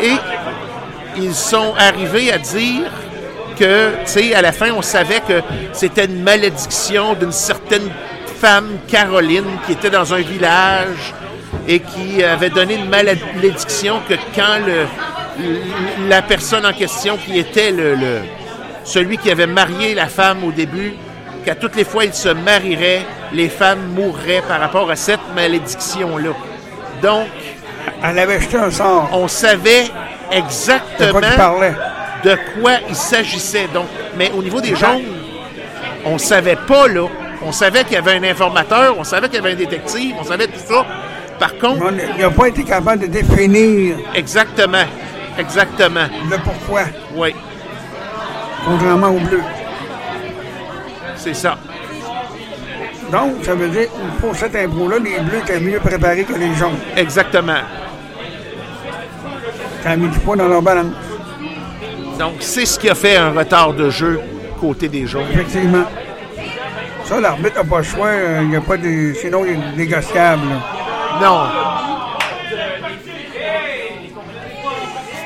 et 0.02 0.14
ils 1.18 1.34
sont 1.34 1.72
arrivés 1.78 2.32
à 2.32 2.38
dire 2.38 2.90
que, 3.58 3.90
tu 3.90 3.96
sais, 4.06 4.34
à 4.34 4.42
la 4.42 4.52
fin, 4.52 4.70
on 4.76 4.82
savait 4.82 5.20
que 5.20 5.40
c'était 5.72 6.04
une 6.06 6.22
malédiction 6.22 7.14
d'une 7.14 7.32
certaine 7.32 7.88
femme, 8.40 8.68
Caroline, 8.88 9.44
qui 9.66 9.72
était 9.72 9.88
dans 9.88 10.12
un 10.12 10.18
village 10.20 11.14
et 11.68 11.80
qui 11.80 12.22
avait 12.22 12.50
donné 12.50 12.74
une 12.76 12.88
malédiction 12.88 14.00
que 14.08 14.14
quand 14.34 14.58
le, 14.66 14.86
la 16.08 16.22
personne 16.22 16.64
en 16.66 16.72
question, 16.72 17.16
qui 17.16 17.38
était 17.38 17.70
le, 17.72 17.94
le- 17.94 18.20
celui 18.84 19.18
qui 19.18 19.30
avait 19.30 19.46
marié 19.48 19.94
la 19.94 20.06
femme 20.06 20.44
au 20.44 20.52
début, 20.52 20.94
qu'à 21.44 21.54
toutes 21.54 21.76
les 21.76 21.84
fois 21.84 22.04
il 22.04 22.14
se 22.14 22.28
marierait, 22.28 23.02
les 23.32 23.48
femmes 23.48 23.92
mourraient 23.94 24.42
par 24.46 24.60
rapport 24.60 24.90
à 24.90 24.96
cette 24.96 25.20
malédiction-là. 25.34 26.30
Donc, 27.02 27.26
elle 28.02 28.18
avait 28.18 28.40
jeté 28.40 28.56
un 28.56 28.70
sort. 28.70 29.08
On 29.12 29.28
savait 29.28 29.84
exactement 30.30 31.20
de 32.24 32.36
quoi 32.60 32.72
il 32.88 32.94
s'agissait. 32.94 33.68
Donc, 33.74 33.86
mais 34.16 34.30
au 34.36 34.42
niveau 34.42 34.60
des 34.60 34.74
jaunes, 34.76 35.02
on 36.04 36.18
savait 36.18 36.56
pas 36.56 36.88
là. 36.88 37.06
On 37.42 37.52
savait 37.52 37.84
qu'il 37.84 37.92
y 37.94 37.96
avait 37.96 38.14
un 38.14 38.24
informateur, 38.24 38.96
on 38.98 39.04
savait 39.04 39.28
qu'il 39.28 39.36
y 39.36 39.38
avait 39.38 39.52
un 39.52 39.56
détective, 39.56 40.14
on 40.18 40.24
savait 40.24 40.46
tout 40.46 40.58
ça. 40.66 40.86
Par 41.38 41.56
contre, 41.58 41.84
Il 42.16 42.22
n'a 42.22 42.30
pas 42.30 42.48
été 42.48 42.64
capable 42.64 43.02
de 43.02 43.06
définir 43.06 43.96
exactement, 44.14 44.84
exactement. 45.38 46.06
le 46.30 46.38
pourquoi, 46.38 46.82
Oui, 47.14 47.34
contrairement 48.64 49.08
aux 49.08 49.20
bleus. 49.20 49.42
c'est 51.16 51.34
ça. 51.34 51.56
Donc, 53.12 53.44
ça 53.44 53.54
veut 53.54 53.68
dire 53.68 53.86
que 53.86 54.20
pour 54.20 54.34
cette 54.34 54.56
impro-là, 54.56 54.96
les 54.98 55.20
bleus 55.20 55.38
étaient 55.38 55.60
mieux 55.60 55.78
préparés 55.78 56.24
que 56.24 56.32
les 56.34 56.52
jaunes. 56.54 56.78
Exactement. 56.96 57.60
Ça 59.82 59.90
a 59.90 59.96
mis 59.96 60.08
du 60.08 60.18
poids 60.18 60.34
dans 60.36 60.48
leur 60.48 60.62
balance. 60.62 60.86
Donc, 62.18 62.36
c'est 62.40 62.66
ce 62.66 62.78
qui 62.78 62.88
a 62.88 62.94
fait 62.96 63.16
un 63.16 63.30
retard 63.30 63.74
de 63.74 63.90
jeu 63.90 64.20
côté 64.60 64.88
des 64.88 65.06
jaunes. 65.06 65.26
Effectivement. 65.32 65.84
Ça, 67.04 67.20
l'arbitre 67.20 67.58
n'a 67.58 67.64
pas 67.64 67.78
le 67.78 67.82
choix. 67.84 68.06
euh, 68.08 68.40
Il 68.42 68.48
n'y 68.48 68.56
a 68.56 68.60
pas 68.60 68.76
de. 68.76 69.12
Sinon, 69.14 69.44
il 69.44 69.52
est 69.52 69.76
négociable. 69.76 70.42
là. 70.48 70.75
Non. 71.20 71.48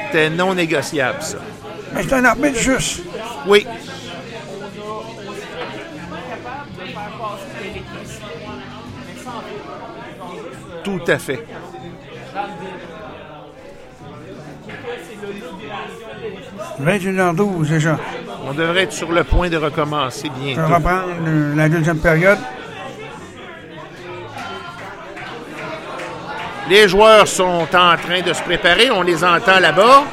C'était 0.06 0.30
non 0.30 0.54
négociable, 0.54 1.22
ça. 1.22 1.38
Mais 1.94 2.02
c'est 2.02 2.12
un 2.14 2.24
arbitre 2.24 2.58
juste. 2.58 3.02
Oui. 3.46 3.66
Tout 10.84 11.00
à 11.06 11.18
fait. 11.18 11.44
21h12 16.82 17.68
déjà. 17.68 17.98
On 18.46 18.52
devrait 18.54 18.82
être 18.84 18.92
sur 18.92 19.12
le 19.12 19.24
point 19.24 19.48
de 19.48 19.56
recommencer 19.56 20.30
On 20.34 20.38
bientôt. 20.40 20.62
va 20.62 20.76
reprendre 20.76 21.54
la 21.56 21.68
deuxième 21.68 21.98
période. 21.98 22.38
Les 26.70 26.88
joueurs 26.88 27.26
sont 27.26 27.66
en 27.74 27.96
train 27.96 28.22
de 28.24 28.32
se 28.32 28.42
préparer. 28.42 28.90
On 28.90 29.02
les 29.02 29.22
entend 29.24 29.58
là-bas. 29.60 30.04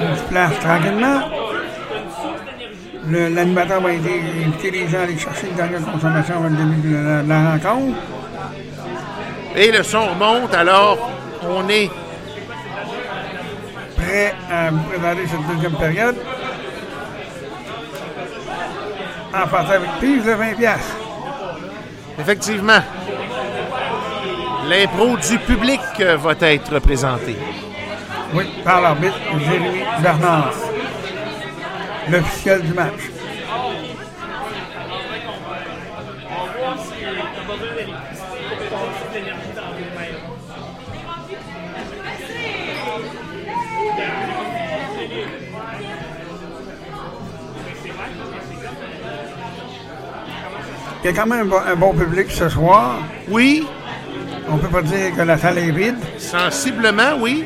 On 0.00 0.16
se 0.16 0.22
place 0.22 0.58
tranquillement. 0.60 1.20
Le- 3.06 3.28
L'animateur 3.28 3.80
va 3.82 3.90
inviter 3.90 4.70
les 4.70 4.88
gens 4.88 4.98
à 5.00 5.02
aller 5.02 5.18
chercher 5.18 5.48
une 5.48 5.56
dernière 5.56 5.82
consommation 5.84 6.36
avant 6.36 6.48
le 6.48 6.56
début 6.56 6.88
de 6.90 6.96
la, 6.96 7.22
de 7.22 7.28
la 7.28 7.50
rencontre. 7.52 7.98
Et 9.56 9.70
le 9.70 9.82
son 9.82 10.06
remonte. 10.06 10.54
Alors, 10.54 11.10
on 11.48 11.68
est 11.68 11.90
Prêt 13.96 14.34
à 14.50 14.70
vous 14.70 14.78
présenter 14.84 15.26
cette 15.26 15.46
deuxième 15.54 15.72
période. 15.76 16.16
En 19.34 19.46
partant 19.48 19.72
avec 19.72 19.90
prise 19.98 20.24
de 20.24 20.30
20 20.32 20.54
piastres. 20.54 20.96
effectivement. 22.20 22.78
L'impro 24.68 25.16
du 25.16 25.38
public 25.40 25.80
euh, 26.00 26.16
va 26.16 26.32
être 26.40 26.78
présenté. 26.78 27.36
Oui, 28.32 28.44
par 28.64 28.80
l'arbitre 28.80 29.18
Jérémy 29.38 29.80
Bernard. 30.00 30.52
L'officiel 32.08 32.62
du 32.62 32.72
match. 32.72 33.10
Il 51.02 51.08
y 51.08 51.10
a 51.10 51.12
quand 51.12 51.26
même 51.26 51.40
un 51.40 51.44
bon, 51.44 51.58
un 51.58 51.76
bon 51.76 51.92
public 51.92 52.30
ce 52.30 52.48
soir. 52.48 52.96
Oui. 53.28 53.66
On 54.50 54.58
peut 54.58 54.68
pas 54.68 54.82
dire 54.82 55.16
que 55.16 55.22
la 55.22 55.38
salle 55.38 55.58
est 55.58 55.70
vide? 55.70 55.96
Sensiblement, 56.18 57.16
oui. 57.18 57.44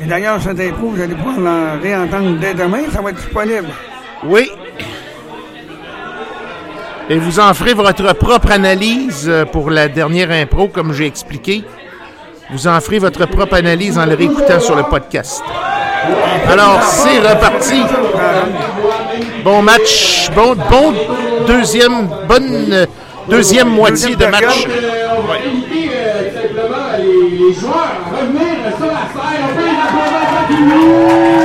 Et 0.00 0.06
d'ailleurs, 0.06 0.40
cette 0.40 0.60
impro, 0.60 0.90
vous 0.90 1.00
allez 1.00 1.14
pouvoir 1.14 1.40
la 1.40 1.74
réentendre 1.74 2.38
dès 2.38 2.54
demain. 2.54 2.82
Ça 2.92 3.00
va 3.00 3.10
être 3.10 3.16
disponible. 3.16 3.68
Oui. 4.24 4.50
Et 7.10 7.16
vous 7.16 7.40
en 7.40 7.54
ferez 7.54 7.74
votre 7.74 8.12
propre 8.14 8.52
analyse 8.52 9.26
euh, 9.28 9.44
pour 9.46 9.70
la 9.70 9.88
dernière 9.88 10.30
impro, 10.30 10.68
comme 10.68 10.92
j'ai 10.92 11.06
expliqué. 11.06 11.64
Vous 12.50 12.66
en 12.66 12.80
ferez 12.80 12.98
votre 12.98 13.26
propre 13.26 13.54
analyse 13.54 13.98
en 13.98 14.06
le 14.06 14.14
réécoutant 14.14 14.58
sur 14.60 14.74
le 14.74 14.84
podcast. 14.84 15.42
Alors, 16.48 16.82
c'est 16.82 17.18
reparti. 17.18 17.82
Bon 19.44 19.60
match. 19.62 20.30
Bon, 20.34 20.54
bon 20.54 20.94
deuxième, 21.46 22.08
bonne 22.26 22.72
euh, 22.72 22.86
deuxième 23.28 23.68
moitié 23.68 24.14
de 24.16 24.26
match. 24.26 24.66
Euh, 30.50 31.37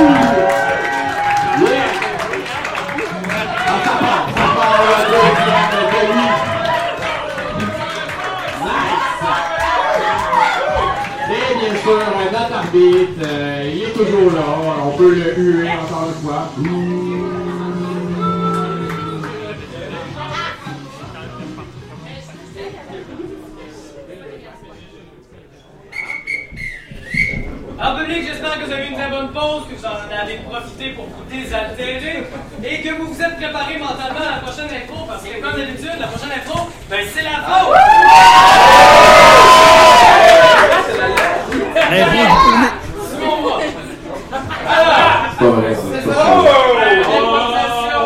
En 27.82 27.96
public, 27.96 28.24
j'espère 28.26 28.58
que 28.58 28.64
vous 28.66 28.72
avez 28.72 28.86
eu 28.86 28.88
une 28.90 28.96
très 28.96 29.10
bonne 29.10 29.32
pause, 29.32 29.64
que 29.68 29.74
vous 29.74 29.84
en 29.84 30.22
avez 30.22 30.36
profité 30.48 30.90
pour 30.90 31.06
vous 31.06 31.24
désaltérer 31.30 32.24
et 32.62 32.80
que 32.80 32.94
vous 32.94 33.12
vous 33.12 33.20
êtes 33.22 33.36
préparé 33.36 33.78
mentalement 33.78 34.20
à 34.20 34.36
la 34.36 34.42
prochaine 34.42 34.70
intro 34.70 35.04
parce 35.06 35.22
que, 35.24 35.40
comme 35.40 35.56
d'habitude, 35.60 35.90
la 35.98 36.06
prochaine 36.06 36.32
intro, 36.32 36.68
ben 36.88 37.06
c'est 37.12 37.22
la 37.22 37.42
faute! 37.42 37.76
Alors, 44.66 45.24
c'est 45.92 46.02
ça. 46.02 46.14
pas 46.14 46.70
vrai. 46.70 46.94
Improvisation, 47.14 48.04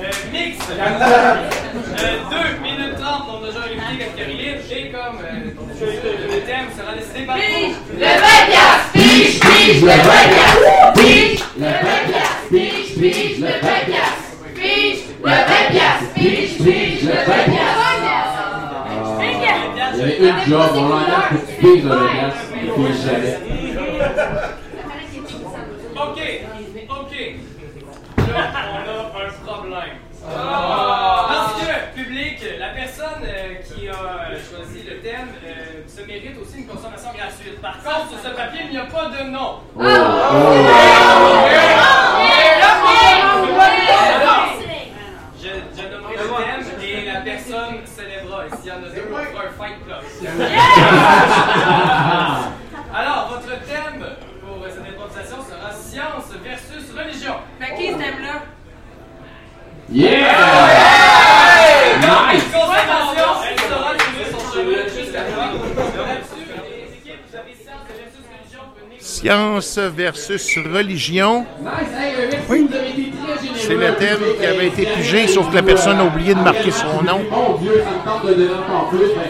euh, 0.00 0.10
mixte. 0.32 0.70
Euh, 0.70 2.16
2 2.30 2.62
minutes 2.62 2.96
30, 3.00 3.22
on 3.28 3.44
a 3.44 3.46
déjà 3.46 3.60
invité 3.60 4.04
catégorie 4.04 4.36
libre 4.36 4.60
et 4.70 4.90
comme 4.90 5.18
euh, 5.24 5.50
le 5.80 6.40
thème 6.46 6.68
sera 6.76 6.90
décidé 6.94 7.09
par 7.09 7.09
Pige, 7.26 7.76
le 7.92 8.04
20 8.04 8.08
piastres. 8.48 8.92
Pige, 8.92 9.40
pige, 9.40 9.80
le 9.82 9.86
20 9.86 9.94
piastres. 10.02 10.92
Pige, 10.94 11.40
le 11.56 11.66
20 11.66 11.72
piastres. 12.08 12.48
Pige, 12.50 12.88
pige, 12.98 13.38
le 13.40 13.46
20 13.46 13.60
piastres. 13.86 14.30
Pige, 14.54 15.00
le 15.22 15.30
20 15.30 15.36
piastres. 15.70 16.14
Pige, 16.14 16.54
pige, 16.58 17.02
le 17.02 17.12
20 17.12 17.24
piastres. 17.24 17.80
Il 19.92 19.98
y 19.98 20.02
avait 20.02 20.16
une 20.18 20.40
job, 20.48 20.70
on 20.76 20.88
l'engage 20.88 21.28
pour 21.30 21.40
que 21.40 21.46
tu 21.46 21.52
piges 21.60 21.84
dans 21.84 21.94
le 21.94 22.06
gaz, 22.06 22.34
et 22.54 22.68
puis 22.70 22.92
jamais. 23.04 23.36
Ok, 25.96 26.18
on 28.18 28.32
a 28.32 28.40
un 28.40 29.04
problème. 29.04 29.90
Public, 31.94 32.38
la 32.58 32.68
personne 32.70 33.22
euh, 33.24 33.54
qui 33.56 33.88
a 33.88 34.30
choisi 34.38 34.82
le 34.88 34.98
thème 35.00 35.28
euh, 35.44 35.82
se 35.86 36.02
mérite 36.06 36.36
aussi 36.40 36.58
une 36.58 36.66
consommation 36.66 36.99
gratuite. 37.40 37.60
Par 37.60 37.76
contre, 37.82 38.08
sur 38.10 38.18
ce 38.18 38.28
papier, 38.34 38.60
il 38.64 38.70
n'y 38.70 38.78
a 38.78 38.84
pas 38.84 39.06
de 39.08 39.22
nom. 39.30 39.60
Alors, 39.80 40.30
je, 45.40 45.48
je 45.76 45.82
donnerai 45.88 46.14
le 46.16 46.24
thème 46.28 46.66
et 46.82 47.04
la 47.06 47.20
personne 47.20 47.76
célébrera. 47.84 48.46
Et 48.46 48.50
s'il 48.56 48.68
y 48.68 48.72
en 48.72 48.76
a 48.76 48.78
deux, 48.78 49.08
on 49.10 49.16
fera 49.16 49.44
un 49.44 49.52
fight 49.58 49.78
club. 49.84 50.02
Alors, 52.94 53.28
votre 53.30 53.52
thème 53.64 54.04
pour 54.40 54.66
cette 54.68 54.86
improvisation 54.86 55.38
sera 55.42 55.70
science 55.72 56.30
versus 56.44 56.84
religion. 56.96 57.34
Mais 57.58 57.74
qui 57.76 57.92
ce 57.92 57.98
thème-là? 57.98 58.42
Yeah! 59.92 60.08
Nice! 62.00 62.44
une 62.44 62.52
consommation, 62.52 63.30
elle 63.48 63.58
sera 63.58 63.90
tirée 63.96 64.28
son 64.30 64.42
chemin 64.52 64.82
jusqu'à 64.84 65.22
toi. 65.22 65.44
Là-dessus, 66.06 66.46
les 66.70 66.94
équipes, 66.96 67.22
vous 67.28 67.36
avez 67.36 67.54
science 67.54 67.86
versus 67.88 68.24
religion. 68.30 68.62
Vous 68.76 68.84
venez 68.86 69.00
Science 69.20 69.78
versus 69.78 70.56
religion. 70.72 71.44
Généreux. 72.48 72.68
C'est 73.54 73.74
le 73.74 73.94
thème 73.96 74.18
qui 74.40 74.46
avait 74.46 74.68
été 74.68 74.86
pigé, 74.86 75.28
sauf 75.28 75.50
que 75.50 75.56
la 75.56 75.62
personne 75.62 75.98
a 75.98 76.04
oublié 76.04 76.32
de 76.32 76.40
marquer 76.40 76.70
son 76.70 77.02
nom. 77.04 77.20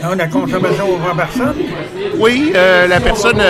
Non, 0.03 0.15
la 0.17 0.29
consommation 0.29 0.91
au 0.91 0.99
personne. 1.17 1.55
Oui, 2.19 2.53
euh, 2.55 2.87
la 2.87 3.01
personne, 3.01 3.43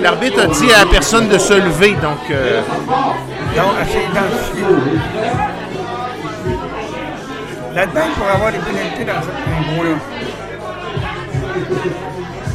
l'arbitre 0.00 0.42
a 0.42 0.46
dit 0.46 0.72
à 0.72 0.84
la 0.84 0.86
personne 0.86 1.28
de 1.28 1.38
se 1.38 1.54
lever, 1.54 1.94
donc. 1.94 2.30
euh, 2.30 2.60
Donc. 3.56 3.74
Là-dedans, 7.74 8.00
il 8.06 8.12
pourrait 8.12 8.32
avoir 8.32 8.52
des 8.52 8.58
pénalités 8.58 9.04
dans 9.04 9.22
cette 9.22 9.40
impôt-là. 9.58 9.96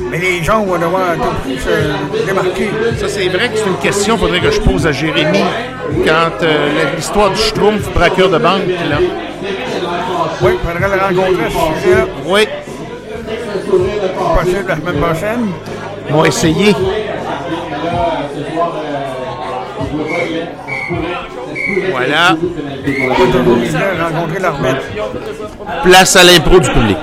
Mais 0.10 0.20
les 0.20 0.44
gens 0.44 0.64
vont 0.64 0.78
devoir 0.78 1.16
prix 1.44 1.58
se 1.58 2.26
démarquer. 2.26 2.70
Ça, 2.98 3.08
c'est 3.08 3.28
vrai 3.30 3.50
que 3.50 3.58
c'est 3.58 3.68
une 3.68 3.78
question 3.78 4.16
qu'il 4.16 4.26
faudrait 4.26 4.42
que 4.42 4.52
je 4.52 4.62
pose 4.62 4.86
à 4.88 4.92
Jérémy 4.92 5.44
quand 6.06 6.44
euh, 6.44 6.96
l'histoire 6.96 7.30
du 7.30 7.38
Schtroumpf 7.38 7.92
braqueur 7.94 8.30
de 8.30 8.38
banque, 8.38 8.68
là. 8.90 8.98
Oui, 10.42 10.52
il 10.54 10.60
faudrait 10.60 10.96
le 10.96 11.02
rencontrer 11.02 11.46
à 11.46 11.50
ce 11.50 11.82
sujet-là. 11.82 12.06
Oui. 12.26 12.48
Possible 14.40 14.66
la 14.68 14.76
semaine 14.76 15.02
prochaine. 15.02 15.48
On 16.12 16.22
va 16.22 16.28
essayer. 16.28 16.76
Voilà. 21.92 22.36
Place 25.84 26.16
à 26.16 26.24
l'impro 26.24 26.60
du 26.60 26.70
public. 26.70 26.98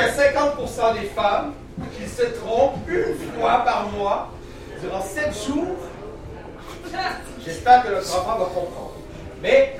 Y 0.00 0.02
a 0.02 0.08
50% 0.08 1.00
des 1.00 1.06
femmes 1.08 1.52
qui 1.96 2.08
se 2.08 2.22
trompent 2.22 2.78
une 2.88 3.14
fois 3.38 3.62
par 3.64 3.88
mois 3.90 4.32
durant 4.80 5.02
7 5.02 5.26
jours. 5.46 5.76
J'espère 7.44 7.82
que 7.82 7.88
notre 7.90 8.18
enfant 8.18 8.38
va 8.38 8.44
comprendre. 8.46 8.94
Mais 9.42 9.76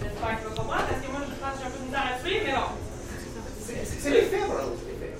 J'espère 0.00 0.36
que 0.36 0.42
tu 0.42 0.48
vas 0.48 0.54
comprendre 0.54 0.84
parce 0.88 1.00
que 1.00 1.10
moi, 1.10 1.20
je 1.28 1.34
pense 1.34 1.52
que 1.52 1.58
j'ai 1.60 1.66
un 1.66 1.70
peu 1.70 1.78
de 1.78 1.84
misère 1.84 2.06
à 2.14 2.18
suivre, 2.22 2.44
mais 2.46 2.52
bon. 2.52 2.70
c'est 3.98 4.10
les 4.10 4.22
faits, 4.22 4.42
amour, 4.42 4.56
c'est 4.78 4.90
les 4.90 4.96
faits. 4.98 5.10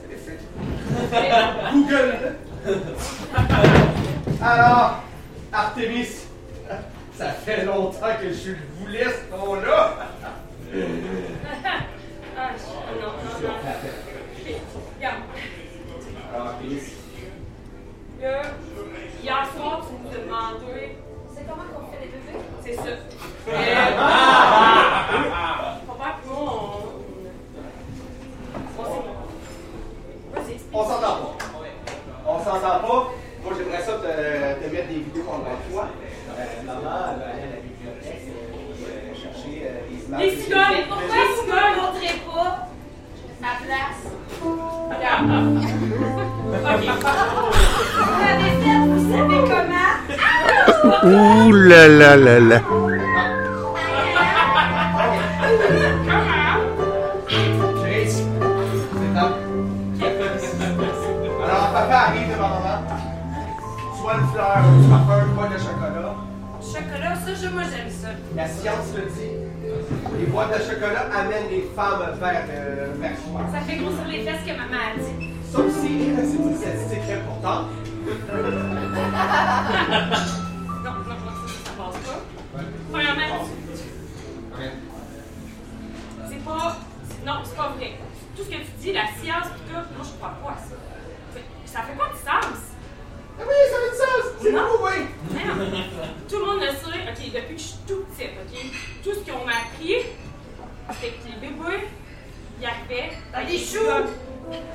C'est 0.00 0.08
les 0.08 0.18
faits. 0.18 0.40
Google. 1.72 2.12
Alors, 4.42 5.02
Artemis, 5.52 6.08
ça 7.16 7.28
fait 7.30 7.64
longtemps 7.64 8.16
que 8.20 8.32
je 8.32 8.50
le 8.50 8.58
voulais, 8.78 9.04
ce 9.04 9.36
nom-là. 9.36 9.94
hier 19.22 19.46
soir, 19.54 19.80
tu 19.86 19.94
as 20.08 20.20
demandé. 20.20 20.96
C'est 21.34 21.44
comment 21.46 21.64
qu'on 21.72 21.86
fait 21.90 22.00
les 22.02 22.08
bébés? 22.08 22.38
C'est 22.64 22.74
ça. 22.74 22.82
Euh, 22.82 23.90
Papa 25.86 26.08
et 26.22 26.28
moi, 26.28 26.38
on. 26.38 26.92
Vas-y, 30.32 30.56
on 30.72 30.84
s'entend 30.84 31.00
pas. 31.00 31.36
On 32.26 32.38
s'entend 32.38 32.60
pas. 32.60 33.02
Moi, 33.42 33.52
j'aimerais 33.58 33.82
ça 33.82 33.92
te, 33.94 34.06
mettre 34.72 34.88
des 34.88 34.94
vidéos 34.94 35.24
pendant 35.24 35.56
toi. 35.70 35.88
Euh, 36.38 36.62
maman, 36.64 37.16
elle 37.18 37.22
à 37.22 37.50
la 37.50 37.60
bibliothèque 37.60 38.51
Les 40.18 40.30
cigares, 40.36 40.70
mais 40.70 40.84
pourquoi 40.88 41.14
les 41.16 41.40
cigares 41.40 41.70
ne 41.70 41.80
montraient 41.80 42.20
pas 42.26 42.68
à 43.42 43.44
place? 43.64 44.02
Regarde. 44.90 45.28
Ok. 46.52 46.84
Vous 48.88 49.02
savez 49.10 49.40
comment? 49.48 49.92
Ouh 51.04 51.52
là 51.52 51.88
là 51.88 52.16
là 52.16 52.40
là. 52.40 52.58
Chris, 57.28 58.10
c'est 58.10 59.14
top. 59.14 59.32
Alors, 61.44 61.68
papa 61.72 61.94
arrive 62.08 62.28
devant 62.28 62.48
maman. 62.48 62.82
Soit 64.00 64.14
une 64.14 64.26
fleur, 64.32 64.56
du 64.80 64.88
parfum, 64.88 65.26
une 65.26 65.34
boîte 65.34 65.52
de 65.52 65.58
chocolat. 65.58 66.14
Chocolat, 66.60 67.14
ça, 67.24 67.32
je- 67.40 67.48
moi 67.48 67.62
j'aime 67.64 67.90
ça. 67.90 68.08
La 68.36 68.46
science 68.48 68.88
le 68.96 69.02
dit. 69.02 69.21
Les 70.22 70.28
boîtes 70.28 70.56
de 70.56 70.62
chocolat 70.62 71.08
amènent 71.12 71.50
les 71.50 71.68
femmes 71.74 72.16
vers, 72.20 72.44
euh, 72.48 72.94
vers 73.00 73.18
soi. 73.18 73.40
Ça 73.52 73.60
fait 73.62 73.76
gros 73.78 73.90
sur 73.90 74.04
les 74.04 74.22
fesses 74.22 74.44
que 74.46 74.52
maman 74.56 74.78
a 74.78 74.96
dit. 74.96 75.30
Ça 75.50 75.58
aussi, 75.58 76.14
c'est 76.14 76.36
une 76.36 76.56
statistique 76.56 77.10
importante. 77.10 77.66
non, 78.06 78.42
non, 80.84 81.02
non, 81.08 81.16
ça, 81.26 81.54
ça 81.64 81.72
passe 81.76 81.98
pas. 82.06 82.20
C'est 86.28 86.44
pas. 86.44 86.76
Non, 87.26 87.36
c'est 87.44 87.56
pas 87.56 87.68
vrai. 87.76 87.90
Tout 88.36 88.44
ce 88.44 88.48
que 88.48 88.54
tu 88.54 88.70
dis, 88.80 88.92
la 88.92 89.06
science, 89.20 89.48
tout 89.66 89.72
moi 89.72 90.04
je 90.04 90.10
crois 90.18 90.34
pas 90.40 90.52
à 90.52 90.56
ça. 90.56 90.76
Ça 91.66 91.80
fait 91.82 91.98
pas 91.98 92.10
de 92.10 92.14
sens. 92.14 92.72
Ah 93.38 93.42
oui, 93.48 93.54
ça 93.70 93.76
fait 93.78 93.90
du 93.90 93.96
sens! 93.96 94.24
C'est 94.42 94.52
non, 94.52 94.68
oui! 94.82 95.06
Tout 96.28 96.38
le 96.38 96.44
monde 96.44 96.60
le 96.60 96.68
sait, 96.68 97.00
ok, 97.08 97.32
depuis 97.34 97.54
que 97.54 97.60
je 97.60 97.66
suis 97.66 97.78
tout 97.88 98.04
petite, 98.04 98.30
ok? 98.36 98.54
Tout 99.02 99.10
ce 99.14 99.30
qu'on 99.30 99.44
m'a 99.46 99.52
appris, 99.52 99.94
des 103.52 103.58
choux. 103.58 103.80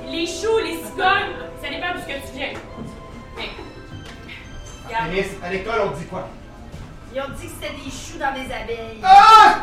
Les 0.08 0.26
choux, 0.26 0.58
les 0.58 0.76
cigognes, 0.76 1.34
ça 1.60 1.68
dépend 1.68 1.92
d'où 1.94 2.00
ce 2.00 2.06
que 2.06 2.12
tu 2.26 2.32
viens. 2.36 2.52
Mais. 3.36 5.26
à 5.44 5.50
l'école, 5.50 5.80
on 5.86 5.90
dit 5.96 6.06
quoi? 6.06 6.28
Ils 7.14 7.20
ont 7.20 7.28
dit 7.38 7.46
que 7.46 7.52
c'était 7.60 7.74
des 7.74 7.90
choux 7.90 8.18
dans 8.18 8.32
des 8.32 8.52
abeilles. 8.52 9.00
Ah! 9.02 9.62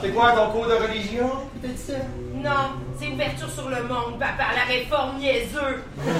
C'est 0.00 0.10
quoi 0.10 0.32
ton 0.32 0.50
cours 0.50 0.66
de 0.66 0.74
religion? 0.74 1.30
Non, 2.34 2.78
c'est 2.98 3.08
ouverture 3.08 3.50
sur 3.50 3.68
le 3.68 3.82
monde, 3.82 4.18
papa, 4.18 4.54
la 4.54 4.64
réforme 4.72 5.18
niaiseux. 5.18 5.82
fait 5.96 6.12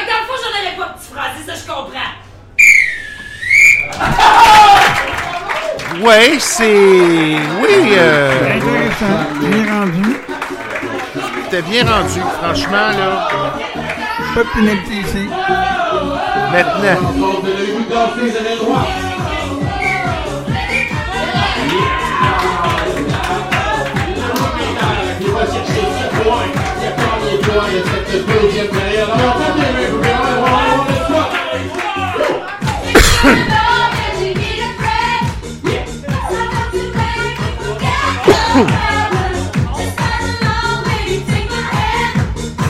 que 0.00 0.08
dans 0.10 0.20
le 0.20 0.26
fond, 0.26 0.36
j'en 0.42 0.52
avais 0.58 0.76
pas 0.76 0.88
petit 0.94 1.10
français, 1.12 1.42
ça 1.46 1.54
je 1.54 1.64
comprends. 1.66 2.14
Ouais, 6.04 6.38
c'est. 6.38 6.64
Oui, 6.66 7.94
euh, 7.96 8.30
Intéressant, 8.56 9.24
bien 9.40 9.72
rendu. 9.72 10.16
t'es 11.50 11.62
bien 11.62 11.82
rendu, 11.86 12.20
franchement, 12.42 12.88
là. 12.98 13.28
Pas 14.34 14.42
de 14.42 14.48
pénalité 14.54 14.94
ici. 14.96 15.28
Maintenant. 16.52 17.00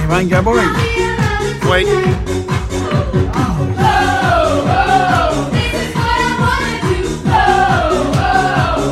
Van 0.09 0.25
Gaboy. 0.25 0.61
Oui. 1.71 1.87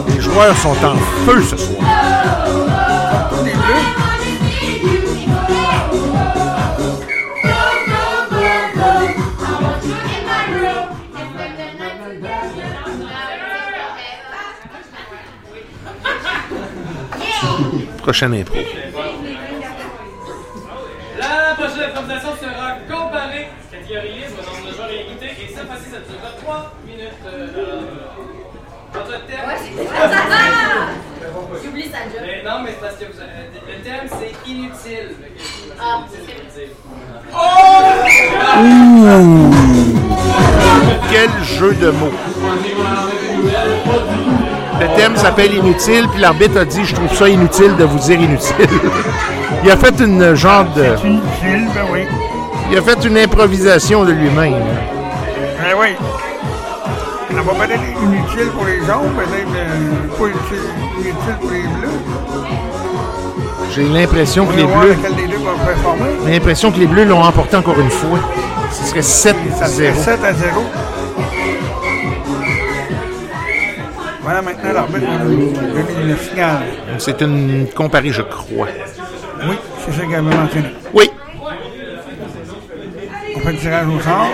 Les 0.08 0.20
joueurs 0.20 0.56
sont 0.56 0.76
en 0.84 0.96
feu 1.24 1.42
ce 1.42 1.56
soir. 1.56 1.82
Prochaine 18.02 18.34
impro. 18.34 18.56
La 21.18 21.54
prochaine 21.54 21.84
improvisation 21.90 22.30
sera 22.40 22.72
comparée, 22.90 23.48
catégorisme, 23.70 24.36
au 24.40 24.44
nombre 24.44 24.66
de 24.70 24.74
joueurs 24.74 24.90
illimité, 24.92 25.26
et 25.26 25.46
cette 25.54 25.66
fois-ci, 25.66 25.90
ça 25.90 25.98
durera 26.00 26.32
3 26.42 26.72
minutes. 26.84 27.24
Euh, 27.26 27.46
votre 28.92 29.26
thème. 29.26 29.46
Ouais, 29.46 29.56
c'est 29.58 29.72
J'oublie 31.64 31.84
sa 31.84 31.98
job. 32.04 32.22
Mais 32.26 32.42
non, 32.44 32.56
mais 32.64 32.70
c'est 32.72 32.80
parce 32.80 32.96
que 32.96 33.04
le 33.04 33.82
thème, 33.84 34.06
c'est 34.08 34.50
inutile. 34.50 35.08
C'est 35.18 35.72
Ah. 35.80 36.00
le 36.10 36.16
dire. 36.60 36.70
Quel 41.10 41.30
jeu 41.44 41.72
de 41.74 41.90
mots. 41.90 42.12
S'appelle 45.22 45.54
Inutile, 45.54 46.08
puis 46.08 46.20
l'arbitre 46.20 46.58
a 46.58 46.64
dit 46.64 46.84
Je 46.84 46.96
trouve 46.96 47.14
ça 47.14 47.28
inutile 47.28 47.76
de 47.76 47.84
vous 47.84 47.98
dire 48.00 48.20
inutile. 48.20 48.68
Il 49.62 49.70
a 49.70 49.76
fait 49.76 49.94
une 50.00 50.34
genre 50.34 50.64
de. 50.74 50.82
Inutile, 51.06 51.68
ben 51.72 51.84
oui. 51.92 52.00
Il 52.72 52.76
a 52.76 52.82
fait 52.82 53.04
une 53.04 53.16
improvisation 53.16 54.04
de 54.04 54.10
lui-même. 54.10 54.64
Ben 55.58 55.76
oui. 55.80 55.88
On 57.30 57.34
va 57.36 57.66
peut-être 57.66 57.82
inutile 58.02 58.50
pour 58.52 58.66
les 58.66 58.78
jaunes, 58.78 59.12
peut-être 59.16 60.18
pas 60.18 60.26
utile, 60.26 60.68
inutile 60.98 61.36
pour 61.40 61.50
les 61.50 61.62
bleus. 61.62 61.98
J'ai 63.74 63.88
l'impression 63.88 64.44
que 64.44 64.56
les 64.56 64.64
Bleus. 64.64 64.96
l'impression 66.26 66.72
que 66.72 66.78
les 66.78 66.86
Bleus 66.86 67.04
l'ont 67.04 67.22
emporté 67.22 67.56
encore 67.56 67.80
une 67.80 67.90
fois. 67.90 68.18
Ce 68.70 68.90
serait 68.90 69.02
7 69.02 69.36
Ça 69.56 69.66
serait 69.66 69.92
0. 69.92 70.02
7 70.02 70.24
à 70.24 70.34
0. 70.34 70.62
Voilà 74.32 74.50
maintenant 74.50 74.72
l'arbitre 74.72 75.06
donner 75.18 76.04
le 76.06 76.16
signal. 76.16 76.62
C'est 76.96 77.20
une 77.20 77.68
comparée, 77.76 78.12
je 78.12 78.22
crois. 78.22 78.68
Oui, 79.46 79.56
c'est 79.84 79.92
ça 79.92 80.06
qu'elle 80.06 80.22
m'a 80.22 80.34
mentionné. 80.34 80.70
Oui. 80.94 81.10
On 83.36 83.40
fait 83.40 83.52
le 83.52 83.58
tirage 83.58 83.86
au 83.88 84.00
sort. 84.00 84.26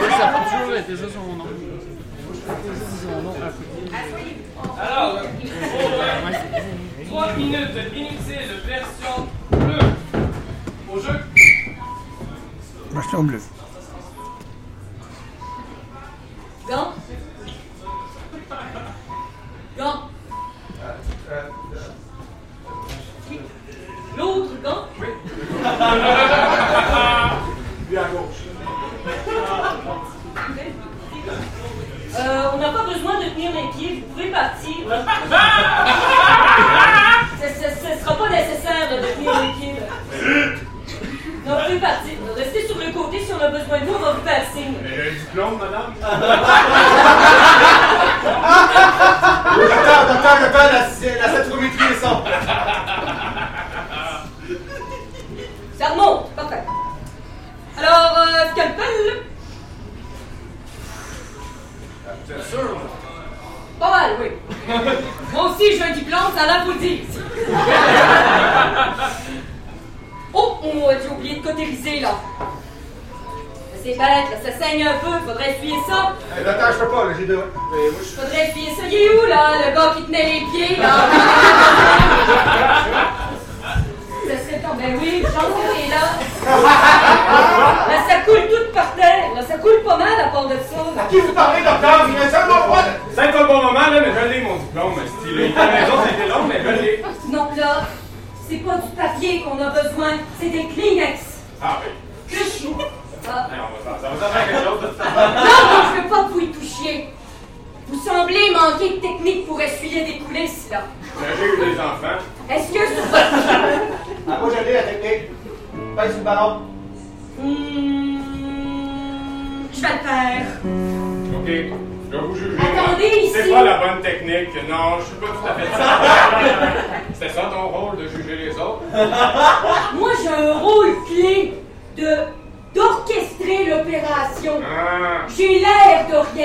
Alors, 4.81 5.23
3 7.09 7.33
minutes 7.37 7.59
inutile, 7.93 8.55
version 8.69 9.27
bleue. 9.51 9.79
Au 10.95 11.01
jeu. 11.01 11.19
Version 12.93 13.23
bleue. 13.25 13.41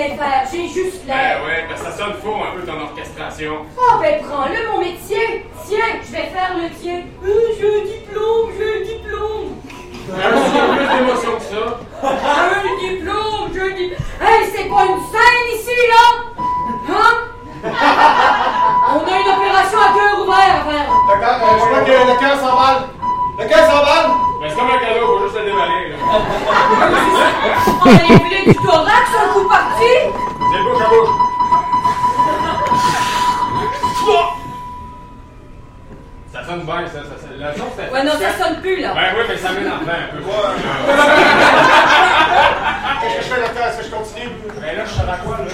Rien 0.03 0.17
faire, 0.17 0.47
j'ai 0.51 0.67
juste 0.67 1.05
l'air. 1.07 1.39
Ben 1.39 1.47
ouais, 1.47 1.65
ben 1.69 1.77
ça 1.77 1.91
sonne 1.91 2.13
faux 2.21 2.35
un 2.35 2.59
peu 2.59 2.65
ton 2.65 2.79
orchestration. 2.81 3.65
Oh 3.77 3.99
ben 4.01 4.21
prends-le 4.23 4.71
mon 4.71 4.79
métier. 4.79 5.45
Tiens, 5.67 5.99
je 6.05 6.11
vais 6.11 6.29
faire 6.29 6.55
le 6.57 6.69
tien. 6.79 7.01
Euh, 7.23 7.29
j'ai 7.57 7.67
un 7.67 7.83
diplôme, 7.85 8.51
j'ai 8.57 8.67
un 8.67 8.83
diplôme. 8.85 9.55
Un 10.13 10.29
peu 10.29 10.75
plus 10.75 10.87
d'émotion 10.97 11.31
que 11.37 11.43
ça. 11.43 11.79
un 12.03 12.79
diplôme, 12.79 13.51
j'ai 13.53 13.61
un 13.61 13.75
diplôme. 13.75 13.99
Hey, 14.21 14.51
c'est 14.53 14.69
pas 14.69 14.85
une 14.85 15.01
scène 15.11 15.45
ici, 15.55 15.77
là? 15.89 16.05
Hein? 16.89 17.13
On 17.63 18.99
a 18.99 19.19
une 19.19 19.31
opération 19.31 19.79
à 19.79 19.93
cœur 19.93 20.21
ouvert 20.21 20.35
à 20.35 20.69
faire. 20.69 20.87
D'accord, 21.07 21.49
euh, 21.49 21.59
je 21.59 21.65
crois 21.65 21.81
que 21.81 21.91
le 21.91 22.19
cœur 22.19 22.39
s'emballe. 22.39 22.89
Le 23.39 23.45
cœur 23.45 23.65
s'emballe. 23.65 24.11
Ben 24.41 24.49
c'est 24.49 24.55
comme 24.57 24.69
un 24.69 24.77
cadeau, 24.77 25.12
On 27.85 27.89
a 27.89 27.91
les 27.91 28.19
filets 28.19 28.45
du 28.47 28.55
thorax, 28.55 29.09
un 29.21 29.33
coup 29.33 29.47
parti. 29.47 29.93
C'est 30.51 30.61
bouche 30.63 30.81
à. 30.81 30.89
Ça 36.33 36.43
sonne 36.45 36.61
bien, 36.65 36.85
ça. 36.87 36.99
ça, 37.03 37.15
ça 37.21 37.27
la 37.37 37.53
chose, 37.53 37.63
Ouais, 37.91 38.03
non, 38.03 38.11
ça 38.13 38.43
sonne 38.43 38.59
plus, 38.61 38.81
là. 38.81 38.93
Ben 38.93 39.13
oui, 39.17 39.23
mais 39.29 39.37
ça 39.37 39.51
m'énerve 39.51 39.81
un 39.81 40.07
peu. 40.15 40.21
Qu'est-ce 43.01 43.15
que 43.17 43.21
je 43.23 43.27
fais, 43.27 43.41
docteur? 43.41 43.67
Est-ce 43.67 43.77
que 43.77 43.83
je 43.83 43.91
continue? 43.91 44.29
Ben 44.59 44.77
là, 44.77 44.83
je 44.85 44.91
sais 44.93 45.01
à 45.01 45.17
quoi, 45.17 45.37
là? 45.37 45.45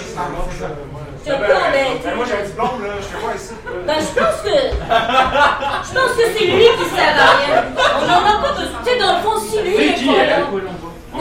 C'est 1.22 1.32
pas, 1.32 1.38
ben, 1.38 2.00
Ben, 2.04 2.16
moi, 2.16 2.26
j'ai 2.28 2.42
un 2.42 2.46
diplôme, 2.46 2.84
là. 2.84 2.94
Je 3.00 3.06
fais 3.08 3.22
quoi 3.22 3.34
ici? 3.36 3.54
Ben, 3.86 3.96
je 4.00 4.20
pense 4.20 4.42
que. 4.42 4.50
Je 4.50 5.94
pense 6.00 6.12
que 6.16 6.24
c'est 6.38 6.46
lui 6.46 6.64
qui 6.64 7.00
à 7.00 7.02
rien. 7.38 7.64
On 7.98 8.06
n'en 8.08 8.24
a 8.26 8.42
pas 8.42 8.52
besoin. 8.54 8.80
Tu 8.84 8.90
sais, 8.92 8.98
dans 9.00 9.14
le 9.18 9.22
fond, 9.22 9.39
lui 9.64 9.74
C'est 9.78 9.88
est 9.88 9.94
qui, 9.96 10.06
pas 10.06 10.14
là. 10.26 10.38
elle? 10.40 11.20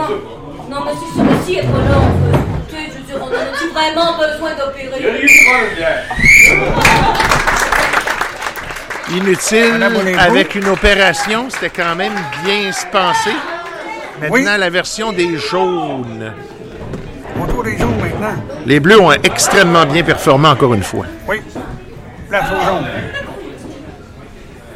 Non, 0.71 0.81
mais 0.85 0.93
c'est 0.93 1.13
sûr 1.15 1.25
que 1.29 1.45
s'il 1.45 1.59
est 1.59 1.63
pas 1.63 1.79
là, 1.79 1.97
on 1.99 2.11
peut. 2.31 2.39
Tu 2.69 2.75
sais, 2.75 2.83
je 2.87 2.93
veux 2.99 3.05
dire, 3.05 3.19
on 3.23 3.27
a-tu 3.29 3.67
vraiment 3.73 4.13
besoin 4.19 4.51
Il 4.51 4.57
y 4.57 4.61
a 4.61 4.65
d'opérer? 4.67 5.01
Inutile 9.11 9.83
avec 10.19 10.55
une 10.55 10.69
opération, 10.69 11.49
c'était 11.49 11.71
quand 11.71 11.95
même 11.97 12.13
bien 12.45 12.71
se 12.73 12.85
passer. 12.87 13.31
Maintenant, 14.21 14.35
Oui. 14.35 14.45
la 14.59 14.69
version 14.71 15.13
des 15.13 15.39
jaunes. 15.39 16.33
Maintenant. 17.37 18.35
Les 18.67 18.81
bleus 18.81 19.01
ont 19.01 19.13
extrêmement 19.13 19.87
bien 19.87 20.03
performé 20.03 20.49
encore 20.49 20.75
une 20.75 20.83
fois. 20.83 21.07
Oui. 21.29 21.41
Place 22.29 22.47
aux 22.51 22.65
jaunes. 22.67 22.87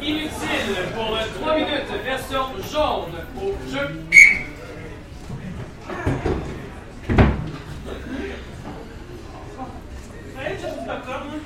Inutile 0.01 0.31
pour 0.95 1.17
3 1.41 1.55
minutes, 1.55 1.91
version 2.05 2.41
jaune 2.71 3.13
au 3.41 3.53
jeu. 3.71 3.89
Ouais, 10.37 10.55
je 10.55 10.67
suis 10.67 10.85
d'accord, 10.85 11.23
moi. 11.25 11.39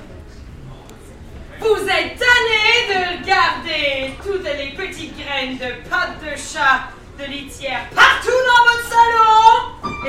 Vous 1.60 1.84
êtes 1.84 2.18
tannés 2.20 2.88
de 2.88 3.24
regarder 3.24 4.14
toutes 4.24 4.44
les 4.46 4.72
petites 4.76 5.18
de 5.46 5.88
pâte 5.88 6.18
de 6.20 6.36
chat 6.36 6.90
de 7.20 7.26
litière 7.32 7.86
partout 7.94 8.42
dans 8.48 8.64
votre 8.66 8.88
salon? 8.90 9.46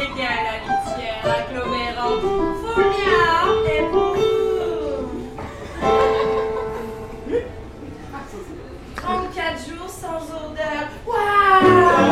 Eh 0.00 0.08
bien, 0.14 0.34
la 0.42 0.56
litière 0.64 1.22
agglomérante 1.22 2.26
Folia 2.62 3.28
est 3.70 3.86
pour 3.90 4.14
vous. 4.14 5.10
34 8.96 9.68
jours 9.68 9.90
sans 9.90 10.22
odeur. 10.32 10.88
Waouh! 11.06 12.08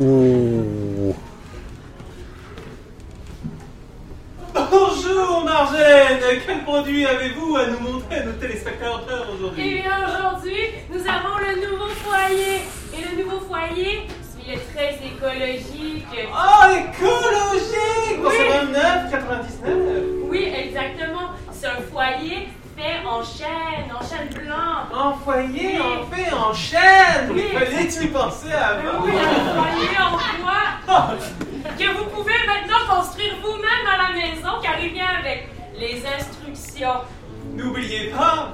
Oh. 0.00 1.14
Bonjour 4.54 5.44
Margène! 5.44 6.20
Quel 6.46 6.62
produit 6.64 7.04
avez-vous 7.06 7.56
à 7.56 7.66
nous 7.66 7.80
montrer 7.80 8.16
à 8.16 8.24
nos 8.24 8.32
téléspectateurs 8.32 9.26
Et 9.30 9.34
aujourd'hui? 9.34 9.82
bien 9.82 10.08
aujourd'hui, 10.08 10.56
nous 10.90 11.00
avons 11.00 11.36
le 11.38 11.70
nouveau 11.70 11.88
foyer. 11.88 12.62
Et 12.94 13.00
le 13.16 13.22
nouveau 13.24 13.40
foyer, 13.40 14.06
il 14.44 14.52
est 14.54 14.74
très 14.74 14.94
écologique. 15.04 16.06
Oh, 16.32 16.64
écologique! 16.70 18.22
Pour 18.22 18.30
Oui. 18.30 18.36
ce 18.38 19.66
29,99? 19.68 19.70
Oui, 20.30 20.52
exactement. 20.56 21.30
C'est 21.52 21.66
un 21.66 21.80
foyer 21.92 22.48
fait 22.78 23.04
en 23.04 23.22
chêne, 23.22 23.90
en 23.92 24.02
chêne 24.06 24.28
blanc. 24.34 24.86
En 24.94 25.14
foyer, 25.14 25.80
en 25.80 26.06
fait, 26.06 26.32
en 26.32 26.52
chaîne! 26.54 27.30
Oui. 27.30 27.42
Il 27.52 27.58
fallait 27.58 28.04
y 28.04 28.06
penser 28.08 28.52
avant! 28.52 29.04
Oui, 29.04 29.10
un 29.10 29.62
foyer 29.62 29.98
en 29.98 30.10
bois 30.42 31.16
que 31.78 31.96
vous 31.96 32.04
pouvez 32.10 32.46
maintenant 32.46 32.96
construire 32.96 33.34
vous-même 33.42 33.86
à 33.92 34.08
la 34.08 34.14
maison 34.14 34.60
car 34.62 34.80
il 34.80 34.92
vient 34.92 35.18
avec 35.18 35.48
les 35.78 36.02
instructions. 36.06 37.02
N'oubliez 37.54 38.10
pas, 38.10 38.52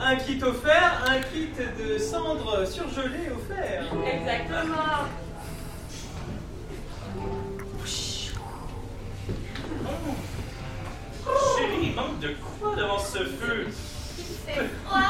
un 0.00 0.16
kit 0.16 0.42
offert, 0.42 1.04
un 1.06 1.20
kit 1.20 1.50
de 1.78 1.98
cendres 1.98 2.66
surgelées 2.66 3.30
offert. 3.30 3.84
Exactement. 4.06 5.06
Chérie, 11.56 11.80
il 11.90 11.94
manque 11.94 12.18
de 12.20 12.34
quoi 12.60 12.74
devant 12.76 12.98
ce 12.98 13.18
feu? 13.18 13.66
C'est 14.46 14.54
froid. 14.84 15.00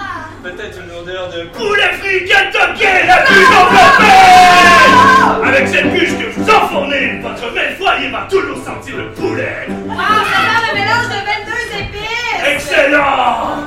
Peut-être 0.42 0.78
une 0.82 0.90
odeur 0.98 1.28
de 1.30 1.44
Poulet 1.56 1.92
frit 2.00 2.24
Kentucky, 2.24 3.06
la 3.06 3.18
plus 3.18 3.46
enveloppée 3.46 5.46
Avec 5.46 5.68
cette 5.68 5.88
bûche 5.92 6.16
que 6.18 6.26
vous 6.30 6.50
enfournez, 6.50 7.20
votre 7.20 7.50
bel 7.52 7.76
foyer 7.76 8.08
va 8.10 8.26
toujours 8.30 8.56
sentir 8.64 8.96
le 8.96 9.12
poulet 9.12 9.68
Ah, 9.90 10.24
ça 10.24 10.38
sent 10.40 10.60
le 10.68 10.72
mélange 10.80 11.08
de 11.08 11.10
22 11.10 11.16
épices! 11.82 12.44
Excellent 12.46 13.58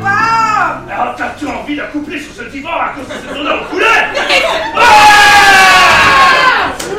Wow! 0.00 0.90
Alors, 0.90 1.14
t'as-tu 1.16 1.46
envie 1.46 1.76
d'accoupler 1.76 2.18
sur 2.20 2.32
ce 2.32 2.44
divan 2.48 2.72
à 2.72 2.88
cause 2.94 3.06
de 3.08 3.12
cette 3.12 3.36
odeur 3.36 3.60
de 3.60 3.64
poulet 3.66 3.84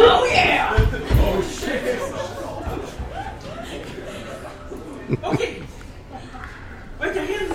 Oh 0.01 0.25
yeah! 0.31 0.78
Ok. 5.11 5.39
Ouais, 7.01 7.13
Karine, 7.13 7.53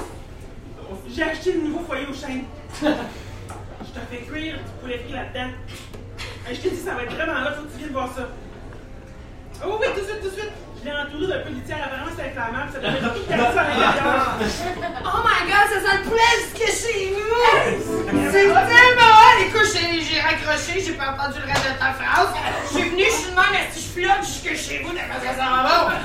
j'ai 1.08 1.22
acheté 1.22 1.52
le 1.52 1.60
nouveau 1.62 1.84
foyer 1.84 2.06
au 2.06 2.14
chêne. 2.14 2.44
Je 2.80 2.86
te 2.88 4.00
fais 4.10 4.22
cuire 4.22 4.56
du 4.56 4.70
poulet 4.80 4.98
frit 4.98 5.12
là-dedans. 5.12 5.50
Je 6.50 6.56
te 6.56 6.68
dis, 6.68 6.76
ça 6.76 6.94
va 6.94 7.02
être 7.04 7.14
vraiment 7.14 7.40
là, 7.40 7.52
faut 7.52 7.62
que 7.62 7.72
tu 7.72 7.78
viennes 7.78 7.92
voir 7.92 8.14
ça. 8.14 8.28
Oh 9.64 9.78
oui, 9.80 9.86
tout 9.94 10.00
de 10.00 10.04
suite, 10.04 10.20
tout 10.20 10.28
de 10.28 10.34
suite. 10.34 10.52
Je 10.84 10.90
l'ai 10.90 10.96
entouré 10.96 11.26
d'un 11.28 11.40
peu 11.40 11.48
de 11.48 11.54
litière, 11.54 11.78
apparemment 11.82 12.12
c'est 12.14 12.28
inflammable, 12.28 12.68
ça 12.70 12.78
devrait 12.78 13.00
tout 13.00 13.24
casser 13.26 13.56
à 13.56 13.64
l'intérieur. 13.72 14.36
Oh 15.00 15.20
my 15.24 15.40
god, 15.48 15.66
ça 15.72 15.80
sent 15.80 15.96
le 15.96 16.04
poulet 16.04 16.32
jusque 16.44 16.66
chez 16.76 17.08
nous! 17.08 17.40
C'est 18.30 18.44
tellement 18.44 19.12
hot! 19.16 19.40
Écoute, 19.48 19.64
j'ai 19.72 20.20
raccroché, 20.20 20.84
j'ai 20.84 20.92
pas 20.92 21.12
entendu 21.12 21.38
le 21.40 21.46
reste 21.50 21.64
de 21.64 21.78
ta 21.78 21.90
phrase. 21.94 22.28
Je 22.68 22.76
suis 22.76 22.88
venu, 22.90 23.04
je 23.04 23.10
suis 23.10 23.30
de 23.30 23.34
même, 23.34 23.54
est-ce 23.54 23.76
que 23.76 23.80
je 23.80 23.88
flotte 24.04 24.24
jusque 24.26 24.52
chez 24.68 24.78
vous, 24.84 24.90
que 24.90 24.98
ça? 24.98 25.04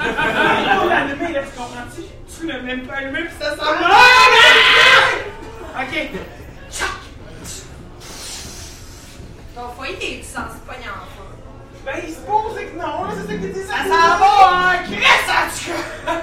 Il 0.06 0.80
faut 0.80 0.88
l'allumer, 0.88 1.34
là, 1.34 1.42
tu 1.44 1.52
comprends-tu? 1.58 2.02
Tu 2.40 2.48
l'as 2.48 2.62
même 2.62 2.88
pas 2.88 2.94
allumé, 2.94 3.24
pis 3.24 3.36
ça 3.38 3.50
sent 3.52 3.58
bon! 3.60 3.68
Ok. 5.82 5.94
Ton 9.56 9.68
foyer, 9.76 9.98
t'es 10.00 10.24
sens 10.24 10.54
pas 10.66 10.76
en. 10.76 11.29
Ben, 11.92 12.04
il 12.08 12.14
se 12.14 12.20
pose 12.20 12.54
que 12.54 12.78
non, 12.78 13.04
là, 13.04 13.10
c'est 13.16 13.26
ça 13.26 13.34
qu'il 13.40 13.52
dit. 13.52 13.64
Ça 13.68 13.78
sent 13.78 13.90
bon, 14.20 14.46
hein? 14.46 14.76
Cresse, 14.86 15.30
en 15.34 15.46
tout 15.58 15.74
cas! 16.06 16.18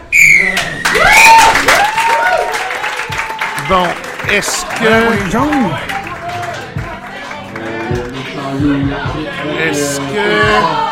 Bon, 3.69 3.87
est-ce 4.31 4.65
que. 4.65 4.95
Est-ce 9.61 9.99
que. 9.99 10.05
Euh, 10.19 10.87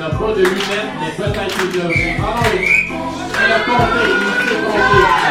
n'a 0.00 0.10
pas 0.10 0.32
de 0.32 0.42
lunettes, 0.42 0.92
mais 1.00 1.10
peut-être 1.16 1.56
qu'il 1.56 1.70
devrait. 1.72 2.16
Ah 2.20 2.40
oui, 2.52 2.85
elle 3.44 3.52
a 3.52 3.58
compté, 3.60 4.08
compté. 4.72 5.26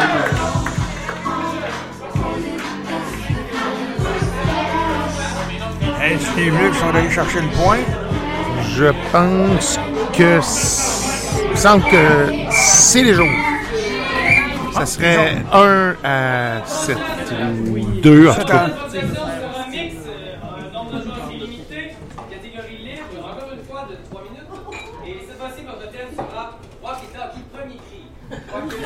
Les 6.36 6.50
Blues 6.50 6.76
sont 6.76 6.94
allés 6.94 7.10
chercher 7.10 7.40
le 7.40 7.48
point? 7.48 7.78
Je 8.76 8.92
pense 9.10 9.78
que. 10.12 10.40
Il 11.42 11.50
me 11.50 11.56
semble 11.56 11.84
que 11.84 12.32
c'est 12.50 13.02
les 13.02 13.14
jours. 13.14 13.26
Ça 14.72 14.80
ah, 14.82 14.86
serait 14.86 15.36
1 15.52 15.94
à 16.04 16.66
7 16.66 16.98
ou 17.70 17.78
2 18.02 18.28
en 18.28 18.34
tout 18.34 18.44
cas. 18.44 18.66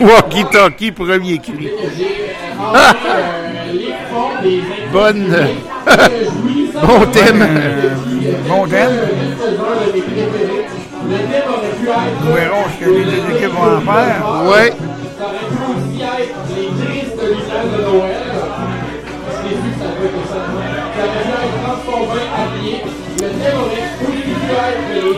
Cri. 0.01 0.05
Walkie 0.05 0.45
Talkie, 0.51 0.93
premier 0.93 1.39
cri. 1.39 1.71
Bonne. 4.93 5.37
bon 6.87 7.07
thème. 7.13 7.47
bon 8.49 8.67
thème. 8.67 8.91
Nous 12.25 12.33
verrons 12.35 12.65
ce 12.73 12.77
que 12.85 12.91
les 12.91 13.21
équipes 13.37 13.53
vont 13.53 13.77
en 13.77 13.81
faire. 13.81 14.23
Ouais. 14.45 14.73
Ça 15.19 15.25
aurait 15.27 15.49
pu 15.49 15.55
aussi 15.71 15.97
être 16.03 16.39
les 16.57 16.69
tristes 16.85 17.21
Lucas 17.23 17.65
de 17.65 17.81
Noël. 17.83 18.27
J'ai 19.43 19.55
vu 19.57 19.69
que 19.71 19.77
ça 19.79 19.87
aurait 19.87 20.09
été 20.09 20.23
ça. 20.29 20.41
Ça 20.97 21.03
aurait 21.05 21.25
pu 21.25 21.33
être 21.47 21.59
transformé 21.63 22.21
lié. 22.63 22.77
Le 23.17 23.21
thème 23.21 23.59
aurait 23.61 23.75
être 23.75 23.80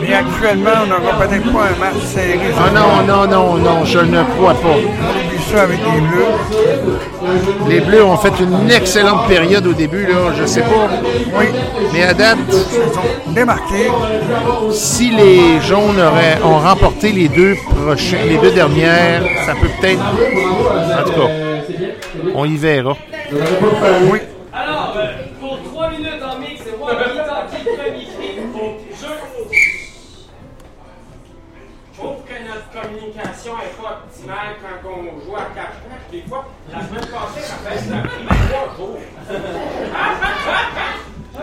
Mais 0.01 0.13
actuellement, 0.13 0.71
on 0.83 0.87
n'aura 0.87 1.25
peut-être 1.25 1.51
pas 1.51 1.63
un 1.65 1.79
match 1.79 2.03
serré. 2.05 2.39
Ah 2.57 2.71
non, 2.71 3.05
non, 3.05 3.27
non, 3.27 3.57
non, 3.57 3.85
je 3.85 3.99
ne 3.99 4.23
crois 4.35 4.53
pas. 4.53 4.75
On 4.75 5.33
ça 5.53 5.63
avec 5.63 5.79
les 5.79 6.01
Bleus. 6.01 7.69
Les 7.69 7.81
Bleus 7.81 8.03
ont 8.03 8.17
fait 8.17 8.33
une 8.39 8.71
excellente 8.71 9.27
période 9.27 9.65
au 9.67 9.73
début, 9.73 10.05
là, 10.05 10.33
je 10.39 10.45
sais 10.45 10.61
pas. 10.61 10.89
Oui. 11.37 11.45
Mais 11.93 12.03
à 12.03 12.13
date, 12.13 12.37
démarqués. 13.27 13.89
Si 14.71 15.11
les 15.11 15.61
jaunes 15.61 15.99
auraient, 15.99 16.39
ont 16.43 16.59
remporté 16.59 17.11
les 17.11 17.27
deux 17.27 17.55
prochains, 17.55 18.25
les 18.27 18.37
deux 18.37 18.51
dernières, 18.51 19.23
ça 19.45 19.53
peut 19.53 19.69
peut-être. 19.79 20.01
En 20.01 21.03
tout 21.03 21.13
cas, 21.13 21.29
on 22.35 22.45
y 22.45 22.57
verra. 22.57 22.95
Oui. 24.11 24.19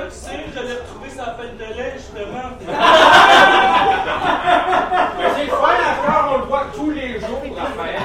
Le 0.04 0.10
sais, 0.10 0.44
j'allais 0.54 0.74
retrouver 0.74 1.10
sa 1.10 1.34
fête 1.34 1.56
de 1.58 1.64
lait, 1.76 1.94
justement. 1.96 2.50
Mais 5.18 5.28
c'est 5.36 5.46
le 5.46 5.52
encore, 5.52 6.32
on 6.34 6.38
le 6.38 6.44
voit 6.44 6.66
tous 6.74 6.90
les 6.90 7.20
jours, 7.20 7.42
Raphaël. 7.56 8.00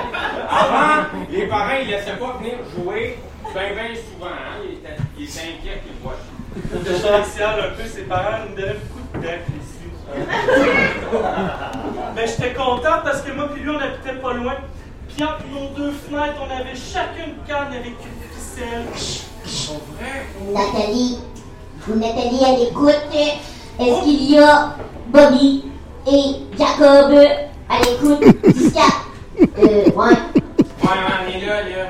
Avant, 0.49 1.03
les 1.29 1.47
parents, 1.47 1.75
ils 1.81 1.87
laissaient 1.89 2.17
pas 2.17 2.33
venir 2.39 2.55
jouer 2.75 3.17
bien, 3.55 3.73
bien 3.73 3.95
souvent. 3.95 4.27
Hein? 4.27 4.59
Ils, 4.65 4.73
étaient, 4.73 4.97
ils 5.17 5.39
inquiets 5.39 5.81
qu'ils 5.83 5.97
voient. 6.01 6.19
Je 6.55 6.93
spécial 6.93 7.59
un 7.59 7.71
peu, 7.75 7.83
ses 7.87 8.03
parents 8.03 8.39
nous 8.49 8.55
donnaient 8.55 8.73
beaucoup 8.73 9.17
de 9.17 9.21
deck 9.21 9.41
ici. 9.61 9.75
Mais 12.15 12.27
j'étais 12.27 12.53
content 12.53 12.99
parce 13.03 13.21
que 13.21 13.31
moi 13.31 13.49
puis 13.53 13.63
lui, 13.63 13.71
on 13.71 13.79
habitait 13.79 14.21
pas 14.21 14.33
loin. 14.33 14.55
Puis 15.09 15.23
entre 15.23 15.45
nos 15.51 15.67
deux 15.75 15.91
fenêtres, 15.91 16.39
on 16.41 16.49
avait 16.51 16.75
chacune 16.75 17.35
une 17.37 17.43
canne 17.47 17.73
avec 17.73 17.93
une 17.93 18.21
ficelle. 18.33 18.85
Pour 19.45 19.81
vrai? 19.97 20.25
Nathalie, 20.53 21.19
Nathalie 21.87 22.45
à 22.45 22.57
l'écoute. 22.57 22.95
Est-ce 23.79 24.03
qu'il 24.03 24.31
y 24.31 24.39
a 24.39 24.75
Bobby 25.07 25.65
et 26.07 26.35
Jacob 26.57 27.13
à 27.69 27.79
l'écoute? 27.79 28.21
Du? 28.21 28.71
Euh, 29.57 29.85
ouais. 29.85 29.91
Ouais, 29.93 30.15
on 30.83 31.29
est 31.29 31.45
là, 31.45 31.61
là. 31.63 31.85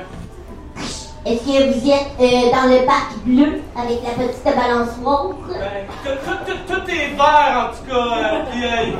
Est-ce 1.24 1.40
que 1.40 1.72
vous 1.72 1.90
êtes 1.90 2.12
euh, 2.20 2.50
dans 2.52 2.68
le 2.68 2.84
parc 2.86 3.16
bleu 3.24 3.60
avec 3.76 3.98
la 4.04 4.10
petite 4.24 4.44
balançoire? 4.44 5.26
Ben, 5.48 5.86
tout, 6.04 6.18
tout, 6.24 6.52
tout, 6.52 6.74
tout 6.74 6.90
est 6.90 7.16
vert 7.16 7.70
en 7.70 7.74
tout 7.74 7.90
cas. 7.90 8.16
euh, 8.16 8.44
puis, 8.50 8.64
euh, 8.64 8.96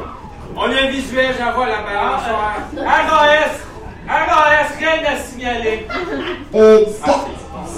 On 0.56 0.62
a 0.62 0.82
un 0.82 0.90
visuel, 0.90 1.34
j'envoie 1.38 1.66
la 1.66 1.82
balance. 1.82 2.22
RAS! 4.08 4.26
RAS, 4.28 4.76
rien 4.78 5.12
à 5.12 5.16
signaler. 5.16 5.86
Euh, 6.54 6.84
du 6.84 6.92
Scat. 6.92 7.26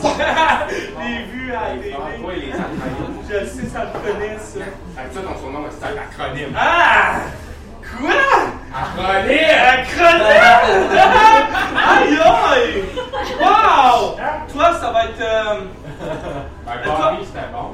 les 1.00 1.24
vues 1.24 1.52
à 1.52 1.74
la 1.74 1.82
télé. 1.82 2.52
Je 3.28 3.34
le 3.34 3.46
sais, 3.46 3.66
ça 3.68 3.86
me 3.86 3.92
connaît, 3.92 4.38
ça. 4.38 4.60
Avec 4.98 5.12
ça, 5.12 5.20
ton 5.20 5.38
surnom, 5.38 5.64
c'est 5.70 5.86
un 5.86 5.96
acronyme. 5.98 6.54
Ah! 6.56 7.20
Quoi? 7.98 8.12
Acronyme! 8.74 9.56
Acronyme! 9.72 10.98
aïe 11.88 12.18
aïe! 12.18 12.84
Wow! 13.40 14.16
Toi, 14.52 14.74
ça 14.80 14.90
va 14.92 15.04
être. 15.04 15.20
Euh... 15.20 15.60
Ben, 16.64 16.74
Bobby, 16.84 17.24
c'était 17.24 17.48
bon. 17.52 17.66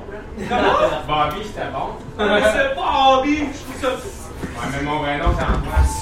Comment? 0.48 1.26
Bobby, 1.26 1.42
c'était 1.44 1.70
bon. 1.72 1.86
Mais 2.18 2.42
c'est 2.52 2.74
pas 2.74 3.16
Bobby, 3.16 3.36
je 3.52 3.58
trouve 3.68 3.80
ça. 3.80 3.88
Ouais, 3.90 4.68
mais 4.72 4.82
mon 4.82 4.98
vrai 5.00 5.18
nom, 5.18 5.30
c'est 5.36 5.44
en 5.44 5.60
place. 5.60 5.94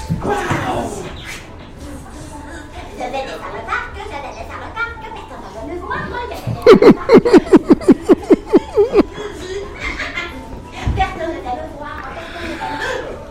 Je 2.95 2.99
vais 2.99 3.09
descendre 3.09 3.53
le 3.53 3.61
parc, 3.65 3.89
je 3.95 4.01
vais 4.03 4.21
descendre 4.21 4.63
le 4.63 4.71
parc, 4.73 4.93
personne 5.01 5.17
ne 5.41 5.53
va 5.53 5.61
me 5.65 5.77
voir, 5.79 6.01
moi, 6.09 6.19
je 6.23 6.27
vais 6.29 6.37
descendre 6.37 6.69
le 6.69 6.93
parc. 6.93 7.09
Personne 10.95 11.33
ne 11.33 11.41
va 11.41 11.53
me 11.57 11.65
voir, 11.77 11.97
personne 12.13 12.47
ne 12.49 12.55
va 12.59 12.67
me 12.69 12.85
voir. 13.03 13.23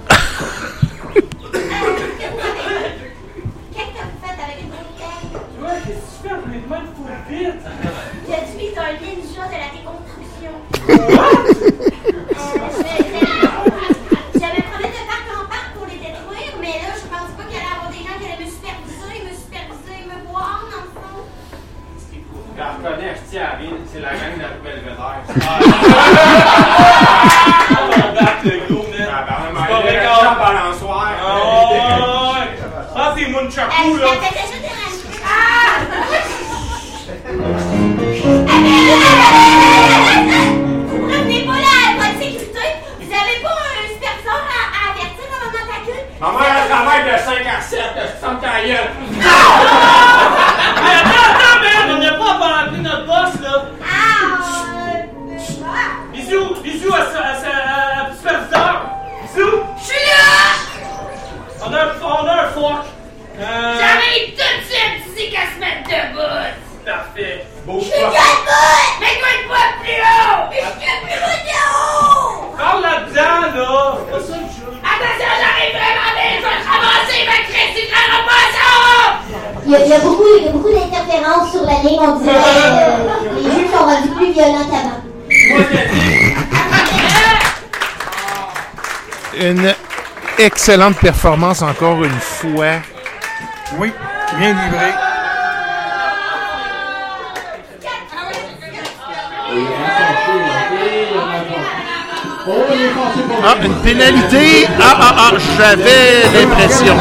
Qu'est-ce 3.72 3.92
que 3.92 4.02
vous 4.02 4.18
faites 4.22 4.40
avec 4.42 4.58
une 4.62 4.70
bouteille? 4.70 5.26
Ouais, 5.62 5.78
qu'est-ce 5.86 6.02
que 6.02 6.10
tu 6.10 6.28
fais? 6.28 6.34
Vous 6.34 6.50
les 6.50 6.62
mains 6.66 6.86
vite! 7.28 7.64
Je 8.26 8.36
suis 8.50 8.72
un 8.78 8.92
ninja 8.92 9.44
de 9.46 9.58
la 9.62 9.68
déconstruction. 9.72 10.54
J'avais 14.34 14.62
promis 14.62 14.90
de 14.90 15.02
parc 15.06 15.26
en 15.32 15.46
parc 15.46 15.68
pour 15.74 15.86
les 15.86 15.98
détruire, 15.98 16.54
mais 16.60 16.74
là, 16.82 16.90
je 16.96 17.06
pense 17.06 17.30
pas 17.36 17.44
qu'il 17.44 17.56
allait 17.56 17.64
y 17.64 17.72
avoir 17.72 17.90
des 17.90 17.98
gens 17.98 18.16
qui 18.18 18.24
allaient 18.26 18.44
me 18.44 18.48
superviser, 18.50 19.16
me 19.24 19.32
superviser, 19.32 19.98
me 20.06 20.16
voir, 20.30 20.58
dans 20.70 20.82
le 20.82 20.90
fond. 20.92 21.20
Je 22.54 22.58
la 22.58 22.66
reconnais, 22.72 23.14
je 23.14 23.22
tiens 23.30 23.46
à 23.46 23.56
la 24.02 24.10
c'est 24.10 24.18
gang 24.18 24.34
de 24.36 24.42
la 24.42 24.50
nouvelle. 24.50 24.82
On 24.82 25.32
le 28.44 28.54
gros, 28.68 28.84
man. 28.90 29.08
Ah, 29.08 29.24
ben, 29.26 29.36
C'est 29.54 29.68
pas 29.68 29.80
vrai, 29.80 29.96
le. 30.02 30.08
Prends 32.94 33.12
tes 33.14 33.26
munchaku, 33.28 33.96
là. 33.96 34.06
Vous 39.72 41.06
revenez 41.06 41.46
pas 41.46 41.52
là 41.52 41.88
à 41.88 41.90
votre 41.96 42.18
sécurité? 42.18 42.66
Vous 43.00 43.10
avez 43.12 43.40
pas 43.42 43.50
un 43.50 43.88
superviseur 43.88 44.36
à, 44.36 44.38
à 44.76 44.78
avertir 44.92 45.26
avant 45.32 45.50
notre 45.52 45.72
accueil? 45.72 46.04
Ma 46.20 46.28
mère, 46.32 46.54
elle 46.62 46.68
travaille 46.70 47.04
de 47.04 47.16
5 47.18 47.46
à 47.46 47.48
7, 47.60 47.80
je 47.96 48.02
sens 48.20 48.36
ta 48.42 48.52
gueule. 48.66 48.90
Bisous 56.92 57.00
à, 57.00 57.34
sa- 57.40 58.12
superviseur. 58.14 58.84
Bisous. 59.22 59.60
Je 59.78 59.84
suis 59.84 60.04
là! 60.12 60.28
On 61.64 61.72
a, 61.72 61.78
un- 61.84 61.96
on 62.04 62.26
a 62.28 62.32
un 62.44 62.48
fork. 62.48 62.84
Euh, 63.40 63.74
J'arrive 63.80 64.34
tout 64.36 64.52
de 64.52 64.64
suite 64.68 64.94
d'ici 65.08 65.30
qu'à 65.32 65.48
se 65.48 65.58
mettre 65.58 65.88
debout! 65.88 66.52
Parfait. 66.84 67.46
Bouge 67.64 67.84
Je 67.84 67.88
suis 67.88 67.96
debout! 67.96 69.00
Une 69.00 69.48
fois 69.48 69.66
plus 69.80 70.00
haut! 70.04 70.52
Je 70.52 70.56
suis 70.58 70.96
plus 71.00 71.16
haut 71.16 71.40
de 71.48 71.56
haut! 71.64 72.56
Parle 72.58 72.82
là-dedans, 72.82 73.40
là. 73.40 73.96
C'est 73.96 74.12
pas 74.12 74.20
ça 74.20 74.36
le 74.36 74.48
jeu. 74.52 74.70
Attention, 74.84 75.32
j'arrive 75.40 75.72
vraiment 75.72 76.12
bien! 76.12 76.30
Je 76.36 76.44
vais 76.44 76.60
te 76.60 76.68
ramasser, 76.68 77.20
ma 77.24 77.38
crête, 77.48 77.72
tu 77.74 77.82
te 77.88 77.92
pas 78.28 78.44
ça! 78.52 78.68
Il 79.64 79.70
y 79.72 79.76
a, 79.76 79.80
il 79.80 79.88
y 79.88 79.94
a 79.94 79.98
beaucoup, 80.00 80.28
il 80.38 80.44
y 80.44 80.48
a 80.48 80.50
beaucoup 80.52 80.68
d'interférences 80.72 81.50
sur 81.52 81.62
la 81.64 81.78
ligne, 81.88 82.00
on 82.02 82.16
dirait. 82.20 82.36
euh, 82.36 83.40
les 83.40 83.50
jeux 83.50 83.68
sont 83.72 83.84
rendus 83.86 84.10
plus 84.10 84.32
violents 84.32 84.68
qu'avant. 84.70 85.00
Une 89.40 89.72
excellente 90.38 90.96
performance 90.96 91.62
encore 91.62 92.04
une 92.04 92.20
fois. 92.20 92.82
Oui, 93.78 93.92
bien 94.38 94.48
livré. 94.48 94.92
Ah, 103.44 103.56
une 103.62 103.74
pénalité. 103.76 104.68
Ah, 104.80 104.96
ah, 105.00 105.14
ah, 105.18 105.30
j'avais 105.56 106.22
l'impression. 106.34 106.96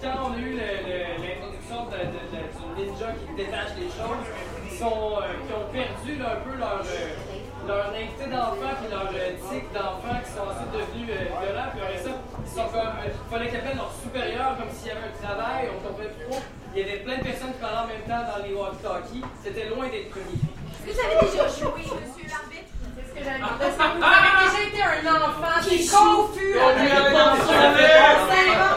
Quand 0.00 0.30
on 0.30 0.32
a 0.32 0.38
eu 0.38 0.54
l'introduction 0.54 1.90
de, 1.90 1.98
de- 2.06 2.30
de- 2.30 2.46
du 2.54 2.86
ninja 2.86 3.10
qui 3.18 3.34
détache 3.34 3.74
les 3.82 3.90
choses, 3.90 4.26
qui, 4.62 4.76
sont, 4.78 5.18
euh, 5.18 5.34
qui 5.42 5.50
ont 5.58 5.66
perdu 5.74 6.22
là, 6.22 6.38
un 6.38 6.40
peu 6.46 6.54
leur, 6.56 6.78
euh, 6.86 7.66
leur 7.66 7.90
naïveté 7.90 8.30
d'enfant 8.30 8.78
puis 8.78 8.86
leur 8.94 9.10
euh, 9.10 9.34
tic 9.50 9.66
d'enfant 9.74 10.14
qui 10.22 10.30
sont 10.30 10.46
ensuite 10.46 10.70
devenus 10.70 11.10
euh, 11.10 11.34
violents. 11.42 11.70
Puis 11.74 11.82
après 11.82 11.98
ça, 11.98 12.14
ils 12.14 12.46
sont 12.54 12.68
comme. 12.70 12.94
euh, 13.02 13.10
Il 13.10 13.26
fallait 13.26 13.48
qu'ils 13.50 13.58
appellent 13.58 13.82
leur 13.82 13.90
supérieur 13.98 14.54
comme 14.54 14.70
s'il 14.70 14.86
y 14.86 14.94
avait 14.94 15.10
un 15.10 15.16
travail, 15.18 15.66
on 15.74 15.78
comprenait 15.82 16.14
plus 16.14 16.30
trop. 16.30 16.46
Il 16.74 16.80
y 16.80 16.84
avait 16.84 16.98
plein 16.98 17.16
de 17.18 17.22
personnes 17.24 17.52
qui 17.52 17.58
parlaient 17.60 17.78
en 17.78 17.86
même 17.88 18.02
temps 18.06 18.24
dans 18.28 18.40
les 18.44 18.52
walkie-talkies. 18.54 19.24
C'était 19.42 19.66
loin 19.68 19.86
d'être. 19.88 20.14
Est-ce 20.16 20.86
que 20.86 20.92
vous 20.92 21.00
avez 21.00 21.16
déjà 21.26 21.48
joué, 21.48 21.82
monsieur 21.82 22.28
l'arbitre? 22.28 22.70
C'est 22.94 23.04
ce 23.08 23.12
que 23.18 23.20
j'avais 23.24 23.38
demandé. 23.38 23.64
Est-ce 23.64 23.76
que 23.76 23.82
vous 23.98 24.04
avez 24.04 24.30
déjà 24.46 24.60
été 24.68 24.78
un 24.82 25.16
enfant 25.16 25.56
qui 25.62 25.74
est 25.74 25.88
confus 25.90 26.54
On 26.54 26.68
avec 26.68 26.86
les 26.86 26.92
enfants? 27.18 27.50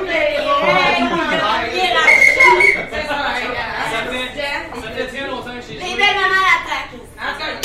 les 0.01 0.19
règles. 1.91 2.30
C'est 2.91 3.05
ça, 3.07 3.18
Ça 3.91 3.99
fait, 4.91 5.07
très 5.07 5.27
longtemps 5.27 5.55
que 5.55 5.61
j'ai 5.68 5.73
Les 5.76 5.85
joué. 5.91 5.97
belles 5.97 6.15
mamans 6.15 6.45
l'attaquent. 6.47 6.99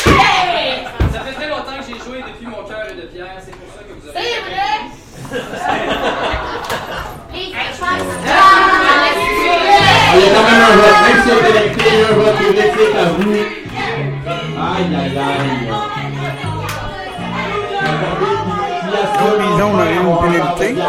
Hey! 0.07 0.85
Ça 1.13 1.21
fait 1.21 1.33
très 1.33 1.49
longtemps 1.49 1.79
que 1.79 1.85
j'ai 1.89 1.99
joué 2.05 2.19
depuis 2.23 2.47
mon 2.47 2.63
cœur 2.65 2.87
de 2.95 3.03
pierre, 3.09 3.39
c'est 3.45 3.55
pour 3.57 3.69
ça 3.73 3.81
que 3.83 3.93
vous 3.93 4.09
avez. 4.09 4.19
C'est 4.19 4.41
vrai? 4.45 4.75
Les 7.33 7.47
Il 10.17 10.23
y 10.23 10.25
a 10.25 10.31
quand 10.33 10.45
même 10.45 10.63
un 10.63 10.77
vote, 10.77 10.99
même 11.05 11.19
si 11.23 11.29
c'est 11.29 11.51
électé, 11.51 11.85
il 11.93 11.99
y 11.99 12.03
a 12.03 12.09
un 12.09 12.13
vote 12.15 12.37
public, 12.37 12.69
c'est 12.75 12.95
à 12.99 13.05
vous. 13.05 13.35
Aïe, 14.57 14.91
aïe, 14.97 15.19
aïe. 15.19 15.87
Une 19.27 20.13
pénalité. 20.21 20.69
La 20.75 20.85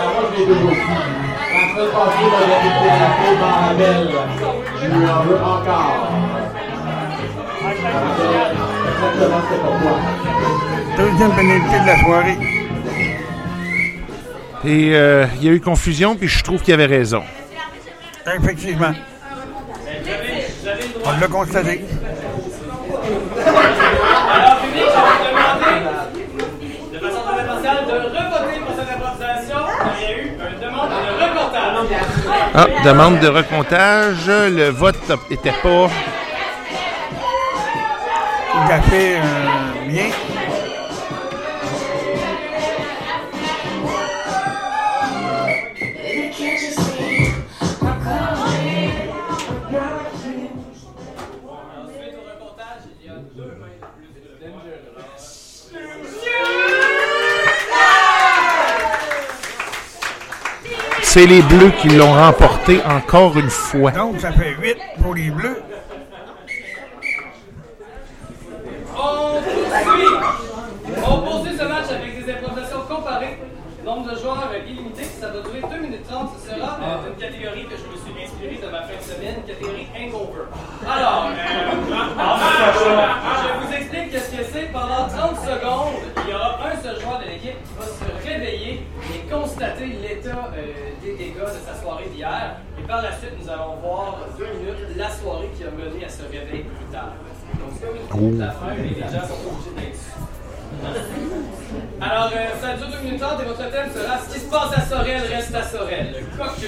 semaine 1.73 1.91
passée, 1.93 2.23
on 2.23 2.33
avait 2.37 2.61
été 2.67 2.85
à 2.89 2.97
la 2.97 3.09
cour 3.17 3.33
dans 3.39 3.55
Rabel. 3.67 4.01
Je 4.81 4.87
lui 4.87 5.05
en 5.05 5.21
veux 5.23 5.37
encore. 5.37 5.97
Exactement, 8.87 9.41
c'est 9.49 9.61
pourquoi. 9.61 9.95
Deuxième 10.97 11.33
pénalité 11.35 11.77
de 11.79 11.85
la 11.85 11.97
soirée. 12.03 12.37
Et 14.65 14.95
euh, 14.95 15.25
il 15.35 15.43
y 15.45 15.49
a 15.49 15.51
eu 15.51 15.59
confusion, 15.59 16.15
puis 16.15 16.27
je 16.27 16.43
trouve 16.43 16.61
qu'il 16.61 16.73
avait 16.73 16.85
raison. 16.85 17.23
Effectivement. 18.25 18.93
On 21.07 21.19
l'a 21.19 21.27
constaté. 21.27 21.85
Alors, 24.29 24.57
public, 24.59 24.83
je 24.83 24.99
vais 25.23 25.31
demander, 25.31 25.77
de 26.93 26.99
façon 26.99 27.21
très 27.21 27.39
impartiale, 27.41 27.85
de 27.85 27.93
revoter 27.93 28.59
pour 28.59 28.73
cette 28.75 28.91
improvisation. 28.93 29.61
Il 29.95 30.03
y 30.03 30.05
a 30.05 30.11
eu 30.11 30.21
une 30.25 30.59
demande 30.59 30.89
de 30.89 30.95
reportage. 31.23 31.77
Ah, 32.53 32.67
demande 32.83 33.19
de 33.19 33.27
recomptage. 33.27 34.27
Le 34.27 34.69
vote 34.69 34.97
n'était 35.29 35.51
pas. 35.51 35.89
Tout 38.51 38.71
à 38.71 38.81
fait 38.81 39.15
euh, 39.15 39.21
bien. 39.87 40.09
C'est 61.09 61.25
les 61.25 61.41
Bleus 61.41 61.71
qui 61.81 61.87
l'ont 61.87 62.11
remporté 62.11 62.79
encore 62.85 63.37
une 63.37 63.49
fois. 63.49 63.91
Donc, 63.91 64.19
ça 64.19 64.31
fait 64.33 64.53
8 64.61 64.77
pour 65.01 65.15
les 65.15 65.29
Bleus. 65.31 65.63
On 68.93 69.41
poursuit. 69.41 70.05
On 71.09 71.17
poursuit 71.21 71.57
ce 71.57 71.63
match 71.63 71.85
avec 71.89 72.23
des 72.25 72.31
improvisations 72.31 72.81
comparées. 72.89 73.37
Nombre 73.85 74.11
de 74.11 74.17
joueurs 74.19 74.51
illimité, 74.67 75.03
ça 75.05 75.27
va 75.27 75.39
durer 75.39 75.61
2 75.61 75.81
minutes 75.81 76.07
30. 76.09 76.29
Ce 76.43 76.49
sera 76.49 76.77
euh, 76.83 77.09
une 77.09 77.15
catégorie 77.15 77.63
que 77.63 77.77
je 77.77 77.87
me 77.87 77.95
suis 77.95 78.23
inspiré 78.25 78.59
de 78.61 78.69
ma 78.69 78.81
fin 78.81 78.97
de 78.99 79.01
semaine, 79.01 79.35
catégorie 79.47 79.87
Hangover. 79.95 80.51
Alors, 80.85 81.29
euh, 81.31 81.35
je 83.41 83.65
vous 83.65 83.73
explique 83.73 84.11
qu'est-ce 84.11 84.31
que 84.35 84.43
c'est. 84.51 84.73
Pendant 84.73 85.07
30 85.07 85.37
secondes, 85.39 86.03
constater 89.41 89.87
l'état 90.01 90.51
euh, 90.55 90.91
des 91.03 91.13
dégâts 91.13 91.39
de 91.39 91.61
sa 91.65 91.79
soirée 91.81 92.09
d'hier. 92.13 92.57
Et 92.79 92.83
par 92.83 93.01
la 93.01 93.11
suite, 93.11 93.33
nous 93.41 93.49
allons 93.49 93.75
voir 93.81 94.19
deux 94.37 94.45
minutes 94.59 94.95
la 94.95 95.09
soirée 95.09 95.49
qui 95.55 95.63
a 95.63 95.71
mené 95.71 96.05
à 96.05 96.09
ce 96.09 96.23
réveil 96.23 96.63
plus 96.63 96.85
tard. 96.91 97.13
Donc, 97.59 97.69
c'est 97.79 97.87
comme 98.09 98.21
une 98.21 98.41
et 98.41 98.95
les 98.95 99.01
gens 99.01 99.27
sont 99.27 99.41
obligés 99.47 99.75
d'être. 99.75 99.99
Alors, 102.01 102.31
euh, 102.35 102.61
ça 102.61 102.75
dure 102.77 102.87
2 102.87 103.05
minutes 103.05 103.21
30 103.21 103.41
et 103.41 103.45
votre 103.45 103.71
thème 103.71 103.89
sera 103.93 104.17
Ce 104.19 104.33
qui 104.33 104.39
se 104.39 104.49
passe 104.49 104.77
à 104.77 104.81
Sorel 104.81 105.21
reste 105.29 105.55
à 105.55 105.63
Sorel. 105.63 106.15
Coque. 106.37 106.67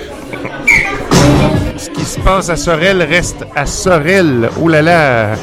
Ce 1.78 1.90
qui 1.90 2.06
se 2.06 2.20
passe 2.20 2.50
à 2.50 2.56
Sorel 2.56 3.04
reste 3.04 3.46
à 3.56 3.66
Sorel. 3.66 4.50
Oh 4.62 4.68
là 4.68 4.82
là. 4.82 5.36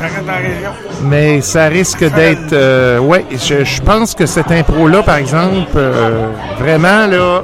Reste. 0.00 1.02
Mais 1.04 1.40
ça 1.40 1.66
risque 1.66 2.04
d'être. 2.12 2.52
euh, 2.52 2.98
ouais, 2.98 3.24
je, 3.32 3.64
je 3.64 3.80
pense 3.82 4.14
que 4.14 4.26
cette 4.26 4.50
impro-là, 4.50 5.02
par 5.02 5.16
exemple, 5.16 5.70
euh, 5.76 6.28
vraiment, 6.58 7.06
là, 7.06 7.42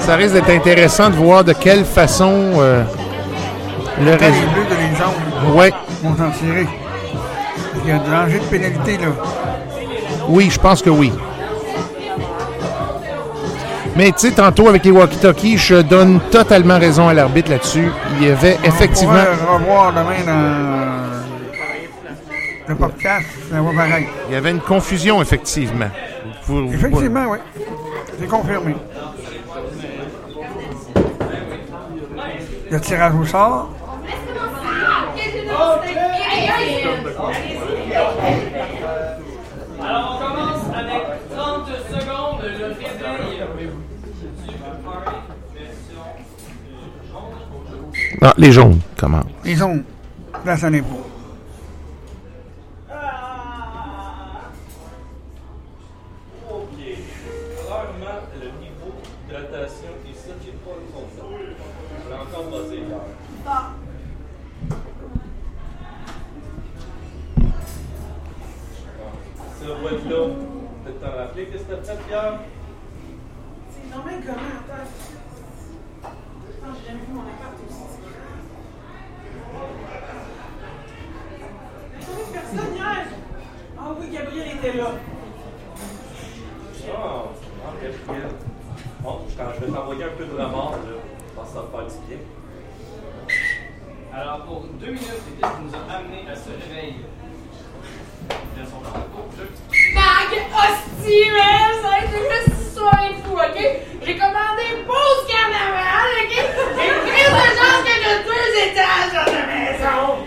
ça 0.00 0.16
risque 0.16 0.34
d'être 0.34 0.50
intéressant 0.50 1.10
de 1.10 1.14
voir 1.16 1.44
de 1.44 1.52
quelle 1.52 1.84
façon 1.84 2.32
euh, 2.58 2.82
le 4.00 4.12
Quand 4.16 4.26
les. 4.26 4.30
Bleus 4.30 4.66
de 4.70 5.56
Ouais. 5.58 5.72
vont 6.02 6.16
s'en 6.16 6.30
tirer. 6.30 6.66
Il 7.84 7.90
y 7.90 7.92
a 7.92 7.98
danger 7.98 8.38
de 8.38 8.44
pénalité, 8.44 8.92
là. 8.98 9.08
Oui, 10.28 10.48
je 10.50 10.58
pense 10.58 10.80
que 10.82 10.90
oui. 10.90 11.12
Mais 13.96 14.06
tu 14.10 14.26
sais, 14.28 14.30
tantôt 14.32 14.68
avec 14.68 14.84
les 14.84 14.90
walkie-talkies, 14.90 15.56
je 15.58 15.76
donne 15.76 16.18
totalement 16.30 16.78
raison 16.78 17.06
à 17.08 17.14
l'arbitre 17.14 17.50
là-dessus. 17.52 17.88
Il 18.18 18.26
y 18.26 18.30
avait 18.30 18.58
effectivement. 18.64 19.12
On 19.14 19.36
pourra 19.36 19.58
revoir 19.58 19.92
demain 19.92 20.24
dans 20.26 20.32
le 20.32 21.13
podcast, 22.74 23.26
ça 23.50 23.60
va 23.60 23.72
pareil. 23.72 24.06
Il 24.28 24.32
y 24.32 24.36
avait 24.36 24.50
une 24.50 24.60
confusion, 24.60 25.20
effectivement. 25.20 25.90
Vous- 26.46 26.68
vous- 26.68 26.74
Effectivement, 26.74 27.26
oui. 27.30 27.38
C'est 28.18 28.26
confirmé. 28.28 28.74
Le 32.70 32.80
tirage 32.80 33.14
au 33.14 33.24
sort. 33.26 33.70
Alors, 39.80 40.20
on 40.20 40.24
commence 40.26 40.76
avec 40.76 41.02
30 41.30 41.66
secondes. 41.90 42.42
Le 42.42 42.66
réveil. 42.66 43.40
Ah, 48.22 48.32
les 48.38 48.52
jaunes, 48.52 48.80
comment? 48.98 49.22
Ils 49.44 49.62
ont 49.62 49.82
place 50.42 50.64
à 50.64 50.70
l'impôt. 50.70 51.04
Ce 69.94 69.98
vote-là, 70.00 70.34
peut-être 70.84 71.00
t'en 71.00 71.16
rappeler 71.16 71.46
qu'est-ce 71.46 71.62
que 71.62 71.74
t'as 71.74 71.82
fait, 71.82 72.02
Pierre? 72.08 72.40
C'est 73.70 73.94
normal 73.94 74.14
comment, 74.26 74.54
attends. 74.58 74.90
Que 76.42 76.48
j'ai 76.50 76.86
jamais 76.88 77.04
vu 77.06 77.12
mon 77.12 77.20
appart 77.20 77.54
aussi. 77.68 77.84
Il 82.00 82.32
personne 82.32 82.74
hier. 82.74 83.06
Ah 83.78 83.94
oui, 84.00 84.06
Gabriel 84.12 84.48
était 84.56 84.76
là. 84.78 84.90
Ah, 86.88 87.24
ah, 87.64 87.72
Gabriel. 87.80 88.30
Bon, 89.00 89.14
je 89.28 89.64
vais 89.64 89.72
t'envoyer 89.72 90.04
un 90.04 90.16
peu 90.18 90.24
de 90.24 90.32
remords, 90.32 90.72
là. 90.72 90.78
Je 91.28 91.34
pense 91.36 91.48
que 91.48 91.54
ça 91.54 91.60
va 91.60 91.66
faire 91.70 91.86
du 91.86 92.06
bien. 92.08 92.18
Alors, 94.12 94.40
pour 94.44 94.60
deux 94.80 94.86
minutes, 94.86 95.22
l'équipe 95.28 95.56
qui 95.56 95.62
nous 95.62 95.74
a 95.74 95.96
amené 95.96 96.28
à 96.28 96.34
ce 96.34 96.50
réveil. 96.50 96.94
Si 101.04 101.30
man! 101.30 101.82
Ça 101.82 101.88
va 101.90 101.98
être 101.98 102.16
une 102.16 102.28
petite 102.32 102.66
histoire 102.66 102.94
OK? 103.34 103.58
J'ai 104.06 104.16
commandé 104.16 104.64
pause 104.86 105.26
carnaval, 105.28 106.08
OK? 106.24 106.32
J'ai 106.32 106.90
pris 107.04 107.24
de 107.24 107.44
chance 107.60 107.82
que 107.84 107.94
de 108.00 108.12
deux 108.24 108.48
étages 108.64 109.12
dans 109.12 109.28
la 109.30 109.44
maison! 109.44 110.24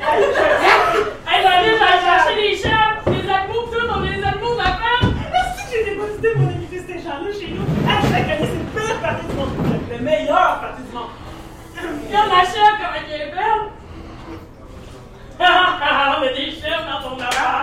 hey, 1.27 1.41
David, 1.43 1.79
j'ai 1.79 1.97
cherché 2.05 2.33
des 2.35 2.55
chats, 2.55 3.01
des 3.07 3.27
animaux, 3.27 3.65
tout, 3.71 3.87
on 3.89 4.03
a 4.03 4.07
des 4.07 4.23
animaux 4.23 4.53
de 4.53 4.57
la 4.59 4.77
femme! 4.77 5.15
Est-ce 5.33 5.63
que 5.63 5.77
j'ai 5.77 5.83
déposité 5.89 6.27
pour 6.33 6.47
éviter 6.51 6.79
ces 6.85 6.99
gens-là 6.99 7.31
chez 7.33 7.49
nous? 7.55 7.65
Ah, 7.89 7.99
je 8.03 8.13
la 8.13 8.21
connais, 8.21 8.45
c'est 8.45 8.79
la 8.79 8.85
pire 8.85 9.01
partie 9.01 9.25
du 9.25 9.33
monde! 9.33 9.49
La 9.89 9.97
meilleure 9.97 10.59
partie 10.61 10.83
du 10.83 10.93
monde! 10.95 11.13
Regarde 12.07 12.29
la 12.29 12.43
chèvre, 12.45 12.77
comment 12.77 13.01
elle 13.09 13.21
est 13.21 13.31
belle! 13.31 13.65
Ah, 15.39 15.77
ah, 15.81 15.87
ah, 15.89 16.17
on 16.19 16.23
a 16.23 16.29
des 16.33 16.51
chèvres 16.51 16.85
dans 16.85 17.09
ton 17.09 17.21
arbre! 17.21 17.56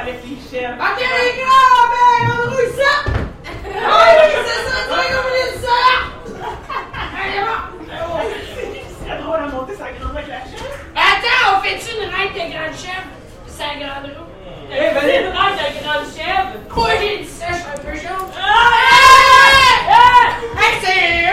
Avec 0.00 0.18
les 0.24 0.36
chefs. 0.36 0.78
Ok, 0.78 1.00
les 1.00 1.32
gars, 1.38 1.82
ben, 1.90 2.20
on 2.30 2.50
rouille 2.50 2.72
ça! 2.76 2.92
Ah 3.06 4.04
oui, 4.18 4.34
c'est 4.46 4.62
ça, 4.70 4.76
oublier 4.92 5.52
ça! 5.62 5.78
Allez, 7.22 7.40
bon! 7.40 7.58
C'est 9.04 9.16
drôle 9.22 9.36
à 9.36 9.46
monter 9.46 9.74
sa 9.74 9.88
grande 9.92 10.16
avec 10.16 10.28
la 10.28 10.40
chef. 10.40 10.70
Attends, 10.94 11.46
on 11.56 11.60
fait-tu 11.62 11.88
une 11.96 12.08
règle 12.14 12.34
de 12.34 12.38
grande 12.54 12.76
chèvre? 12.76 13.10
C'est 13.46 13.62
la 13.62 13.74
grande 13.84 14.06
roue. 14.16 14.28
Eh, 14.70 14.74
ben, 14.74 15.04
une 15.04 15.28
règle 15.28 15.58
de 15.58 15.82
grande 15.82 16.06
chèvre. 16.14 16.50
Moi, 16.74 16.90
j'ai 17.00 17.14
dit 17.18 17.28
ça, 17.28 17.46
je 17.48 17.54
suis 17.54 17.66
un 17.66 17.78
peu 17.78 17.94
jaune. 17.96 18.30
Ah! 18.40 18.50
Hey, 20.58 20.72
c'est 20.80 21.06
où, 21.24 21.25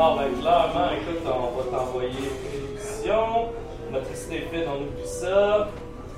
Bon, 0.00 0.16
ben, 0.16 0.32
clairement, 0.40 0.88
écoute, 0.96 1.20
on 1.26 1.60
va 1.60 1.78
t'envoyer 1.78 2.08
une 2.08 2.72
édition. 2.74 3.52
Motricité 3.92 4.48
fine, 4.50 4.64
on 4.66 4.84
oublie 4.84 5.06
ça. 5.06 5.68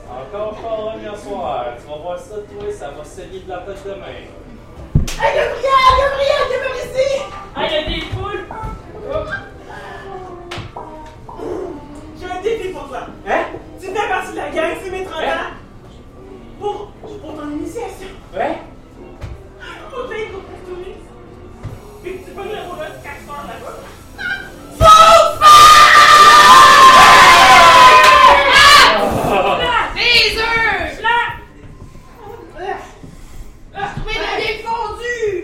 Encore 0.08 0.54
pas 0.54 0.94
à 1.10 1.16
soir. 1.16 1.66
Tu 1.80 1.90
vas 1.90 1.96
voir 1.96 2.16
ça, 2.16 2.36
toi, 2.36 2.72
ça 2.72 2.90
va 2.90 3.02
saigner 3.02 3.40
de 3.40 3.48
la 3.48 3.58
tête 3.58 3.82
demain. 3.84 4.06
Hey, 5.20 5.34
Gabriel, 5.34 5.90
Gabriel, 5.98 6.42
Gabriel, 6.52 6.76
ici! 6.78 7.22
Ah, 7.56 7.66
il 7.66 7.72
y 7.72 7.76
a 7.76 7.82
des 7.82 8.06
poules! 8.06 8.46
J'ai 12.20 12.30
un 12.30 12.40
défi 12.40 12.68
pour 12.68 12.86
toi. 12.86 13.00
Hein? 13.26 13.44
Tu 13.80 13.86
fais 13.88 14.08
partie 14.08 14.30
de 14.30 14.36
la 14.36 14.50
gang, 14.50 14.76
c'est 14.80 14.90
mes 14.92 15.04
30 15.04 15.16
ans. 15.24 15.26
Pour, 16.60 16.92
pour 17.02 17.34
ton 17.34 17.50
initiation. 17.50 18.10
Ouais? 18.32 18.58
Faut 19.90 20.06
que 20.06 20.14
tu 20.14 20.30
pour 20.30 20.42
tourisme. 20.68 21.11
Puis 22.02 22.18
tu 22.24 22.30
pognes 22.32 22.50
le 22.50 22.62
rouleau 22.62 22.82
de 22.82 22.98
4 23.00 23.30
heures 23.30 23.46
là-bas. 23.46 23.76
Des 29.94 30.36
œufs! 30.36 31.00
Trouver 33.96 34.18
la 34.18 34.32
vieille 34.40 34.62
fondue! 34.64 35.38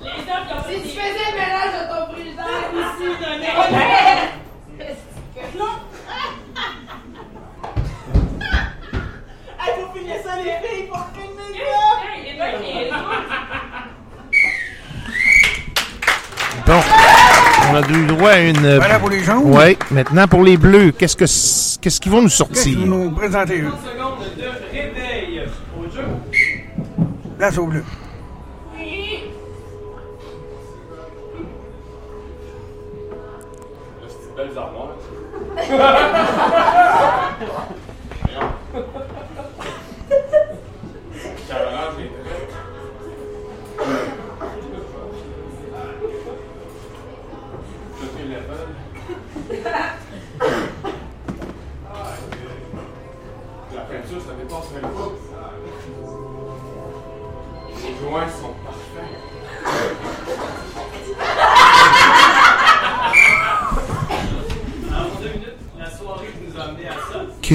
Les 0.00 0.22
hommes 0.30 0.46
qui 0.46 0.52
ont 0.54 0.64
Si 0.66 0.74
tu 0.80 0.88
faisais 0.88 1.28
le 1.30 1.36
mélange 1.36 1.74
de 1.74 1.82
ton 1.90 2.02
brûle-d'air 2.12 2.64
ici, 2.74 3.06
donnez! 3.20 3.52
Hey, 9.60 9.70
faut 9.76 9.88
finir 9.98 10.16
ça, 10.24 10.32
les 10.36 10.56
filles, 10.66 10.86
faut 10.88 11.06
finir 11.14 11.34
Hey, 11.54 12.20
il 12.20 12.26
est 12.28 12.34
bien 12.34 12.52
niaiseux. 12.58 13.02
Bon, 16.66 16.80
on 17.70 17.74
a 17.74 17.80
eu 17.90 18.06
droit 18.06 18.30
à 18.30 18.40
une. 18.40 18.76
Voilà 18.76 18.98
pour 18.98 19.10
les 19.10 19.22
jaunes. 19.22 19.52
Ouais, 19.52 19.76
maintenant 19.90 20.26
pour 20.26 20.42
les 20.42 20.56
bleus, 20.56 20.92
qu'est-ce 20.92 21.16
que 21.16 21.24
qu'est-ce 21.80 22.00
qu'ils 22.00 22.12
vont 22.12 22.22
nous 22.22 22.28
sortir? 22.30 22.78
Vous 22.78 22.86
nous 22.86 23.10
présentez 23.10 23.60
eux? 23.60 23.68
30 23.70 23.80
secondes 23.80 24.36
de 24.36 24.76
réveil 24.76 25.42
au 25.78 25.84
jeu. 25.94 26.04
Place 27.38 27.58
au 27.58 27.66
bleu. 27.66 27.84
C'est 34.08 34.36
belles 34.36 34.58
armoires. 34.58 34.96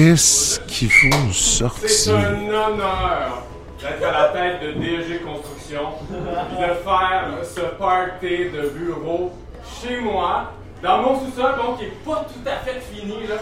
Qu'est-ce 0.00 0.60
qu'il 0.60 0.90
faut 0.90 1.08
nous 1.08 1.30
C'est 1.30 1.88
sortir 1.88 2.16
un 2.16 2.48
honneur 2.48 3.42
d'être 3.78 4.02
à 4.02 4.12
la 4.12 4.28
tête 4.28 4.62
de 4.62 4.72
DG 4.72 5.18
Construction 5.18 5.90
et 6.10 6.62
de 6.62 6.74
faire 6.76 7.28
ce 7.44 7.60
party 7.76 8.48
de 8.48 8.70
bureau 8.70 9.30
chez 9.62 10.00
moi, 10.00 10.52
dans 10.82 11.02
mon 11.02 11.20
sous-sol, 11.20 11.54
donc 11.62 11.80
qui 11.80 11.84
n'est 11.84 11.90
pas 11.90 12.24
tout 12.24 12.48
à 12.48 12.64
fait 12.64 12.80
fini, 12.80 13.26
là, 13.26 13.34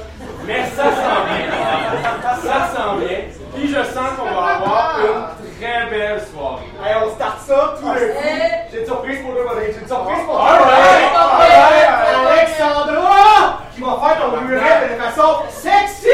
mais 0.44 0.66
ça 0.74 0.82
s'en 0.82 1.22
vient. 1.28 2.42
Ça 2.42 2.76
s'en 2.76 2.96
vient. 2.96 3.20
Puis 3.54 3.68
je 3.68 3.84
sens 3.94 4.18
qu'on 4.18 4.24
va 4.24 4.56
avoir 4.56 4.98
une 4.98 5.60
très 5.60 5.86
belle 5.88 6.20
soirée. 6.22 6.64
Hey, 6.84 6.96
on 7.06 7.14
start 7.14 7.38
ça 7.46 7.76
tous 7.78 7.94
les 7.94 8.08
coups. 8.08 8.24
J'ai 8.72 8.80
une 8.80 8.86
surprise 8.86 9.18
pour 9.22 9.32
toi, 9.32 9.52
Rodrigue. 9.52 9.74
J'ai 9.74 9.80
une 9.82 9.86
surprise 9.86 10.24
pour 10.26 10.34
toi. 10.34 10.50
All 10.50 10.58
right. 10.58 11.14
All 11.14 11.38
right. 11.38 12.36
Alexandra, 12.36 13.60
qui 13.78 13.84
va 13.84 14.00
faire 14.02 14.20
ton 14.20 14.40
muret 14.40 14.88
de 14.88 15.00
façon 15.00 15.42
sexy. 15.50 16.08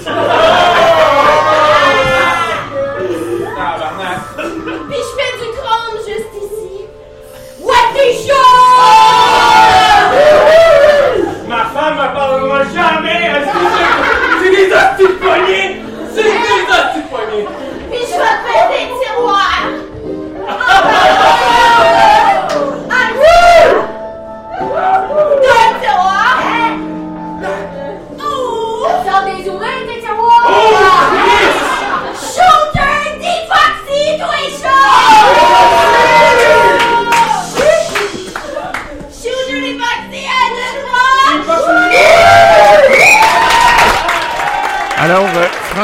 Puis 0.00 0.10
je 4.96 5.12
fais 5.16 5.32
du 5.38 5.48
chrome 5.58 5.96
juste 6.06 6.32
ici. 6.36 6.74
Chaud! 8.26 8.34
Ma 11.48 11.62
femme 11.66 11.96
me 11.96 12.08
parlera 12.14 12.60
jamais. 12.64 13.24
C'est 14.42 14.50
des 14.50 14.68
hosties 14.72 15.06
de 15.06 15.18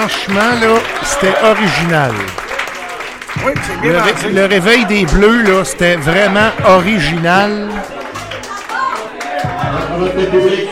franchement, 0.08 0.60
là, 0.60 0.78
c'était 1.02 1.34
original. 1.44 2.12
Oui, 3.44 3.52
c'est 3.62 3.80
bien 3.80 3.92
Le, 3.92 3.98
ré- 3.98 4.12
lancé. 4.12 4.28
le 4.30 4.44
réveil 4.46 4.84
des 4.86 5.04
bleus, 5.06 5.42
là, 5.42 5.64
c'était 5.64 5.96
vraiment 5.96 6.50
original. 6.66 7.68
À 9.42 9.98
votre 9.98 10.14
public. 10.14 10.68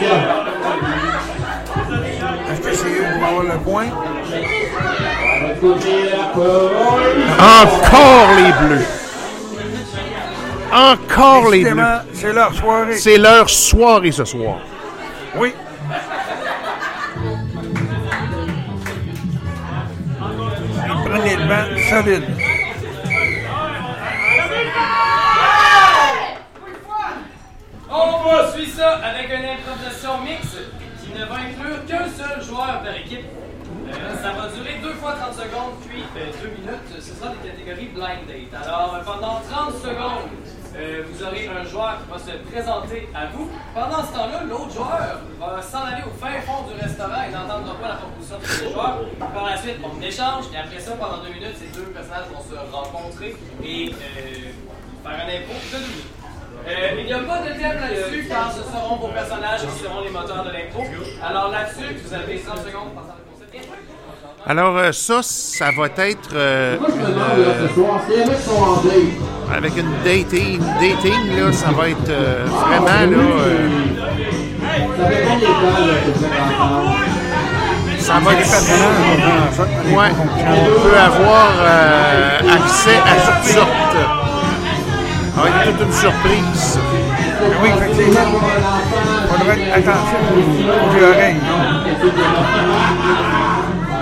Est-ce 2.52 2.60
que 2.60 2.74
c'est 2.76 2.86
eux 2.86 3.04
qui 3.12 3.20
vont 3.20 3.26
avoir 3.26 3.42
le 3.42 3.58
point? 3.60 3.84
À 3.86 5.46
votre 5.46 5.60
côté, 5.60 6.10
la 6.10 6.24
parole. 6.28 7.24
Encore 7.62 8.28
les 8.36 8.66
bleus. 8.66 8.84
encore 10.72 11.50
les 11.50 11.64
Bleus. 11.64 11.82
C'est 12.14 12.32
leur 12.32 12.54
soirée. 12.54 12.96
C'est 12.96 13.18
leur 13.18 13.48
soirée 13.50 14.12
ce 14.12 14.24
soir. 14.24 14.56
Oui. 15.36 15.52
Les 21.24 21.36
devants 21.36 21.66
solides. 21.88 22.24
On 27.90 28.22
poursuit 28.22 28.66
ça 28.68 28.96
avec 28.96 29.30
une 29.30 29.44
improvisation 29.46 30.20
mixte 30.22 30.58
qui 31.02 31.18
ne 31.18 31.24
va 31.24 31.36
inclure 31.36 31.84
qu'un 31.86 32.08
seul 32.08 32.42
joueur 32.42 32.82
par 32.82 32.94
équipe. 32.94 33.24
Euh, 33.88 34.16
ça 34.22 34.32
va 34.32 34.48
durer 34.48 34.78
2 34.82 34.92
fois 34.94 35.12
30 35.12 35.34
secondes, 35.34 35.74
puis 35.88 36.02
2 36.14 36.48
minutes. 36.48 37.00
Ce 37.00 37.14
sera 37.14 37.30
des 37.30 37.48
catégories 37.48 37.90
blind 37.94 38.26
date. 38.26 38.62
Alors, 38.62 38.94
euh, 38.94 39.04
pendant 39.04 39.40
30 39.48 39.74
secondes, 39.80 40.30
euh, 40.76 41.02
vous 41.08 41.22
aurez 41.22 41.48
un 41.48 41.64
joueur 41.64 41.98
qui 42.02 42.10
va 42.10 42.18
se 42.18 42.36
présenter 42.50 43.08
à 43.14 43.26
vous. 43.26 43.48
Pendant 43.74 44.02
ce 44.02 44.12
temps-là, 44.12 44.42
l'autre 44.48 44.72
joueur 44.72 45.20
va 45.38 45.62
s'en 45.62 45.84
aller 45.84 46.02
au 46.02 46.14
fin 46.18 46.40
fond 46.42 46.66
du 46.66 46.74
restaurant 46.80 47.22
et 47.26 47.32
n'entendra 47.32 47.74
pas 47.80 47.88
la 47.88 47.94
proposition 47.94 48.38
de 48.38 48.46
ce 48.46 48.72
joueur. 48.72 48.98
Par 49.18 49.44
la 49.46 49.56
suite, 49.56 49.76
on 49.84 50.02
échange, 50.02 50.44
et 50.52 50.58
après 50.58 50.80
ça, 50.80 50.92
pendant 50.92 51.22
2 51.22 51.28
minutes, 51.30 51.56
ces 51.58 51.70
deux 51.78 51.86
personnages 51.86 52.26
vont 52.34 52.42
se 52.42 52.56
rencontrer 52.74 53.36
et 53.62 53.92
euh, 53.92 54.50
faire 55.02 55.12
un 55.12 55.28
impôt 55.30 55.54
de 55.54 55.78
2 55.78 55.78
minutes. 55.78 56.14
Euh, 56.66 56.96
il 56.98 57.04
n'y 57.04 57.12
a 57.12 57.18
pas 57.18 57.42
de 57.42 57.52
thème 57.52 57.78
là-dessus 57.78 58.26
car 58.26 58.50
ce 58.50 58.62
seront 58.62 58.96
vos 58.96 59.08
personnages 59.08 59.60
qui 59.60 59.82
seront 59.82 60.00
les 60.00 60.10
moteurs 60.10 60.44
de 60.44 60.50
l'impro. 60.50 60.82
Alors 61.22 61.50
là-dessus, 61.50 61.94
vous 62.02 62.14
avez 62.14 62.40
30 62.40 62.58
secondes 62.58 62.94
pour 62.94 63.02
penser 63.02 63.10
à 63.10 63.58
la 63.58 63.58
concept. 63.60 63.68
Alors, 64.46 64.76
euh, 64.76 64.92
ça, 64.92 65.20
ça 65.22 65.70
va 65.76 65.86
être 65.86 66.28
euh, 66.34 66.76
une, 66.76 66.84
euh, 67.16 67.66
avec 69.56 69.72
une 69.78 69.90
dating, 70.04 70.60
dating 70.80 71.36
là, 71.36 71.50
ça 71.50 71.70
va 71.70 71.88
être 71.88 72.10
euh, 72.10 72.44
vraiment 72.46 72.84
là, 72.84 73.06
euh, 73.06 73.68
ça 77.98 78.14
va 78.20 78.32
être, 78.34 78.50
ouais, 79.96 80.12
on 80.46 80.64
peut 80.82 80.98
avoir 80.98 81.50
euh, 81.60 82.40
accès 82.40 82.98
à 82.98 83.14
toutes 83.24 83.50
sortes. 83.50 83.96
Être 85.46 85.78
toute 85.78 85.86
une 85.86 85.92
surprise. 85.92 86.78
Oui, 87.62 87.68
effectivement. 87.76 88.40
On 89.34 89.38
devrait 89.40 89.60
être 89.62 89.88
attentif 89.88 90.16
aux 90.68 91.02
oreilles. 91.02 91.40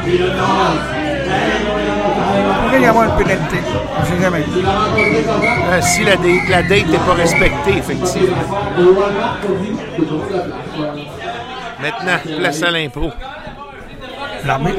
Il 0.05 0.19
pourrait 2.65 2.81
y 2.81 2.87
avoir 2.87 3.05
une 3.05 3.17
pénalité. 3.25 3.59
On 3.97 4.01
ne 4.01 4.07
sait 4.07 4.21
jamais. 4.23 4.45
Euh, 5.73 5.81
si 5.81 6.05
la, 6.05 6.17
date- 6.17 6.49
la 6.49 6.63
date 6.63 6.87
n'est 6.89 6.99
pas 6.99 7.15
respectée, 7.15 7.77
effectivement. 7.79 8.37
Maintenant, 11.81 12.19
place 12.39 12.63
à 12.63 12.71
l'impro. 12.71 13.11
L'armée. 14.47 14.75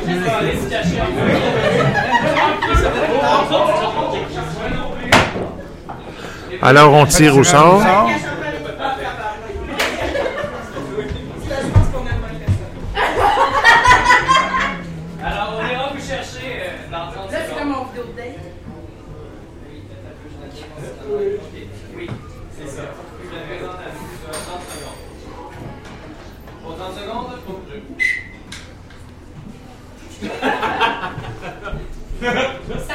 Alors, 6.61 6.93
on 6.93 7.05
tire 7.05 7.35
au 7.37 7.43
sort. 7.43 7.81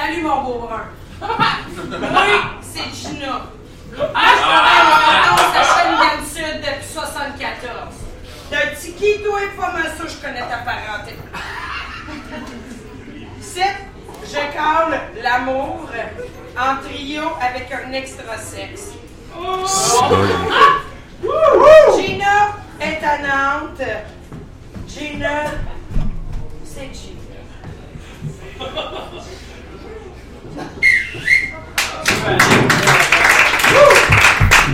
Salut, 0.08 0.22
mon 0.22 0.42
beau 0.42 0.58
brun. 0.60 0.86
Moi, 1.20 2.24
c'est 2.62 2.88
Gina. 2.94 3.42
Ah, 4.14 4.32
je 4.34 4.40
travaille 4.40 4.80
au 4.80 4.88
McDonald's 4.88 5.54
à 5.54 5.62
Shawinigan 5.64 6.24
Sud 6.24 6.56
depuis 6.62 6.88
74. 6.94 7.94
D'un 8.50 8.68
tiki, 8.74 9.22
toi, 9.22 9.38
et 9.42 9.48
pas 9.54 9.70
mal 9.72 9.92
ça, 9.98 10.04
je 10.06 10.16
connais 10.26 10.40
ta 10.40 10.64
parenté. 10.64 11.14
C'est, 13.42 13.76
je 14.24 14.40
cale 14.54 14.98
l'amour 15.22 15.90
en 16.58 16.76
trio 16.82 17.24
avec 17.42 17.70
un 17.70 17.92
extra 17.92 18.38
sexe. 18.38 18.92
Gina 21.98 22.56
est 22.80 23.04
à 23.04 23.18
Nantes. 23.18 23.88
Gina, 24.88 25.50
c'est 26.64 26.94
Gina. 26.94 27.18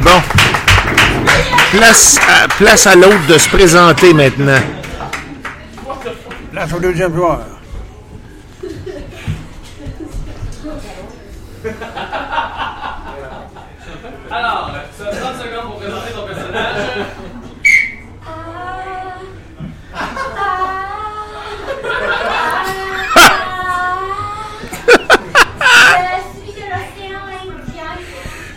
Bon. 0.03 0.23
Place 1.73 2.21
à, 2.29 2.49
place 2.49 2.87
à 2.87 2.95
l'autre 2.95 3.27
de 3.29 3.39
se 3.39 3.49
présenter 3.49 4.13
maintenant. 4.13 4.61
Place 6.53 6.73
au 6.73 6.79
deuxième 6.79 7.15
joueur. 7.15 7.41
Alors, 14.31 14.71
ça 14.99 15.05
30 15.05 15.37
secondes 15.37 15.71
pour 15.71 15.79
présenter 15.79 16.13
ton 16.13 16.27
personnage. 16.27 16.94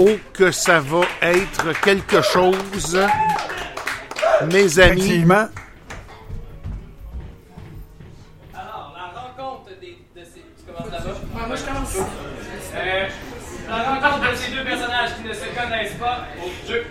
Oh, 0.00 0.16
que 0.32 0.52
ça 0.52 0.78
va 0.78 1.00
être 1.20 1.72
quelque 1.80 2.22
chose, 2.22 2.96
mes 4.46 4.78
amis. 4.78 5.00
Effectivement. 5.00 5.48
Alors, 8.54 8.94
la 8.96 9.20
rencontre 9.20 9.70
des, 9.80 9.98
de 10.14 10.24
ces... 10.24 10.44
Tu 10.56 10.72
commences 10.72 10.92
là-bas? 10.92 11.14
moi, 11.48 11.56
je 11.56 11.64
commence. 11.64 11.96
Euh, 12.76 13.08
la 13.68 13.82
rencontre 13.82 14.30
de 14.30 14.36
ces 14.36 14.52
deux 14.52 14.62
personnages 14.64 15.16
qui 15.16 15.24
ne 15.24 15.32
se 15.32 15.46
connaissent 15.46 15.94
pas 15.94 16.28
au 16.44 16.68
jeu. 16.68 16.86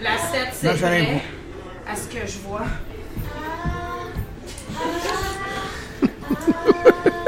La 0.00 0.16
7, 0.16 0.40
Là, 0.40 0.48
c'est 0.52 0.72
vrai. 0.72 1.22
À 1.86 1.96
ce 1.96 2.08
que 2.08 2.26
je 2.26 2.38
vois. 2.38 2.64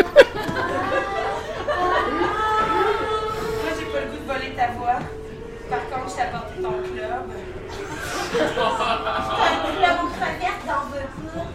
crevettes 10.20 10.64
dans 10.66 10.84
veux 10.90 11.08
pas. 11.08 11.46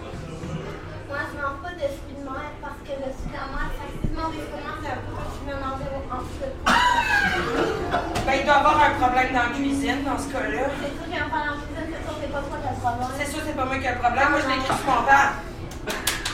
Moi, 1.08 1.22
je 1.30 1.36
mange 1.38 1.60
pas 1.62 1.74
de 1.78 1.86
fruits 1.86 2.18
de 2.18 2.24
mer 2.26 2.50
parce 2.62 2.80
que 2.82 2.94
le 2.98 3.10
fruit 3.14 3.30
de 3.30 3.38
mer, 3.38 3.70
effectivement, 3.70 4.28
des 4.34 4.44
fois, 4.50 4.60
c'est 4.82 4.90
un 4.90 5.00
peu 5.06 5.12
comme 5.16 5.30
si 5.32 5.40
je 5.40 5.46
me 5.46 5.56
mangeais 5.62 5.94
en 6.10 6.22
de 6.22 6.48
Ben, 8.26 8.36
il 8.40 8.46
doit 8.46 8.56
y 8.56 8.58
avoir 8.58 8.78
un 8.82 8.94
problème 9.00 9.30
dans 9.34 9.46
la 9.46 9.54
cuisine, 9.54 10.02
dans 10.04 10.18
ce 10.18 10.28
cas-là. 10.34 10.66
C'est 10.82 10.94
sûr 10.98 11.06
qu'il 11.06 11.14
y 11.14 11.20
a 11.20 11.26
un 11.26 11.30
problème 11.30 11.54
en 11.54 11.60
cuisine, 11.62 11.88
c'est 11.94 12.04
sûr 12.04 12.14
que 12.14 12.22
c'est 12.26 12.34
pas 12.34 12.42
toi 12.42 12.58
qui 12.58 12.68
as 12.68 12.74
le 12.74 12.82
problème. 12.82 13.14
C'est 13.22 13.30
sûr, 13.30 13.42
c'est 13.46 13.56
pas 13.56 13.66
moi 13.66 13.78
qui 13.78 13.86
ai 13.86 13.94
le 13.94 14.02
problème. 14.02 14.30
Moi, 14.34 14.40
je 14.42 14.48
l'ai 14.50 14.58
écrit 14.60 14.76
sur 14.76 14.86
mon. 14.86 15.30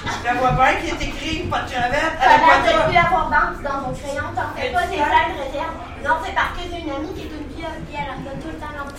Je 0.01 0.25
la 0.25 0.33
vois 0.33 0.51
bien 0.51 0.73
qui 0.81 0.87
est 0.89 1.01
écrit, 1.01 1.37
pas 1.51 1.61
de 1.61 1.69
crevette. 1.69 2.15
Elle 2.21 2.31
a 2.31 2.39
pas 2.41 2.57
de 2.61 2.71
de 2.71 2.89
plus 2.89 2.97
avoir 2.97 3.25
dans 3.29 3.53
ton 3.53 3.91
crayon, 3.93 4.27
t'en 4.33 4.49
fais 4.55 4.71
pas 4.71 4.83
tu 4.83 4.89
des 4.89 4.97
fais? 4.97 5.09
plein 5.11 5.27
de 5.29 5.35
réserves. 5.37 5.77
Non, 6.01 6.15
c'est 6.23 6.33
parce 6.33 6.53
que 6.57 6.61
j'ai 6.65 6.79
une 6.81 6.89
amie 6.89 7.13
qui 7.13 7.27
est 7.29 7.40
tout 7.65 8.47
le 8.47 8.53
temps 8.55 8.73
l'envie. 8.77 8.95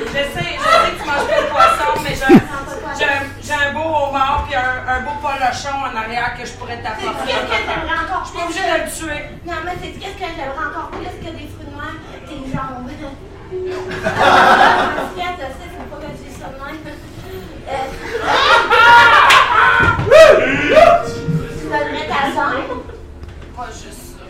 Je 0.00 0.12
sais, 0.12 0.24
je 0.34 0.42
sais 0.42 0.90
que 0.90 0.96
tu 1.02 1.06
manges 1.06 1.26
pas 1.28 1.40
de 1.40 1.46
poisson, 1.48 1.90
mais 2.02 2.14
j'ai 2.14 2.24
un, 3.04 3.06
j'ai 3.42 3.54
un- 3.54 3.72
beau 3.72 3.80
homard 4.08 4.44
puis 4.48 4.56
un, 4.56 4.60
un 4.88 5.00
beau 5.02 5.10
polochon 5.22 5.76
en 5.78 5.96
arrière 5.96 6.36
que 6.38 6.44
je 6.46 6.52
pourrais 6.52 6.76
C'est 6.76 6.82
t'apporter. 6.82 7.26
qu'est-ce 7.26 7.46
que 7.46 7.56
j'aimerais 7.56 7.98
encore 8.04 8.22
Je 8.24 8.28
suis 8.30 8.36
pas 8.38 8.44
obligée 8.44 8.66
de 8.66 8.66
le 8.84 8.90
tuer. 8.90 9.22
Non, 9.46 9.54
mais 9.64 9.74
c'est 9.80 9.92
qu'est-ce 9.98 10.14
que 10.18 10.28
j'aimerais 10.36 10.66
encore 10.70 10.88
plus 10.90 11.06
que 11.06 11.30
des 11.36 11.48
fruits 11.48 11.70
noirs? 11.72 11.96
Tes 12.26 12.40
jambes. 12.52 12.90
Parce 14.04 15.12
que 15.14 15.20
ça, 15.20 15.48
c'est 15.58 15.70
faut 15.76 15.88
pas 15.90 15.98
que 16.00 16.10
tu 16.12 16.30
ça 16.38 16.48
de 16.48 16.58
même. 16.64 16.82
Euh, 17.68 17.86
Tu 21.60 21.64
donnerais 21.68 22.06
ta 22.08 22.20
jambe? 22.34 22.70
Pas 23.56 23.66
juste 23.70 24.04
ça. 24.16 24.24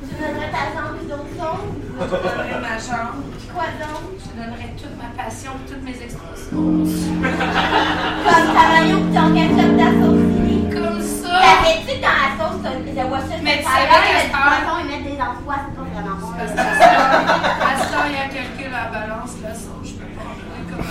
Tu 0.00 0.12
donnerais 0.14 0.49
ta 0.60 0.66
jambe 0.76 0.96
et 1.00 1.06
d'autres 1.08 1.34
choses? 1.40 1.68
Je 2.00 2.04
te 2.04 2.10
donnerais 2.10 2.60
ma 2.60 2.76
jambe. 2.76 3.24
Quoi 3.54 3.68
donc? 3.80 4.02
Je 4.20 4.24
te 4.28 4.34
donnerais 4.36 4.72
toute 4.76 4.96
ma 5.00 5.08
passion, 5.16 5.52
toutes 5.66 5.84
mes 5.84 5.96
expressions. 5.96 6.84
Comme 8.24 8.46
ta 8.54 8.64
maillot 8.68 9.00
pis 9.08 9.12
ton 9.16 9.28
ketchup 9.32 9.72
ta 9.80 9.88
sauce. 9.96 10.28
Comme 10.74 11.00
ça. 11.00 11.32
T'avais-tu 11.40 11.94
dans 12.00 12.16
la 12.20 12.28
sauce, 12.36 12.60
vois 13.08 13.18
ça, 13.20 13.34
Mais 13.42 13.56
tu 13.58 13.64
c'est 13.64 13.70
savais 13.70 13.88
heure- 13.88 14.04
poisson, 14.44 14.74
ils 14.80 14.88
mettent 14.90 15.04
des 15.08 15.18
anchois, 15.20 15.58
c'est 15.64 15.76
pas 15.76 15.86
vraiment 15.88 16.16
bon. 16.20 16.30
À 16.36 16.44
ce 16.46 17.84
temps, 17.92 18.06
il 18.06 18.12
y 18.12 18.20
a 18.20 18.28
quelqu'un 18.28 18.70
à 18.70 18.84
la 18.84 18.88
balance, 19.00 19.32
la 19.42 19.54
sauce, 19.54 19.86
je 19.88 19.94
peux 19.96 20.10
pas 20.16 20.28
en 20.28 20.34
comme 20.68 20.88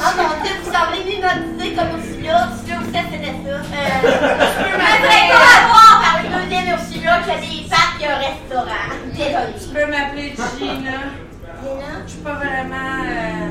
Oh 0.00 0.12
mon 0.16 0.32
dieu, 0.42 0.54
vous 0.62 0.70
semblez 0.72 1.02
m'hypnotiser 1.04 1.70
comme 1.76 1.90
Ursula. 1.96 2.32
Ursula 2.50 2.76
aussi, 2.80 3.00
c'était 3.10 3.36
ça. 3.40 3.48
Euh, 3.50 4.00
je 4.02 4.74
avoir 4.74 5.30
par 5.30 5.49
une 6.70 6.76
deuxième 6.76 6.78
Ursula 6.78 7.18
qui 7.24 7.30
a 7.30 7.38
des 7.38 7.68
pattes 7.68 7.98
et 8.00 8.06
un 8.06 8.18
restaurant. 8.18 8.88
Désolée. 9.12 9.54
Tu 9.58 9.66
peux 9.74 9.86
m'appeler 9.90 10.28
Gina. 10.58 10.98
Gina? 11.60 11.92
Je 12.06 12.10
suis 12.10 12.20
pas 12.20 12.34
vraiment. 12.34 12.88
euh, 13.04 13.50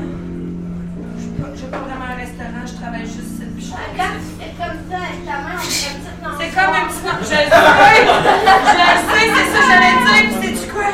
Je 1.52 1.58
suis 1.58 1.66
pas- 1.68 1.78
vraiment 1.78 2.08
un 2.12 2.16
restaurant, 2.16 2.64
je 2.66 2.74
travaille 2.80 3.04
juste 3.06 3.32
cette 3.38 3.54
biche. 3.54 3.70
Quand 3.70 4.12
tu 4.18 4.30
fais 4.40 4.52
comme 4.56 4.78
ça 4.90 4.96
avec 4.96 5.20
ta 5.26 5.36
main, 5.44 5.56
on 5.56 5.62
dirait 5.62 5.92
une 5.92 6.00
petite 6.00 6.18
C'est 6.40 6.52
comme 6.56 6.74
un 6.74 6.84
petit. 6.88 7.02
Je 7.04 7.30
le 7.30 7.46
sais! 7.50 7.56
Je 8.00 8.74
le 8.80 8.96
sais, 9.10 9.26
c'est 9.34 9.48
ça 9.50 9.58
que 9.60 9.66
j'allais 9.68 9.96
dire, 10.04 10.22
pis 10.30 10.36
sais-tu 10.40 10.66
quoi? 10.72 10.90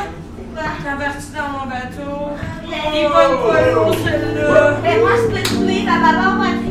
T'embarques-tu 0.57 1.29
dans 1.35 1.49
mon 1.53 1.65
bateau? 1.69 2.17
Il 2.67 3.07
va 3.07 3.23
pas 3.29 3.61
l'eau, 3.71 3.89
celui-là! 3.93 4.77
Mais 4.83 4.95
moi, 4.99 5.11
je 5.17 5.25
peux 5.35 5.41
te 5.43 5.47
suivre 5.49 5.91
à 5.91 5.97
tribord, 6.01 6.43
t'es 6.63 6.66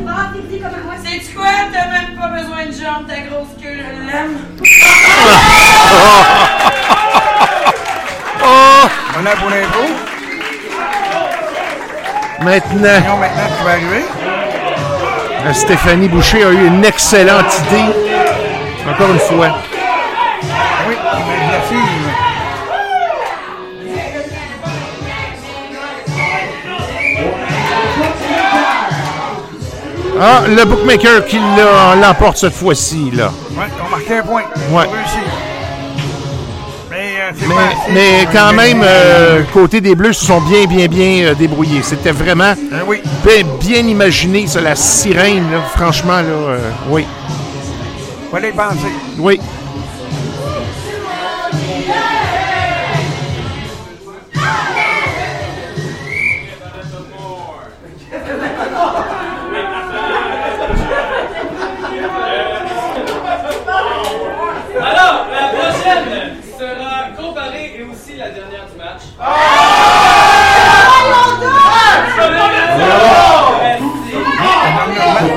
dit 0.49 0.59
comme 0.59 0.83
moi. 0.85 0.95
Sais-tu 1.03 1.33
quoi? 1.35 1.45
T'as 1.71 1.87
même 1.91 2.15
pas 2.19 2.27
besoin 2.29 2.65
de 2.65 2.71
jambes, 2.71 3.05
ta 3.07 3.19
grosse 3.21 3.53
queue, 3.61 3.77
je 3.77 3.81
l'aime! 4.05 4.37
Oh! 8.49 8.87
Voilà 9.13 9.31
pour 9.35 9.49
l'info. 9.49 9.79
Maintenant, 12.39 12.99
Non, 13.07 13.17
maintenant, 13.17 13.49
tu 13.57 13.63
vas 13.65 13.71
arriver. 13.71 14.05
euh, 15.45 15.53
Stéphanie 15.53 16.07
Boucher 16.07 16.43
a 16.45 16.49
eu 16.51 16.67
une 16.67 16.85
excellente 16.85 17.59
idée. 17.67 17.91
Encore 18.89 19.09
une 19.11 19.19
fois. 19.19 19.57
Oui, 20.87 20.95
imaginative. 20.95 22.07
Ah, 30.19 30.43
le 30.47 30.65
bookmaker 30.65 31.25
qui 31.25 31.37
l'emporte 32.01 32.37
cette 32.37 32.53
fois-ci, 32.53 33.11
là. 33.13 33.31
Ouais, 33.51 33.65
on 33.85 33.89
marquait 33.89 34.19
un 34.19 34.23
point. 34.23 34.41
Ouais. 34.41 34.85
On 34.87 34.91
réussit. 34.91 35.19
Mais 36.89 37.15
euh, 37.19 37.31
Mais, 37.47 37.53
pas 37.53 37.61
assez 37.61 37.91
mais 37.93 38.23
pour 38.23 38.33
quand 38.33 38.53
même, 38.53 38.81
euh, 38.83 39.43
côté 39.53 39.81
des 39.81 39.95
Bleus, 39.95 40.09
ils 40.09 40.15
se 40.15 40.25
sont 40.25 40.41
bien, 40.41 40.65
bien, 40.65 40.87
bien 40.87 41.25
euh, 41.25 41.33
débrouillés. 41.35 41.81
C'était 41.83 42.11
vraiment 42.11 42.53
oui. 42.87 43.01
bien, 43.23 43.43
bien 43.59 43.81
imaginé, 43.81 44.47
ça, 44.47 44.61
la 44.61 44.75
sirène, 44.75 45.51
là. 45.51 45.59
Franchement, 45.75 46.21
là, 46.21 46.57
oui. 46.89 47.05
Fallait 48.31 48.49
y 48.49 48.53
penser. 48.53 48.93
Oui. 49.19 49.39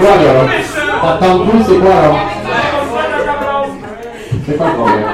Quoi 0.01 0.17
là? 0.17 0.33
T'attends 1.03 1.39
tout, 1.39 1.65
c'est 1.67 1.79
quoi 1.79 1.91
là? 1.91 2.13
C'est 4.47 4.57
pas 4.59 4.65
le 4.67 4.73
problème. 4.75 5.05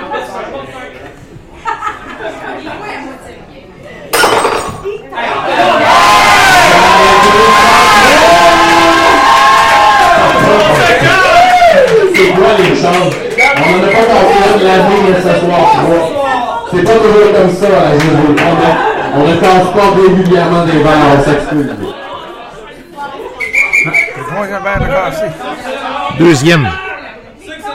C'est 12.14 12.30
quoi 12.34 12.48
les 12.58 12.74
chances? 12.74 13.14
On 13.56 13.70
n'en 13.70 13.84
a 13.84 13.90
pas 13.90 13.98
encore 14.00 14.58
fait 14.58 14.64
l'avenir 14.64 15.16
ce 15.18 15.40
soir. 15.40 15.66
C'est 16.70 16.82
pas 16.84 16.92
toujours 16.92 17.32
comme 17.34 17.50
ça 17.54 17.66
à 17.66 17.92
la 17.92 17.98
Gémeaux. 17.98 18.34
On 19.18 19.26
ne- 19.26 19.36
casse 19.36 19.68
pas 19.74 19.90
régulièrement 20.02 20.64
des 20.64 20.78
verres, 20.78 21.16
on 21.18 21.22
s'excuse. 21.22 21.70
Le 24.56 24.62
de 24.62 24.86
cassé. 24.90 25.26
Deuxième. 26.18 26.66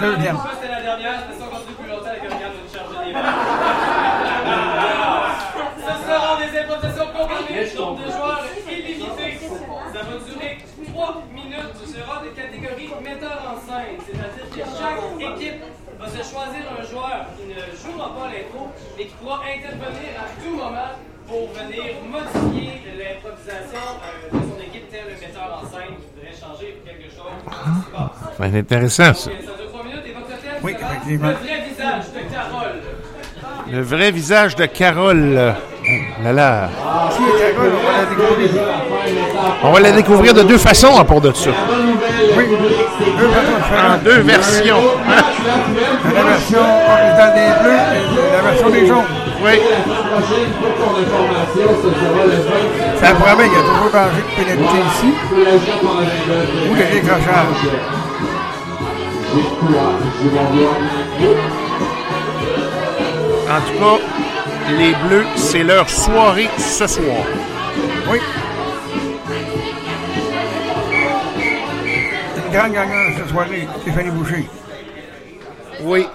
Deuxième. 0.02 0.38
La 0.38 0.82
longtemps 1.88 2.10
avec 2.10 2.24
Oriane 2.26 2.54
de. 2.58 2.66
Ce 5.78 5.94
seront 6.08 6.38
des 6.42 6.52
impositions 6.60 7.10
combinées, 7.14 7.70
nombre 7.78 8.00
de 8.04 8.12
joueurs 8.12 8.46
illimité. 8.68 9.40
Ça 9.94 10.00
va 10.02 10.16
durer 10.26 10.58
3 10.92 11.24
minutes. 11.32 11.76
Ce 11.86 11.94
sera 11.94 12.24
des 12.24 12.30
catégories 12.30 12.90
metteur 13.04 13.38
en 13.46 13.58
scène, 13.62 13.98
c'est-à-dire 14.04 14.48
que 14.50 14.62
chaque 14.74 15.38
équipe 15.38 15.62
va 16.00 16.08
se 16.08 16.18
choisir 16.18 16.64
un 16.80 16.84
joueur 16.84 17.28
qui 17.38 17.46
ne 17.46 17.62
jouera 17.78 18.10
pas 18.16 18.26
l'intro, 18.26 18.72
mais 18.98 19.06
qui 19.06 19.14
pourra 19.22 19.42
intervenir 19.46 20.18
à 20.18 20.42
tout 20.42 20.56
moment 20.56 20.98
pour 21.28 21.48
venir 21.54 21.94
modifier 22.10 22.82
l'improvisation 22.98 23.86
euh, 24.02 24.34
de 24.34 24.40
son 24.50 24.61
le 25.14 25.28
metteur 25.28 25.62
en 25.62 25.66
scène 25.70 25.96
qui 25.98 26.08
voudrait 26.16 26.36
changer 26.40 26.82
quelque 26.86 27.10
chose. 27.12 27.34
Ça 27.94 28.40
va 28.40 28.48
être 28.48 28.56
intéressant, 28.56 29.14
ça. 29.14 29.14
Ça 29.14 29.30
dure 29.30 29.70
3 29.70 29.84
minutes 29.84 30.00
et 30.08 30.14
votre 30.14 30.28
thème 30.28 30.52
Oui, 30.64 30.74
sera 30.80 30.92
effectivement. 30.92 31.28
le 31.28 31.34
vrai 31.34 31.62
visage 31.70 32.06
de 32.14 32.34
Carole. 32.34 32.82
Le 33.72 33.82
vrai 33.82 34.12
visage 34.12 34.56
de 34.56 34.66
Carole. 34.66 35.34
euh, 35.38 35.52
Là, 36.24 36.32
là. 36.34 36.70
On 39.64 39.72
va 39.72 39.80
la 39.80 39.92
découvrir. 39.92 40.34
De 40.34 40.44
deux 40.44 40.58
façons 40.60 40.96
à 40.98 41.04
part 41.04 41.20
de 41.22 41.32
ça. 41.34 41.50
Oui, 42.38 42.46
deux 44.04 44.10
deux 44.16 44.22
versions. 44.22 44.78
La 46.14 46.24
version 46.24 46.60
originale 46.60 47.34
des 47.34 47.64
bleus 47.64 47.80
et 48.30 48.32
la 48.36 48.42
version 48.52 48.70
des 48.70 48.86
jaunes. 48.88 49.06
Oui. 49.44 49.60
Ça 53.02 53.14
promet, 53.14 53.48
il 53.48 53.52
y 53.52 53.56
a 53.56 53.62
toujours 53.62 53.92
danger 53.92 54.22
de 54.22 54.36
pénalité 54.36 54.78
ici. 54.94 55.10
Ou 56.70 56.76
de 56.76 56.86
décrochage. 56.94 57.62
En 63.50 63.62
tout 63.62 63.80
cas, 63.80 63.98
les 64.78 64.94
Bleus, 65.08 65.26
c'est 65.36 65.64
leur 65.64 65.90
soirée 65.90 66.50
ce 66.58 66.88
soir. 66.88 67.26
Oui. 68.12 68.20
Une 72.38 72.52
grande 72.54 72.74
gagnante 72.74 73.14
cette 73.18 73.30
soirée, 73.30 73.68
Stéphanie 73.82 74.12
Boucher. 74.12 74.50
Oui. 75.82 76.08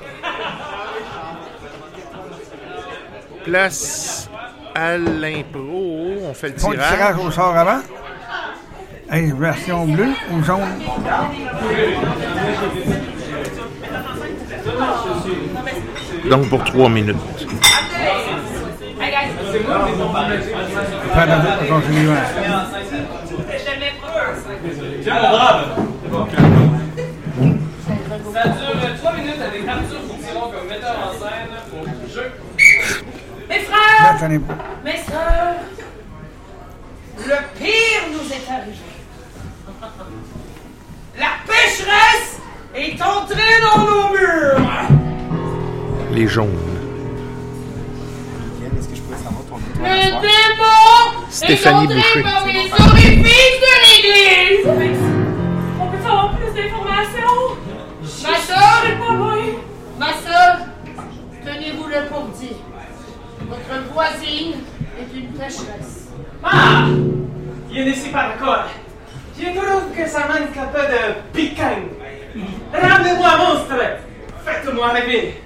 Place 3.46 4.28
à 4.74 4.98
l'impro. 4.98 6.16
On 6.28 6.34
fait 6.34 6.48
le 6.48 6.54
Ils 6.54 6.60
font 6.60 6.70
le 6.70 6.76
tirage. 6.78 6.92
tirage 6.96 7.16
au 7.18 7.30
sort 7.30 7.56
avant. 7.56 7.78
Hey, 9.10 9.32
version 9.32 9.86
bleue 9.86 10.12
ou 10.32 10.42
jaune? 10.42 10.66
Donc 16.28 16.48
pour 16.48 16.64
trois 16.64 16.88
minutes. 16.88 17.16
Hein. 17.38 17.56
Ça 28.32 28.48
dure 28.48 28.96
3 28.98 29.12
minutes 29.14 29.40
avec 29.40 29.68
Arthur 29.68 30.00
Boutiron 30.00 30.50
comme 30.50 30.68
metteur 30.68 30.96
en 30.98 31.12
scène 31.12 31.48
au 31.80 32.08
jeu. 32.08 32.32
Mes 33.56 33.62
frères! 33.62 34.28
Mes 34.84 34.96
sœurs! 34.96 35.56
Le 37.26 37.58
pire 37.58 38.02
nous 38.12 38.30
est 38.30 38.52
arrivé. 38.52 38.76
La 41.18 41.32
pêcheresse 41.46 42.38
est 42.74 43.00
entré 43.00 43.42
dans 43.62 43.78
nos 43.78 44.08
murs. 44.10 44.60
Les 46.12 46.26
jaunes. 46.28 46.58
Le 49.78 50.20
démon 50.20 51.26
Stéphanie 51.30 51.84
est 51.84 51.96
entré 51.96 52.22
par 52.22 52.46
les 52.46 52.70
orifices 52.72 53.60
de 53.62 53.72
l'église. 53.86 54.66
On 55.80 55.86
peut 55.86 56.04
avoir 56.04 56.36
plus 56.36 56.52
d'informations? 56.52 57.56
Ma 58.22 58.36
soeur, 58.38 58.82
sais 58.84 58.96
pas 58.96 59.12
moi. 59.12 59.34
ma 59.98 60.12
soeur, 60.12 60.58
tenez-vous-le 61.44 62.06
pour 62.08 62.24
dit. 62.38 62.56
Votre 63.48 63.92
voisine 63.92 64.54
est 64.98 65.16
une 65.16 65.28
pécheresse. 65.32 66.08
Ah! 66.42 66.86
Je 67.72 67.80
ne 67.80 67.92
suis 67.92 68.10
pas 68.10 68.28
d'accord. 68.28 68.64
Je 69.38 69.44
trouve 69.46 69.92
que 69.94 70.08
ça 70.08 70.20
manque 70.20 70.56
un 70.56 70.66
peu 70.66 70.80
de 70.80 71.20
piquant. 71.32 71.78
Rendez-moi 72.72 73.36
monstre! 73.36 73.74
Faites-moi 74.44 74.88
rêver! 74.88 75.42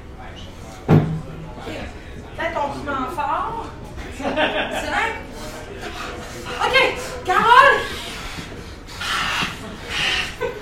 Peut-être 0.86 2.54
ton 2.54 2.68
piment 2.78 3.10
fort. 3.14 3.66
C'est 4.16 4.24
vrai? 4.26 5.08
Ok, 6.62 6.76
Carole! 7.24 7.76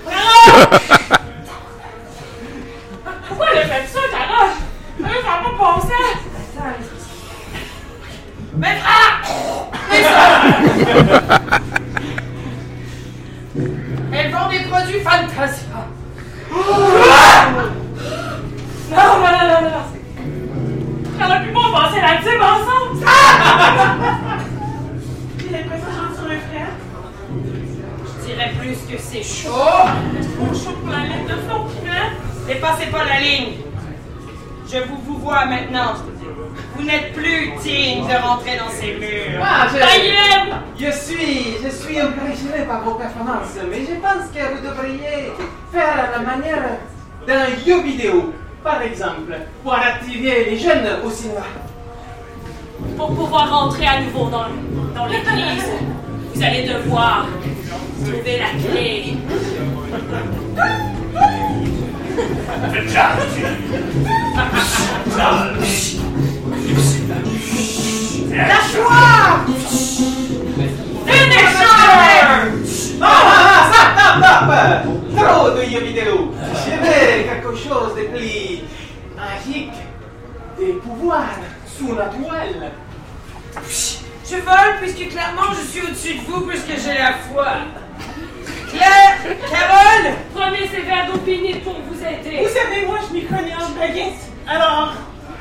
Carole! 0.08 0.80
Pourquoi 3.28 3.46
elle 3.52 3.58
a 3.58 3.62
fait 3.66 3.86
ça, 3.86 4.00
Carole? 4.10 4.54
Euh, 5.00 5.04
Ça 5.22 5.28
n'a 5.28 5.38
pas 5.42 5.80
passé. 5.80 6.97
Mes 8.58 8.66
soeurs! 8.66 9.70
Elles 14.12 14.32
vendent 14.32 14.50
des 14.50 14.64
produits 14.68 15.00
Fantasia. 15.00 15.86
Non, 18.90 18.96
non, 18.96 19.20
non, 19.20 19.44
non, 19.48 19.60
non. 19.62 19.84
J'aurais 21.20 21.40
pu 21.44 21.50
pas 21.52 21.68
passer 21.72 22.00
la 22.00 22.14
team 22.20 22.40
ensemble. 22.42 22.94
J'ai 25.38 25.50
l'impression 25.50 25.86
que 25.86 25.92
j'en 25.94 26.24
un 26.24 26.40
frère. 26.48 26.72
Je 28.04 28.26
dirais 28.26 28.50
plus 28.58 28.78
que 28.92 28.98
c'est 29.00 29.22
chaud. 29.22 29.84
Trop 30.36 30.52
chaud 30.54 30.76
pour 30.82 30.90
la 30.90 31.02
lettre 31.06 31.28
de 31.28 31.36
son 31.48 31.60
frère. 31.80 32.08
Dépassez 32.48 32.86
pas 32.86 33.04
la 33.04 33.18
ligne. 33.20 33.52
Je 34.72 34.78
vous 34.78 34.98
vous 35.06 35.18
vois 35.18 35.44
maintenant. 35.46 35.94
Vous 36.78 36.84
n'êtes 36.84 37.12
plus 37.12 37.50
digne 37.60 38.06
de 38.06 38.22
rentrer 38.24 38.56
dans 38.56 38.70
ces 38.70 38.94
murs. 38.94 39.42
Ah, 39.42 39.66
je-! 39.68 40.84
Je 40.84 40.92
suis, 40.92 41.56
je 41.60 41.68
suis 41.70 41.98
impressionné 41.98 42.64
par 42.68 42.84
vos 42.84 42.94
performances, 42.94 43.58
mais 43.68 43.80
je 43.80 43.96
pense 43.96 44.30
que 44.32 44.54
vous 44.54 44.62
devriez 44.64 45.32
faire 45.72 45.92
à 45.92 46.18
la 46.18 46.24
manière 46.24 46.78
d'un 47.26 47.46
jeu 47.66 47.82
vidéo, 47.82 48.32
par 48.62 48.80
exemple, 48.80 49.36
pour 49.64 49.74
attirer 49.74 50.44
les 50.50 50.56
jeunes 50.56 50.86
au 51.04 51.10
cinéma. 51.10 51.40
Pour 52.96 53.12
pouvoir 53.12 53.50
rentrer 53.50 53.86
à 53.88 54.00
nouveau 54.02 54.30
dans, 54.30 54.46
dans 54.94 55.06
l'église, 55.06 55.68
vous 56.32 56.42
allez 56.44 56.62
devoir 56.68 57.26
trouver 58.04 58.38
la 58.38 58.50
clé. 58.70 59.16
Lâche-moi! 68.30 68.90
Ah, 73.00 73.04
ah, 73.04 73.70
stop, 73.72 73.96
stop! 74.18 74.50
Trop 75.16 75.50
de! 75.50 75.62
Je 75.62 75.78
veux 76.76 77.22
quelque 77.24 77.52
chose 77.56 77.92
de 77.96 78.02
plus 78.14 78.60
magique, 79.16 79.78
des 80.58 80.72
pouvoirs 80.74 81.38
surnaturels. 81.66 82.72
Je 84.30 84.36
vole 84.36 84.76
puisque 84.80 85.08
clairement 85.10 85.50
je 85.52 85.66
suis 85.66 85.82
au-dessus 85.82 86.14
de 86.14 86.20
vous 86.30 86.42
puisque 86.42 86.76
j'ai 86.84 86.98
la 86.98 87.14
foi. 87.14 87.46
Claire, 88.70 89.16
Carole, 89.50 90.14
Prenez 90.34 90.68
ces 90.68 90.82
verres 90.82 91.06
d'eau 91.10 91.18
bénite 91.24 91.64
pour 91.64 91.76
vous 91.88 92.00
aider. 92.00 92.42
Vous 92.42 92.48
savez, 92.48 92.84
moi, 92.86 92.98
je 93.08 93.14
m'y 93.14 93.24
connais 93.24 93.54
en 93.54 93.70
baguette. 93.70 94.20
Alors, 94.46 94.92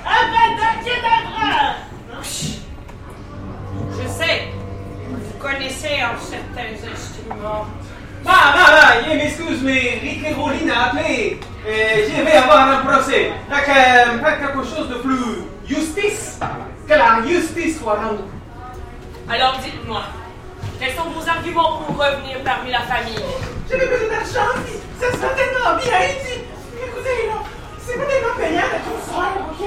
Avada 0.07 0.69
Kedavra! 0.83 1.75
je 3.91 4.07
sais, 4.07 4.47
vous 5.09 5.37
connaissez 5.39 5.99
en 6.03 6.19
certains 6.19 6.73
instruments. 6.93 7.65
Ah, 8.25 8.31
ah, 8.31 8.79
ah, 8.81 8.93
je 9.05 9.15
m'excuse, 9.15 9.61
mais 9.63 9.99
Rick 10.01 10.25
et 10.25 10.33
Roline 10.33 10.71
a 10.71 10.85
appelé. 10.87 11.39
Et 11.67 12.05
je 12.09 12.23
vais 12.23 12.31
avoir 12.31 12.69
un 12.69 12.77
procès. 12.85 13.31
Donc, 13.49 13.59
euh, 13.69 14.19
faire 14.19 14.39
quelque 14.39 14.63
chose 14.63 14.89
de 14.89 14.95
plus 14.95 15.43
justice. 15.67 16.39
Que 16.87 16.93
la 16.93 17.21
justice 17.27 17.79
soit 17.79 17.95
rendue. 17.95 18.23
Alors 19.29 19.57
dites-moi, 19.61 20.03
quels 20.79 20.93
sont 20.95 21.09
vos 21.09 21.27
arguments 21.27 21.79
pour 21.79 21.97
revenir 21.97 22.37
parmi 22.45 22.71
la 22.71 22.79
famille? 22.81 23.19
J'ai 23.69 23.75
besoin 23.77 24.07
d'argent, 24.09 24.53
ça 24.99 25.11
sera 25.11 25.29
tellement 25.33 25.75
bien 25.75 25.99
dit. 26.23 26.41
Écoutez, 26.81 27.27
là, 27.27 27.43
c'est 27.87 27.97
pas 27.97 28.05
tellement 28.05 28.35
payant 28.37 28.67
d'être 28.67 28.89
une 28.91 29.01
soeur, 29.13 29.31
ok? 29.49 29.63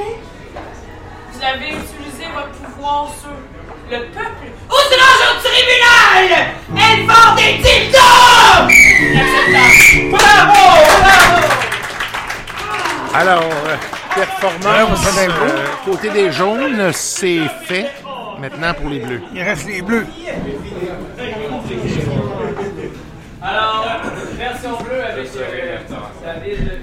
Vous 1.33 1.43
avez 1.43 1.69
utilisé 1.69 2.25
votre 2.35 2.51
pouvoir 2.51 3.09
sur 3.19 3.31
le 3.91 3.99
peuple 4.09 4.47
Ou 4.69 4.79
sinon 4.91 5.11
au 5.25 5.37
tribunal! 5.41 6.27
Elle 6.77 7.07
vend 7.07 7.35
des 7.35 7.55
dildos! 7.63 8.69
Bravo, 10.11 10.63
bravo! 11.01 11.41
Alors, 13.15 13.43
euh, 13.43 13.77
performance 14.15 15.19
euh, 15.19 15.67
côté 15.85 16.11
des 16.11 16.31
jaunes, 16.31 16.93
c'est 16.93 17.49
fait. 17.65 17.91
Maintenant 18.39 18.75
pour 18.75 18.89
les 18.91 19.01
bleus. 19.01 19.23
Il 19.35 19.43
reste 19.43 19.67
les 19.67 19.83
bleus. 19.83 20.07
Alors, 23.43 23.87
version 24.37 24.77
bleue 24.83 25.03
avec 25.03 25.29
euh, 25.37 25.79
David 26.25 26.80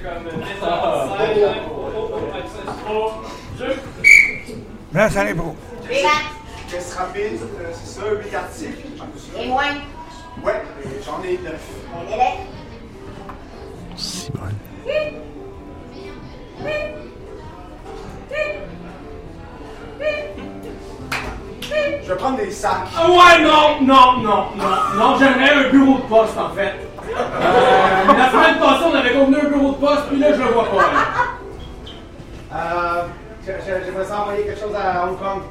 Là, 4.94 5.10
ça. 5.10 5.24
Les 5.24 5.34
maths. 5.34 5.54
Test 6.70 6.96
rapide, 6.96 7.40
euh, 7.42 7.72
c'est 7.72 8.00
ça, 8.00 8.06
8 8.12 8.36
articles. 8.36 8.88
Et 9.40 9.48
moins? 9.48 9.64
Ouais, 10.44 10.62
j'en 11.06 11.24
ai 11.24 11.38
9. 11.38 11.54
Un 11.96 12.14
élève. 12.14 12.40
Simone. 13.96 14.58
Je 22.04 22.14
vais 22.14 22.18
prendre 22.18 22.38
des 22.38 22.52
sacs. 22.52 22.88
Ah 22.98 23.10
ouais, 23.10 23.44
non, 23.44 23.82
non, 23.82 24.18
non, 24.20 24.46
non, 24.56 24.76
non, 24.98 25.18
j'aimerais 25.20 25.52
un 25.52 25.70
bureau 25.70 25.98
de 26.00 26.04
poste 26.04 26.38
en 26.38 26.50
fait. 26.54 26.74
Euh, 27.10 28.14
la 28.18 28.32
semaine 28.32 28.60
passée, 28.60 28.84
on 28.92 28.96
avait 28.96 29.14
convenu 29.14 29.38
un 29.40 29.50
bureau 29.50 29.72
de 29.72 29.78
poste, 29.78 30.08
puis 30.10 30.20
là, 30.20 30.34
je 30.34 30.42
le 30.42 30.50
vois 30.50 30.66
pas. 30.66 30.76
là. 30.78 31.38
Euh, 32.56 33.04
j'aimerais 33.46 34.06
ça 34.06 34.22
envoyer 34.22 34.44
quelque 34.46 34.60
chose 34.60 34.76
à 34.76 35.04
Hong 35.06 35.18
Kong. 35.20 35.42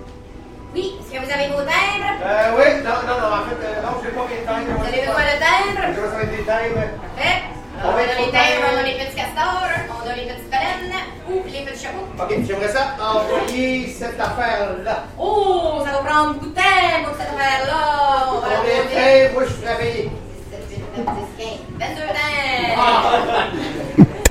Oui, 0.74 0.94
est-ce 1.00 1.12
que 1.12 1.24
vous 1.24 1.30
avez 1.32 1.48
vos 1.48 1.62
timbres? 1.64 2.12
Euh, 2.24 2.56
oui, 2.58 2.82
non, 2.84 2.96
non, 3.06 3.16
non, 3.20 3.36
en 3.36 3.44
fait, 3.48 3.60
euh, 3.64 3.82
non, 3.82 3.96
je 4.02 4.08
n'ai 4.08 4.12
pas 4.12 4.26
mes 4.28 4.44
timbres. 4.44 4.78
Vous 4.78 4.88
avez 4.88 5.00
besoin 5.00 5.24
de 5.24 5.38
timbres? 5.40 5.86
Je 5.94 6.00
vais 6.00 6.08
ça 6.08 6.16
avec 6.16 6.30
des 6.36 6.44
timbres. 6.44 6.86
Parfait. 7.16 7.42
On 7.84 7.88
a 7.88 8.00
les 8.00 8.30
timbres, 8.32 8.66
on 8.72 8.78
a 8.78 8.82
les 8.82 8.94
petits 8.94 9.16
castors, 9.16 9.68
on 9.92 10.10
a 10.10 10.14
les 10.14 10.24
petites 10.26 10.50
baleines 10.50 10.96
ou 11.28 11.42
les 11.44 11.64
petits 11.64 11.84
chapeaux. 11.84 12.08
Ok, 12.18 12.34
j'aimerais 12.46 12.68
ça 12.68 12.96
envoyer 13.00 13.88
cette 13.88 14.18
affaire-là. 14.18 15.04
Oh, 15.18 15.82
ça 15.84 15.92
va 15.92 15.98
prendre 16.10 16.34
beaucoup 16.34 16.46
de 16.46 16.54
temps 16.54 17.04
pour 17.04 17.16
cette 17.16 17.28
affaire-là. 17.28 18.32
On 18.32 18.38
va 18.40 18.48
la 18.48 19.32
moi 19.32 19.42
je 19.44 19.78
payer? 19.78 20.10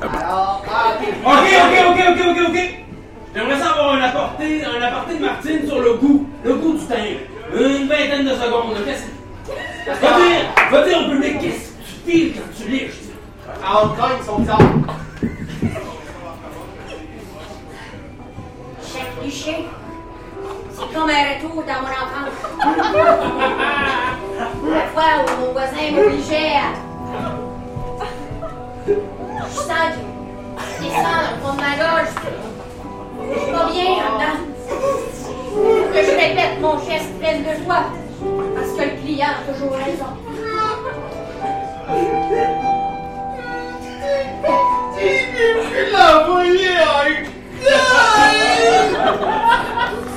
Alors, 0.02 0.64
ah, 0.68 0.94
ok. 0.96 1.04
Ok, 1.26 1.46
ok, 1.64 1.76
ok, 1.90 2.00
ok, 2.10 2.20
ok, 2.30 2.40
ok. 2.50 2.58
J'aimerais 3.36 3.60
ça 3.60 3.72
avoir 3.72 3.94
un 3.94 4.02
aparté, 4.02 4.64
un 4.66 4.82
aparté 4.82 5.14
de 5.16 5.20
Martine 5.20 5.68
sur 5.68 5.80
le 5.80 5.94
goût, 5.94 6.28
le 6.44 6.56
goût 6.56 6.74
du 6.74 6.86
timbre. 6.86 7.20
Une 7.54 7.88
vingtaine 7.88 8.26
de 8.26 8.32
secondes, 8.32 8.74
là, 8.74 8.80
qu'est-ce 8.86 9.06
Va 9.86 10.18
dire, 10.18 10.42
va 10.72 10.82
dire 10.84 10.98
au 11.00 11.12
public, 11.12 11.40
qu'est-ce 11.40 11.72
que 11.72 11.84
tu 11.84 12.12
files 12.12 12.34
quand 12.34 12.64
tu 12.64 12.70
liches? 12.70 13.02
À 13.64 13.84
Hong 13.84 13.96
Kong, 13.96 14.12
ils 14.20 14.26
sont 14.26 14.40
bizarres. 14.40 14.60
Chef 18.82 19.24
Duché, 19.24 19.56
c'est 20.72 20.94
comme 20.94 21.10
un 21.10 21.24
retour 21.36 21.64
dans 21.64 21.82
mon 21.82 21.90
enfance. 22.02 22.36
La 24.74 24.86
fois 24.94 25.12
où 25.22 25.42
mon 25.42 25.52
voisin 25.52 25.92
m'obligeait 25.92 26.56
à. 26.56 26.74
Je 28.88 29.56
sens 29.56 29.68
que 29.68 30.02
je 30.58 30.84
descends 30.84 31.54
ma 31.56 31.72
gorge. 31.78 32.14
Je 33.34 33.40
suis 33.40 33.52
bien 33.72 33.92
là 34.18 34.32
que 35.94 36.00
je 36.04 36.12
répète 36.12 36.56
mon 36.62 36.78
geste 36.80 37.14
plein 37.20 37.38
de 37.40 37.64
joie. 37.64 37.86
Parce 38.56 38.72
que 38.72 38.82
le 38.82 39.02
client 39.02 39.28
a 39.30 39.52
toujours 39.52 39.76
raison. 39.76 40.12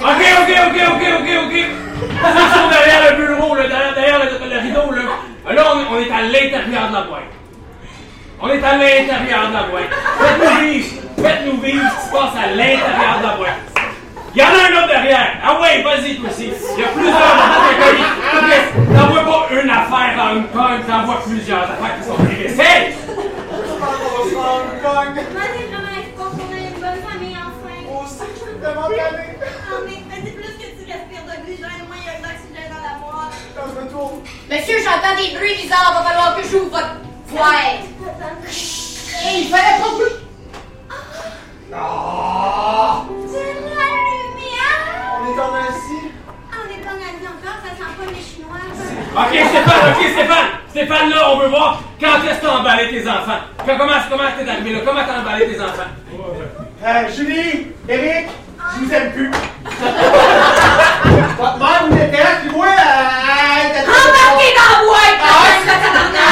Ok, 0.00 0.22
ok, 0.40 0.50
ok, 0.66 0.76
ok, 0.88 1.02
ok, 1.20 1.28
ok. 1.44 1.87
Ils 2.02 2.58
sont 2.58 2.68
derrière 2.68 3.10
le 3.10 3.26
bureau, 3.26 3.54
là, 3.54 3.66
derrière, 3.66 3.94
derrière 3.94 4.18
le, 4.18 4.54
le, 4.54 4.60
rideau. 4.60 4.92
Là, 4.92 5.52
là 5.54 5.62
on, 5.74 5.94
on 5.94 5.98
est 6.00 6.10
à 6.10 6.22
l'intérieur 6.22 6.88
de 6.88 6.94
la 6.94 7.00
boîte. 7.02 7.32
On 8.40 8.48
est 8.48 8.62
à 8.64 8.72
l'intérieur 8.72 9.48
de 9.48 9.54
la 9.54 9.62
boîte. 9.64 9.90
Faites-nous 10.20 10.60
vivre. 10.60 10.86
Faites-nous 11.22 11.60
vivre 11.60 11.84
ce 11.90 12.00
qui 12.00 12.06
se 12.06 12.12
passe 12.12 12.36
à 12.36 12.46
l'intérieur 12.50 13.18
de 13.20 13.26
la 13.26 13.34
boîte. 13.36 13.68
Il 14.34 14.40
y 14.40 14.44
en 14.44 14.46
a 14.46 14.50
un 14.50 14.78
autre 14.78 14.88
derrière. 14.88 15.32
Ah 15.42 15.60
ouais, 15.60 15.82
vas-y, 15.82 16.16
toi 16.16 16.28
aussi. 16.30 16.52
Il 16.76 16.80
y 16.80 16.84
a 16.84 16.88
plusieurs 16.88 17.18
dans 17.18 19.00
T'en 19.00 19.06
vois 19.12 19.24
pas 19.24 19.60
une 19.60 19.70
affaire 19.70 20.14
en 20.20 20.36
Hong 20.36 20.50
Kong, 20.52 20.86
t'en 20.86 21.02
vois 21.04 21.22
plusieurs 21.26 21.62
affaires 21.62 21.98
qui 21.98 22.06
sont 22.06 22.14
privées. 22.14 22.48
régressées. 22.48 22.94
Moi, 24.34 25.42
j'ai 25.56 25.66
vraiment 25.66 25.92
l'espoir 25.96 26.30
qu'on 26.30 26.54
ait 26.54 26.68
une 26.68 26.80
bonne 26.80 27.02
famille 27.10 27.36
enfin. 27.36 27.76
Moi 27.90 28.04
aussi, 28.04 28.26
je 28.34 28.38
suis 28.38 28.58
vraiment 28.60 28.88
Monsieur, 34.50 34.78
j'entends 34.82 35.14
des 35.16 35.36
bruits 35.36 35.56
bizarres. 35.60 35.92
Va 35.92 36.02
falloir 36.08 36.36
que 36.36 36.42
j'ouvre 36.42 36.70
votre 36.70 36.94
boîte. 37.30 37.84
Hé, 38.46 39.40
il 39.40 39.48
fallait 39.48 39.78
pas 39.78 39.92
que... 39.98 40.06
Ah! 41.74 43.04
Lumière. 43.08 44.80
On 45.20 45.26
est 45.26 45.40
en 45.40 45.52
Asie. 45.54 46.06
Ah, 46.50 46.56
on 46.64 46.68
est 46.72 46.82
pas 46.82 46.92
en 46.92 46.96
Asie 46.96 47.26
encore. 47.26 47.58
Ça 47.62 47.70
sent 47.76 47.92
pas 47.98 48.06
les 48.10 48.22
Chinois. 48.22 48.62
Ok, 49.16 49.32
Stéphane, 49.48 49.84
ok, 49.90 50.00
Stéphane! 50.12 50.48
Stéphane, 50.70 51.10
là, 51.10 51.20
on 51.32 51.38
veut 51.38 51.48
voir 51.48 51.82
quand 52.00 52.18
est-ce 52.24 52.40
que 52.40 52.46
t'as 52.46 52.56
emballé 52.58 52.88
tes 52.88 53.06
enfants. 53.08 53.40
Comment 53.66 54.28
t'es 54.38 54.48
arrivé 54.48 54.72
là? 54.72 54.80
Comment 54.84 55.04
t'as 55.04 55.20
emballé 55.20 55.46
tes 55.48 55.60
enfants? 55.60 55.90
Euh, 56.84 57.08
Julie, 57.14 57.72
Eric, 57.88 58.28
je 58.58 58.84
vous 58.84 58.92
aime 58.94 59.10
plus. 59.12 59.30
Votre 61.38 61.58
mère 61.58 61.82
vous 61.88 61.94
déteste, 61.94 62.38
puis 62.42 62.50
moi, 62.56 62.66
euh, 62.66 63.88
Embarquez 63.88 64.52
dans 64.56 64.70
la 64.72 64.78
boîte, 64.84 65.18
Ah. 65.22 65.24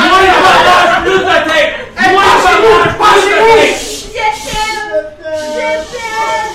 Moi, 0.08 0.18
je 0.22 0.26
partage 0.42 0.92
plus 1.02 1.18
de 1.18 1.24
tête! 1.52 1.72
Moi, 2.12 2.24
je 2.24 2.28
plus 2.36 2.90
de 2.90 2.94
pensez-vous. 2.98 3.56
tête! 3.56 3.78
Je 4.12 4.18
t'aime. 4.46 4.92
Je 5.24 5.32
t'aime. 5.92 6.52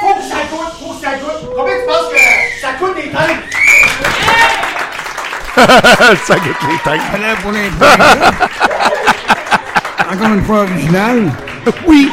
Faut 0.00 0.14
que 0.14 0.22
ça 0.22 0.40
goûte, 0.50 0.72
faut 0.80 0.92
que 0.94 1.00
ça 1.04 1.12
goûte. 1.14 1.40
Combien 1.56 1.74
tu 1.74 1.80
penses 1.86 2.08
que 2.12 2.18
ça 2.60 2.68
coûte 2.78 2.94
des 2.96 3.08
têtes? 3.10 3.42
ça 6.26 6.34
goûte 6.36 6.62
les 6.68 6.78
têtes. 6.78 7.02
Fallait 7.10 7.34
pour 7.42 7.52
les 7.52 7.68
Encore 10.12 10.32
une 10.34 10.44
fois 10.44 10.60
original. 10.62 11.18
Oui. 11.86 12.12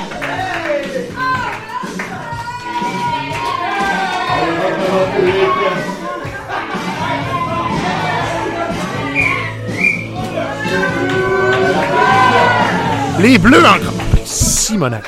Les 13.25 13.39
bleus 13.39 13.65
encore. 13.65 13.91
Simonac. 14.23 15.03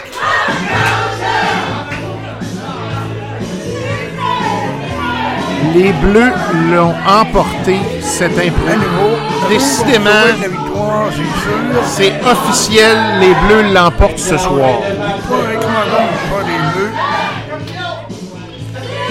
Les 5.75 5.93
bleus 5.93 6.33
l'ont 6.71 6.95
emporté 7.07 7.77
cette 8.01 8.39
impro. 8.39 8.73
Décidément, 9.49 10.09
c'est 11.85 12.13
officiel. 12.25 12.97
Les 13.19 13.35
bleus 13.45 13.71
l'emportent 13.71 14.17
ce 14.17 14.35
soir. 14.35 14.79
Des 14.81 14.97
bleus. 16.73 16.91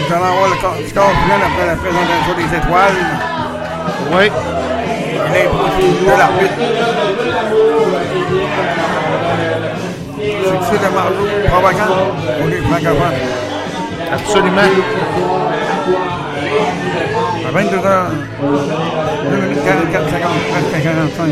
Nous 0.01 0.15
allons 0.17 0.25
avoir 0.25 0.49
le 0.49 0.57
score 0.57 0.75
score 0.89 1.13
final 1.23 1.41
après 1.47 1.67
la 1.67 1.77
présentation 1.77 2.35
des 2.39 2.57
étoiles. 2.57 2.97
Oui. 4.11 4.66
L'impro 5.33 5.65
de 5.69 6.19
l'arbitre. 6.19 6.55
Succès 10.47 10.79
de 10.79 10.89
Marlowe, 10.95 11.29
provocant 11.49 11.95
pour 12.39 12.49
les 12.49 12.61
francophones. 12.61 13.21
Absolument. 14.13 14.71
À 17.47 17.51
22h, 17.59 17.91
2 19.31 19.37
minutes 19.37 19.65
44 19.65 20.07
secondes, 20.07 20.43
presque 20.51 20.75
à 20.75 20.81
45. 20.81 21.27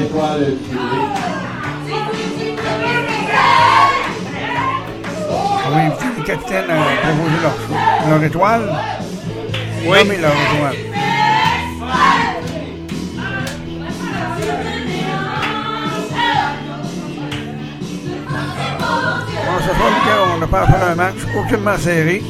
On 5.66 5.70
va 5.70 5.76
inviter 5.78 6.04
les 6.16 6.24
capitaines 6.24 6.70
à 6.70 6.72
proposer 7.08 7.38
leur, 7.42 7.56
leur 8.10 8.24
étoile. 8.24 8.64
Oui. 9.86 9.98
Nommer 9.98 10.16
leur 10.18 10.32
étoile. 10.32 10.93
Bon, 19.54 19.60
ce 19.60 19.66
soir, 19.76 19.88
Lucas, 19.88 20.34
on 20.34 20.38
n'a 20.38 20.46
pas 20.48 20.66
fait 20.66 20.84
un 20.90 20.94
match 20.96 21.14
aucunement 21.38 21.78
serré. 21.78 22.22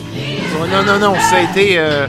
Oh, 0.61 0.67
non, 0.67 0.83
non, 0.83 0.99
non. 0.99 1.15
Ça 1.21 1.37
a 1.37 1.41
été 1.41 1.79
euh, 1.79 2.07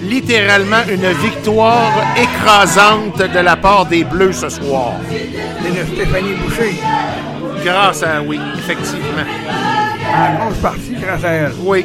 littéralement 0.00 0.82
une 0.88 1.08
victoire 1.14 1.90
écrasante 2.16 3.18
de 3.18 3.38
la 3.40 3.56
part 3.56 3.86
des 3.86 4.04
Bleus 4.04 4.32
ce 4.34 4.48
soir. 4.48 4.92
Et 5.10 5.70
de 5.70 5.84
Stéphanie 5.94 6.34
Boucher, 6.34 6.80
Grâce 7.64 8.04
à, 8.04 8.22
oui, 8.22 8.38
effectivement. 8.56 9.24
en 10.14 10.44
grosse 10.44 10.58
partie 10.58 10.94
grâce 11.00 11.24
à 11.24 11.28
elle. 11.30 11.52
Oui. 11.64 11.84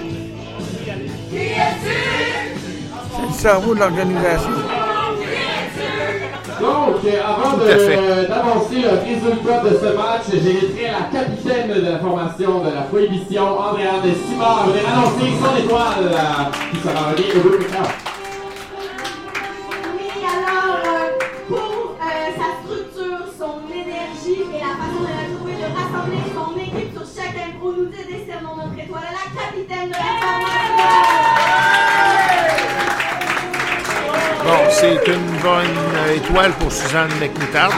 C'est 1.31 3.27
le 3.27 3.33
cerveau 3.33 3.73
de 3.73 3.79
l'organisation. 3.79 4.51
Donc, 6.59 7.03
euh, 7.05 7.21
avant 7.23 7.57
de- 7.57 8.27
d'avancer 8.27 8.77
le 8.81 8.89
résultat 9.05 9.59
de 9.63 9.69
ce 9.77 9.89
match, 9.95 10.23
j'inviterai 10.31 10.91
la 10.91 11.19
capitaine 11.19 11.67
de 11.73 11.81
la 11.91 11.99
formation 11.99 12.59
de 12.63 12.71
la 12.73 12.81
prohibition, 12.81 13.59
Andréane 13.59 14.01
Simard, 14.27 14.63
à 14.63 14.67
venir 14.67 14.83
annoncer 14.89 15.29
son 15.37 15.53
étoile 15.63 16.03
euh, 16.03 16.17
qui 16.71 16.77
sera 16.81 17.11
reliée 17.11 17.31
au 17.35 17.39
groupe. 17.47 17.67
Oui, 19.93 20.09
alors, 20.25 20.77
euh, 20.83 21.09
pour 21.47 21.95
euh, 22.01 22.05
sa 22.39 22.49
structure, 22.63 23.21
son 23.37 23.55
énergie 23.71 24.41
et 24.53 24.59
la 24.59 24.73
façon 24.81 25.01
de 25.05 25.13
la 25.13 25.25
trouver, 25.37 25.53
de 25.61 25.67
rassembler 25.77 26.23
son 26.33 26.49
équipe 26.57 26.91
sur 26.97 27.05
chaque 27.23 27.37
impro, 27.37 27.71
nous 27.77 27.85
décernons 27.85 28.55
notre 28.57 28.77
étoile 28.83 29.05
à 29.05 29.13
la 29.13 29.25
capitaine 29.39 29.89
de 29.89 29.93
la 29.93 30.13
formation. 30.21 30.56
C'est 34.69 35.07
une 35.07 35.39
bonne 35.41 36.15
étoile 36.15 36.51
pour 36.53 36.71
Suzanne 36.71 37.09
McNittard. 37.19 37.71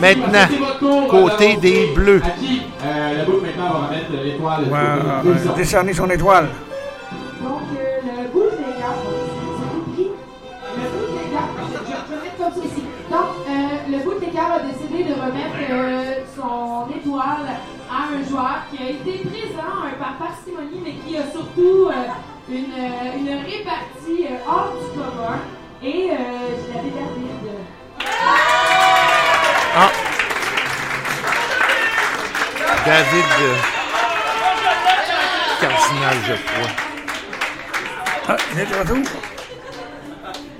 Maintenant, 0.00 1.08
côté 1.08 1.56
des 1.56 1.86
Bleus. 1.94 2.22
Qui 2.38 2.62
euh, 2.84 3.24
décerner 5.56 5.92
son 5.92 6.10
étoile. 6.10 6.48
Donc, 7.42 7.62
euh, 7.76 8.22
le 8.22 8.28
bout 8.32 8.50
de 8.50 8.56
l'égard, 8.56 8.96
c'est 9.58 9.68
compris. 9.74 10.10
Le 10.76 10.82
bout 10.90 11.06
de 11.06 11.18
l'égard, 11.24 11.48
je, 11.58 11.76
je, 12.12 12.20
vais 12.20 12.32
comme 12.38 12.54
ceci. 12.62 12.82
Donc, 13.10 13.46
euh, 13.48 13.52
le 13.90 13.98
bout 14.04 14.14
de 14.14 14.20
l'égard 14.26 14.52
a 14.52 14.60
décidé 14.60 15.04
de 15.04 15.14
remettre 15.14 15.60
euh, 15.70 16.14
son 16.34 16.86
étoile 16.94 17.46
à 17.90 18.14
un 18.14 18.28
joueur 18.28 18.56
qui 18.70 18.82
a 18.82 18.90
été 18.90 19.18
présent 19.28 19.76
par 19.98 20.16
parcimonie, 20.18 20.80
mais 20.84 20.94
qui 20.94 21.16
a 21.16 21.30
surtout 21.30 21.88
euh, 21.88 21.92
une, 22.48 22.56
euh, 22.56 23.18
une 23.18 23.28
répartie 23.28 24.26
euh, 24.26 24.36
hors 24.46 24.72
du 24.72 24.98
commun. 24.98 25.38
Et 25.82 26.10
euh, 26.10 26.14
je 26.14 26.74
l'avais 26.74 26.90
David. 26.90 27.44
Ah. 29.76 29.90
David 32.86 33.24
euh, 33.40 33.54
Cardinal, 35.60 36.16
je 36.26 36.34
crois. 36.34 36.70
Ah, 38.28 38.36
il 38.52 38.60
est 38.60 38.66
de 38.66 38.74
retour. 38.78 39.20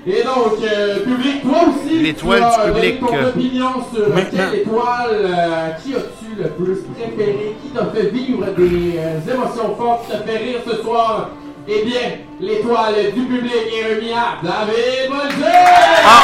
Et 0.07 0.23
donc, 0.23 0.63
euh, 0.63 0.99
public, 1.03 1.41
toi 1.41 1.63
aussi, 1.67 1.97
L'étoile 1.99 2.39
tu 2.39 2.61
as 2.61 2.65
du 2.65 2.71
public, 2.73 2.99
donné 2.99 3.11
ton 3.11 3.25
euh, 3.25 3.29
opinion 3.29 3.71
sur 3.91 4.09
maintenant. 4.13 4.29
quelle 4.51 4.59
étoile, 4.59 5.09
euh, 5.11 5.69
qui 5.83 5.95
as-tu 5.95 6.35
le 6.37 6.49
plus 6.49 6.77
préféré, 6.93 7.55
qui 7.61 7.69
t'a 7.69 7.85
fait 7.85 8.09
vivre 8.09 8.45
des 8.55 8.99
euh, 8.99 9.33
émotions 9.33 9.75
fortes, 9.75 10.05
qui 10.05 10.11
t'a 10.11 10.19
fait 10.19 10.37
rire 10.37 10.59
ce 10.67 10.75
soir? 10.83 11.29
Eh 11.67 11.83
bien, 11.83 12.01
l'étoile 12.39 13.11
du 13.15 13.21
public 13.25 13.53
est 13.73 13.95
remise 13.95 14.11
à 14.13 14.37
David 14.43 15.09
Bolger! 15.09 15.65
Ah! 16.05 16.21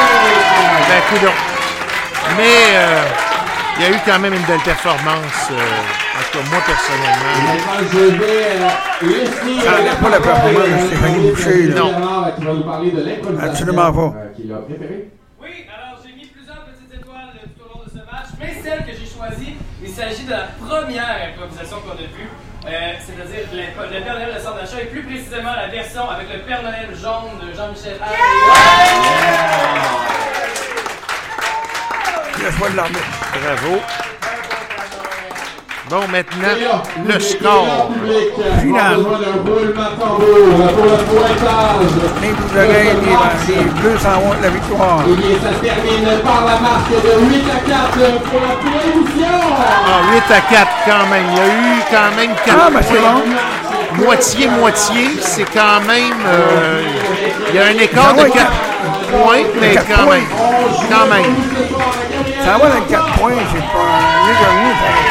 Ben, 0.87 1.01
coudonc. 1.09 1.33
Mais 2.37 2.75
euh, 2.75 3.03
il 3.77 3.83
y 3.83 3.85
a 3.87 3.89
eu 3.89 3.99
quand 4.05 4.19
même 4.19 4.33
une 4.35 4.43
belle 4.43 4.59
performance, 4.59 5.49
euh, 5.51 5.55
en 5.55 6.21
tout 6.31 6.37
cas 6.37 6.45
moi 6.51 6.61
personnellement. 6.65 7.57
Je 7.91 7.97
vais 8.17 8.45
euh, 8.51 8.69
laisser... 9.01 9.65
Ça 9.65 9.71
n'enlève 9.71 9.99
pas 9.99 10.09
la 10.09 10.19
performance 10.19 10.69
de 10.69 10.87
Stéphanie 10.87 11.29
Boucher, 11.31 11.67
là. 11.69 11.79
Non. 11.81 11.91
Qui 12.37 12.45
va 12.45 12.53
nous 12.53 12.63
parler 12.63 12.91
de 12.91 13.01
l'improvisation. 13.03 13.49
Absolument 13.49 13.91
pas. 13.93 13.99
euh, 14.19 14.33
Qu'il 14.35 14.53
a 14.53 14.57
préféré. 14.57 15.09
Oui, 15.41 15.49
alors 15.75 15.99
j'ai 16.05 16.13
mis 16.13 16.27
plusieurs 16.27 16.63
petites 16.65 16.93
étoiles 17.01 17.33
tout 17.57 17.63
au 17.65 17.77
long 17.77 17.83
de 17.83 17.89
ce 17.89 17.97
match, 17.97 18.29
mais 18.39 18.53
celle 18.61 18.85
que 18.85 18.91
j'ai 18.93 19.09
choisie, 19.09 19.55
il 19.83 19.89
s'agit 19.89 20.25
de 20.25 20.31
la 20.31 20.47
première 20.61 21.17
improvisation 21.33 21.77
qu'on 21.81 21.93
a 21.97 22.05
vue, 22.05 22.29
euh, 22.67 22.93
c'est-à-dire 22.99 23.47
le 23.51 24.03
Père 24.03 24.13
Noël 24.13 24.35
de 24.35 24.39
Sandachat, 24.39 24.81
et 24.83 24.85
plus 24.85 25.03
précisément 25.03 25.53
la 25.55 25.67
version 25.67 26.07
avec 26.09 26.31
le 26.31 26.41
Père 26.41 26.61
Noël 26.61 26.89
jaune 27.01 27.39
de 27.41 27.55
Jean-Michel 27.55 27.97
Hall. 27.99 28.07
Bravo. 33.41 33.81
Bon, 35.91 35.99
maintenant, 36.09 36.47
le 37.05 37.19
score. 37.19 37.89
Final. 38.61 38.97
Les 42.21 42.29
Blues 42.31 42.53
d'oreilles, 42.53 42.95
les, 43.49 43.81
Bleus 43.81 43.97
s'en 43.99 44.21
vont 44.21 44.33
de 44.37 44.43
la 44.43 44.49
victoire. 44.51 44.99
Bien, 45.05 45.35
ça 45.43 45.49
se 45.53 45.61
termine 45.61 46.19
par 46.23 46.45
la 46.45 46.59
marque 46.61 46.91
de 46.91 47.11
8 47.29 47.43
à 47.51 47.69
4 47.69 48.21
pour 48.21 48.39
la. 48.39 48.55
Ah, 49.85 50.01
8 50.13 50.33
à 50.33 50.41
4 50.41 50.71
quand 50.85 51.07
même. 51.09 51.25
Il 51.29 51.37
y 51.37 51.41
a 51.41 51.47
eu 51.47 51.81
quand 51.91 52.15
même 52.15 52.31
4 52.45 52.57
Ah, 52.57 52.69
ben 52.71 52.81
c'est 52.81 52.95
points. 52.95 54.05
Moitié-moitié, 54.05 55.09
c'est 55.19 55.43
quand 55.53 55.81
même... 55.85 56.13
euh, 56.25 56.83
il 57.49 57.55
y 57.55 57.59
a 57.59 57.65
un 57.65 57.77
écart 57.77 58.13
de 58.15 58.23
4 58.29 58.51
points, 59.11 59.43
mais 59.59 59.73
Quatre 59.73 59.87
quand 59.89 60.03
points. 60.05 60.15
même. 60.15 60.25
Quand 60.89 61.07
même. 61.13 61.35
Ça 62.45 62.51
va 62.57 62.69
dans 62.69 62.85
4 62.89 63.05
points, 63.19 63.31
c'est 63.51 63.59
pas 63.59 64.53
mieux 64.63 64.71
que. 64.71 65.10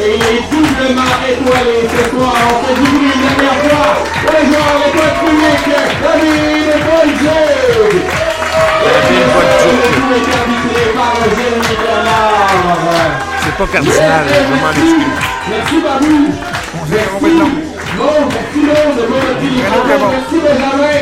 Et 0.00 0.14
il 0.14 0.22
est 0.22 0.42
doublement 0.50 1.14
étoilé 1.26 1.78
ce 1.90 2.10
soir. 2.10 2.34
On 2.48 2.58
fait 2.64 2.74
du 2.74 2.86
bruit 2.88 3.12
une 3.14 3.22
dernière 3.26 3.58
fois. 3.64 3.90
Les 4.30 4.44
joueurs, 4.46 4.76
l'étoile 4.78 5.14
publique, 5.18 5.68
David 6.02 6.70
Bolduc. 6.86 8.08
Et 8.78 8.90
le 8.90 9.26
tout 9.94 10.10
est 10.14 10.28
arbitré 10.38 10.82
par 10.94 11.14
Jérémy 11.36 11.74
Bernard. 11.82 12.38
C'est 13.42 13.56
pas 13.56 13.66
cardinal, 13.72 14.24
je 14.28 14.54
m'en 14.54 14.70
excuse. 14.70 15.28
Merci 15.50 15.76
Babou. 15.82 16.18
On 16.80 17.26
long. 17.26 17.50
Bon, 17.96 18.28
merci 18.30 18.58
Maud 18.58 18.96
de 18.96 19.04
votre 19.06 19.32
téléphone. 19.40 19.86
Merci 20.12 20.36
Benjamin. 20.44 21.00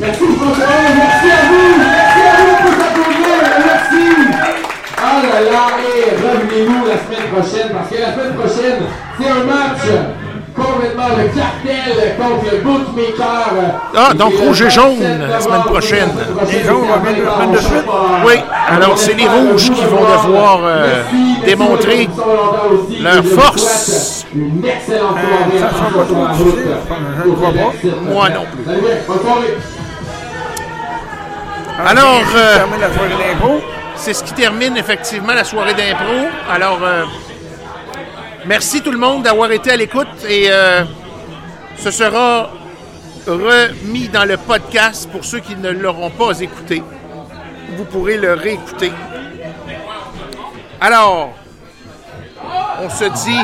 Merci 0.00 0.24
François. 0.36 0.66
Merci 0.96 1.28
à 1.30 1.40
vous. 1.48 1.70
Merci 1.78 2.20
à 2.26 2.34
vous 2.40 2.56
pour 2.62 2.74
s'applaudir. 2.82 3.36
Merci. 3.64 4.57
Ah 5.18 5.22
là 5.22 5.50
là, 5.50 5.66
et 5.82 6.14
revenez-nous 6.14 6.86
la 6.86 6.96
semaine 6.96 7.28
prochaine 7.32 7.68
parce 7.74 7.88
que 7.88 8.00
la 8.00 8.12
semaine 8.12 8.34
prochaine, 8.34 8.78
c'est 9.18 9.28
un 9.28 9.44
match 9.44 9.82
complètement 10.54 11.08
le 11.16 11.24
cartel 11.28 12.16
contre 12.16 12.44
le 12.52 12.58
bookmaker. 12.58 13.50
Ah, 13.96 14.14
donc 14.14 14.34
rouge 14.36 14.62
et 14.62 14.70
jaune 14.70 15.00
la 15.28 15.40
semaine 15.40 15.62
prochaine. 15.62 16.10
Les 16.50 16.58
deux 16.58 16.68
semaines 16.68 17.52
de 17.52 17.58
suite. 17.58 17.84
Oui, 18.26 18.34
alors 18.68 18.96
c'est 18.96 19.14
les 19.14 19.26
rouges 19.26 19.70
qui 19.70 19.84
vont 19.84 20.02
devoir 20.02 20.60
euh, 20.62 21.02
démontrer 21.44 22.08
leur 23.00 23.24
force. 23.24 24.24
Une 24.34 24.64
excellente 24.64 25.16
soirée. 25.16 25.58
Ça 25.58 25.70
sera 25.70 25.98
pas 25.98 26.04
trop 26.04 26.26
difficile. 26.28 26.76
Je 27.24 27.28
ne 27.28 27.34
crois 27.34 27.52
pas. 27.52 28.12
Moi 28.12 28.28
non 28.28 28.44
plus. 28.52 28.64
Alors, 31.86 32.24
euh, 32.34 32.58
la 33.98 34.04
c'est 34.04 34.14
ce 34.14 34.24
qui 34.24 34.32
termine 34.32 34.76
effectivement 34.76 35.34
la 35.34 35.44
soirée 35.44 35.74
d'impro. 35.74 36.28
Alors, 36.50 36.78
euh, 36.82 37.04
merci 38.46 38.80
tout 38.82 38.92
le 38.92 38.98
monde 38.98 39.22
d'avoir 39.22 39.50
été 39.52 39.70
à 39.70 39.76
l'écoute 39.76 40.06
et 40.28 40.46
euh, 40.50 40.84
ce 41.78 41.90
sera 41.90 42.50
remis 43.26 44.08
dans 44.08 44.24
le 44.24 44.36
podcast 44.36 45.08
pour 45.10 45.24
ceux 45.24 45.40
qui 45.40 45.56
ne 45.56 45.70
l'auront 45.70 46.10
pas 46.10 46.38
écouté. 46.40 46.82
Vous 47.76 47.84
pourrez 47.84 48.16
le 48.16 48.32
réécouter. 48.34 48.92
Alors, 50.80 51.30
on 52.80 52.88
se 52.88 53.04
dit 53.04 53.40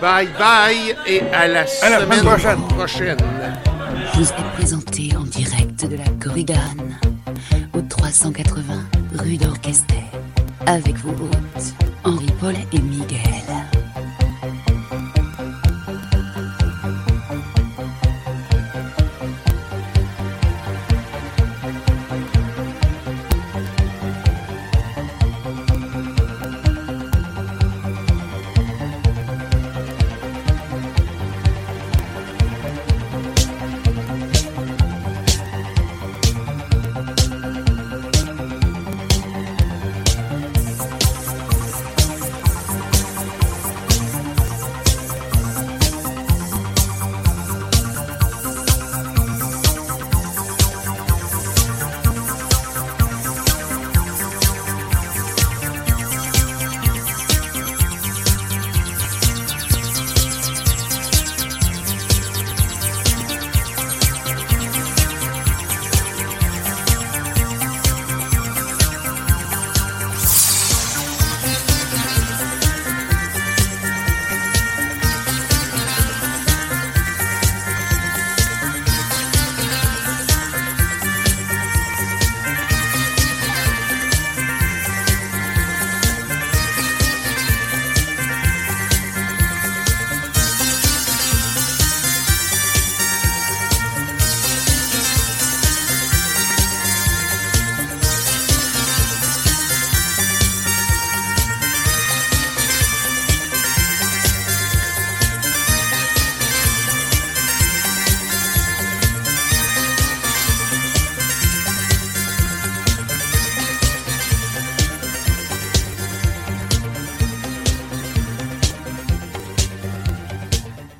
bye 0.00 0.28
bye 0.38 0.96
et 1.06 1.22
à 1.32 1.46
la, 1.46 1.60
À 1.60 1.62
la 1.62 1.66
semaine, 1.66 2.00
semaine 2.00 2.24
prochaine. 2.24 2.60
prochaine. 2.76 3.16
Vous 4.14 4.28
est 4.28 4.56
présenté 4.56 5.10
en 5.16 5.22
direct 5.22 5.86
de 5.86 5.96
la 5.96 6.04
Corrigane 6.22 6.98
380 8.04 8.86
rue 9.18 9.38
d'Orchester 9.38 10.04
avec 10.66 10.94
vos 10.98 11.24
hôtes 11.24 11.74
Henri-Paul 12.04 12.54
et 12.74 12.78
Miguel. 12.78 13.53